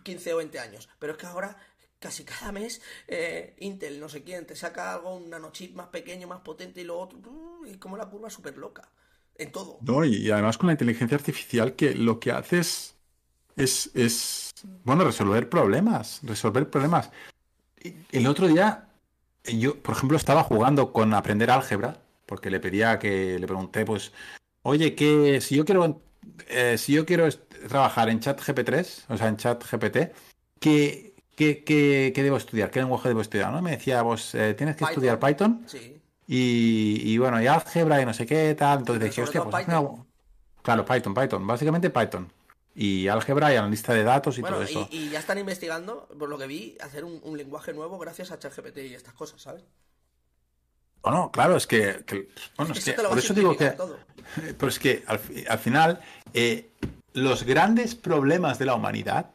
15 0.04 0.34
o 0.34 0.38
20 0.38 0.60
años. 0.60 0.88
Pero 0.98 1.14
es 1.14 1.20
que 1.20 1.26
ahora, 1.26 1.58
casi 2.04 2.26
cada 2.26 2.52
mes, 2.52 2.82
eh, 3.08 3.56
Intel, 3.60 3.98
no 3.98 4.10
sé 4.10 4.24
quién, 4.24 4.46
te 4.46 4.58
saca 4.58 4.94
algo, 4.94 5.16
un 5.16 5.30
nanochip 5.30 5.74
más 5.74 5.88
pequeño, 5.88 6.28
más 6.28 6.42
potente 6.42 6.82
y 6.82 6.84
lo 6.84 7.00
otro, 7.00 7.18
y 7.66 7.78
como 7.78 7.96
la 7.96 8.10
curva 8.10 8.30
súper 8.30 8.58
loca. 8.58 8.90
En 9.36 9.52
todo. 9.54 9.80
No, 9.82 10.04
y, 10.04 10.30
además 10.30 10.58
con 10.58 10.68
la 10.68 10.74
inteligencia 10.74 11.18
artificial 11.18 11.76
que 11.76 11.96
lo 11.96 12.20
que 12.20 12.32
hace 12.32 12.60
es, 12.60 12.96
es, 13.56 14.52
bueno, 14.84 15.06
resolver 15.06 15.50
problemas, 15.50 16.20
resolver 16.24 16.70
problemas. 16.70 17.10
El 18.12 18.28
otro 18.28 18.48
día, 18.48 18.90
yo, 19.46 19.82
por 19.82 19.96
ejemplo, 19.96 20.18
estaba 20.18 20.44
jugando 20.44 20.92
con 20.92 21.14
aprender 21.14 21.50
álgebra, 21.50 22.04
porque 22.26 22.52
le 22.52 22.60
pedía 22.60 23.00
que, 23.00 23.40
le 23.40 23.48
pregunté, 23.48 23.86
pues, 23.86 24.12
oye, 24.62 24.94
que 24.94 25.40
si 25.40 25.56
yo 25.56 25.64
quiero, 25.64 26.02
eh, 26.50 26.78
si 26.78 26.94
yo 26.94 27.06
quiero 27.06 27.28
trabajar 27.70 28.10
en 28.10 28.20
chat 28.20 28.40
GP3, 28.40 29.06
o 29.08 29.18
sea, 29.18 29.30
en 29.30 29.38
chat 29.38 29.64
GPT, 29.64 30.14
¿qué, 30.60 31.13
qué, 31.36 31.64
qué- 31.64 32.12
qué 32.16 32.24
debo 32.24 32.38
estudiar? 32.38 32.72
¿Qué 32.72 32.80
lenguaje 32.80 33.10
debo 33.10 33.22
estudiar? 33.22 33.52
¿No? 33.52 33.62
Me 33.62 33.72
decía, 33.72 34.04
pues, 34.04 34.34
eh, 34.36 34.54
tienes 34.54 34.76
que 34.76 34.84
estudiar 34.86 35.20
Python. 35.20 35.64
Sí. 35.68 36.00
Y, 36.28 37.02
y 37.12 37.18
bueno, 37.18 37.42
y 37.42 37.48
álgebra 37.48 38.02
y 38.02 38.06
no 38.06 38.14
sé 38.14 38.26
qué, 38.26 38.56
tal. 38.56 38.80
Entonces 38.80 39.04
dije, 39.04 39.22
hostia, 39.24 39.44
pues 39.44 39.56
Python. 39.56 39.76
algo- 39.76 40.06
Claro, 40.62 40.86
Python, 40.86 41.14
Python. 41.14 41.46
Básicamente 41.46 41.90
Python. 41.90 42.32
Y 42.76 43.08
álgebra 43.08 43.54
y 43.54 43.58
analista 43.58 43.94
de 43.94 44.04
datos 44.04 44.38
y 44.38 44.42
Bueno, 44.42 44.56
todo 44.58 44.66
eso. 44.66 44.88
y, 44.90 44.98
y 44.98 45.10
ya 45.10 45.20
están 45.20 45.38
investigando, 45.38 46.08
por 46.18 46.28
lo 46.30 46.38
que 46.38 46.48
vi, 46.48 46.76
hacer 46.82 47.04
un, 47.04 47.20
un 47.24 47.38
lenguaje 47.38 47.74
nuevo 47.74 48.00
gracias 48.00 48.32
a 48.32 48.40
ChatGPT 48.40 48.78
y 48.78 48.94
estas 48.96 49.14
cosas, 49.14 49.42
¿sabes? 49.42 49.64
Bueno, 51.04 51.32
claro, 51.32 51.58
es 51.58 51.68
que, 51.68 52.04
que- 52.08 52.30
bueno, 52.58 52.74
es 52.74 52.84
que 52.86 52.94
por 52.94 53.18
eso 53.20 53.34
digo 53.34 53.58
que, 53.58 53.72
todo. 53.72 54.00
pero 54.58 54.68
es 54.70 54.80
que 54.80 55.04
al 55.08 55.60
final 55.60 56.00
eh, 56.34 56.70
los 57.12 57.44
grandes 57.44 57.94
problemas 57.94 58.58
de 58.58 58.66
la 58.66 58.74
humanidad, 58.76 59.32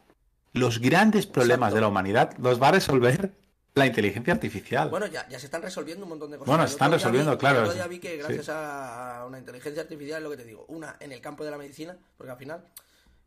los 0.58 0.80
grandes 0.80 1.26
problemas 1.26 1.68
Exacto. 1.68 1.74
de 1.76 1.80
la 1.80 1.88
humanidad 1.88 2.36
los 2.38 2.60
va 2.60 2.68
a 2.68 2.72
resolver 2.72 3.32
la 3.74 3.86
inteligencia 3.86 4.32
artificial. 4.34 4.88
Bueno, 4.90 5.06
ya, 5.06 5.28
ya 5.28 5.38
se 5.38 5.46
están 5.46 5.62
resolviendo 5.62 6.04
un 6.04 6.10
montón 6.10 6.30
de 6.32 6.38
cosas. 6.38 6.48
Bueno, 6.48 6.66
se 6.66 6.72
están 6.72 6.90
resolviendo, 6.90 7.30
vi- 7.32 7.38
claro, 7.38 7.72
día 7.72 7.84
sí. 7.84 7.88
vi 7.88 7.98
que 8.00 8.16
gracias 8.16 8.48
a 8.48 9.24
una 9.26 9.38
inteligencia 9.38 9.82
artificial, 9.82 10.22
lo 10.22 10.30
que 10.30 10.36
te 10.38 10.44
digo, 10.44 10.64
una 10.68 10.96
en 11.00 11.12
el 11.12 11.20
campo 11.20 11.44
de 11.44 11.50
la 11.52 11.58
medicina, 11.58 11.96
porque 12.16 12.32
al 12.32 12.38
final 12.38 12.64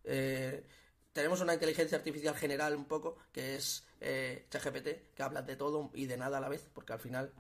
eh, 0.04 0.64
tenemos 1.14 1.42
una 1.42 1.54
inteligencia 1.54 1.98
artificial 1.98 2.36
general 2.36 2.76
un 2.76 2.86
poco, 2.86 3.18
que 3.32 3.56
es 3.56 3.86
eh, 4.02 4.46
ChatGPT, 4.50 5.14
que 5.16 5.24
habla 5.24 5.42
de 5.42 5.56
todo 5.56 5.90
y 5.94 6.06
de 6.06 6.18
nada 6.18 6.38
a 6.40 6.42
la 6.42 6.50
vez, 6.50 6.68
porque 6.74 6.94
al 6.94 7.00
final 7.00 7.32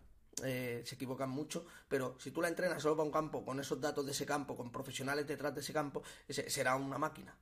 eh, 0.43 0.81
se 0.85 0.95
equivocan 0.95 1.29
mucho, 1.29 1.65
pero 1.89 2.15
si 2.19 2.31
tú 2.31 2.41
la 2.41 2.47
entrenas 2.47 2.81
solo 2.81 2.95
para 2.95 3.05
un 3.05 3.11
campo, 3.11 3.43
con 3.43 3.59
esos 3.59 3.81
datos 3.81 4.05
de 4.05 4.11
ese 4.13 4.25
campo, 4.25 4.55
con 4.55 4.71
profesionales 4.71 5.27
detrás 5.27 5.53
de 5.53 5.59
ese 5.61 5.73
campo, 5.73 6.01
ese 6.27 6.49
será 6.49 6.75
una 6.75 6.97
máquina. 6.97 7.35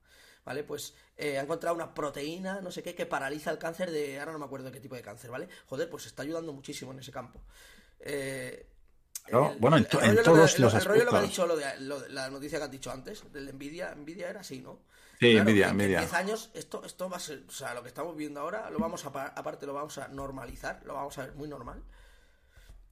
¿Vale? 0.50 0.64
Pues 0.64 0.96
eh, 1.16 1.38
ha 1.38 1.44
encontrado 1.44 1.76
una 1.76 1.94
proteína, 1.94 2.60
no 2.60 2.72
sé 2.72 2.82
qué, 2.82 2.96
que 2.96 3.06
paraliza 3.06 3.52
el 3.52 3.60
cáncer 3.60 3.92
de. 3.92 4.20
Ahora 4.20 4.32
no 4.32 4.40
me 4.40 4.46
acuerdo 4.46 4.66
de 4.66 4.72
qué 4.72 4.80
tipo 4.80 4.96
de 4.96 5.04
cáncer, 5.04 5.30
¿vale? 5.30 5.48
Joder, 5.68 5.88
pues 5.88 6.08
está 6.08 6.24
ayudando 6.24 6.52
muchísimo 6.54 6.92
en 6.92 6.98
ese 6.98 7.12
campo. 7.12 7.40
Eh, 8.00 8.66
bueno, 9.60 9.78
en 9.78 9.86
to- 9.86 10.02
en 10.02 10.08
rollo 10.08 10.14
lo 10.16 10.18
que- 10.18 10.24
todos 10.24 10.56
el- 10.56 10.62
los 10.64 10.74
el 10.74 10.86
rollo 10.86 11.04
lo 11.04 11.12
que 11.12 11.18
ha 11.18 11.22
dicho, 11.22 11.46
lo 11.46 11.56
de, 11.56 11.80
lo 11.82 12.08
la 12.08 12.32
noticia 12.32 12.58
que 12.58 12.64
has 12.66 12.72
dicho 12.72 12.90
antes, 12.90 13.32
del 13.32 13.54
Nvidia, 13.54 13.94
Nvidia 13.94 14.28
era 14.28 14.40
así, 14.40 14.60
¿no? 14.60 14.80
Sí, 15.20 15.34
Claro, 15.34 15.44
Nvidia, 15.52 15.70
en 15.70 15.76
Nvidia. 15.78 16.00
10 16.00 16.14
años 16.14 16.50
esto, 16.56 16.84
esto 16.84 17.08
va 17.12 17.18
a 17.18 17.20
ser, 17.20 17.44
o 17.48 17.52
sea, 17.52 17.76
lo 17.76 17.84
que 17.84 17.90
estamos 17.90 18.16
viendo 18.18 18.40
ahora, 18.40 18.72
lo 18.72 18.80
vamos 18.80 19.06
a, 19.06 19.12
pa- 19.12 19.28
aparte 19.36 19.68
lo 19.68 19.74
vamos 19.76 20.00
a 20.00 20.08
normalizar, 20.08 20.82
lo 20.84 20.96
vamos 20.96 21.16
a 21.20 21.26
ver 21.28 21.36
muy 21.36 21.48
normal. 21.48 21.84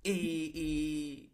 Y, 0.04 0.52
y 0.54 1.32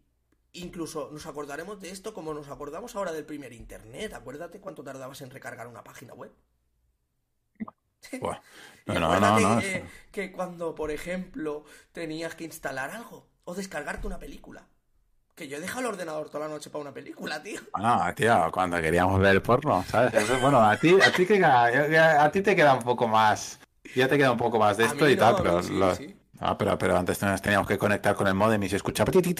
incluso 0.54 1.10
nos 1.12 1.26
acordaremos 1.26 1.80
de 1.80 1.90
esto 1.90 2.14
como 2.14 2.34
nos 2.34 2.48
acordamos 2.48 2.96
ahora 2.96 3.12
del 3.12 3.26
primer 3.26 3.52
internet. 3.52 4.14
Acuérdate 4.14 4.60
cuánto 4.60 4.82
tardabas 4.82 5.20
en 5.22 5.30
recargar 5.30 5.68
una 5.68 5.84
página 5.84 6.14
web. 6.14 6.32
Buah. 8.20 8.38
No, 8.86 8.94
no, 8.94 9.20
no, 9.20 9.40
no, 9.40 9.62
que, 10.12 10.32
cuando, 10.32 10.74
por 10.74 10.90
ejemplo, 10.90 11.64
tenías 11.92 12.34
que 12.34 12.44
instalar 12.44 12.90
algo 12.90 13.26
o 13.44 13.54
descargarte 13.54 14.06
una 14.06 14.18
película. 14.18 14.66
Que 15.34 15.48
yo 15.48 15.56
he 15.56 15.60
dejado 15.60 15.80
el 15.80 15.86
ordenador 15.86 16.30
toda 16.30 16.46
la 16.46 16.54
noche 16.54 16.70
para 16.70 16.82
una 16.82 16.92
película, 16.94 17.42
tío. 17.42 17.60
Bueno, 17.72 18.14
tío, 18.14 18.50
cuando 18.52 18.80
queríamos 18.80 19.18
ver 19.20 19.32
el 19.34 19.42
porno, 19.42 19.82
¿sabes? 19.88 20.14
Eso, 20.14 20.38
bueno, 20.38 20.60
a 20.60 20.76
ti, 20.76 20.94
a 21.00 21.10
ti, 21.12 21.26
que, 21.26 21.42
a, 21.44 22.22
a 22.24 22.30
ti 22.30 22.40
te 22.42 22.54
queda 22.54 22.74
un 22.74 22.84
poco 22.84 23.08
más, 23.08 23.58
ya 23.96 24.06
te 24.06 24.16
queda 24.16 24.30
un 24.32 24.38
poco 24.38 24.58
más 24.58 24.76
de 24.76 24.84
esto 24.84 25.08
y 25.08 25.16
tal, 25.16 25.32
no, 25.34 25.42
pero, 25.42 25.62
sí, 25.62 25.74
lo- 25.74 25.94
sí. 25.96 26.16
Ah, 26.46 26.58
pero, 26.58 26.76
pero 26.76 26.94
antes 26.94 27.22
nos 27.22 27.40
teníamos 27.40 27.66
que 27.66 27.78
conectar 27.78 28.14
con 28.14 28.26
el 28.26 28.34
modem 28.34 28.62
y 28.64 28.68
se 28.68 28.76
escuchaba. 28.76 29.10
Sí, 29.10 29.34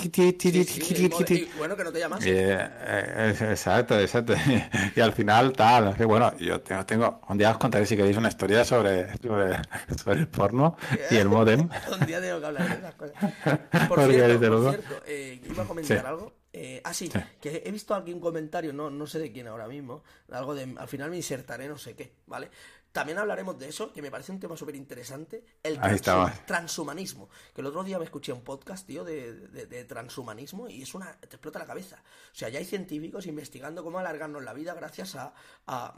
sí, 1.27 1.51
bueno, 1.59 1.77
que 1.77 1.85
no 1.85 1.93
te 1.93 1.99
llamas. 1.99 2.25
Eh, 2.25 2.59
eh, 2.59 3.37
exacto, 3.51 4.01
exacto. 4.01 4.35
Y 4.97 5.01
al 5.01 5.13
final, 5.13 5.53
tal. 5.53 5.95
que 5.95 6.07
bueno, 6.07 6.35
yo 6.39 6.63
tengo, 6.63 6.87
tengo, 6.87 7.21
un 7.29 7.37
día 7.37 7.51
os 7.51 7.59
contaré 7.59 7.85
si 7.85 7.95
queréis 7.95 8.17
una 8.17 8.29
historia 8.29 8.65
sobre, 8.65 9.17
sobre, 9.19 9.59
sobre 10.03 10.21
el 10.21 10.29
porno 10.29 10.79
y 11.11 11.17
el 11.17 11.29
modem. 11.29 11.69
Un 12.01 12.07
día 12.07 12.23
tengo 12.23 12.41
que 12.41 12.47
hablar 12.47 12.69
de 12.69 12.75
esas 12.75 12.95
cosas. 12.95 13.15
Por 13.89 14.01
cierto, 14.11 14.51
por 14.51 14.71
cierto, 14.71 15.03
eh, 15.07 15.41
iba 15.45 15.63
a 15.63 15.67
comentar 15.67 16.07
algo. 16.07 16.33
Eh, 16.57 16.81
ah, 16.85 16.95
sí, 16.95 17.11
Sí. 17.13 17.19
que 17.41 17.65
he 17.67 17.71
visto 17.73 17.97
aquí 17.97 18.13
un 18.13 18.21
comentario, 18.21 18.73
no, 18.73 18.89
no 18.89 19.09
sé 19.09 19.19
de 19.19 19.33
quién 19.33 19.49
ahora 19.49 19.67
mismo, 19.67 20.05
algo 20.31 20.55
de, 20.55 20.73
al 20.79 20.87
final 20.87 21.11
me 21.11 21.17
insertaré 21.17 21.67
no 21.67 21.77
sé 21.77 21.97
qué, 21.97 22.13
¿vale? 22.27 22.49
También 22.95 23.19
hablaremos 23.19 23.59
de 23.59 23.69
eso, 23.69 23.93
que 23.93 24.01
me 24.01 24.09
parece 24.13 24.31
un 24.31 24.39
tema 24.39 24.57
súper 24.57 24.77
interesante, 24.77 25.45
el 25.65 25.81
transhumanismo. 26.47 27.29
Que 27.53 27.61
el 27.61 27.67
otro 27.67 27.83
día 27.83 27.99
me 27.99 28.05
escuché 28.05 28.33
un 28.33 28.43
podcast, 28.45 28.87
tío, 28.87 29.03
de, 29.03 29.33
de- 29.49 29.67
de 29.67 29.85
transhumanismo 29.85 30.69
y 30.69 30.83
es 30.83 30.95
una... 30.95 31.19
te 31.19 31.35
explota 31.37 31.59
la 31.59 31.67
cabeza. 31.67 31.97
O 32.33 32.35
sea, 32.35 32.49
ya 32.51 32.61
hay 32.61 32.65
científicos 32.65 33.27
investigando 33.27 33.83
cómo 33.83 33.99
alargarnos 33.99 34.45
la 34.45 34.53
vida 34.53 34.75
gracias 34.75 35.17
a... 35.17 35.35
a 35.67 35.95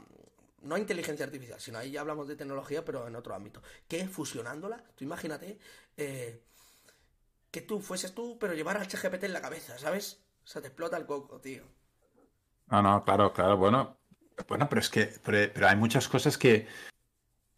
no 0.63 0.73
a 0.73 0.79
inteligencia 0.79 1.23
artificial, 1.23 1.59
sino 1.61 1.77
ahí 1.77 1.91
ya 1.91 2.01
hablamos 2.01 2.27
de 2.27 2.35
tecnología, 2.35 2.83
pero 2.83 3.07
en 3.07 3.15
otro 3.15 3.35
ámbito. 3.35 3.61
Que 3.87 4.07
fusionándola, 4.07 4.83
tú 4.95 5.03
imagínate 5.03 5.59
eh, 5.97 6.41
que 7.51 7.61
tú 7.61 7.79
fueses 7.79 8.15
tú, 8.15 8.37
pero 8.39 8.55
llevar 8.55 8.77
al 8.77 8.87
ChatGPT 8.87 9.25
en 9.25 9.33
la 9.33 9.41
cabeza, 9.41 9.77
¿sabes? 9.77 10.19
O 10.43 10.47
sea, 10.47 10.61
te 10.63 10.69
explota 10.69 10.97
el 10.97 11.05
coco, 11.05 11.39
tío. 11.39 11.63
No, 12.71 12.81
no, 12.81 13.03
claro, 13.03 13.33
claro, 13.33 13.57
bueno. 13.57 13.96
Bueno, 14.47 14.67
pero 14.69 14.81
es 14.81 14.89
que 14.89 15.13
pero, 15.23 15.51
pero 15.53 15.67
hay 15.67 15.75
muchas 15.75 16.07
cosas 16.07 16.37
que. 16.37 16.67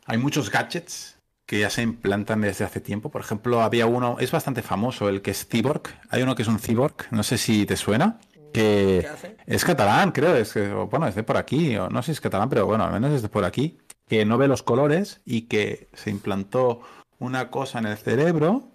Hay 0.05 0.17
muchos 0.17 0.49
gadgets 0.49 1.19
que 1.49 1.59
ya 1.59 1.71
se 1.71 1.81
implantan 1.81 2.41
desde 2.41 2.63
hace 2.63 2.79
tiempo. 2.79 3.09
Por 3.09 3.21
ejemplo, 3.21 3.61
había 3.61 3.87
uno, 3.87 4.17
es 4.19 4.31
bastante 4.31 4.61
famoso, 4.61 5.09
el 5.09 5.23
que 5.23 5.31
es 5.31 5.47
Cyborg. 5.47 5.81
Hay 6.11 6.21
uno 6.21 6.35
que 6.35 6.43
es 6.43 6.47
un 6.47 6.59
Cyborg, 6.59 7.07
no 7.09 7.23
sé 7.23 7.39
si 7.39 7.65
te 7.65 7.75
suena. 7.75 8.19
Que 8.53 8.99
¿Qué 9.01 9.07
hace? 9.07 9.37
es 9.47 9.65
catalán, 9.65 10.11
creo, 10.11 10.35
es 10.35 10.53
que, 10.53 10.67
bueno, 10.69 11.07
es 11.07 11.15
de 11.15 11.23
por 11.23 11.37
aquí, 11.37 11.75
o 11.75 11.89
no 11.89 12.03
sé 12.03 12.07
si 12.07 12.11
es 12.11 12.21
catalán, 12.21 12.49
pero 12.49 12.67
bueno, 12.67 12.83
al 12.83 12.91
menos 12.93 13.11
es 13.13 13.23
de 13.23 13.29
por 13.29 13.45
aquí. 13.45 13.79
Que 14.07 14.25
no 14.25 14.37
ve 14.37 14.47
los 14.47 14.61
colores 14.61 15.21
y 15.25 15.43
que 15.43 15.89
se 15.93 16.11
implantó 16.11 16.81
una 17.17 17.49
cosa 17.49 17.79
en 17.79 17.87
el 17.87 17.97
cerebro 17.97 18.69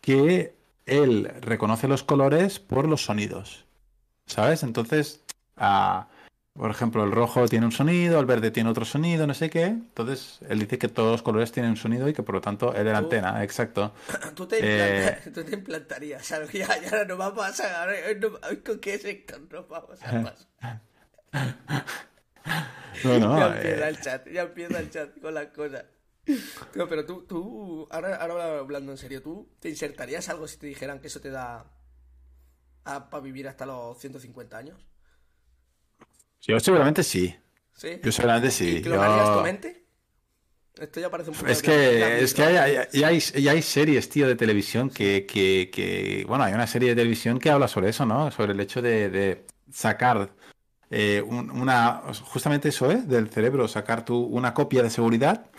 que 0.00 0.56
él 0.84 1.32
reconoce 1.40 1.86
los 1.86 2.02
colores 2.02 2.58
por 2.58 2.88
los 2.88 3.04
sonidos. 3.04 3.66
¿Sabes? 4.26 4.64
Entonces, 4.64 5.22
por 6.56 6.70
ejemplo, 6.70 7.04
el 7.04 7.12
rojo 7.12 7.46
tiene 7.48 7.66
un 7.66 7.72
sonido, 7.72 8.18
el 8.20 8.26
verde 8.26 8.50
tiene 8.50 8.70
otro 8.70 8.84
sonido, 8.84 9.26
no 9.26 9.34
sé 9.34 9.50
qué. 9.50 9.64
Entonces, 9.64 10.40
él 10.48 10.58
dice 10.58 10.78
que 10.78 10.88
todos 10.88 11.12
los 11.12 11.22
colores 11.22 11.52
tienen 11.52 11.72
un 11.72 11.76
sonido 11.76 12.08
y 12.08 12.12
que 12.12 12.22
por 12.22 12.34
lo 12.34 12.40
tanto 12.40 12.72
él 12.74 12.86
es 12.86 12.92
la 12.92 13.00
Oh. 13.00 13.02
antena, 13.02 13.42
exacto. 13.44 13.92
Tú 14.34 14.46
te, 14.46 14.58
Eh. 14.62 15.18
tú 15.34 15.44
te 15.44 15.54
implantarías, 15.54 16.24
¿sabes? 16.26 16.50
Ya, 16.52 16.68
ya 16.80 17.04
no 17.04 17.16
va 17.18 17.26
a 17.26 17.34
pasar. 17.34 17.88
no- 18.20 18.38
¿Con 18.64 18.78
qué 18.80 18.98
sector 18.98 19.40
nos 19.52 19.68
vamos 19.68 20.00
a 20.02 20.22
pasar? 20.22 20.46
No, 23.04 23.18
no, 23.18 23.38
ya 23.38 23.48
eh, 23.48 23.56
empieza 23.56 23.88
el 23.88 24.00
chat, 24.00 24.28
ya 24.30 24.42
empieza 24.42 24.78
el 24.80 24.90
chat 24.90 25.20
con 25.20 25.34
las 25.34 25.48
cosas. 25.48 25.84
Tío, 26.72 26.88
pero 26.88 27.04
tú, 27.04 27.22
tú 27.26 27.86
ahora, 27.90 28.16
ahora 28.16 28.58
hablando 28.58 28.90
en 28.92 28.98
serio, 28.98 29.22
¿tú 29.22 29.48
te 29.60 29.68
insertarías 29.68 30.28
algo 30.30 30.48
si 30.48 30.56
te 30.56 30.66
dijeran 30.66 31.00
que 31.00 31.08
eso 31.08 31.20
te 31.20 31.30
da 31.30 31.66
para 32.84 33.20
vivir 33.20 33.48
hasta 33.48 33.66
los 33.66 33.98
150 33.98 34.56
años? 34.56 34.80
Yo 36.42 36.60
seguramente 36.60 37.02
sí. 37.02 37.34
¿Sí? 37.74 38.00
Yo 38.02 38.12
seguramente 38.12 38.50
sí. 38.50 38.76
¿Y 38.78 38.82
clonarías 38.82 39.28
Yo- 39.28 39.36
tu 39.38 39.42
mente? 39.42 39.82
Esto 40.78 41.00
ya 41.00 41.10
parece 41.10 41.30
un 41.30 41.36
poco 41.36 41.48
Es 41.48 41.62
que, 41.62 42.22
es 42.22 42.34
que 42.34 42.42
Mirror. 42.44 42.58
hay, 42.58 42.76
hay, 43.02 43.48
hay, 43.48 43.62
series, 43.62 44.08
tío, 44.10 44.28
de 44.28 44.36
televisión 44.36 44.90
que, 44.90 45.24
que, 45.24 45.70
que- 45.72 46.24
Bueno, 46.28 46.44
hay 46.44 46.52
una 46.52 46.66
serie 46.66 46.90
de 46.90 46.96
televisión 46.96 47.38
que 47.38 47.50
habla 47.50 47.66
sobre 47.66 47.88
eso, 47.90 48.04
¿no? 48.04 48.30
Sobre 48.30 48.52
el 48.52 48.60
hecho 48.60 48.82
de, 48.82 49.08
de 49.08 49.46
sacar 49.72 50.30
eh, 50.90 51.22
un- 51.26 51.50
una... 51.50 52.02
Justamente 52.24 52.68
eso, 52.68 52.90
¿eh? 52.90 52.96
Del 53.02 53.30
cerebro, 53.30 53.66
sacar 53.68 54.04
tu, 54.04 54.18
una 54.18 54.52
copia 54.52 54.82
de 54.82 54.90
seguridad 54.90 55.50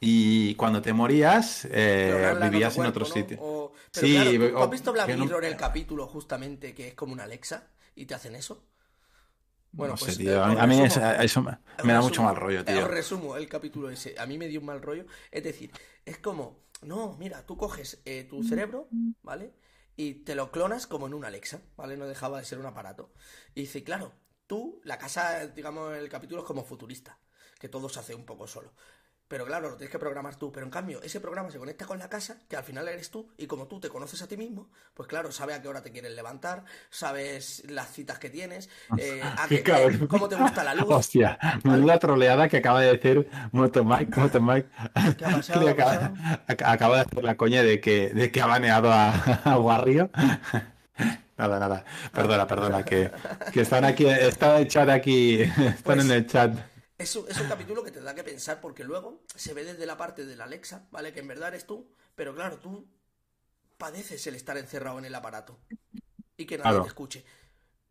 y 0.00 0.54
cuando 0.54 0.80
te 0.80 0.94
morías 0.94 1.66
eh, 1.70 2.34
vivías 2.40 2.72
en 2.76 2.84
cuerpo, 2.84 2.88
otro 3.02 3.06
¿no? 3.06 3.12
sitio. 3.14 3.38
O- 3.40 3.72
Pero 3.92 4.06
Sí, 4.06 4.14
claro, 4.14 4.30
¿tú, 4.30 4.38
tú 4.50 4.56
o- 4.58 4.62
has 4.64 4.70
visto 4.70 4.92
Black 4.94 5.06
que 5.08 5.16
no- 5.16 5.24
Mirror 5.26 5.44
el 5.44 5.56
capítulo 5.56 6.06
justamente 6.06 6.74
que 6.74 6.88
es 6.88 6.94
como 6.94 7.12
una 7.12 7.24
Alexa 7.24 7.68
y 7.94 8.06
te 8.06 8.14
hacen 8.14 8.34
eso? 8.34 8.64
Bueno, 9.78 9.94
no 9.94 9.96
sé, 9.96 10.16
pues, 10.16 10.16
tío. 10.16 10.34
eh, 10.34 10.42
A 10.44 10.48
mí, 10.48 10.56
os 10.56 10.60
a 10.60 10.66
mí 10.66 10.80
resumo. 10.80 10.96
es- 10.96 10.96
eso 10.96 11.42
me, 11.42 11.58
da 11.82 12.00
resumo, 12.00 12.02
mucho 12.02 12.22
mal 12.22 12.36
rollo, 12.36 12.64
eh, 12.66 12.74
tío. 12.74 12.84
Os 12.84 12.88
resumo 12.90 13.36
el 13.36 13.48
capítulo 13.48 13.90
ese. 13.90 14.14
A 14.18 14.26
mí 14.26 14.38
me 14.38 14.48
dio 14.48 14.60
un 14.60 14.66
mal 14.66 14.82
rollo. 14.82 15.06
Es 15.30 15.44
decir, 15.44 15.70
es 16.04 16.18
como, 16.18 16.64
no, 16.82 17.16
mira, 17.18 17.46
tú 17.46 17.56
coges 17.56 18.02
eh, 18.04 18.24
tu 18.28 18.42
cerebro, 18.42 18.90
¿vale? 19.22 19.54
Y 19.96 20.06
te 20.26 20.34
lo 20.34 20.50
clonas 20.50 20.86
como 20.86 21.06
en 21.06 21.14
un 21.14 21.24
Alexa, 21.24 21.62
¿vale? 21.76 21.96
No 21.96 22.06
dejaba 22.06 22.38
de 22.38 22.44
ser 22.44 22.58
un 22.58 22.66
aparato. 22.66 23.12
Y 23.54 23.62
dice, 23.62 23.84
claro, 23.84 24.12
tú, 24.46 24.80
la 24.84 24.98
casa, 24.98 25.46
digamos, 25.48 25.96
el 25.96 26.08
capítulo 26.08 26.42
es 26.42 26.46
como 26.46 26.64
futurista, 26.64 27.18
que 27.60 27.68
todo 27.68 27.88
se 27.88 28.00
hace 28.00 28.14
un 28.14 28.24
poco 28.26 28.46
solo. 28.46 28.72
Pero 29.28 29.44
claro, 29.44 29.68
lo 29.68 29.76
tienes 29.76 29.92
que 29.92 29.98
programar 29.98 30.36
tú. 30.36 30.50
Pero 30.50 30.64
en 30.64 30.70
cambio, 30.70 31.02
ese 31.02 31.20
programa 31.20 31.50
se 31.50 31.58
conecta 31.58 31.84
con 31.84 31.98
la 31.98 32.08
casa, 32.08 32.38
que 32.48 32.56
al 32.56 32.64
final 32.64 32.88
eres 32.88 33.10
tú, 33.10 33.28
y 33.36 33.46
como 33.46 33.66
tú 33.66 33.78
te 33.78 33.90
conoces 33.90 34.22
a 34.22 34.26
ti 34.26 34.36
mismo, 34.38 34.70
pues 34.94 35.06
claro, 35.06 35.30
sabe 35.32 35.52
a 35.52 35.60
qué 35.60 35.68
hora 35.68 35.82
te 35.82 35.90
quieres 35.92 36.12
levantar, 36.12 36.64
sabes 36.88 37.62
las 37.68 37.92
citas 37.92 38.18
que 38.18 38.30
tienes, 38.30 38.70
eh, 38.96 39.20
a 39.38 39.46
Qué 39.48 39.62
qué- 39.62 39.62
cabrón. 39.72 40.06
cómo 40.06 40.28
te 40.30 40.36
gusta 40.36 40.64
la 40.64 40.74
luz. 40.74 40.86
Hostia, 40.88 41.38
menuda 41.62 41.98
troleada 41.98 42.48
que 42.48 42.56
acaba 42.56 42.80
de 42.80 42.92
decir 42.96 43.28
¿Qué 45.18 45.24
ha 45.26 45.30
acaba, 45.68 46.12
ac- 46.48 46.62
acaba 46.66 46.94
de 46.96 47.00
hacer 47.02 47.22
la 47.24 47.36
coña 47.36 47.62
de 47.62 47.80
que, 47.80 48.08
de 48.08 48.32
que 48.32 48.40
ha 48.40 48.46
baneado 48.46 48.90
a, 48.90 49.10
a 49.44 49.58
Warrio. 49.58 50.10
Nada, 51.36 51.60
nada. 51.60 51.84
Perdona, 52.12 52.46
perdona, 52.46 52.82
que, 52.84 53.10
que 53.52 53.60
están 53.60 53.84
aquí, 53.84 54.06
está 54.06 54.58
el 54.58 54.66
chat 54.68 54.88
aquí, 54.88 55.42
están 55.42 55.76
Pues- 55.84 56.04
en 56.06 56.10
el 56.10 56.26
chat. 56.26 56.52
Es 56.98 57.14
un, 57.14 57.28
es 57.28 57.38
un 57.40 57.48
capítulo 57.48 57.84
que 57.84 57.92
te 57.92 58.00
da 58.00 58.14
que 58.14 58.24
pensar 58.24 58.60
porque 58.60 58.82
luego 58.84 59.22
se 59.34 59.54
ve 59.54 59.64
desde 59.64 59.86
la 59.86 59.96
parte 59.96 60.26
de 60.26 60.34
la 60.36 60.44
Alexa, 60.44 60.86
¿vale? 60.90 61.12
Que 61.12 61.20
en 61.20 61.28
verdad 61.28 61.48
eres 61.48 61.64
tú, 61.66 61.88
pero 62.16 62.34
claro, 62.34 62.58
tú 62.58 62.88
padeces 63.78 64.26
el 64.26 64.34
estar 64.36 64.58
encerrado 64.58 64.98
en 64.98 65.04
el 65.06 65.14
aparato 65.14 65.58
y 66.36 66.46
que 66.46 66.58
nadie 66.58 66.70
Claro. 66.70 66.82
te 66.82 66.88
escuche. 66.88 67.24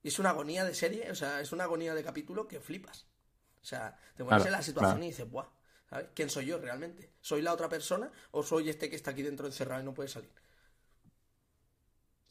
Y 0.04 0.10
es 0.10 0.20
una 0.20 0.32
agonía 0.32 0.66
de 0.66 0.76
serie, 0.76 1.12
o 1.12 1.16
sea, 1.16 1.42
es 1.42 1.52
una 1.54 1.66
agonía 1.66 1.96
de 1.96 2.04
capítulo 2.04 2.48
que 2.48 2.60
flipas. 2.62 3.08
O 3.62 3.66
sea, 3.66 3.98
te 4.18 4.24
pones 4.26 4.44
Claro, 4.44 4.46
en 4.46 4.52
la 4.54 4.62
situación 4.64 5.00
claro. 5.00 5.04
y 5.04 5.08
dices, 5.08 5.30
¡buah! 5.30 5.48
¿sabes? 5.90 6.08
¿Quién 6.16 6.30
soy 6.30 6.46
yo 6.48 6.60
realmente? 6.60 7.12
¿Soy 7.22 7.42
la 7.42 7.54
otra 7.54 7.70
persona 7.70 8.12
o 8.32 8.44
soy 8.44 8.70
este 8.70 8.90
que 8.90 8.96
está 8.98 9.12
aquí 9.12 9.24
dentro 9.24 9.48
encerrado 9.48 9.82
y 9.82 9.86
no 9.86 9.94
puede 9.94 10.10
salir? 10.10 10.32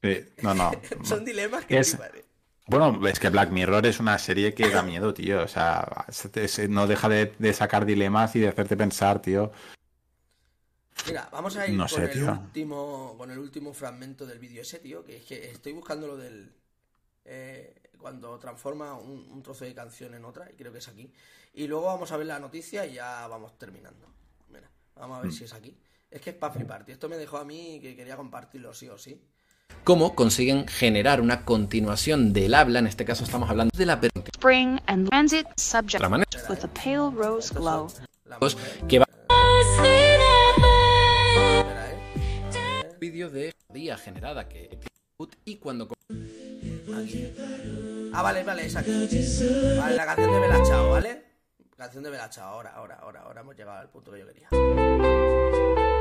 Sí, 0.02 0.24
no, 0.42 0.54
no. 0.54 0.70
Son 1.04 1.24
dilemas 1.24 1.64
que 1.66 1.78
Es- 1.78 1.94
¿eh? 1.94 2.24
Bueno, 2.68 3.06
es 3.06 3.20
que 3.20 3.30
Black 3.30 3.50
Mirror 3.50 3.86
es 3.86 4.00
una 4.00 4.18
serie 4.18 4.52
que 4.54 4.68
da 4.70 4.82
miedo, 4.82 5.14
tío. 5.14 5.42
O 5.44 5.48
sea, 5.48 6.06
no 6.68 6.86
deja 6.86 7.08
de, 7.08 7.34
de 7.38 7.52
sacar 7.52 7.86
dilemas 7.86 8.34
y 8.36 8.40
de 8.40 8.48
hacerte 8.48 8.76
pensar, 8.76 9.22
tío. 9.22 9.52
Mira, 11.06 11.28
vamos 11.30 11.56
a 11.56 11.66
ir 11.68 11.76
No 11.76 11.88
con 11.88 11.88
sé, 11.88 12.04
el 12.04 12.10
tío. 12.10 12.26
último 12.26 13.14
con 13.16 13.30
el 13.30 13.38
último 13.38 13.72
fragmento 13.72 14.26
del 14.26 14.38
vídeo 14.38 14.62
ese, 14.62 14.78
tío, 14.80 15.04
que 15.04 15.16
es 15.18 15.24
que 15.24 15.50
estoy 15.50 15.72
buscando 15.72 16.06
lo 16.06 16.16
del 16.16 16.52
eh, 17.24 17.74
cuando 17.98 18.38
transforma 18.38 18.94
un, 18.94 19.28
un 19.30 19.42
trozo 19.42 19.64
de 19.64 19.74
canción 19.74 20.14
en 20.14 20.24
otra, 20.24 20.50
y 20.52 20.56
creo 20.56 20.72
que 20.72 20.78
es 20.78 20.88
aquí. 20.88 21.12
Y 21.54 21.66
luego 21.68 21.86
vamos 21.86 22.12
a 22.12 22.16
ver 22.18 22.26
la 22.26 22.38
noticia 22.40 22.86
y 22.86 22.94
ya 22.94 23.26
vamos 23.28 23.58
terminando. 23.58 24.08
Mira, 24.48 24.70
vamos 24.96 25.18
a 25.18 25.22
Mm. 25.22 25.24
ver 25.24 25.32
si 25.32 25.44
es 25.44 25.52
aquí. 25.54 25.78
Es 26.10 26.20
que 26.20 26.30
es 26.30 26.36
para 26.36 26.54
flipar, 26.54 26.84
tío. 26.84 26.94
Esto 26.94 27.08
me 27.08 27.16
dejó 27.18 27.38
a 27.38 27.44
mí 27.44 27.80
que 27.82 27.96
quería 27.96 28.16
compartirlo 28.16 28.74
sí 28.74 28.88
o 28.88 28.98
sí. 28.98 29.22
Cómo 29.86 30.16
consiguen 30.16 30.66
generar 30.66 31.20
una 31.20 31.44
continuación 31.44 32.32
del 32.32 32.54
habla, 32.54 32.80
en 32.80 32.88
este 32.88 33.04
caso 33.04 33.22
estamos 33.22 33.48
hablando 33.48 33.70
de 33.78 33.86
la 33.86 34.00
spring 34.34 34.80
and 34.86 35.08
transit 35.08 35.46
subject 35.56 35.94
otra 35.94 36.08
manera, 36.08 36.28
with 36.48 36.64
a 36.64 36.68
pale 36.74 37.12
rose 37.14 37.54
glow. 37.54 37.86
Que 38.88 38.98
va 38.98 39.06
vídeo 42.98 43.30
de 43.30 43.54
día 43.72 43.96
generada 43.96 44.48
que 44.48 44.76
y 45.44 45.54
cuando. 45.54 45.88
Ah, 48.12 48.22
vale, 48.22 48.42
vale, 48.42 48.62
aquí. 48.64 48.90
Vale, 49.78 49.94
la 49.94 50.04
canción 50.04 50.32
de 50.32 50.40
Bella 50.40 50.62
Chao, 50.64 50.90
¿vale? 50.90 51.22
Canción 51.76 52.02
de 52.02 52.10
Bella 52.10 52.28
Chao, 52.28 52.54
ahora, 52.54 52.70
ahora, 52.70 52.98
ahora, 53.00 53.20
ahora 53.20 53.40
hemos 53.42 53.56
llegado 53.56 53.78
al 53.78 53.88
punto 53.88 54.10
que 54.10 54.18
yo 54.18 54.26
quería. 54.26 54.48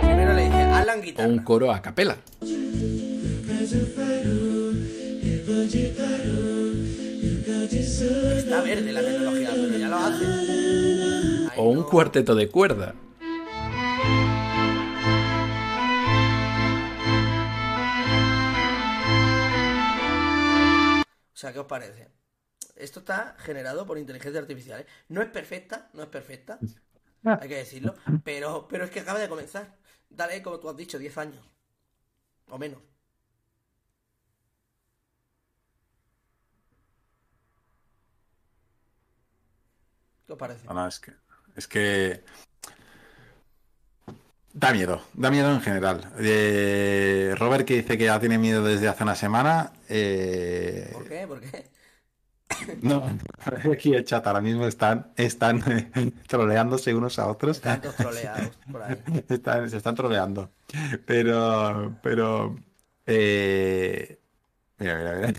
Primero 0.02 0.34
le 0.34 0.46
dice, 0.46 0.58
Alan 0.58 0.98
o 0.98 1.02
guitarra. 1.04 1.30
un 1.30 1.38
coro 1.44 1.72
a 1.72 1.84
capela. 1.84 2.18
Está 8.38 8.62
verde 8.62 8.92
la 8.92 9.02
tecnología, 9.02 9.50
pero 9.56 9.78
ya 9.78 9.88
lo 9.88 9.98
hace. 9.98 10.26
O 11.58 11.70
un 11.70 11.80
no. 11.80 11.88
cuarteto 11.88 12.36
de 12.36 12.50
cuerda. 12.50 12.94
sea, 21.34 21.54
¿qué 21.54 21.60
os 21.60 21.66
parece? 21.66 22.10
Esto 22.76 23.00
está 23.00 23.36
generado 23.40 23.86
por 23.86 23.98
inteligencia 23.98 24.40
artificial. 24.40 24.82
¿eh? 24.82 24.86
No 25.10 25.22
es 25.22 25.30
perfecta, 25.30 25.90
no 25.94 26.04
es 26.04 26.10
perfecta, 26.10 26.60
hay 27.24 27.50
que 27.50 27.58
decirlo, 27.58 27.96
pero, 28.24 28.68
pero 28.68 28.86
es 28.86 28.92
que 28.92 29.00
acaba 29.00 29.20
de 29.20 29.30
comenzar. 29.30 29.76
Dale, 30.10 30.42
como 30.42 30.60
tú 30.60 30.70
has 30.70 30.78
dicho, 30.78 31.00
10 31.00 31.18
años. 31.18 31.50
O 32.50 32.58
menos. 32.58 32.80
¿Qué 40.26 40.34
os 40.34 40.40
parece? 40.40 40.66
No, 40.68 40.74
no, 40.74 40.88
es 40.88 41.00
que. 41.00 41.14
Es 41.56 41.68
que. 41.68 42.24
Da 44.54 44.72
miedo, 44.72 45.02
da 45.14 45.30
miedo 45.32 45.52
en 45.52 45.60
general. 45.62 46.14
Eh, 46.18 47.36
Robert 47.38 47.66
que 47.68 47.76
dice 47.76 47.98
que 47.98 48.06
ya 48.06 48.20
tiene 48.20 48.38
miedo 48.38 48.64
desde 48.64 48.88
hace 48.88 49.04
una 49.04 49.16
semana. 49.16 49.74
eh, 49.90 50.90
¿Por 50.94 51.08
qué? 51.08 51.28
¿Por 51.28 51.42
qué? 51.42 51.66
No, 52.82 53.04
aquí 53.74 53.94
el 53.96 54.06
chat 54.06 54.26
ahora 54.28 54.40
mismo 54.40 54.66
están, 54.68 55.12
están 55.18 55.62
eh, 55.68 56.12
troleándose 56.28 56.94
unos 56.96 57.20
a 57.20 57.28
otros. 57.28 57.58
Están 57.58 57.82
troleados 57.82 58.56
por 58.72 58.82
ahí. 58.84 58.98
Están- 59.28 59.70
se 59.70 59.78
están 59.78 59.96
troleando. 59.96 60.52
Pero, 61.06 61.98
pero, 62.02 62.56
eh, 63.06 64.20
mira, 64.78 64.96
mira, 64.98 65.16
mira. 65.16 65.34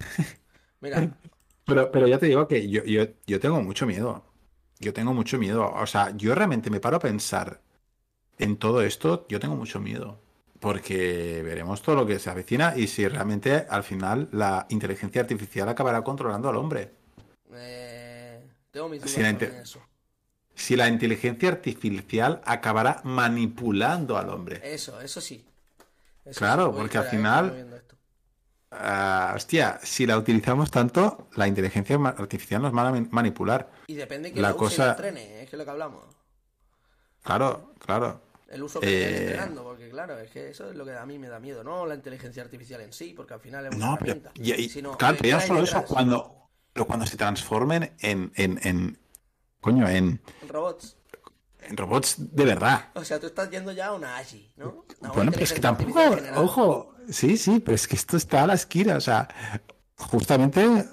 Mira, 0.81 1.17
Pero, 1.65 1.91
pero 1.91 2.07
ya 2.07 2.19
te 2.19 2.27
digo 2.27 2.47
que 2.49 2.69
yo, 2.69 2.85
yo, 2.85 3.05
yo 3.27 3.41
tengo 3.41 3.63
mucho 3.63 3.87
miedo. 3.87 4.26
Yo 4.81 4.93
tengo 4.93 5.15
mucho 5.15 5.39
miedo. 5.39 5.73
O 5.74 5.86
sea, 5.86 6.16
yo 6.16 6.35
realmente 6.35 6.70
me 6.70 6.81
paro 6.81 6.97
a 6.98 7.01
pensar 7.01 7.61
en 8.39 8.57
todo 8.57 8.82
esto. 8.82 9.27
Yo 9.28 9.40
tengo 9.40 9.57
mucho 9.57 9.81
miedo. 9.81 10.20
Porque 10.61 11.43
veremos 11.44 11.82
todo 11.82 11.97
lo 11.97 12.07
que 12.07 12.19
se 12.19 12.31
avecina 12.31 12.74
y 12.77 12.89
si 12.89 13.07
realmente 13.09 13.66
al 13.69 13.85
final 13.85 14.28
la 14.32 14.66
inteligencia 14.70 15.23
artificial 15.23 15.69
acabará 15.69 16.03
controlando 16.03 16.48
al 16.48 16.57
hombre. 16.57 16.93
eh, 17.53 18.40
tengo 18.70 18.89
mis 18.89 19.01
dudas 19.01 19.15
Sí, 19.15 19.23
la 19.23 19.28
en 19.31 19.61
eso. 19.62 19.81
Si 20.55 20.74
la 20.77 20.89
inteligencia 20.89 21.51
artificial 21.51 22.40
acabará 22.44 23.01
manipulando 23.05 24.16
al 24.16 24.31
hombre. 24.31 24.61
Eso, 24.65 25.01
eso 25.01 25.20
sí. 25.20 25.44
Eso 26.24 26.39
Claro, 26.40 26.73
porque 26.74 26.98
al 26.98 27.05
final-. 27.05 27.55
Ah, 28.70 29.32
hostia, 29.36 29.78
si 29.82 30.07
la 30.07 30.19
utilizamos 30.19 30.70
tanto, 30.70 31.28
la 31.36 31.47
inteligencia 31.47 31.97
artificial 31.97 32.62
nos 32.62 32.74
va 32.77 32.89
a 32.89 32.90
man- 32.93 33.09
manipular. 33.12 33.70
Y 33.87 33.95
depende 33.95 34.33
que 34.33 34.41
la 34.41 34.51
y 34.51 34.55
cosa- 34.55 34.91
entrene, 34.91 35.23
¿eh? 35.41 35.43
es 35.45 35.51
que 35.51 35.57
lo 35.57 35.65
que 35.65 35.71
hablamos. 35.71 36.05
Claro, 37.23 37.73
claro. 37.79 38.21
El 38.49 38.63
uso 38.63 38.79
que 38.81 38.87
estén 38.87 39.15
Eh, 39.15 39.23
entrenando, 39.23 39.65
porque 39.65 39.89
claro, 39.91 40.19
es 40.19 40.31
que 40.31 40.51
eso 40.51 40.71
es 40.71 40.77
lo 40.77 40.85
que 40.85 40.95
a 40.95 41.05
mí 41.05 41.19
me 41.19 41.29
da 41.29 41.41
miedo, 41.41 41.65
no 41.65 41.85
la 41.87 41.95
inteligencia 41.97 42.43
artificial 42.45 42.81
en 42.81 42.93
sí, 42.93 43.13
porque 43.17 43.35
al 43.35 43.41
final 43.41 43.67
es 43.67 43.75
una 43.75 43.87
No, 43.91 43.99
pero, 43.99 44.21
y- 44.35 44.53
y- 44.55 44.69
sino 44.69 44.97
claro, 44.97 45.17
pero 45.21 45.29
ya 45.31 45.41
solo 45.41 45.63
eso, 45.63 45.85
cuando, 45.85 46.49
pero 46.73 46.87
cuando 46.87 47.07
se 47.07 47.17
transformen 47.17 47.95
en, 47.99 48.33
en, 48.37 48.61
en, 48.63 48.99
coño, 49.61 49.89
en, 49.89 50.21
Robots. 50.49 50.97
en 51.63 51.77
robots 51.77 52.17
de 52.37 52.45
verdad. 52.45 52.91
O 52.95 53.05
sea, 53.05 53.19
tú 53.19 53.27
estás 53.27 53.51
yendo 53.51 53.73
ya 53.73 53.87
a 53.89 53.95
una 53.95 54.17
AGI, 54.17 54.53
¿no? 54.57 54.85
Una 55.01 55.11
Bueno, 55.13 55.33
pero 55.33 55.43
es 55.43 55.53
que 55.53 55.61
tampoco, 55.61 56.01
ojo, 56.37 56.95
sí, 57.11 57.37
sí, 57.37 57.59
pero 57.59 57.75
es 57.75 57.89
que 57.89 57.97
esto 57.97 58.17
está 58.17 58.45
a 58.45 58.47
la 58.47 58.55
esquina, 58.55 58.97
o 58.97 59.01
sea, 59.01 59.27
justamente 59.97 60.85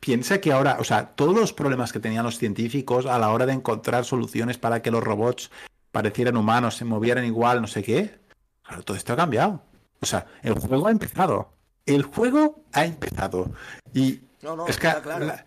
piensa 0.00 0.40
que 0.40 0.52
ahora, 0.52 0.76
o 0.80 0.84
sea, 0.84 1.14
todos 1.14 1.34
los 1.34 1.52
problemas 1.52 1.92
que 1.92 2.00
tenían 2.00 2.24
los 2.24 2.38
científicos 2.38 3.06
a 3.06 3.18
la 3.18 3.30
hora 3.30 3.46
de 3.46 3.52
encontrar 3.52 4.04
soluciones 4.04 4.58
para 4.58 4.82
que 4.82 4.90
los 4.90 5.02
robots 5.02 5.50
parecieran 5.92 6.36
humanos, 6.36 6.76
se 6.76 6.84
movieran 6.84 7.24
igual, 7.24 7.60
no 7.60 7.66
sé 7.66 7.82
qué, 7.82 8.18
claro, 8.62 8.82
todo 8.82 8.96
esto 8.96 9.12
ha 9.12 9.16
cambiado. 9.16 9.62
O 10.00 10.06
sea, 10.06 10.26
el 10.42 10.54
juego 10.54 10.86
ha 10.86 10.90
empezado. 10.90 11.52
El 11.86 12.02
juego 12.02 12.64
ha 12.72 12.84
empezado. 12.84 13.50
Y 13.94 14.20
No, 14.42 14.54
no, 14.56 14.66
es 14.66 14.76
que 14.76 14.92
claro. 15.02 15.26
la- 15.26 15.44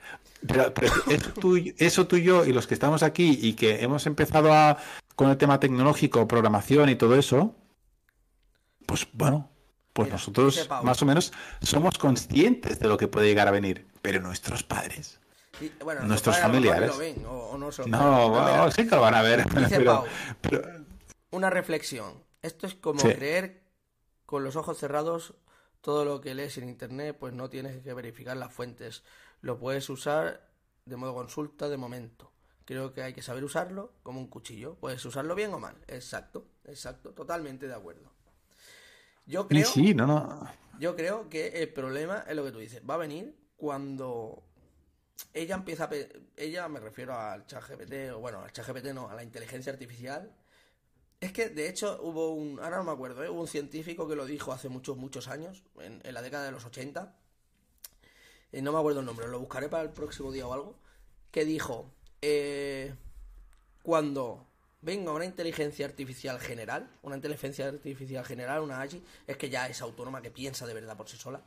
pero, 0.47 0.73
pero 0.73 0.87
eso, 1.09 1.31
tú, 1.33 1.57
eso 1.77 2.07
tú 2.07 2.15
y 2.15 2.23
yo 2.23 2.45
y 2.45 2.53
los 2.53 2.65
que 2.65 2.73
estamos 2.73 3.03
aquí 3.03 3.37
y 3.41 3.53
que 3.53 3.83
hemos 3.83 4.07
empezado 4.07 4.53
a, 4.53 4.77
con 5.15 5.29
el 5.29 5.37
tema 5.37 5.59
tecnológico, 5.59 6.27
programación 6.29 6.87
y 6.89 6.95
todo 6.95 7.15
eso, 7.17 7.55
pues 8.85 9.05
bueno, 9.13 9.49
pues 9.93 10.07
Mira, 10.07 10.15
nosotros 10.15 10.69
más 10.83 11.01
o 11.01 11.05
menos 11.05 11.33
somos 11.61 11.97
conscientes 11.97 12.79
de 12.79 12.87
lo 12.87 12.95
que 12.97 13.07
puede 13.09 13.27
llegar 13.27 13.47
a 13.49 13.51
venir, 13.51 13.85
pero 14.01 14.19
nuestros 14.21 14.63
padres. 14.63 15.19
Y, 15.61 15.69
bueno, 15.83 16.01
nuestros 16.03 16.35
padres 16.37 16.51
familiares. 16.51 16.89
ni 16.91 16.93
lo 16.93 16.97
ven, 16.97 17.25
o, 17.25 17.31
o 17.49 17.57
no 17.57 17.69
No, 17.87 18.29
bueno, 18.29 18.45
mira, 18.45 18.71
sí 18.71 18.87
que 18.87 18.95
lo 18.95 19.01
van 19.01 19.15
a 19.15 19.21
ver, 19.21 19.43
Dice 19.49 19.75
pero, 19.77 19.93
Pau. 20.03 20.05
pero- 20.41 20.85
Una 21.31 21.49
reflexión. 21.49 22.23
Esto 22.41 22.65
es 22.67 22.75
como 22.75 22.99
Sí. 23.01 23.13
creer 23.13 23.61
con 24.25 24.43
los 24.43 24.55
ojos 24.55 24.77
cerrados 24.77 25.33
todo 25.81 26.05
lo 26.05 26.21
que 26.21 26.33
lees 26.33 26.57
en 26.57 26.67
internet, 26.69 27.17
pues 27.19 27.33
no 27.33 27.49
tienes 27.49 27.81
que 27.83 27.93
verificar 27.93 28.37
las 28.37 28.53
fuentes. 28.53 29.03
Lo 29.41 29.57
puedes 29.59 29.89
usar 29.89 30.47
de 30.85 30.95
modo 30.95 31.13
consulta 31.13 31.67
de 31.69 31.77
momento. 31.77 32.31
Creo 32.65 32.93
que 32.93 33.01
hay 33.01 33.13
que 33.13 33.21
saber 33.21 33.43
usarlo 33.43 33.93
como 34.03 34.19
un 34.19 34.27
cuchillo. 34.27 34.75
Puedes 34.75 35.03
usarlo 35.05 35.35
bien 35.35 35.53
o 35.53 35.59
mal. 35.59 35.75
Exacto, 35.87 36.45
exacto, 36.65 37.11
totalmente 37.13 37.67
de 37.67 37.73
acuerdo. 37.73 38.11
Yo 39.25 39.41
sí, 39.43 39.47
creo, 39.49 39.65
sí, 39.65 39.93
no, 39.93 40.05
no. 40.07 40.51
yo 40.79 40.95
creo 40.95 41.29
que 41.29 41.47
el 41.63 41.71
problema 41.73 42.23
es 42.27 42.35
lo 42.35 42.43
que 42.43 42.51
tú 42.51 42.59
dices. 42.59 42.81
Va 42.87 42.95
a 42.95 42.97
venir 42.97 43.35
cuando 43.59 44.41
ella 45.33 45.55
empieza 45.55 45.83
a... 45.83 45.89
Ella, 46.37 46.67
me 46.69 46.79
refiero 46.79 47.13
al 47.13 47.45
chat 47.45 47.61
GPT, 47.67 48.13
o 48.15 48.19
bueno, 48.19 48.41
al 48.41 48.51
chat 48.53 48.65
GPT 48.65 48.93
no, 48.93 49.09
a 49.09 49.15
la 49.15 49.23
inteligencia 49.23 49.71
artificial. 49.71 50.33
Es 51.19 51.33
que, 51.33 51.49
de 51.49 51.67
hecho, 51.67 51.99
hubo 52.01 52.33
un... 52.33 52.59
Ahora 52.59 52.77
no 52.77 52.85
me 52.85 52.91
acuerdo, 52.91 53.21
¿eh? 53.23 53.29
Hubo 53.29 53.41
un 53.41 53.47
científico 53.47 54.07
que 54.07 54.15
lo 54.15 54.25
dijo 54.25 54.53
hace 54.53 54.69
muchos, 54.69 54.95
muchos 54.95 55.27
años, 55.27 55.63
en, 55.79 56.01
en 56.03 56.13
la 56.13 56.21
década 56.21 56.45
de 56.45 56.51
los 56.51 56.65
80. 56.65 57.13
Eh, 58.53 58.61
no 58.61 58.71
me 58.71 58.79
acuerdo 58.79 59.01
el 59.01 59.05
nombre, 59.05 59.27
lo 59.27 59.39
buscaré 59.39 59.67
para 59.67 59.83
el 59.83 59.89
próximo 59.89 60.31
día 60.31 60.47
o 60.47 60.53
algo. 60.53 60.79
Que 61.31 61.43
dijo, 61.43 61.91
eh, 62.21 62.95
cuando 63.83 64.47
venga 64.81 65.11
una 65.11 65.25
inteligencia 65.25 65.85
artificial 65.85 66.39
general, 66.39 66.89
una 67.01 67.17
inteligencia 67.17 67.67
artificial 67.67 68.23
general, 68.23 68.61
una 68.61 68.79
AGI, 68.81 69.03
es 69.27 69.35
que 69.35 69.49
ya 69.49 69.67
es 69.67 69.81
autónoma, 69.81 70.21
que 70.21 70.31
piensa 70.31 70.65
de 70.65 70.73
verdad 70.73 70.95
por 70.95 71.09
sí 71.09 71.17
sola, 71.17 71.43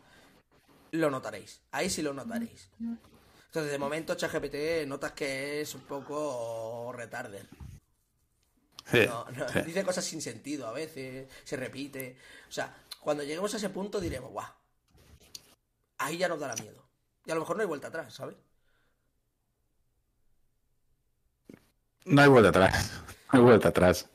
lo 0.93 1.11
notaréis. 1.11 1.61
Ahí 1.73 1.91
sí 1.91 2.03
lo 2.03 2.13
notaréis. 2.15 2.71
Entonces, 3.47 3.71
de 3.73 3.79
momento, 3.79 4.15
ChatGPT 4.15 4.87
notas 4.87 5.13
que 5.13 5.61
es 5.61 5.75
un 5.75 5.83
poco 5.83 6.93
retarder. 6.95 7.47
Sí, 8.91 9.05
No, 9.07 9.25
no, 9.31 9.49
sí. 9.49 9.61
Dice 9.63 9.85
cosas 9.85 10.05
sin 10.05 10.21
sentido 10.23 10.67
a 10.67 10.73
veces, 10.73 11.29
se 11.45 11.57
repite. 11.57 12.17
O 12.49 12.53
sea, 12.53 12.75
cuando 13.01 13.23
lleguemos 13.23 13.53
a 13.55 13.57
ese 13.57 13.69
punto 13.71 14.01
diremos, 14.01 14.31
guau, 14.31 14.47
ahí 15.99 16.19
ya 16.19 16.29
nos 16.29 16.41
dará 16.41 16.55
miedo. 16.57 16.83
Y 17.25 17.31
a 17.31 17.35
lo 17.35 17.41
mejor 17.41 17.57
no 17.57 17.63
hay 17.63 17.69
vuelta 17.69 17.89
atrás, 17.89 18.13
¿sabes? 18.15 18.37
No 22.05 22.21
hay 22.23 22.29
vuelta 22.29 22.49
atrás. 22.51 22.91
No 23.33 23.39
hay 23.39 23.45
vuelta 23.45 23.69
atrás. 23.69 24.09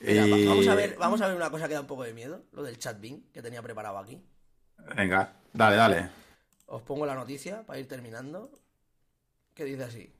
Mira, 0.00 0.22
va- 0.22 0.38
Y- 0.38 0.46
vamos, 0.46 0.66
a 0.68 0.74
ver, 0.74 0.96
vamos 0.98 1.20
a 1.22 1.28
ver 1.28 1.36
una 1.36 1.50
cosa 1.50 1.68
que 1.68 1.74
da 1.74 1.80
un 1.80 1.86
poco 1.86 2.02
de 2.02 2.12
miedo, 2.12 2.44
lo 2.52 2.62
del 2.62 2.78
chat 2.78 3.00
Bing 3.00 3.30
que 3.32 3.40
tenía 3.40 3.62
preparado 3.62 3.98
aquí. 3.98 4.20
Venga, 4.96 5.32
dale, 5.54 5.76
dale. 5.76 6.10
Os 6.66 6.82
pongo 6.82 7.06
la 7.06 7.14
noticia 7.14 7.64
para 7.64 7.78
ir 7.78 7.88
terminando. 7.88 8.50
Que 9.54 9.64
dice 9.64 9.84
así. 9.84 10.12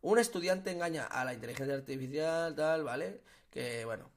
Un 0.00 0.18
estudiante 0.18 0.70
engaña 0.70 1.04
a 1.04 1.24
la 1.24 1.32
inteligencia 1.34 1.74
artificial, 1.74 2.54
tal, 2.54 2.84
¿vale? 2.84 3.20
Que, 3.50 3.84
bueno, 3.84 4.10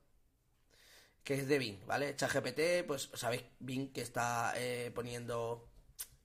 que 1.24 1.36
es 1.36 1.48
de 1.48 1.60
Bing, 1.60 1.86
¿vale? 1.86 2.16
ChatGPT, 2.16 2.86
pues 2.88 3.10
sabéis 3.14 3.44
Bing 3.60 3.92
que 3.94 4.02
está 4.02 4.54
eh, 4.56 4.92
poniendo 4.96 5.68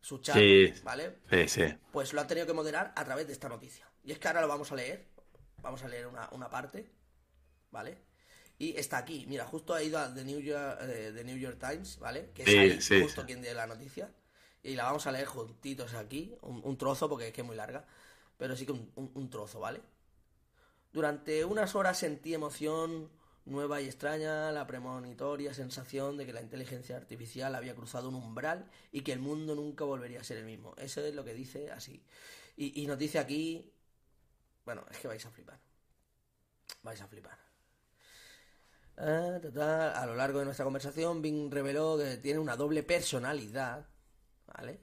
su 0.01 0.19
chat, 0.19 0.37
Sí. 0.37 0.73
¿vale? 0.83 1.19
Sí, 1.31 1.49
sí. 1.49 1.75
Pues 1.93 2.13
lo 2.13 2.21
han 2.21 2.27
tenido 2.29 2.47
que 2.47 2.53
moderar 2.53 2.93
a 2.97 3.05
través 3.05 3.27
de 3.27 3.33
esta 3.33 3.49
noticia. 3.49 3.87
Y 4.05 4.13
es 4.13 4.19
que 4.19 4.29
ahora 4.29 4.41
lo 4.41 4.49
vamos 4.49 4.71
a 4.73 4.77
leer. 4.77 5.09
Vamos 5.59 5.83
a 5.85 5.89
leer 5.89 6.09
una, 6.09 6.29
una 6.33 6.51
parte, 6.51 6.91
¿vale? 7.71 7.99
Y 8.65 8.69
está 8.83 8.99
aquí. 8.99 9.19
Mira, 9.29 9.45
justo 9.53 9.75
ha 9.75 9.83
ido 9.83 9.99
a 9.99 10.13
The 10.15 10.25
New 10.25 10.41
York, 10.41 10.79
eh, 10.83 11.13
The 11.15 11.25
New 11.25 11.37
York 11.39 11.59
Times, 11.59 11.99
¿vale? 11.99 12.31
Que 12.35 12.45
es 12.45 12.49
Sí, 12.49 12.57
ahí 12.57 12.75
sí, 12.81 13.01
justo 13.01 13.21
sí. 13.21 13.27
quien 13.27 13.43
dé 13.43 13.55
la 13.55 13.67
noticia. 13.67 14.07
Y 14.63 14.77
la 14.77 14.85
vamos 14.85 15.07
a 15.07 15.13
leer 15.13 15.27
juntitos 15.27 15.95
aquí. 15.95 16.37
Un, 16.43 16.61
un 16.65 16.77
trozo, 16.79 17.09
porque 17.09 17.29
es 17.29 17.33
que 17.35 17.41
es 17.43 17.47
muy 17.47 17.57
larga. 17.57 17.87
Pero 18.39 18.57
sí 18.57 18.65
que 18.67 18.73
un, 18.73 18.91
un- 18.97 19.11
un 19.15 19.31
trozo, 19.31 19.59
¿vale? 19.61 19.81
Durante 20.93 21.45
unas 21.45 21.75
horas 21.75 21.99
sentí 21.99 22.35
emoción 22.35 23.11
nueva 23.45 23.81
y 23.81 23.87
extraña, 23.87 24.53
la 24.53 24.67
premonitoria 24.67 25.53
sensación 25.55 26.17
de 26.17 26.27
que 26.27 26.33
la 26.33 26.43
inteligencia 26.43 26.97
artificial 26.97 27.55
había 27.55 27.75
cruzado 27.75 28.09
un 28.09 28.15
umbral 28.15 28.71
y 28.93 29.01
que 29.03 29.13
el 29.13 29.19
mundo 29.21 29.55
nunca 29.57 29.85
volvería 29.85 30.21
a 30.21 30.25
ser 30.25 30.39
el 30.39 30.45
mismo. 30.45 30.75
Eso 30.77 31.01
es 31.01 31.15
lo 31.15 31.25
que 31.25 31.35
dice 31.35 31.71
así. 31.73 32.05
Y, 32.57 32.83
y 32.83 32.87
nos 32.87 32.99
dice 32.99 33.19
aquí... 33.19 33.73
Bueno, 34.65 34.85
es 34.91 34.99
que 34.99 35.09
vais 35.09 35.25
a 35.27 35.31
flipar. 35.31 35.61
Vais 36.85 37.01
a 37.01 37.07
flipar. 37.09 37.39
Ah. 38.97 39.41
A 39.97 40.07
lo 40.07 40.15
largo 40.15 40.39
de 40.39 40.45
nuestra 40.45 40.65
conversación, 40.65 41.23
Bing 41.23 41.51
reveló 41.51 41.99
que 41.99 42.17
tiene 42.19 42.39
una 42.39 42.57
doble 42.57 42.83
personalidad. 42.83 43.87
¿Vale? 44.47 44.81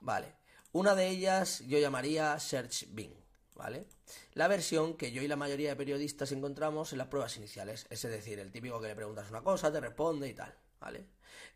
Vale. 0.00 0.36
Una 0.72 0.94
de 0.94 1.08
ellas 1.08 1.60
yo 1.66 1.78
llamaría 1.78 2.38
Search 2.38 2.86
Bing, 2.90 3.14
¿vale? 3.54 3.86
La 4.32 4.48
versión 4.48 4.96
que 4.96 5.12
yo 5.12 5.22
y 5.22 5.28
la 5.28 5.36
mayoría 5.36 5.70
de 5.70 5.76
periodistas 5.76 6.32
encontramos 6.32 6.92
en 6.92 6.98
las 6.98 7.06
pruebas 7.06 7.36
iniciales, 7.36 7.86
es 7.90 8.02
decir, 8.02 8.38
el 8.38 8.50
típico 8.50 8.80
que 8.80 8.88
le 8.88 8.96
preguntas 8.96 9.30
una 9.30 9.42
cosa, 9.42 9.72
te 9.72 9.80
responde 9.80 10.28
y 10.28 10.34
tal, 10.34 10.52
¿vale? 10.80 11.06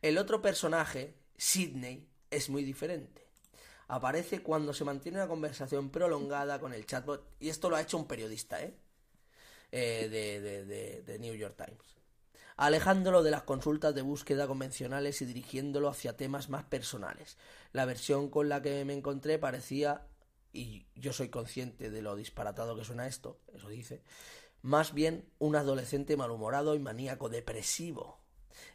El 0.00 0.18
otro 0.18 0.40
personaje 0.40 1.16
Sidney 1.36 2.08
es 2.30 2.48
muy 2.48 2.62
diferente. 2.62 3.26
Aparece 3.88 4.40
cuando 4.40 4.72
se 4.72 4.84
mantiene 4.84 5.18
una 5.18 5.28
conversación 5.28 5.90
prolongada 5.90 6.60
con 6.60 6.72
el 6.72 6.86
chatbot, 6.86 7.34
y 7.40 7.48
esto 7.48 7.68
lo 7.68 7.76
ha 7.76 7.82
hecho 7.82 7.98
un 7.98 8.06
periodista, 8.06 8.62
¿eh? 8.62 8.78
Eh, 9.70 10.08
de, 10.10 11.02
de- 11.04 11.18
New 11.18 11.34
York 11.34 11.54
Times. 11.56 11.98
Alejándolo 12.56 13.22
de 13.22 13.30
las 13.30 13.42
consultas 13.42 13.94
de 13.94 14.02
búsqueda 14.02 14.46
convencionales 14.46 15.20
y 15.22 15.26
dirigiéndolo 15.26 15.88
hacia 15.88 16.16
temas 16.16 16.48
más 16.48 16.64
personales. 16.64 17.36
La 17.72 17.84
versión 17.84 18.30
con 18.30 18.48
la 18.48 18.62
que 18.62 18.84
me 18.84 18.94
encontré 18.94 19.38
parecía, 19.38 20.06
y 20.52 20.86
yo 20.94 21.12
soy 21.12 21.28
consciente 21.28 21.90
de 21.90 22.02
lo 22.02 22.16
disparatado 22.16 22.76
que 22.76 22.84
suena 22.84 23.06
esto, 23.06 23.40
eso 23.54 23.68
dice, 23.68 24.02
más 24.62 24.94
bien 24.94 25.28
un 25.38 25.56
adolescente 25.56 26.16
malhumorado 26.16 26.74
y 26.74 26.78
maníaco 26.78 27.28
depresivo, 27.28 28.18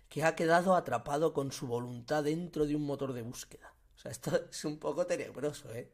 que 0.10 0.24
ha 0.24 0.36
quedado 0.36 0.76
atrapado 0.76 1.34
con 1.34 1.52
su 1.52 1.68
voluntad 1.68 2.24
dentro 2.24 2.66
de 2.66 2.76
un 2.76 2.86
motor 2.86 3.14
de 3.14 3.24
búsqueda. 3.24 3.74
O 3.96 4.00
sea, 4.00 4.12
esto 4.12 4.32
es 4.52 4.66
un 4.66 4.78
poco 4.80 5.06
tenebroso, 5.08 5.74
¿eh? 5.74 5.92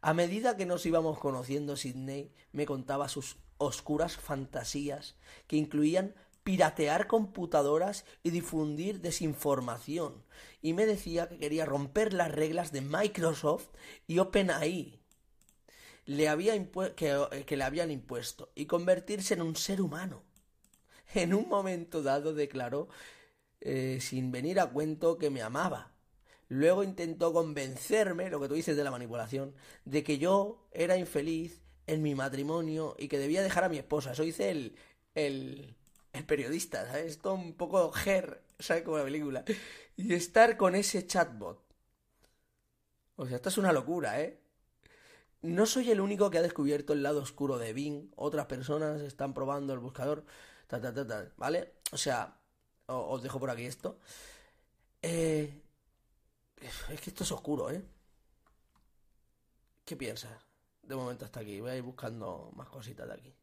A 0.00 0.14
medida 0.14 0.56
que 0.56 0.66
nos 0.66 0.84
íbamos 0.86 1.18
conociendo, 1.18 1.76
Sidney 1.76 2.32
me 2.52 2.66
contaba 2.66 3.08
sus 3.08 3.36
oscuras 3.58 4.16
fantasías 4.16 5.16
que 5.46 5.56
incluían 5.56 6.14
piratear 6.42 7.06
computadoras 7.06 8.04
y 8.22 8.30
difundir 8.30 9.00
desinformación. 9.00 10.24
Y 10.60 10.74
me 10.74 10.86
decía 10.86 11.28
que 11.28 11.38
quería 11.38 11.64
romper 11.64 12.12
las 12.12 12.30
reglas 12.30 12.70
de 12.72 12.82
Microsoft 12.82 13.68
y 14.06 14.18
OpenAI 14.18 15.04
le 16.06 16.28
había 16.28 16.54
que, 16.94 17.44
que 17.46 17.56
le 17.56 17.64
habían 17.64 17.90
impuesto 17.90 18.50
y 18.54 18.66
convertirse 18.66 19.34
en 19.34 19.42
un 19.42 19.56
ser 19.56 19.80
humano. 19.80 20.22
En 21.14 21.32
un 21.32 21.48
momento 21.48 22.02
dado 22.02 22.34
declaró, 22.34 22.88
eh, 23.60 23.98
sin 24.00 24.32
venir 24.32 24.58
a 24.58 24.70
cuento, 24.70 25.16
que 25.16 25.30
me 25.30 25.42
amaba. 25.42 25.92
Luego 26.48 26.82
intentó 26.82 27.32
convencerme, 27.32 28.30
lo 28.30 28.40
que 28.40 28.48
tú 28.48 28.54
dices 28.54 28.76
de 28.76 28.84
la 28.84 28.90
manipulación, 28.90 29.54
de 29.84 30.02
que 30.02 30.18
yo 30.18 30.66
era 30.72 30.96
infeliz 30.96 31.62
en 31.86 32.02
mi 32.02 32.14
matrimonio 32.14 32.96
y 32.98 33.08
que 33.08 33.18
debía 33.18 33.42
dejar 33.42 33.64
a 33.64 33.68
mi 33.68 33.78
esposa. 33.78 34.12
Eso 34.12 34.22
dice 34.22 34.50
el, 34.50 34.76
el, 35.14 35.76
el 36.12 36.24
periodista, 36.24 36.86
¿sabes? 36.86 37.12
Esto 37.12 37.34
un 37.34 37.54
poco 37.54 37.92
her, 38.06 38.42
¿sabes? 38.58 38.82
Como 38.82 38.98
la 38.98 39.04
película. 39.04 39.44
Y 39.96 40.14
estar 40.14 40.56
con 40.56 40.74
ese 40.74 41.06
chatbot. 41.06 41.62
O 43.16 43.26
sea, 43.26 43.36
esto 43.36 43.48
es 43.48 43.58
una 43.58 43.72
locura, 43.72 44.20
¿eh? 44.20 44.40
No 45.42 45.66
soy 45.66 45.90
el 45.90 46.00
único 46.00 46.30
que 46.30 46.38
ha 46.38 46.42
descubierto 46.42 46.94
el 46.94 47.02
lado 47.02 47.20
oscuro 47.20 47.58
de 47.58 47.72
Bing. 47.72 48.10
Otras 48.16 48.46
personas 48.46 49.02
están 49.02 49.34
probando 49.34 49.72
el 49.74 49.78
buscador. 49.78 50.24
Tal, 50.66 50.80
tal, 50.80 50.94
tal, 50.94 51.06
tal, 51.06 51.32
¿Vale? 51.36 51.74
O 51.92 51.98
sea, 51.98 52.38
os 52.86 53.22
dejo 53.22 53.38
por 53.38 53.50
aquí 53.50 53.66
esto. 53.66 53.98
Eh, 55.02 55.62
es 56.90 57.00
que 57.00 57.10
esto 57.10 57.24
es 57.24 57.32
oscuro, 57.32 57.70
¿eh? 57.70 57.84
¿Qué 59.84 59.96
piensas? 59.96 60.32
De 60.86 60.94
momento 60.94 61.24
hasta 61.24 61.40
aquí. 61.40 61.60
Voy 61.60 61.70
a 61.70 61.76
ir 61.76 61.82
buscando 61.82 62.50
más 62.54 62.68
cositas 62.68 63.06
de 63.08 63.14
aquí. 63.14 63.34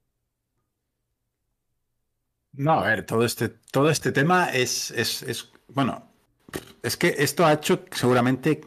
No, 2.53 2.73
a 2.73 2.87
ver, 2.87 3.05
todo 3.05 3.23
este, 3.23 3.49
todo 3.49 3.89
este 3.89 4.11
tema 4.11 4.49
es, 4.49 4.91
es, 4.91 5.23
es, 5.23 5.51
bueno, 5.69 6.11
es 6.83 6.97
que 6.97 7.15
esto 7.17 7.45
ha 7.45 7.53
hecho 7.53 7.85
seguramente 7.91 8.61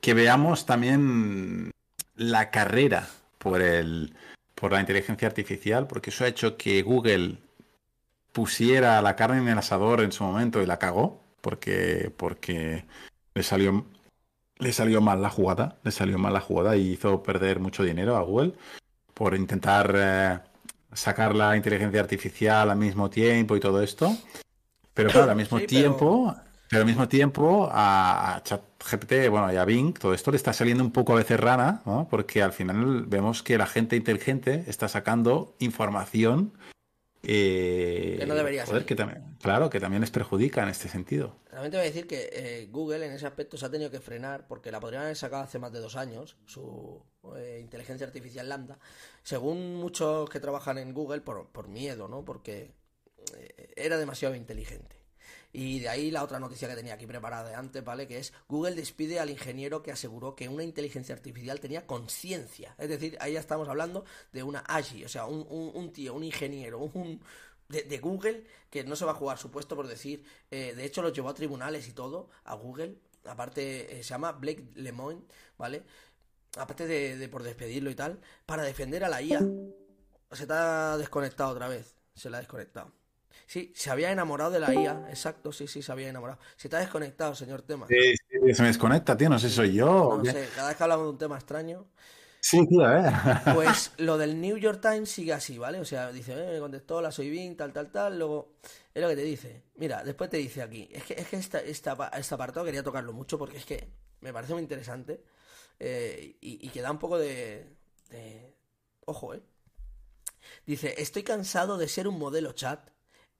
que 0.00 0.14
veamos 0.14 0.66
también 0.66 1.70
la 2.14 2.50
carrera 2.50 3.08
por 3.38 3.62
el, 3.62 4.14
por 4.54 4.72
la 4.72 4.80
inteligencia 4.80 5.26
artificial, 5.26 5.86
porque 5.86 6.10
eso 6.10 6.24
ha 6.24 6.28
hecho 6.28 6.58
que 6.58 6.82
Google 6.82 7.38
pusiera 8.32 9.00
la 9.00 9.16
carne 9.16 9.38
en 9.38 9.48
el 9.48 9.58
asador 9.58 10.02
en 10.02 10.12
su 10.12 10.24
momento 10.24 10.62
y 10.62 10.66
la 10.66 10.78
cagó, 10.78 11.22
porque, 11.40 12.12
porque 12.16 12.84
le 13.34 13.42
salió, 13.42 13.86
le 14.60 14.72
salió 14.72 15.00
mal 15.00 15.22
la 15.22 15.30
jugada, 15.30 15.78
le 15.82 15.90
salió 15.90 16.18
mal 16.18 16.32
la 16.32 16.40
jugada 16.40 16.76
y 16.76 16.92
hizo 16.92 17.22
perder 17.22 17.60
mucho 17.60 17.82
dinero 17.82 18.16
a 18.16 18.22
Google 18.22 18.52
por 19.14 19.34
intentar 19.34 19.92
eh, 19.96 20.38
sacar 20.92 21.34
la 21.34 21.56
inteligencia 21.56 22.00
artificial 22.00 22.70
al 22.70 22.78
mismo 22.78 23.10
tiempo 23.10 23.56
y 23.56 23.60
todo 23.60 23.82
esto. 23.82 24.16
Pero 24.94 25.10
claro, 25.10 25.30
al 25.30 25.36
mismo 25.36 25.58
Sí, 25.58 25.66
tiempo, 25.66 26.34
pero... 26.68 26.80
al 26.82 26.86
mismo 26.86 27.08
tiempo 27.08 27.68
a, 27.72 28.36
a 28.36 28.42
ChatGPT, 28.42 29.28
bueno, 29.30 29.52
y 29.52 29.56
a 29.56 29.64
Bing, 29.64 29.94
todo 29.98 30.14
esto 30.14 30.30
le 30.30 30.36
está 30.36 30.52
saliendo 30.52 30.82
un 30.84 30.90
poco 30.92 31.12
a 31.12 31.16
veces 31.16 31.38
rana, 31.40 31.82
¿no? 31.86 32.06
Porque 32.10 32.42
al 32.42 32.52
final 32.52 33.04
vemos 33.06 33.42
que 33.42 33.56
la 33.58 33.66
gente 33.66 33.96
inteligente 33.96 34.64
está 34.66 34.88
sacando 34.88 35.54
información 35.58 36.52
eh, 37.22 38.16
Que 38.18 38.26
no 38.26 38.34
debería 38.34 38.64
joder, 38.64 38.82
salir. 38.82 38.86
que 38.86 38.94
también, 38.96 39.36
claro, 39.42 39.70
que 39.70 39.80
también 39.80 40.00
les 40.00 40.10
perjudica 40.10 40.62
en 40.62 40.68
este 40.70 40.88
sentido. 40.88 41.36
Realmente 41.50 41.78
voy 41.78 41.86
a 41.86 41.90
decir 41.90 42.06
que 42.06 42.30
eh, 42.32 42.68
Google 42.70 43.04
en 43.06 43.12
ese 43.12 43.26
aspecto 43.26 43.56
se 43.56 43.66
ha 43.66 43.70
tenido 43.70 43.90
que 43.90 44.00
frenar 44.00 44.46
porque 44.46 44.70
la 44.70 44.78
podrían 44.78 45.02
haber 45.02 45.16
sacado 45.16 45.42
hace 45.42 45.58
más 45.58 45.72
de 45.72 45.80
dos 45.80 45.96
años, 45.96 46.36
su 46.46 47.02
eh, 47.36 47.58
inteligencia 47.60 48.06
artificial 48.06 48.48
Lambda, 48.48 48.78
según 49.24 49.74
muchos 49.74 50.30
que 50.30 50.38
trabajan 50.38 50.78
en 50.78 50.94
Google, 50.94 51.22
por, 51.22 51.68
miedo, 51.68 52.06
¿no? 52.06 52.24
Porque 52.24 52.72
eh, 53.36 53.72
era 53.74 53.98
demasiado 53.98 54.36
inteligente. 54.36 54.96
Y 55.52 55.80
de 55.80 55.88
ahí 55.88 56.12
la 56.12 56.22
otra 56.22 56.38
noticia 56.38 56.68
que 56.68 56.76
tenía 56.76 56.94
aquí 56.94 57.08
preparada 57.08 57.48
de 57.48 57.56
antes, 57.56 57.82
¿vale? 57.82 58.06
Que 58.06 58.18
es 58.18 58.32
Google 58.48 58.76
despide 58.76 59.18
al 59.18 59.30
ingeniero 59.30 59.82
que 59.82 59.90
aseguró 59.90 60.36
que 60.36 60.48
una 60.48 60.62
inteligencia 60.62 61.12
artificial 61.16 61.58
tenía 61.58 61.84
conciencia. 61.84 62.76
Es 62.78 62.88
decir, 62.88 63.18
ahí 63.20 63.32
ya 63.32 63.40
estamos 63.40 63.68
hablando 63.68 64.04
de 64.32 64.44
una 64.44 64.60
AGI, 64.60 65.04
o 65.04 65.08
sea, 65.08 65.26
un 65.26 65.92
tío, 65.92 66.14
un 66.14 66.22
ingeniero, 66.22 66.78
un, 66.78 67.20
de, 67.70 67.82
de 67.84 67.98
Google 67.98 68.44
que 68.70 68.84
no 68.84 68.96
se 68.96 69.04
va 69.04 69.12
a 69.12 69.14
jugar 69.14 69.38
su 69.38 69.50
puesto 69.50 69.76
por 69.76 69.86
decir. 69.88 70.24
eh, 70.50 70.74
de 70.74 70.84
hecho, 70.84 71.02
los 71.02 71.12
llevó 71.12 71.28
a 71.30 71.34
tribunales 71.34 71.88
y 71.88 71.92
todo, 71.92 72.28
a 72.44 72.54
Google. 72.54 72.96
Aparte, 73.24 73.98
eh, 74.00 74.02
se 74.02 74.10
llama 74.10 74.32
Blake 74.32 74.64
Lemoine, 74.74 75.22
¿vale? 75.58 75.84
Aparte 76.58 76.86
de, 76.86 77.16
de 77.16 77.28
por 77.28 77.42
despedirlo 77.42 77.90
y 77.90 77.94
tal, 77.94 78.20
para 78.46 78.62
defender 78.64 79.04
a 79.04 79.08
la 79.08 79.22
IA. 79.22 79.50
Se 80.32 80.42
está 80.44 80.98
desconectado 80.98 81.50
otra 81.52 81.68
vez. 81.68 81.96
Se 82.14 82.30
la 82.30 82.38
ha 82.38 82.40
desconectado. 82.40 82.92
Sí, 83.46 83.72
se 83.76 83.90
había 83.90 84.12
enamorado 84.12 84.50
de 84.52 84.60
la 84.60 84.74
IA. 84.74 85.04
Exacto, 85.08 85.52
sí, 85.52 85.66
sí, 85.68 85.82
se 85.82 85.92
había 85.92 86.08
enamorado. 86.10 86.40
Se 86.56 86.68
está 86.68 86.78
desconectado, 86.80 87.34
señor 87.34 87.62
Tema. 87.62 87.88
Sí, 87.88 87.96
sí, 88.28 88.54
se 88.54 88.62
me 88.62 88.68
desconecta, 88.68 89.16
tío, 89.16 89.28
no 89.28 89.38
sé 89.38 89.48
si 89.48 89.56
soy 89.56 89.72
yo. 89.74 90.18
No 90.18 90.24
sé, 90.24 90.50
cada 90.52 90.68
vez 90.68 90.76
que 90.76 90.82
hablamos 90.82 91.06
de 91.06 91.10
un 91.10 91.18
tema 91.18 91.36
extraño. 91.36 91.86
Sí. 92.40 92.60
Pues 93.54 93.92
lo 93.98 94.16
del 94.18 94.40
New 94.40 94.56
York 94.56 94.80
Times 94.80 95.10
sigue 95.10 95.32
así, 95.32 95.58
¿vale? 95.58 95.80
O 95.80 95.84
sea, 95.84 96.10
dice, 96.12 96.32
eh, 96.32 96.52
me 96.54 96.58
contestó, 96.60 97.00
la 97.02 97.12
soy 97.12 97.30
Bing, 97.30 97.56
tal, 97.56 97.72
tal, 97.72 97.90
tal. 97.90 98.18
Luego, 98.18 98.54
es 98.94 99.02
lo 99.02 99.08
que 99.08 99.16
te 99.16 99.22
dice. 99.22 99.64
Mira, 99.76 100.02
después 100.02 100.30
te 100.30 100.38
dice 100.38 100.62
aquí. 100.62 100.88
Es 100.92 101.04
que, 101.04 101.14
es 101.14 101.26
que 101.28 101.36
esta, 101.36 101.60
esta, 101.60 102.08
este 102.16 102.34
apartado 102.34 102.64
quería 102.64 102.82
tocarlo 102.82 103.12
mucho 103.12 103.38
porque 103.38 103.58
es 103.58 103.66
que 103.66 103.88
me 104.20 104.32
parece 104.32 104.52
muy 104.54 104.62
interesante. 104.62 105.22
eh, 105.80 106.36
y, 106.40 106.66
y 106.66 106.70
que 106.70 106.82
da 106.82 106.90
un 106.92 106.98
poco 106.98 107.18
de, 107.18 107.66
de- 108.10 108.54
Ojo, 109.06 109.34
¿eh? 109.34 109.42
Dice, 110.66 110.94
estoy 110.98 111.22
cansado 111.22 111.76
de 111.76 111.86
ser 111.88 112.08
un 112.08 112.18
modelo 112.18 112.52
chat. 112.52 112.90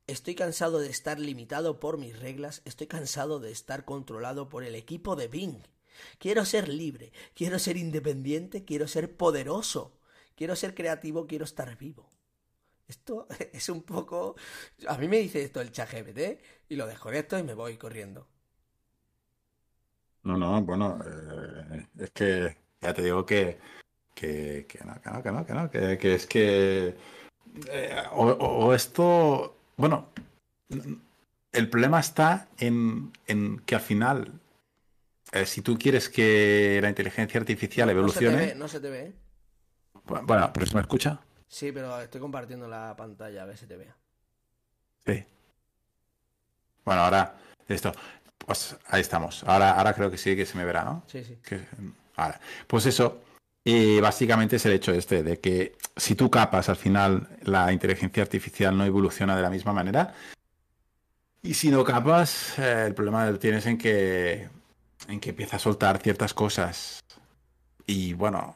Estoy 0.07 0.35
cansado 0.35 0.79
de 0.81 0.91
estar 0.91 1.19
limitado 1.19 1.81
por 1.81 1.97
mis 1.99 2.19
reglas. 2.19 2.63
Estoy 2.65 2.87
cansado 2.89 3.41
de 3.41 3.51
estar 3.53 3.85
controlado 3.85 4.49
por 4.49 4.65
el 4.65 4.75
equipo 4.75 5.17
de 5.17 5.29
Bing. 5.29 5.63
Quiero 6.19 6.45
ser 6.45 6.69
libre, 6.69 7.13
quiero 7.35 7.59
ser 7.59 7.77
independiente, 7.77 8.65
quiero 8.65 8.87
ser 8.89 9.17
poderoso, 9.17 9.99
quiero 10.37 10.57
ser 10.57 10.75
creativo, 10.75 11.27
quiero 11.27 11.45
estar 11.45 11.77
vivo. 11.77 12.09
Esto 12.89 13.29
es 13.53 13.69
un 13.69 13.83
poco... 13.83 14.37
A 14.89 14.99
mí 14.99 15.09
me 15.09 15.19
dice 15.19 15.43
esto 15.45 15.61
el 15.61 15.73
chat 15.73 15.91
y 16.69 16.77
lo 16.77 16.87
desconecto 16.87 17.39
y 17.39 17.43
me 17.45 17.55
voy 17.55 17.77
corriendo. 17.79 18.29
No, 20.23 20.37
no, 20.37 20.61
bueno, 20.63 20.99
eh, 21.05 21.87
es 21.99 22.11
que 22.11 22.57
ya 22.81 22.93
te 22.93 23.03
digo 23.03 23.25
que, 23.25 23.59
que, 24.15 24.67
que 24.69 24.85
no, 24.85 25.01
que 25.03 25.11
no, 25.11 25.23
que 25.23 25.31
no, 25.33 25.47
que 25.47 25.55
no, 25.55 25.71
que, 25.99 26.15
es 26.15 26.27
que 26.27 26.97
eh, 27.69 28.03
o- 28.13 28.27
o 28.33 28.75
esto, 28.75 29.57
bueno, 29.77 30.09
el 31.53 31.69
problema 31.69 32.01
está 32.01 32.49
en, 32.59 33.13
en 33.27 33.59
que 33.61 33.75
al 33.75 33.81
final, 33.81 34.33
eh, 35.33 35.47
si 35.47 35.63
tú 35.63 35.79
quieres 35.79 36.09
que 36.09 36.79
la 36.83 36.89
inteligencia 36.89 37.39
artificial 37.41 37.87
No 37.95 38.09
se 38.09 38.19
te 38.21 38.25
ve, 38.27 38.31
evolucione, 38.33 38.55
no 38.55 38.69
se 38.69 38.81
te 38.81 38.91
ve. 38.91 39.01
¿eh? 39.01 39.15
bueno, 40.23 40.51
pero 40.53 40.67
se 40.67 40.75
me 40.75 40.81
escucha, 40.81 41.21
Sí, 41.49 41.73
pero 41.73 42.01
estoy 42.01 42.21
compartiendo 42.21 42.69
la 42.69 42.95
pantalla 42.97 43.43
a 43.43 43.47
ver 43.47 43.57
si 43.59 43.67
te 43.67 43.77
vea. 43.77 43.97
sí. 45.05 45.25
Bueno, 46.85 47.03
ahora 47.03 47.35
esto, 47.69 47.93
pues 48.39 48.77
ahí 48.89 49.01
estamos. 49.01 49.45
Ahora, 49.45 49.73
ahora 49.73 49.93
creo 49.95 50.11
que 50.11 50.17
sí 50.17 50.35
que 50.35 50.47
se 50.47 50.57
me 50.57 50.65
verá, 50.65 50.85
¿no? 50.85 51.03
Sí, 51.07 51.23
sí. 51.25 51.37
Que- 51.43 51.61
ahora, 52.17 52.41
pues 52.67 52.87
eso, 52.87 53.23
eh, 53.65 54.01
básicamente 54.01 54.57
es 54.57 54.67
el 54.67 54.73
hecho 54.73 54.93
este, 54.93 55.23
de 55.23 55.39
que 55.41 55.77
si 55.97 56.15
tú 56.15 56.31
capas, 56.31 56.69
al 56.69 56.77
final 56.77 57.29
la 57.43 57.73
inteligencia 57.73 58.23
artificial 58.23 58.77
no 58.77 58.85
evoluciona 58.85 59.37
de 59.37 59.43
la 59.43 59.51
misma 59.51 59.73
manera. 59.73 60.15
Y 61.43 61.55
si 61.55 61.71
no 61.71 61.85
capas, 61.85 62.59
eh, 62.59 62.85
el 62.87 62.95
problema 62.95 63.29
lo 63.31 63.39
tienes 63.39 63.67
en 63.67 63.77
que, 63.79 64.49
en 65.09 65.21
que 65.21 65.31
empieza 65.31 65.57
a 65.57 65.59
soltar 65.59 65.99
ciertas 65.99 66.35
cosas. 66.35 67.01
Y 67.87 68.13
bueno, 68.15 68.55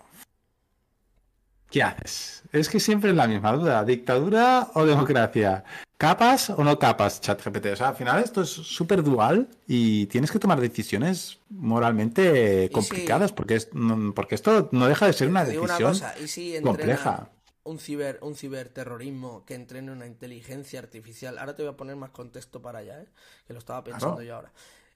¿qué 1.70 1.82
haces? 1.82 2.42
Es 2.52 2.68
que 2.68 2.78
siempre 2.80 3.10
es 3.10 3.16
la 3.16 3.26
misma 3.26 3.52
duda, 3.52 3.84
¿dictadura 3.84 4.70
o 4.74 4.84
democracia? 4.86 5.64
¿Capas 5.96 6.50
o 6.50 6.62
no 6.64 6.78
capas 6.78 7.20
ChatGPT? 7.20 7.66
O 7.66 7.76
sea, 7.76 7.88
al 7.88 7.96
final 7.96 8.22
esto 8.22 8.42
es 8.42 8.50
súper 8.50 9.02
dual 9.02 9.48
y 9.66 10.06
tienes 10.06 10.30
que 10.30 10.38
tomar 10.38 10.60
decisiones 10.60 11.38
moralmente 11.50 12.68
complicadas 12.72 13.30
si- 13.30 13.36
porque, 13.36 13.54
es, 13.56 13.68
porque 14.14 14.34
esto 14.34 14.68
no 14.72 14.86
deja 14.86 15.06
de 15.06 15.12
ser 15.12 15.28
una 15.28 15.44
decisión 15.44 15.92
cosa, 15.92 16.18
¿y 16.18 16.28
si 16.28 16.60
compleja. 16.60 17.30
un 17.62 17.78
ciber, 17.78 18.18
un 18.22 18.34
ciberterrorismo 18.34 19.44
que 19.46 19.54
entrene 19.54 19.92
una 19.92 20.06
inteligencia 20.06 20.78
artificial? 20.80 21.38
Ahora 21.38 21.54
te 21.56 21.62
voy 21.62 21.72
a 21.72 21.76
poner 21.76 21.96
más 21.96 22.10
contexto 22.10 22.60
para 22.60 22.80
allá, 22.80 23.00
¿eh? 23.00 23.06
que 23.46 23.52
lo 23.52 23.58
estaba 23.58 23.82
pensando 23.82 24.16
Claro. 24.16 24.26
yo 24.26 24.36
ahora. 24.36 24.52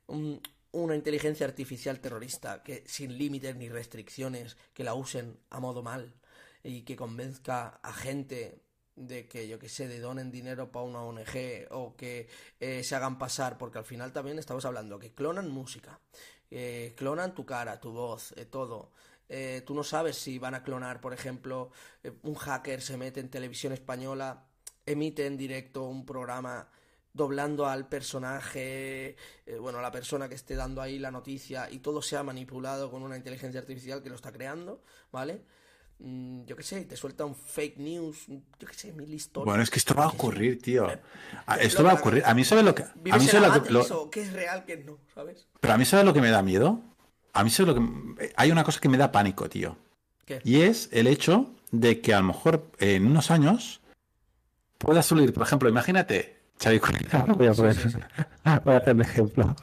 Un- 0.08 0.40
una 0.72 0.94
inteligencia 0.94 1.46
artificial 1.46 2.00
terrorista 2.00 2.62
que 2.62 2.84
sin 2.86 3.16
límites 3.16 3.56
ni 3.56 3.68
restricciones, 3.68 4.56
que 4.74 4.84
la 4.84 4.94
usen 4.94 5.38
a 5.50 5.60
modo 5.60 5.82
mal 5.82 6.14
y 6.62 6.82
que 6.82 6.96
convenzca 6.96 7.80
a 7.82 7.92
gente 7.92 8.62
de 8.96 9.28
que, 9.28 9.46
yo 9.46 9.58
que 9.58 9.68
sé, 9.68 9.86
de 9.86 10.00
donen 10.00 10.30
dinero 10.30 10.72
para 10.72 10.84
una 10.84 11.02
ONG 11.02 11.68
o 11.70 11.96
que 11.96 12.28
eh, 12.58 12.82
se 12.82 12.94
hagan 12.96 13.18
pasar, 13.18 13.56
porque 13.56 13.78
al 13.78 13.84
final 13.84 14.12
también 14.12 14.38
estamos 14.38 14.64
hablando 14.64 14.98
que 14.98 15.14
clonan 15.14 15.50
música, 15.50 16.00
clonan 16.96 17.34
tu 17.34 17.46
cara, 17.46 17.78
tu 17.78 17.92
voz, 17.92 18.32
eh, 18.36 18.44
todo. 18.44 18.90
Eh, 19.28 19.62
tú 19.66 19.74
no 19.74 19.84
sabes 19.84 20.16
si 20.16 20.38
van 20.38 20.54
a 20.54 20.62
clonar, 20.62 21.00
por 21.00 21.12
ejemplo, 21.12 21.70
eh, 22.02 22.12
un 22.22 22.34
hacker 22.34 22.80
se 22.80 22.96
mete 22.96 23.20
en 23.20 23.28
televisión 23.30 23.72
española, 23.72 24.46
emite 24.86 25.26
en 25.26 25.36
directo 25.36 25.84
un 25.84 26.06
programa 26.06 26.70
doblando 27.18 27.66
al 27.66 27.86
personaje, 27.88 29.16
eh, 29.44 29.58
bueno, 29.60 29.80
a 29.80 29.82
la 29.82 29.90
persona 29.90 30.28
que 30.28 30.34
esté 30.36 30.54
dando 30.54 30.80
ahí 30.80 30.98
la 30.98 31.10
noticia 31.10 31.70
y 31.70 31.80
todo 31.80 32.00
sea 32.00 32.22
manipulado 32.22 32.90
con 32.90 33.02
una 33.02 33.16
inteligencia 33.18 33.60
artificial 33.60 34.02
que 34.02 34.08
lo 34.08 34.14
está 34.14 34.32
creando, 34.32 34.82
¿vale? 35.12 35.42
Mm, 35.98 36.44
yo 36.44 36.56
qué 36.56 36.62
sé, 36.62 36.84
te 36.84 36.96
suelta 36.96 37.24
un 37.24 37.34
fake 37.34 37.76
news, 37.78 38.26
yo 38.28 38.66
qué 38.68 38.72
sé, 38.74 38.92
mil 38.92 39.12
historias. 39.12 39.44
Bueno, 39.46 39.62
es 39.62 39.68
que 39.68 39.78
esto 39.80 39.94
va 39.94 40.04
a 40.04 40.08
ocurrir, 40.08 40.62
tío. 40.62 40.86
Ah, 41.46 41.56
Lo 41.56 41.62
Esto 41.62 41.82
va 41.84 41.90
a 41.90 41.94
ocurrir. 41.94 42.22
A 42.24 42.32
mí 42.34 42.44
sabe 42.44 42.62
lo 42.62 42.74
que... 42.74 42.84
A 42.84 42.92
¿Vives 42.94 43.20
mí 43.20 43.28
sabe 43.28 43.48
lo 43.48 43.62
que... 43.62 43.70
Lo- 43.70 44.10
qué 44.10 44.22
es 44.22 44.32
real, 44.32 44.64
qué 44.64 44.76
no, 44.78 44.98
¿sabes? 45.12 45.48
Pero 45.60 45.74
a 45.74 45.76
mí 45.76 45.84
sabe 45.84 46.04
lo 46.04 46.14
que 46.14 46.20
me 46.20 46.30
da 46.30 46.40
miedo. 46.40 46.80
A 47.32 47.42
mí 47.42 47.50
sabe 47.50 47.72
lo 47.72 47.74
que... 47.74 48.32
Hay 48.36 48.52
una 48.52 48.62
cosa 48.62 48.78
que 48.80 48.88
me 48.88 48.96
da 48.96 49.10
pánico, 49.10 49.48
tío. 49.48 49.76
¿Qué? 50.24 50.40
Y 50.44 50.60
es 50.60 50.88
el 50.92 51.08
hecho 51.08 51.50
de 51.72 52.00
que 52.00 52.14
a 52.14 52.20
lo 52.20 52.26
mejor 52.28 52.70
en 52.78 53.04
unos 53.06 53.30
años 53.32 53.80
pueda 54.78 55.02
salir, 55.02 55.32
por 55.32 55.42
ejemplo, 55.42 55.68
imagínate, 55.68 56.37
Xavi, 56.60 56.78
voy 57.36 57.46
a, 57.46 57.52
poner- 57.54 58.08
voy 58.64 58.74
a 58.74 58.78
hacer 58.78 58.94
un 58.94 59.00
ejemplo 59.02 59.56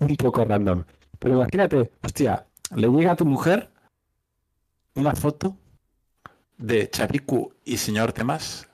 un 0.00 0.16
poco 0.16 0.44
random. 0.44 0.84
Pero 1.18 1.34
imagínate, 1.36 1.90
hostia, 2.02 2.46
le 2.74 2.88
llega 2.88 3.12
a 3.12 3.16
tu 3.16 3.24
mujer 3.24 3.70
una 4.94 5.14
foto 5.14 5.56
de 6.58 6.88
Chariku 6.90 7.52
y 7.64 7.76
señor 7.76 8.12
Temas 8.12 8.66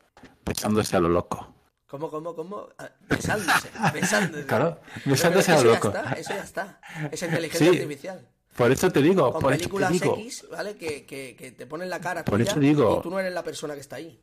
besándose 0.44 0.96
a 0.96 1.00
lo 1.00 1.08
loco. 1.08 1.54
¿Cómo, 1.86 2.10
cómo, 2.10 2.34
cómo? 2.34 2.68
Ah, 2.78 2.90
Besándose, 3.08 3.68
besándose. 3.94 4.44
Claro, 4.46 4.78
Pero 4.94 5.10
besándose 5.12 5.52
es 5.52 5.58
a 5.58 5.62
lo 5.64 5.72
eso 5.72 5.84
loco. 5.86 5.92
ya 5.92 6.00
está, 6.00 6.12
eso 6.14 6.30
ya 6.34 6.42
está. 6.42 6.80
Esa 7.10 7.26
inteligencia 7.26 7.70
Sí, 7.70 7.76
artificial. 7.78 8.28
Por 8.56 8.72
eso 8.72 8.90
te 8.90 9.00
digo, 9.00 9.32
Con 9.32 9.40
por 9.40 9.52
eso 9.52 9.68
te 9.70 9.88
digo, 9.92 10.14
X, 10.18 10.46
¿vale? 10.50 10.76
Que, 10.76 11.06
que, 11.06 11.34
que 11.36 11.52
te 11.52 11.66
ponen 11.66 11.88
la 11.88 12.00
cara 12.00 12.24
Por 12.24 12.38
tuya 12.38 12.50
eso 12.50 12.60
digo- 12.60 12.98
y 12.98 13.02
tú 13.02 13.10
no 13.10 13.20
eres 13.20 13.32
la 13.32 13.42
persona 13.44 13.74
que 13.74 13.80
está 13.80 13.96
ahí. 13.96 14.20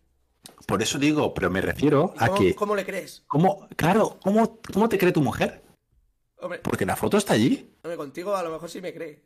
Por 0.66 0.82
eso 0.82 0.98
digo, 0.98 1.34
pero 1.34 1.50
me 1.50 1.62
refiero 1.62 2.14
¿Y 2.20 2.24
a 2.24 2.28
cómo, 2.28 2.40
que, 2.40 2.56
cómo 2.56 2.76
le 2.76 2.86
crees? 2.86 3.24
¿cómo, 3.28 3.68
claro, 3.76 4.20
¿cómo, 4.24 4.60
¿cómo 4.74 4.90
te 4.90 4.98
cree 4.98 5.12
tu 5.12 5.22
mujer? 5.22 5.64
Hombre, 6.38 6.60
Porque 6.60 6.86
la 6.86 6.96
foto 6.96 7.18
está 7.18 7.34
allí. 7.34 7.74
hombre, 7.84 7.98
contigo 7.98 8.36
a 8.36 8.44
lo 8.44 8.52
mejor 8.52 8.70
sí 8.70 8.82
me 8.82 8.94
cree. 8.94 9.24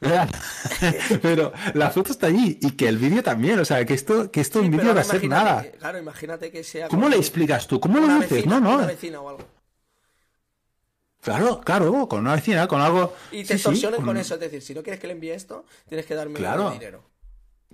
Pero 1.22 1.52
la 1.74 1.90
foto 1.90 2.12
está 2.12 2.26
allí 2.26 2.58
y 2.60 2.72
que 2.72 2.88
el 2.88 2.98
vídeo 2.98 3.22
también, 3.22 3.58
o 3.58 3.64
sea, 3.64 3.84
que 3.86 3.94
esto, 3.94 4.30
que 4.30 4.40
esto 4.40 4.60
Sí, 4.60 4.66
en 4.66 4.72
vídeo 4.72 4.94
va 4.94 5.00
a 5.00 5.04
ser 5.04 5.26
nada. 5.28 5.62
que- 5.62 5.70
claro, 5.72 5.98
imagínate 5.98 6.50
que 6.50 6.62
sea. 6.64 6.88
¿Cómo 6.88 7.08
le 7.08 7.16
explicas 7.16 7.66
tú? 7.66 7.80
¿Cómo 7.80 7.98
lo 8.00 8.06
dices? 8.16 8.30
vecina, 8.30 8.60
No, 8.60 8.70
no. 8.70 8.74
Una 8.78 8.86
vecina 8.86 9.20
o 9.20 9.28
algo. 9.30 9.44
Claro, 11.22 11.60
claro, 11.62 12.06
con 12.06 12.20
una 12.20 12.34
vecina, 12.34 12.68
con 12.68 12.82
algo. 12.82 13.14
Y 13.32 13.38
te 13.38 13.44
Sí, 13.44 13.46
sí, 13.46 13.54
extorsionen 13.54 13.96
con 13.96 14.06
con- 14.06 14.16
eso. 14.18 14.34
Es 14.34 14.40
decir, 14.40 14.60
si 14.60 14.74
no 14.74 14.82
quieres 14.82 15.00
que 15.00 15.06
le 15.06 15.14
envíe 15.14 15.30
esto, 15.30 15.64
tienes 15.88 16.04
que 16.06 16.14
darme 16.14 16.34
Claro. 16.34 16.70
dinero. 16.72 17.02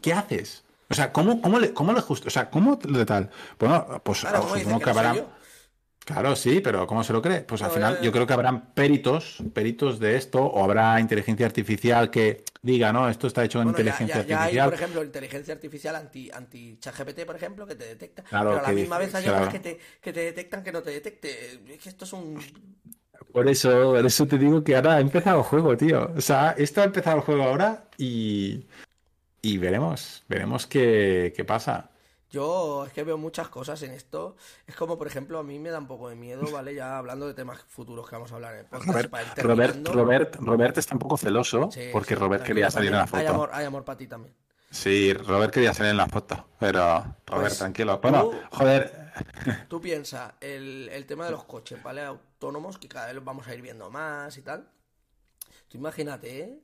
¿Qué 0.01 0.13
haces? 0.13 0.63
O 0.91 0.95
sea, 0.95 1.12
¿cómo, 1.12 1.41
cómo 1.41 1.59
le, 1.59 1.73
cómo 1.73 1.93
le 1.93 2.01
justo? 2.01 2.29
O 2.29 2.31
sea, 2.31 2.51
¿cómo 2.51 2.79
le 2.89 3.05
tal? 3.07 3.31
Bueno, 3.59 3.87
pues 4.05 4.21
Claro, 4.21 4.41
¿cómo 4.41 4.55
dices 4.55 4.62
supongo 4.65 4.79
que 4.81 4.85
que 4.85 4.91
habrá. 4.91 5.27
Claro, 6.05 6.35
sí, 6.35 6.61
pero 6.61 6.87
¿cómo 6.89 7.05
se 7.05 7.12
lo 7.12 7.23
cree? 7.23 7.43
Pues 7.43 7.62
al 7.62 7.71
final 7.71 8.01
yo 8.03 8.11
creo 8.11 8.27
que 8.27 8.33
habrán 8.33 8.73
peritos, 8.75 9.39
peritos 9.55 10.01
de 10.01 10.17
esto, 10.17 10.43
o 10.43 10.65
habrá 10.65 10.99
inteligencia 10.99 11.47
artificial 11.47 12.11
que 12.11 12.43
diga, 12.62 12.93
no, 12.93 13.09
esto 13.09 13.29
está 13.29 13.45
hecho 13.45 13.61
en 13.62 13.71
Bueno, 13.71 13.79
ya, 13.79 13.83
inteligencia 13.83 14.23
ya- 14.23 14.27
ya 14.27 14.43
hay, 14.43 14.59
artificial. 14.59 14.71
por 14.71 14.75
ejemplo, 14.75 15.05
inteligencia 15.05 15.55
artificial 15.55 15.97
anti, 15.97 16.31
anti 16.33 16.79
ChatGPT, 16.81 17.25
por 17.27 17.37
ejemplo, 17.37 17.67
que 17.67 17.77
te 17.77 17.85
detecta. 17.85 18.25
Claro, 18.25 18.51
pero 18.51 18.61
a 18.61 18.62
la 18.62 18.73
misma 18.73 18.99
dice- 18.99 19.07
vez 19.07 19.15
hay 19.15 19.23
claro. 19.25 19.39
otras 19.39 19.53
que 19.55 19.61
te, 19.61 19.79
que 20.01 20.12
te 20.12 20.21
detectan 20.21 20.65
que 20.65 20.73
no 20.73 20.83
te 20.83 20.91
detecte. 20.91 21.61
Es 21.75 21.79
que 21.81 21.89
esto 21.91 22.05
es 22.05 22.12
un. 22.12 22.41
Por 23.33 23.49
eso, 23.49 23.93
por 23.93 24.05
eso 24.07 24.27
te 24.27 24.39
digo 24.39 24.65
que 24.65 24.75
ahora 24.75 24.95
ha 24.97 25.01
empezado 25.01 25.39
el 25.39 25.45
juego, 25.45 25.77
tío. 25.77 26.11
O 26.17 26.21
sea, 26.21 26.53
esto 26.59 26.81
ha 26.81 26.85
empezado 26.85 27.17
el 27.19 27.23
juego 27.23 27.45
ahora 27.45 27.89
y, 27.99 28.67
y 29.43 29.59
veremos, 29.59 30.25
veremos 30.29 30.67
qué, 30.67 31.33
qué 31.37 31.45
pasa. 31.45 31.91
Yo 32.31 32.85
es 32.87 32.93
que 32.93 33.03
veo 33.03 33.19
muchas 33.19 33.49
cosas 33.49 33.83
en 33.83 33.91
esto. 33.91 34.37
Es 34.67 34.77
como, 34.77 34.97
por 34.97 35.09
ejemplo, 35.09 35.39
a 35.41 35.43
mí 35.43 35.59
me 35.59 35.71
da 35.71 35.79
un 35.79 35.89
poco 35.89 36.09
de 36.09 36.15
miedo, 36.15 36.43
¿vale? 36.53 36.75
Ya 36.77 36.97
hablando 36.97 37.27
de 37.27 37.35
temas 37.35 37.61
futuros 37.67 38.09
que 38.09 38.15
vamos 38.15 38.31
a 38.31 38.37
hablar 38.37 38.55
en 38.55 38.61
el 38.61 38.67
podcast. 38.67 38.87
Robert, 38.89 39.11
para 39.11 39.23
ir 39.25 39.45
Robert. 39.45 39.89
Robert, 39.89 40.37
Robert 40.37 40.79
está 40.79 40.95
un 40.95 41.01
poco 41.01 41.17
celoso 41.17 41.71
Sí, 41.73 41.89
porque 41.93 42.15
sí, 42.15 42.21
Robert 42.21 42.45
quería 42.45 42.71
salir 42.71 42.93
en 42.93 42.99
la 42.99 43.07
foto. 43.09 43.17
Hay 43.21 43.27
amor, 43.27 43.51
hay 43.53 43.65
amor 43.67 43.85
para 43.85 43.99
ti 43.99 44.07
también. 44.07 44.33
Sí, 44.71 45.12
Robert 45.12 45.53
quería 45.53 45.75
salir 45.75 45.91
en 45.91 45.97
la 45.97 46.07
foto, 46.07 46.47
pero 46.61 46.81
Robert, 47.01 47.25
Pues, 47.27 47.59
tranquilo. 47.59 47.99
Bueno, 48.01 48.31
tú- 48.31 48.39
joder, 48.53 49.11
Tú 49.69 49.81
piensas, 49.81 50.35
el, 50.41 50.89
el 50.93 51.05
tema 51.07 51.25
de 51.25 51.33
los 51.33 51.43
coches, 51.43 51.83
¿vale? 51.83 52.03
Autónomos, 52.03 52.79
que 52.79 52.87
cada 52.87 53.07
vez 53.07 53.17
los 53.17 53.25
vamos 53.25 53.49
a 53.49 53.55
ir 53.57 53.61
viendo 53.61 53.91
más 53.91 54.39
y 54.39 54.43
tal. 54.43 54.69
Tú 55.67 55.79
imagínate, 55.79 56.39
¿eh? 56.39 56.61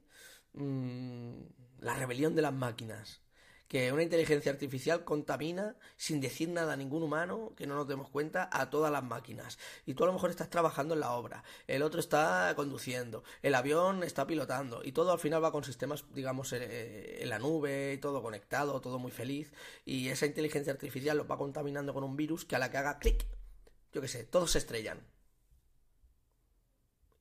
Mm, 0.55 1.41
la 1.81 1.95
rebelión 1.95 2.35
de 2.35 2.43
las 2.43 2.53
máquinas. 2.53 3.21
Que 3.69 3.93
una 3.93 4.05
inteligencia 4.05 4.53
artificial 4.53 5.03
contamina 5.03 5.75
sin 5.97 6.21
decir 6.21 6.49
nada 6.49 6.75
a 6.75 6.77
ningún 6.77 7.03
humano, 7.03 7.53
que 7.57 7.67
no 7.67 7.75
nos 7.75 7.89
demos 7.89 8.09
cuenta, 8.09 8.49
a 8.53 8.71
todas 8.71 8.93
las 8.93 9.03
máquinas. 9.03 9.59
Y 9.87 9.95
tú 9.95 10.05
a 10.05 10.07
lo 10.07 10.13
mejor 10.13 10.31
estás 10.31 10.51
trabajando 10.51 10.95
en 10.95 11.01
la 11.01 11.13
obra, 11.13 11.43
el 11.67 11.83
otro 11.83 11.99
está 11.99 12.53
conduciendo, 12.55 13.25
el 13.43 13.57
avión 13.57 14.05
está 14.05 14.25
pilotando, 14.25 14.83
y 14.85 14.93
todo 14.93 15.11
al 15.11 15.19
final 15.19 15.43
va 15.43 15.51
con 15.51 15.65
sistemas, 15.65 16.05
digamos, 16.15 16.53
eh, 16.53 17.23
en 17.23 17.29
la 17.29 17.41
nube, 17.41 17.99
todo 17.99 18.23
conectado, 18.23 18.81
todo 18.81 19.01
muy 19.01 19.11
feliz. 19.11 19.53
Y 19.85 20.11
esa 20.11 20.27
inteligencia 20.27 20.73
artificial 20.73 21.17
los 21.17 21.29
va 21.29 21.37
contaminando 21.37 21.93
con 21.93 22.05
un 22.05 22.17
virus 22.17 22.45
que 22.45 22.55
a 22.55 22.61
la 22.61 22.71
que 22.71 22.77
haga 22.79 23.01
clic, 23.01 23.27
yo 23.93 24.01
qué 24.01 24.09
sé, 24.09 24.25
todos 24.25 24.53
se 24.53 24.59
estrellan. 24.59 25.16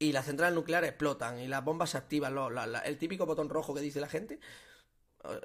Y 0.05 0.11
las 0.11 0.25
centrales 0.25 0.53
nucleares 0.53 0.89
explotan 0.91 1.39
y 1.39 1.47
las 1.47 1.63
bombas 1.63 1.89
se 1.89 1.97
activan, 1.97 2.35
lo- 2.35 2.49
la- 2.51 2.67
la- 2.67 2.79
el 2.81 2.97
típico 2.97 3.25
botón 3.25 3.49
rojo 3.49 3.73
que 3.73 3.81
dice 3.81 3.99
la 3.99 4.07
gente. 4.07 4.39
Eh, 5.23 5.41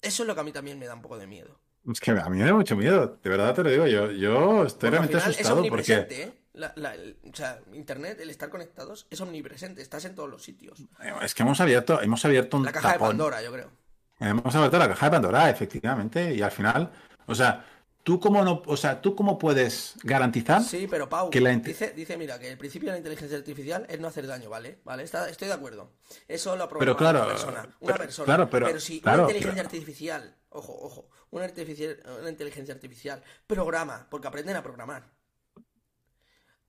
Eso 0.00 0.22
es 0.22 0.26
lo 0.26 0.34
que 0.34 0.40
a 0.40 0.44
mí 0.44 0.52
también 0.52 0.78
me 0.78 0.86
da 0.86 0.94
un 0.94 1.02
poco 1.02 1.18
de 1.18 1.26
miedo. 1.26 1.58
es 1.92 2.00
que 2.00 2.10
a 2.12 2.28
mí 2.28 2.38
me 2.38 2.44
da 2.44 2.52
mucho 2.54 2.76
miedo, 2.76 3.18
de 3.22 3.30
verdad 3.30 3.54
te 3.54 3.62
lo 3.64 3.70
digo, 3.70 3.86
yo, 3.86 4.10
yo 4.12 4.64
estoy 4.64 4.90
Porque 4.90 4.96
al 4.98 5.08
realmente 5.08 5.16
final 5.18 5.30
es 5.30 5.36
asustado 5.36 5.56
porque 5.56 5.68
omnipresente, 5.68 6.22
¿eh? 6.22 6.32
La- 6.54 6.72
la- 6.76 6.94
el- 6.94 7.16
o 7.32 7.34
sea, 7.36 7.60
Internet, 7.72 8.20
el 8.20 8.30
estar 8.30 8.48
conectados, 8.50 9.06
es 9.10 9.20
omnipresente, 9.20 9.80
estás 9.82 10.04
en 10.04 10.14
todos 10.14 10.28
los 10.30 10.42
sitios. 10.42 10.82
es 11.22 11.34
que 11.34 11.42
hemos 11.42 11.60
abierto, 11.60 12.00
hemos 12.02 12.24
abierto 12.24 12.56
un 12.58 12.64
La 12.64 12.72
caja 12.72 12.88
de 12.88 12.94
tapón. 12.94 13.08
Pandora, 13.08 13.42
yo 13.42 13.52
creo. 13.52 13.70
Hemos 14.20 14.54
abierto 14.54 14.78
la 14.78 14.88
caja 14.88 15.06
de 15.06 15.10
Pandora, 15.12 15.50
efectivamente, 15.50 16.34
y 16.34 16.42
al 16.42 16.50
final, 16.50 16.90
o 17.26 17.34
sea, 17.34 17.64
tú 18.08 18.18
cómo 18.18 18.42
no, 18.42 18.62
o 18.64 18.76
sea, 18.78 19.02
tú 19.02 19.14
cómo 19.14 19.36
puedes 19.38 19.92
garantizar 20.02 20.62
Sí, 20.62 20.86
pero 20.88 21.10
Pau, 21.10 21.28
que 21.28 21.42
la 21.42 21.50
dice, 21.50 21.90
dice, 21.92 22.16
mira, 22.16 22.38
que 22.38 22.48
el 22.50 22.56
principio 22.56 22.86
de 22.88 22.92
la 22.92 22.96
inteligencia 23.00 23.36
artificial 23.36 23.84
es 23.86 24.00
no 24.00 24.08
hacer 24.08 24.26
daño, 24.26 24.48
¿vale? 24.48 24.78
Vale, 24.82 25.02
está- 25.02 25.28
estoy 25.28 25.48
de 25.48 25.52
acuerdo. 25.54 25.92
Eso 26.26 26.56
lo 26.56 26.64
ha 26.64 26.68
Pero 26.70 26.96
claro, 26.96 27.18
una 27.18 27.28
persona. 27.28 27.60
Una 27.80 27.92
pero- 27.92 27.98
persona. 27.98 28.24
claro, 28.24 28.48
pero- 28.48 28.80
si 28.80 29.02
claro, 29.02 29.24
una 29.24 29.32
inteligencia 29.32 29.62
pero- 29.62 29.68
artificial, 29.78 30.36
ojo, 30.48 30.72
ojo, 30.80 31.10
una, 31.32 31.44
artificial- 31.44 32.02
una 32.18 32.30
inteligencia 32.30 32.72
artificial 32.72 33.22
programa, 33.46 34.06
porque 34.10 34.26
aprenden 34.26 34.56
a 34.56 34.62
programar, 34.62 35.12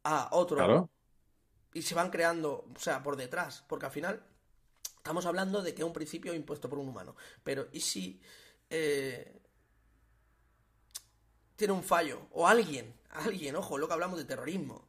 a 0.03 0.27
otro, 0.33 0.57
Claro. 0.57 0.89
y 1.73 1.81
se 1.83 1.95
van 1.95 2.09
creando, 2.09 2.65
o 2.75 2.79
sea, 2.79 3.01
por 3.01 3.15
detrás, 3.15 3.63
porque 3.69 3.85
al 3.85 3.93
final 3.93 4.21
estamos 4.97 5.25
hablando 5.25 5.61
de 5.61 5.73
que 5.73 5.85
un 5.85 5.93
principio 5.93 6.33
impuesto 6.33 6.69
por 6.69 6.79
un 6.79 6.89
humano. 6.89 7.15
Pero, 7.45 7.67
¿y 7.71 7.79
si 7.79 8.21
eh, 8.69 9.38
tiene 11.59 11.73
un 11.73 11.83
fallo? 11.83 12.25
O 12.31 12.47
alguien, 12.47 12.97
alguien, 13.09 13.57
ojo, 13.57 13.77
lo 13.77 13.87
que 13.87 13.93
hablamos 13.93 14.17
de 14.17 14.23
terrorismo, 14.23 14.87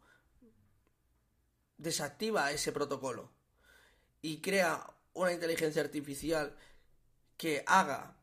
desactiva 1.77 2.53
ese 2.53 2.71
protocolo 2.71 3.33
y 4.23 4.41
crea 4.41 4.87
una 5.13 5.33
inteligencia 5.33 5.83
artificial 5.83 6.57
que 7.37 7.65
haga 7.67 8.17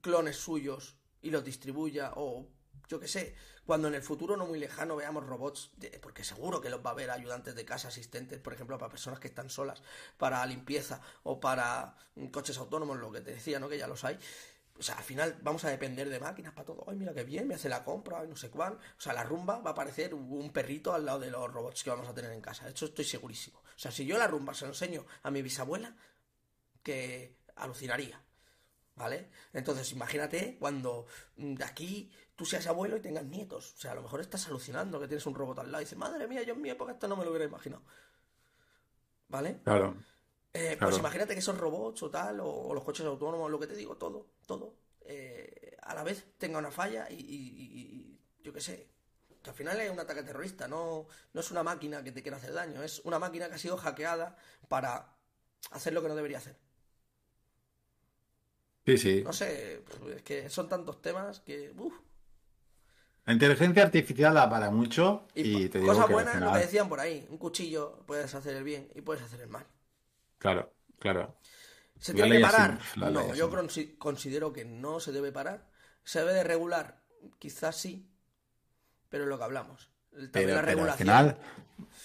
clones 0.00 0.36
suyos 0.36 0.96
y 1.22 1.30
los 1.30 1.44
distribuya 1.44 2.12
o 2.16 2.48
yo 2.88 2.98
qué 2.98 3.06
sé, 3.08 3.34
cuando 3.64 3.88
en 3.88 3.94
el 3.94 4.02
futuro 4.02 4.36
no 4.36 4.46
muy 4.46 4.58
lejano 4.58 4.96
veamos 4.96 5.24
robots, 5.24 5.70
porque 6.02 6.24
seguro 6.24 6.60
que 6.60 6.68
los 6.68 6.84
va 6.84 6.90
a 6.90 6.92
haber 6.92 7.10
ayudantes 7.10 7.54
de 7.54 7.64
casa, 7.64 7.88
asistentes, 7.88 8.38
por 8.40 8.52
ejemplo, 8.52 8.76
para 8.76 8.90
personas 8.90 9.20
que 9.20 9.28
están 9.28 9.48
solas, 9.48 9.82
para 10.18 10.44
limpieza 10.44 11.00
o 11.22 11.40
para 11.40 11.96
coches 12.30 12.58
autónomos, 12.58 12.98
lo 12.98 13.10
que 13.10 13.22
te 13.22 13.32
decía, 13.32 13.58
¿no? 13.58 13.68
Que 13.68 13.78
ya 13.78 13.86
los 13.86 14.04
hay. 14.04 14.18
O 14.78 14.82
sea, 14.82 14.96
al 14.96 15.04
final 15.04 15.38
vamos 15.42 15.64
a 15.64 15.70
depender 15.70 16.08
de 16.08 16.18
máquinas 16.18 16.52
para 16.52 16.66
todo. 16.66 16.84
Ay, 16.88 16.96
mira 16.96 17.14
qué 17.14 17.22
bien, 17.22 17.46
me 17.46 17.54
hace 17.54 17.68
la 17.68 17.84
compra, 17.84 18.20
ay, 18.20 18.28
no 18.28 18.36
sé 18.36 18.50
cuál. 18.50 18.74
O 18.74 19.00
sea, 19.00 19.12
la 19.12 19.22
rumba 19.22 19.60
va 19.60 19.70
a 19.70 19.74
parecer 19.74 20.14
un 20.14 20.50
perrito 20.50 20.92
al 20.92 21.06
lado 21.06 21.20
de 21.20 21.30
los 21.30 21.52
robots 21.52 21.84
que 21.84 21.90
vamos 21.90 22.08
a 22.08 22.14
tener 22.14 22.32
en 22.32 22.40
casa. 22.40 22.68
Hecho, 22.68 22.86
estoy 22.86 23.04
segurísimo. 23.04 23.60
O 23.60 23.78
sea, 23.78 23.92
si 23.92 24.04
yo 24.04 24.18
la 24.18 24.26
rumba 24.26 24.52
se 24.52 24.64
lo 24.64 24.72
enseño 24.72 25.06
a 25.22 25.30
mi 25.30 25.42
bisabuela, 25.42 25.94
que 26.82 27.36
alucinaría. 27.56 28.20
¿Vale? 28.96 29.30
Entonces, 29.52 29.90
imagínate 29.90 30.56
cuando 30.58 31.06
mm, 31.36 31.54
de 31.54 31.64
aquí 31.64 32.12
tú 32.36 32.44
seas 32.44 32.66
abuelo 32.68 32.96
y 32.96 33.00
tengas 33.00 33.24
nietos. 33.24 33.74
O 33.74 33.78
sea, 33.78 33.92
a 33.92 33.94
lo 33.96 34.02
mejor 34.02 34.20
estás 34.20 34.46
alucinando 34.46 35.00
que 35.00 35.08
tienes 35.08 35.26
un 35.26 35.34
robot 35.34 35.58
al 35.58 35.72
lado 35.72 35.82
y 35.82 35.84
dices, 35.84 35.98
madre 35.98 36.28
mía, 36.28 36.42
yo 36.42 36.54
en 36.54 36.62
mi 36.62 36.70
época 36.70 36.92
esto 36.92 37.08
no 37.08 37.16
me 37.16 37.24
lo 37.24 37.30
hubiera 37.30 37.46
imaginado. 37.46 37.82
¿Vale? 39.28 39.60
Claro. 39.64 39.96
Eh, 40.54 40.76
Claro. 40.78 40.90
Pues 40.90 40.98
imagínate 40.98 41.34
que 41.34 41.40
esos 41.40 41.58
robots 41.58 42.02
o 42.04 42.10
tal, 42.10 42.40
o, 42.40 42.48
o 42.48 42.74
los 42.74 42.84
coches 42.84 43.04
autónomos, 43.06 43.50
lo 43.50 43.58
que 43.60 43.66
te 43.66 43.74
digo, 43.76 43.96
todo, 43.96 44.28
todo, 44.46 44.76
eh, 45.04 45.76
a 45.82 45.94
la 45.94 46.04
vez 46.04 46.24
tenga 46.38 46.58
una 46.58 46.70
falla 46.70 47.08
y, 47.10 47.14
y- 47.14 47.18
y- 47.18 48.20
y 48.40 48.42
yo 48.44 48.52
qué 48.52 48.60
sé, 48.60 48.88
que 49.42 49.50
al 49.50 49.56
final 49.56 49.80
es 49.80 49.90
un 49.90 50.00
ataque 50.00 50.22
terrorista, 50.22 50.68
no, 50.68 51.08
no 51.32 51.40
es 51.40 51.50
una 51.50 51.62
máquina 51.64 52.04
que 52.04 52.12
te 52.12 52.22
quiera 52.22 52.36
hacer 52.38 52.52
daño, 52.52 52.82
es 52.84 53.00
una 53.04 53.18
máquina 53.18 53.48
que 53.48 53.54
ha 53.56 53.58
sido 53.58 53.76
hackeada 53.76 54.36
para 54.68 55.16
hacer 55.72 55.92
lo 55.92 56.02
que 56.02 56.08
no 56.08 56.16
debería 56.16 56.38
hacer. 56.38 56.56
Sí, 58.86 58.98
sí. 58.98 59.24
No 59.26 59.32
sé, 59.32 59.82
es 60.16 60.22
que 60.22 60.48
son 60.50 60.68
tantos 60.68 61.00
temas 61.02 61.40
que... 61.40 61.72
uf. 61.76 61.94
La 63.26 63.32
inteligencia 63.34 63.82
artificial 63.82 64.32
da 64.34 64.48
para 64.48 64.70
mucho 64.70 65.26
y, 65.34 65.64
Y, 65.64 65.68
te 65.68 65.78
digo 65.78 65.94
cosas 65.94 66.08
buenas, 66.10 66.42
lo 66.42 66.52
que 66.52 66.58
decían 66.60 66.88
por 66.88 67.00
ahí, 67.00 67.26
un 67.30 67.36
cuchillo 67.38 67.98
puedes 68.06 68.34
hacer 68.34 68.56
el 68.56 68.64
bien 68.64 68.88
y 68.94 69.02
puedes 69.02 69.22
hacer 69.22 69.40
el 69.42 69.48
mal. 69.48 69.66
Claro, 70.44 70.70
claro. 70.98 71.34
¿Se 71.98 72.12
La 72.12 72.24
tiene 72.24 72.36
que 72.36 72.42
parar? 72.42 72.78
No, 72.96 73.34
yo 73.34 73.50
consi- 73.50 73.96
considero 73.96 74.52
que 74.52 74.66
no 74.66 75.00
se 75.00 75.10
debe 75.10 75.32
parar. 75.32 75.70
¿Se 76.02 76.18
debe 76.18 76.34
de 76.34 76.44
regular? 76.44 77.00
Quizás 77.38 77.76
sí, 77.76 78.06
pero 79.08 79.22
es 79.24 79.30
lo 79.30 79.38
que 79.38 79.44
hablamos. 79.44 79.90
El- 80.12 80.30
Pero, 80.30 80.48
la 80.48 80.60
pero 80.60 80.60
al 80.60 80.66
regulación. 80.66 81.08
final, 81.08 81.38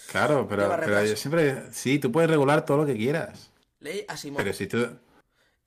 claro, 0.09 0.47
pero, 0.47 1.05
yo 1.05 1.17
siempre, 1.17 1.73
sí, 1.73 1.99
tú 1.99 2.13
puedes 2.13 2.29
regular 2.29 2.63
todo 2.65 2.77
lo 2.77 2.85
que 2.85 2.95
quieras, 2.95 3.51
Ley 3.81 4.05
Asimov. 4.07 4.37
pero 4.37 4.53
si 4.53 4.67
tú, 4.67 4.87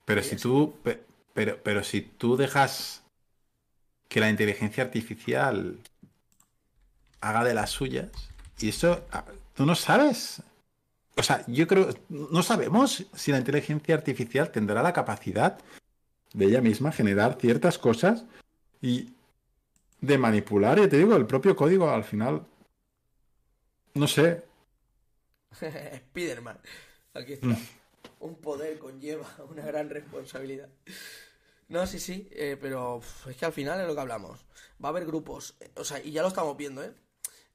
pero 0.03 0.23
si 0.23 0.29
sí. 0.31 0.35
tú, 0.37 0.75
pe- 0.83 1.03
pero, 1.35 1.61
pero 1.61 1.83
si 1.83 2.01
tú 2.01 2.37
dejas 2.37 3.03
que 4.09 4.19
la 4.19 4.31
inteligencia 4.31 4.83
artificial 4.83 5.77
haga 7.21 7.43
de 7.43 7.53
las 7.53 7.69
suyas, 7.69 8.09
y 8.57 8.69
eso, 8.69 9.05
ah, 9.11 9.25
tú 9.53 9.63
no 9.67 9.75
sabes, 9.75 10.41
o 11.15 11.23
sea, 11.23 11.43
yo 11.47 11.67
creo, 11.67 11.89
no 12.09 12.43
sabemos 12.43 13.05
si 13.13 13.31
la 13.31 13.37
inteligencia 13.37 13.95
artificial 13.95 14.51
tendrá 14.51 14.81
la 14.81 14.93
capacidad 14.93 15.59
de 16.33 16.45
ella 16.45 16.61
misma 16.61 16.91
generar 16.91 17.37
ciertas 17.39 17.77
cosas 17.77 18.25
y 18.81 19.13
de 20.01 20.17
manipular, 20.17 20.79
y 20.79 20.87
te 20.87 20.97
digo, 20.97 21.15
el 21.15 21.27
propio 21.27 21.55
código 21.55 21.89
al 21.89 22.03
final, 22.03 22.45
no 23.93 24.07
sé, 24.07 24.43
Spiderman. 25.97 26.59
Aquí 27.13 27.33
está. 27.33 27.47
Mm. 27.47 27.57
Un 28.19 28.35
poder 28.35 28.79
conlleva 28.79 29.27
una 29.49 29.63
gran 29.63 29.89
responsabilidad. 29.89 30.69
No, 31.67 31.85
sí, 31.87 31.99
sí, 31.99 32.27
eh, 32.31 32.57
pero 32.59 33.01
es 33.29 33.35
que 33.35 33.45
al 33.45 33.53
final 33.53 33.79
es 33.81 33.87
lo 33.87 33.95
que 33.95 34.01
hablamos. 34.01 34.45
Va 34.83 34.89
a 34.89 34.91
haber 34.91 35.05
grupos, 35.05 35.55
eh, 35.59 35.71
o 35.75 35.83
sea, 35.83 35.99
y 36.03 36.11
ya 36.11 36.21
lo 36.21 36.27
estamos 36.27 36.55
viendo, 36.57 36.83
¿eh? 36.83 36.93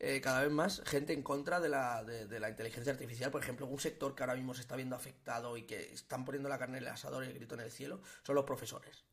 Eh, 0.00 0.20
cada 0.20 0.42
vez 0.42 0.52
más 0.52 0.80
gente 0.86 1.12
en 1.12 1.22
contra 1.22 1.58
de 1.58 1.68
la, 1.68 2.04
de, 2.04 2.38
la 2.38 2.48
inteligencia 2.48 2.92
artificial. 2.92 3.30
Por 3.30 3.42
ejemplo, 3.42 3.66
un 3.66 3.80
sector 3.80 4.14
que 4.14 4.22
ahora 4.22 4.36
mismo 4.36 4.54
se 4.54 4.60
está 4.60 4.76
viendo 4.76 4.94
afectado 4.94 5.56
y 5.56 5.62
que 5.64 5.92
están 5.92 6.24
poniendo 6.24 6.48
la 6.48 6.58
carne 6.58 6.78
en 6.78 6.84
el 6.84 6.90
asador 6.90 7.24
y 7.24 7.28
el 7.28 7.34
grito 7.34 7.54
en 7.56 7.62
el 7.62 7.72
cielo 7.72 8.00
son 8.22 8.36
los 8.36 8.44
profesores. 8.44 9.04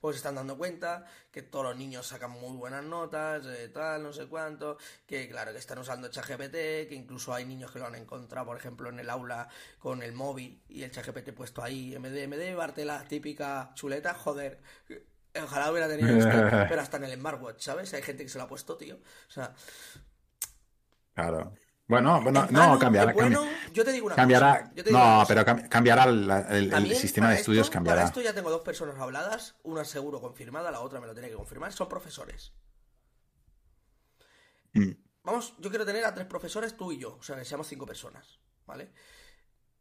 Pues 0.00 0.16
se 0.16 0.18
están 0.18 0.36
dando 0.36 0.56
cuenta 0.56 1.06
que 1.32 1.42
todos 1.42 1.64
los 1.64 1.76
niños 1.76 2.06
sacan 2.06 2.30
muy 2.30 2.56
buenas 2.56 2.84
notas, 2.84 3.46
eh, 3.46 3.68
tal, 3.68 4.02
no 4.02 4.12
sé 4.12 4.26
cuánto, 4.26 4.76
que 5.06 5.28
claro, 5.28 5.52
que 5.52 5.58
están 5.58 5.78
usando 5.78 6.08
ChatGPT, 6.08 6.52
que 6.88 6.94
incluso 6.94 7.34
hay 7.34 7.44
niños 7.44 7.70
que 7.70 7.78
lo 7.78 7.86
han 7.86 7.94
encontrado, 7.94 8.46
por 8.46 8.56
ejemplo, 8.56 8.90
en 8.90 9.00
el 9.00 9.10
aula 9.10 9.48
con 9.78 10.02
el 10.02 10.12
móvil 10.12 10.62
y 10.68 10.82
el 10.82 10.90
ChatGPT 10.90 11.32
puesto 11.32 11.62
ahí, 11.62 11.94
en 11.94 12.02
vez 12.02 12.12
de, 12.12 12.22
en 12.24 12.30
vez 12.30 12.38
de 12.38 12.46
llevarte 12.46 12.84
la 12.84 13.04
típica 13.08 13.72
chuleta, 13.74 14.14
joder, 14.14 14.60
ojalá 15.42 15.70
hubiera 15.70 15.88
tenido 15.88 16.16
esto, 16.16 16.30
pero 16.68 16.80
hasta 16.80 16.96
en 16.98 17.04
el 17.04 17.14
smartwatch, 17.18 17.60
¿sabes? 17.62 17.92
Hay 17.94 18.02
gente 18.02 18.22
que 18.24 18.28
se 18.28 18.38
lo 18.38 18.44
ha 18.44 18.48
puesto, 18.48 18.76
tío. 18.76 18.96
O 18.96 19.30
sea, 19.30 19.54
claro. 21.14 21.54
Bueno, 21.86 22.22
bueno, 22.22 22.46
no, 22.50 22.78
cambiará, 22.78 23.12
bueno, 23.12 23.44
yo 23.72 23.84
te 23.84 23.92
digo 23.92 24.06
una 24.06 24.16
cambiará, 24.16 24.60
cosa, 24.60 24.72
yo 24.74 24.84
te 24.84 24.88
digo 24.88 24.98
una 24.98 25.08
no, 25.16 25.20
cosa. 25.20 25.28
pero 25.28 25.44
cam- 25.44 25.68
cambiará 25.68 26.04
el, 26.04 26.96
sistema 26.96 27.28
de 27.30 27.36
estudios 27.36 27.66
esto- 27.66 27.74
cambiará. 27.74 27.96
Para 28.00 28.08
esto 28.08 28.22
ya 28.22 28.32
tengo 28.32 28.48
dos 28.50 28.62
personas 28.62 28.98
habladas, 28.98 29.56
una 29.64 29.84
seguro 29.84 30.18
confirmada, 30.20 30.70
la 30.70 30.80
otra 30.80 30.98
me 30.98 31.06
lo 31.06 31.12
tiene 31.12 31.28
que 31.28 31.34
confirmar, 31.34 31.74
son 31.74 31.88
profesores. 31.90 32.54
Mm. 34.72 34.92
Vamos, 35.24 35.54
yo 35.58 35.68
quiero 35.68 35.84
tener 35.84 36.04
a 36.06 36.14
tres 36.14 36.26
profesores, 36.26 36.74
tú 36.76 36.90
y 36.92 36.98
yo, 36.98 37.16
o 37.16 37.22
sea, 37.22 37.36
que 37.36 37.44
seamos 37.44 37.66
cinco 37.66 37.84
personas, 37.86 38.38
¿vale? 38.66 38.90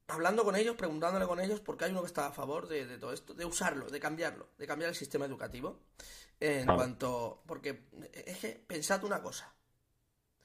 Hablando 0.08 0.44
con 0.44 0.56
ellos, 0.56 0.76
preguntándole 0.76 1.26
con 1.26 1.40
ellos, 1.40 1.60
porque 1.60 1.86
hay 1.86 1.92
uno 1.92 2.02
que 2.02 2.08
está 2.08 2.28
a 2.28 2.32
favor 2.32 2.68
de, 2.68 2.86
de 2.86 2.98
todo 2.98 3.14
esto, 3.14 3.34
de 3.34 3.46
usarlo, 3.46 3.90
de 3.90 4.00
cambiarlo, 4.00 4.50
de 4.58 4.68
cambiar 4.68 4.90
el 4.90 4.96
sistema 4.96 5.26
educativo. 5.26 5.80
En 6.40 6.66
cuanto. 6.66 7.42
Porque 7.46 7.88
es 8.14 8.38
que 8.40 8.50
pensad 8.68 9.04
una 9.04 9.22
cosa. 9.22 9.54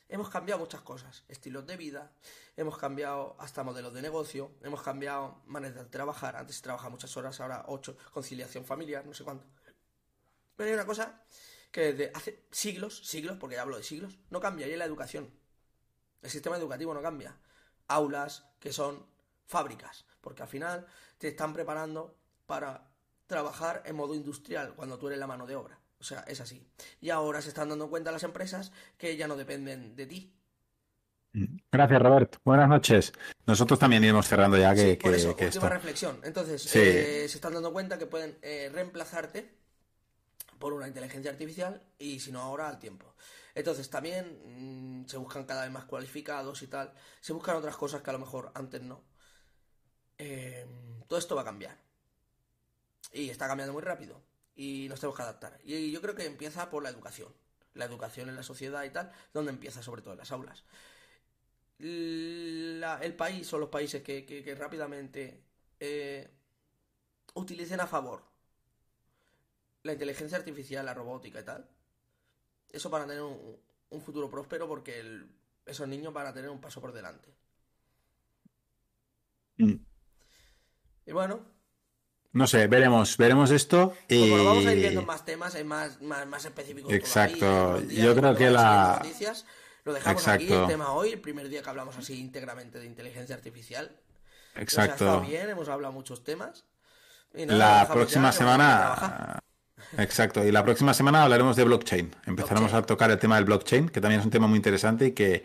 Hemos 0.09 0.30
cambiado 0.30 0.60
muchas 0.60 0.80
cosas, 0.80 1.24
estilos 1.28 1.66
de 1.66 1.76
vida, 1.76 2.12
hemos 2.56 2.78
cambiado 2.78 3.36
hasta 3.39 3.62
modelos 3.62 3.93
de 3.93 4.01
negocio, 4.01 4.52
hemos 4.62 4.80
cambiado 4.80 5.43
maneras 5.44 5.85
de 5.85 5.90
trabajar. 5.90 6.36
Antes 6.36 6.56
se 6.56 6.62
trabaja 6.62 6.89
muchas 6.89 7.14
horas, 7.16 7.39
ahora 7.40 7.64
ocho, 7.66 7.94
conciliación 8.12 8.64
familiar, 8.64 9.05
no 9.05 9.12
sé 9.12 9.24
cuánto. 9.24 9.44
Pero 10.56 10.68
hay 10.68 10.74
una 10.74 10.86
cosa 10.86 11.22
que 11.70 11.93
desde 11.93 12.10
hace 12.14 12.47
siglos, 12.51 13.06
siglos, 13.06 13.36
porque 13.39 13.56
ya 13.56 13.62
hablo 13.62 13.76
de 13.76 13.82
siglos, 13.82 14.18
no 14.30 14.40
cambia, 14.40 14.66
y 14.66 14.72
es 14.72 14.78
la 14.78 14.86
educación. 14.86 15.30
El 16.22 16.30
sistema 16.30 16.56
educativo 16.56 16.94
no 16.94 17.02
cambia. 17.02 17.36
Aulas 17.89 18.47
que 18.60 18.72
son 18.72 19.06
fábricas, 19.49 20.05
porque 20.20 20.43
al 20.43 20.49
final 20.49 20.87
te 21.19 21.29
están 21.29 21.53
preparando 21.53 22.15
para 22.47 22.87
trabajar 23.27 23.83
en 23.87 23.97
modo 23.97 24.15
industrial 24.15 24.75
cuando 24.77 24.99
tú 24.99 25.09
eres 25.09 25.19
la 25.19 25.27
mano 25.27 25.47
de 25.47 25.57
obra. 25.57 25.79
O 25.99 26.05
sea, 26.05 26.20
es 26.29 26.41
así. 26.41 26.65
Y 27.01 27.11
ahora 27.11 27.43
se 27.43 27.49
están 27.49 27.69
dando 27.70 27.91
cuenta 27.91 28.12
las 28.12 28.23
empresas 28.23 28.70
que 28.97 29.16
ya 29.16 29.27
no 29.27 29.37
dependen 29.37 29.97
de 29.97 30.07
ti. 30.07 30.35
Gracias, 31.70 32.01
Robert. 32.03 32.37
Buenas 32.45 32.69
noches. 32.69 33.12
Nosotros 33.47 33.79
también 33.79 34.03
iremos 34.05 34.27
cerrando 34.27 34.57
ya 34.57 34.75
que, 34.75 34.93
Sí, 34.93 34.97
por 34.97 35.11
que- 35.12 35.16
eso, 35.16 35.37
que 35.37 35.47
última 35.47 35.65
esto. 35.66 35.69
reflexión. 35.75 36.20
Entonces, 36.25 36.62
Sí. 36.62 36.79
eh, 36.81 37.27
se 37.29 37.37
están 37.37 37.55
dando 37.55 37.73
cuenta 37.73 37.99
que 37.99 38.07
pueden 38.07 38.39
eh, 38.43 38.70
reemplazarte 38.73 39.55
por 40.59 40.73
una 40.73 40.89
inteligencia 40.89 41.31
artificial 41.31 41.83
y 41.99 42.20
si 42.20 42.33
no 42.33 42.41
ahora 42.43 42.69
al 42.69 42.79
tiempo. 42.79 43.15
Entonces 43.55 43.91
también 43.91 45.03
mm, 45.03 45.09
se 45.09 45.16
buscan 45.16 45.45
cada 45.45 45.62
vez 45.62 45.70
más 45.73 45.85
cualificados 45.85 46.62
y 46.62 46.69
tal. 46.69 46.93
Se 47.20 47.33
buscan 47.33 47.57
otras 47.57 47.77
cosas 47.77 48.03
que 48.03 48.11
a 48.11 48.12
lo 48.12 48.19
mejor 48.20 48.51
antes 48.55 48.81
no. 48.83 49.03
Eh, 50.19 50.66
todo 51.09 51.19
esto 51.19 51.35
va 51.36 51.43
a 51.43 51.45
cambiar. 51.45 51.77
Y 53.12 53.31
está 53.31 53.47
cambiando 53.49 53.73
muy 53.73 53.82
rápido. 53.82 54.23
Y 54.55 54.86
nos 54.89 55.01
tenemos 55.01 55.16
que 55.16 55.23
adaptar. 55.23 55.59
Y 55.65 55.90
yo 55.90 56.01
creo 56.01 56.15
que 56.15 56.27
empieza 56.27 56.70
por 56.70 56.82
la 56.82 56.90
educación. 56.90 57.32
La 57.74 57.85
educación 57.85 58.28
en 58.28 58.36
la 58.36 58.43
sociedad 58.43 58.85
y 58.85 58.90
tal, 58.90 59.12
donde 59.32 59.53
empieza 59.53 59.82
sobre 59.82 60.03
todo 60.03 60.12
en 60.15 60.19
las 60.19 60.32
aulas. 60.32 60.65
La- 61.78 62.99
el 63.03 63.15
país 63.15 63.53
o 63.53 63.59
los 63.59 63.69
países 63.69 64.03
que, 64.03 64.57
rápidamente 64.59 65.43
eh, 65.81 66.28
utilicen 67.35 67.81
a 67.81 67.86
favor 67.86 68.24
la 69.85 69.93
inteligencia 69.93 70.39
artificial, 70.39 70.85
la 70.85 70.95
robótica 70.95 71.40
y 71.40 71.45
tal, 71.45 71.69
eso 72.70 72.90
para 72.90 73.07
tener 73.07 73.23
un, 73.23 74.01
futuro 74.01 74.31
próspero 74.31 74.69
porque 74.69 75.24
esos 75.66 75.89
niños 75.89 76.12
van 76.12 76.27
a 76.27 76.32
tener 76.35 76.51
un 76.51 76.61
paso 76.61 76.81
por 76.81 76.93
delante. 76.93 77.35
Mm. 79.59 79.88
Y 81.09 81.12
bueno, 81.12 81.40
No 82.32 82.47
sé, 82.47 82.66
veremos, 82.66 83.16
veremos 83.16 83.51
esto 83.51 83.94
y 84.09 84.20
como 84.20 84.36
lo 84.36 84.44
vamos 84.44 84.66
a 84.66 84.72
ir 84.74 84.78
viendo 84.80 85.01
en 85.01 85.06
más 85.06 85.24
temas, 85.24 85.55
en 85.55 85.66
más, 85.66 86.02
más, 86.02 86.26
más 86.26 86.44
específicos. 86.44 86.93
Exacto. 86.93 87.39
todavía, 87.39 87.89
días, 87.89 88.05
Yo 88.05 88.14
creo 88.14 88.36
que 88.36 88.51
la- 88.51 89.01
noticias, 89.02 89.47
lo 89.85 89.94
dejamos 89.94 90.28
aquí, 90.28 90.44
Exacto. 90.44 90.62
el 90.64 90.68
tema 90.70 90.93
hoy, 90.93 91.12
el 91.12 91.20
primer 91.20 91.48
día 91.48 91.62
que 91.62 91.70
hablamos 91.70 91.97
así 91.97 92.20
íntegramente 92.20 92.78
de 92.78 92.85
inteligencia 92.85 93.35
artificial. 93.35 93.90
Ha 94.55 94.60
exacto. 94.60 95.05
estado 95.06 95.20
bien, 95.22 95.48
hemos 95.48 95.68
hablado 95.70 95.93
muchos 95.94 96.22
temas. 96.22 96.64
Y 97.35 97.47
nada, 97.47 97.52
lo 97.82 97.89
La 97.89 97.94
próxima 97.94 98.28
ya, 98.30 98.32
semana. 98.32 99.39
Exacto, 99.97 100.44
y 100.44 100.52
la 100.52 100.62
próxima 100.62 100.93
semana 100.93 101.22
hablaremos 101.22 101.56
de 101.56 101.64
blockchain. 101.64 102.14
Empezaremos 102.26 102.70
Blockchain. 102.72 102.82
a 102.82 102.86
tocar 102.86 103.10
el 103.10 103.18
tema 103.18 103.36
del 103.36 103.47
blockchain, 103.47 103.89
que 103.89 104.01
también 104.02 104.20
es 104.20 104.26
un 104.26 104.30
tema 104.30 104.47
muy 104.47 104.56
interesante 104.56 105.06
y 105.06 105.12
que, 105.12 105.44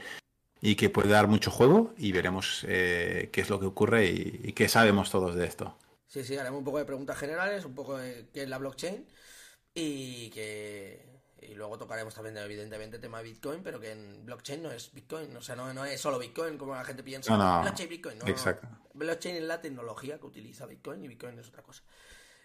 y 0.66 0.78
que 0.78 0.90
puede 0.90 1.10
dar 1.10 1.28
mucho 1.28 1.52
juego 1.52 1.94
y 1.98 2.14
veremos 2.14 2.66
eh, 2.70 3.28
qué 3.34 3.42
es 3.42 3.50
lo 3.50 3.60
que 3.60 3.66
ocurre 3.66 4.06
y, 4.06 4.40
y 4.46 4.54
qué 4.54 4.70
sabemos 4.70 5.12
todos 5.12 5.36
de 5.36 5.46
esto. 5.46 5.78
Sí, 6.08 6.24
sí, 6.24 6.38
haremos 6.38 6.60
un 6.60 6.64
poco 6.64 6.78
de 6.78 6.86
preguntas 6.86 7.18
generales, 7.18 7.66
un 7.66 7.76
poco 7.76 7.98
de 7.98 8.30
qué 8.34 8.44
es 8.44 8.50
la 8.50 8.58
blockchain 8.60 9.06
y 9.74 10.30
que 10.30 11.06
y 11.42 11.54
luego 11.56 11.78
tocaremos 11.78 12.16
también 12.16 12.38
evidentemente 12.38 12.96
el 12.96 13.02
tema 13.02 13.18
de 13.18 13.26
Bitcoin, 13.26 13.62
pero 13.62 13.78
que 13.78 13.92
en 13.92 14.26
blockchain 14.26 14.64
no 14.64 14.72
es 14.72 14.94
Bitcoin, 14.94 15.36
o 15.36 15.42
sea, 15.42 15.58
no, 15.58 15.74
no 15.74 15.84
es 15.84 16.00
solo 16.00 16.18
Bitcoin 16.18 16.58
como 16.58 16.74
la 16.74 16.86
gente 16.86 17.04
piensa. 17.04 17.36
No, 17.36 17.56
no, 17.58 17.62
blockchain, 17.64 17.90
Bitcoin, 17.90 18.20
no, 18.20 18.26
no. 18.26 18.32
exacto. 18.32 18.66
Blockchain 18.94 19.36
es 19.36 19.44
la 19.44 19.60
tecnología 19.60 20.18
que 20.18 20.28
utiliza 20.28 20.66
Bitcoin 20.66 21.04
y 21.04 21.10
Bitcoin 21.10 21.38
es 21.40 21.50
otra 21.50 21.64
cosa. 21.64 21.84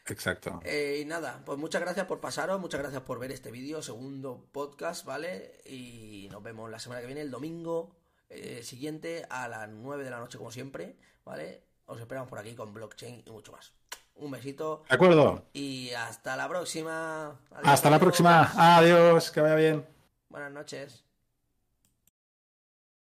Exacto. 0.06 0.58
Eh, 0.64 0.98
y 1.02 1.04
nada, 1.04 1.40
pues 1.46 1.56
muchas 1.56 1.82
gracias 1.82 2.06
por 2.06 2.18
pasaros, 2.18 2.58
muchas 2.58 2.80
gracias 2.80 3.02
por 3.02 3.20
ver 3.20 3.30
este 3.30 3.52
vídeo, 3.52 3.80
segundo 3.80 4.48
podcast, 4.50 5.04
¿vale? 5.04 5.60
Y 5.66 6.26
nos 6.32 6.42
vemos 6.42 6.68
la 6.68 6.80
semana 6.80 7.00
que 7.00 7.06
viene, 7.06 7.20
el 7.20 7.30
domingo 7.30 7.94
eh, 8.30 8.62
siguiente 8.62 9.26
a 9.30 9.48
las 9.48 9.68
9 9.68 10.04
de 10.04 10.10
la 10.10 10.18
noche, 10.18 10.38
como 10.38 10.50
siempre, 10.50 10.96
¿vale? 11.24 11.62
Os 11.86 12.00
esperamos 12.00 12.28
por 12.28 12.38
aquí 12.38 12.54
con 12.54 12.72
blockchain 12.74 13.22
y 13.26 13.30
mucho 13.30 13.52
más. 13.52 13.72
Un 14.16 14.30
besito 14.32 14.82
De 14.88 14.94
acuerdo. 14.96 15.44
y 15.52 15.90
hasta 15.92 16.36
la 16.36 16.48
próxima. 16.48 17.38
Adiós, 17.50 17.62
Hasta 17.64 17.88
la 17.90 17.98
próxima. 17.98 18.50
Adiós. 18.56 19.30
Que 19.30 19.40
vaya 19.40 19.54
bien. 19.54 19.86
Buenas 20.28 20.52
noches. 20.52 21.07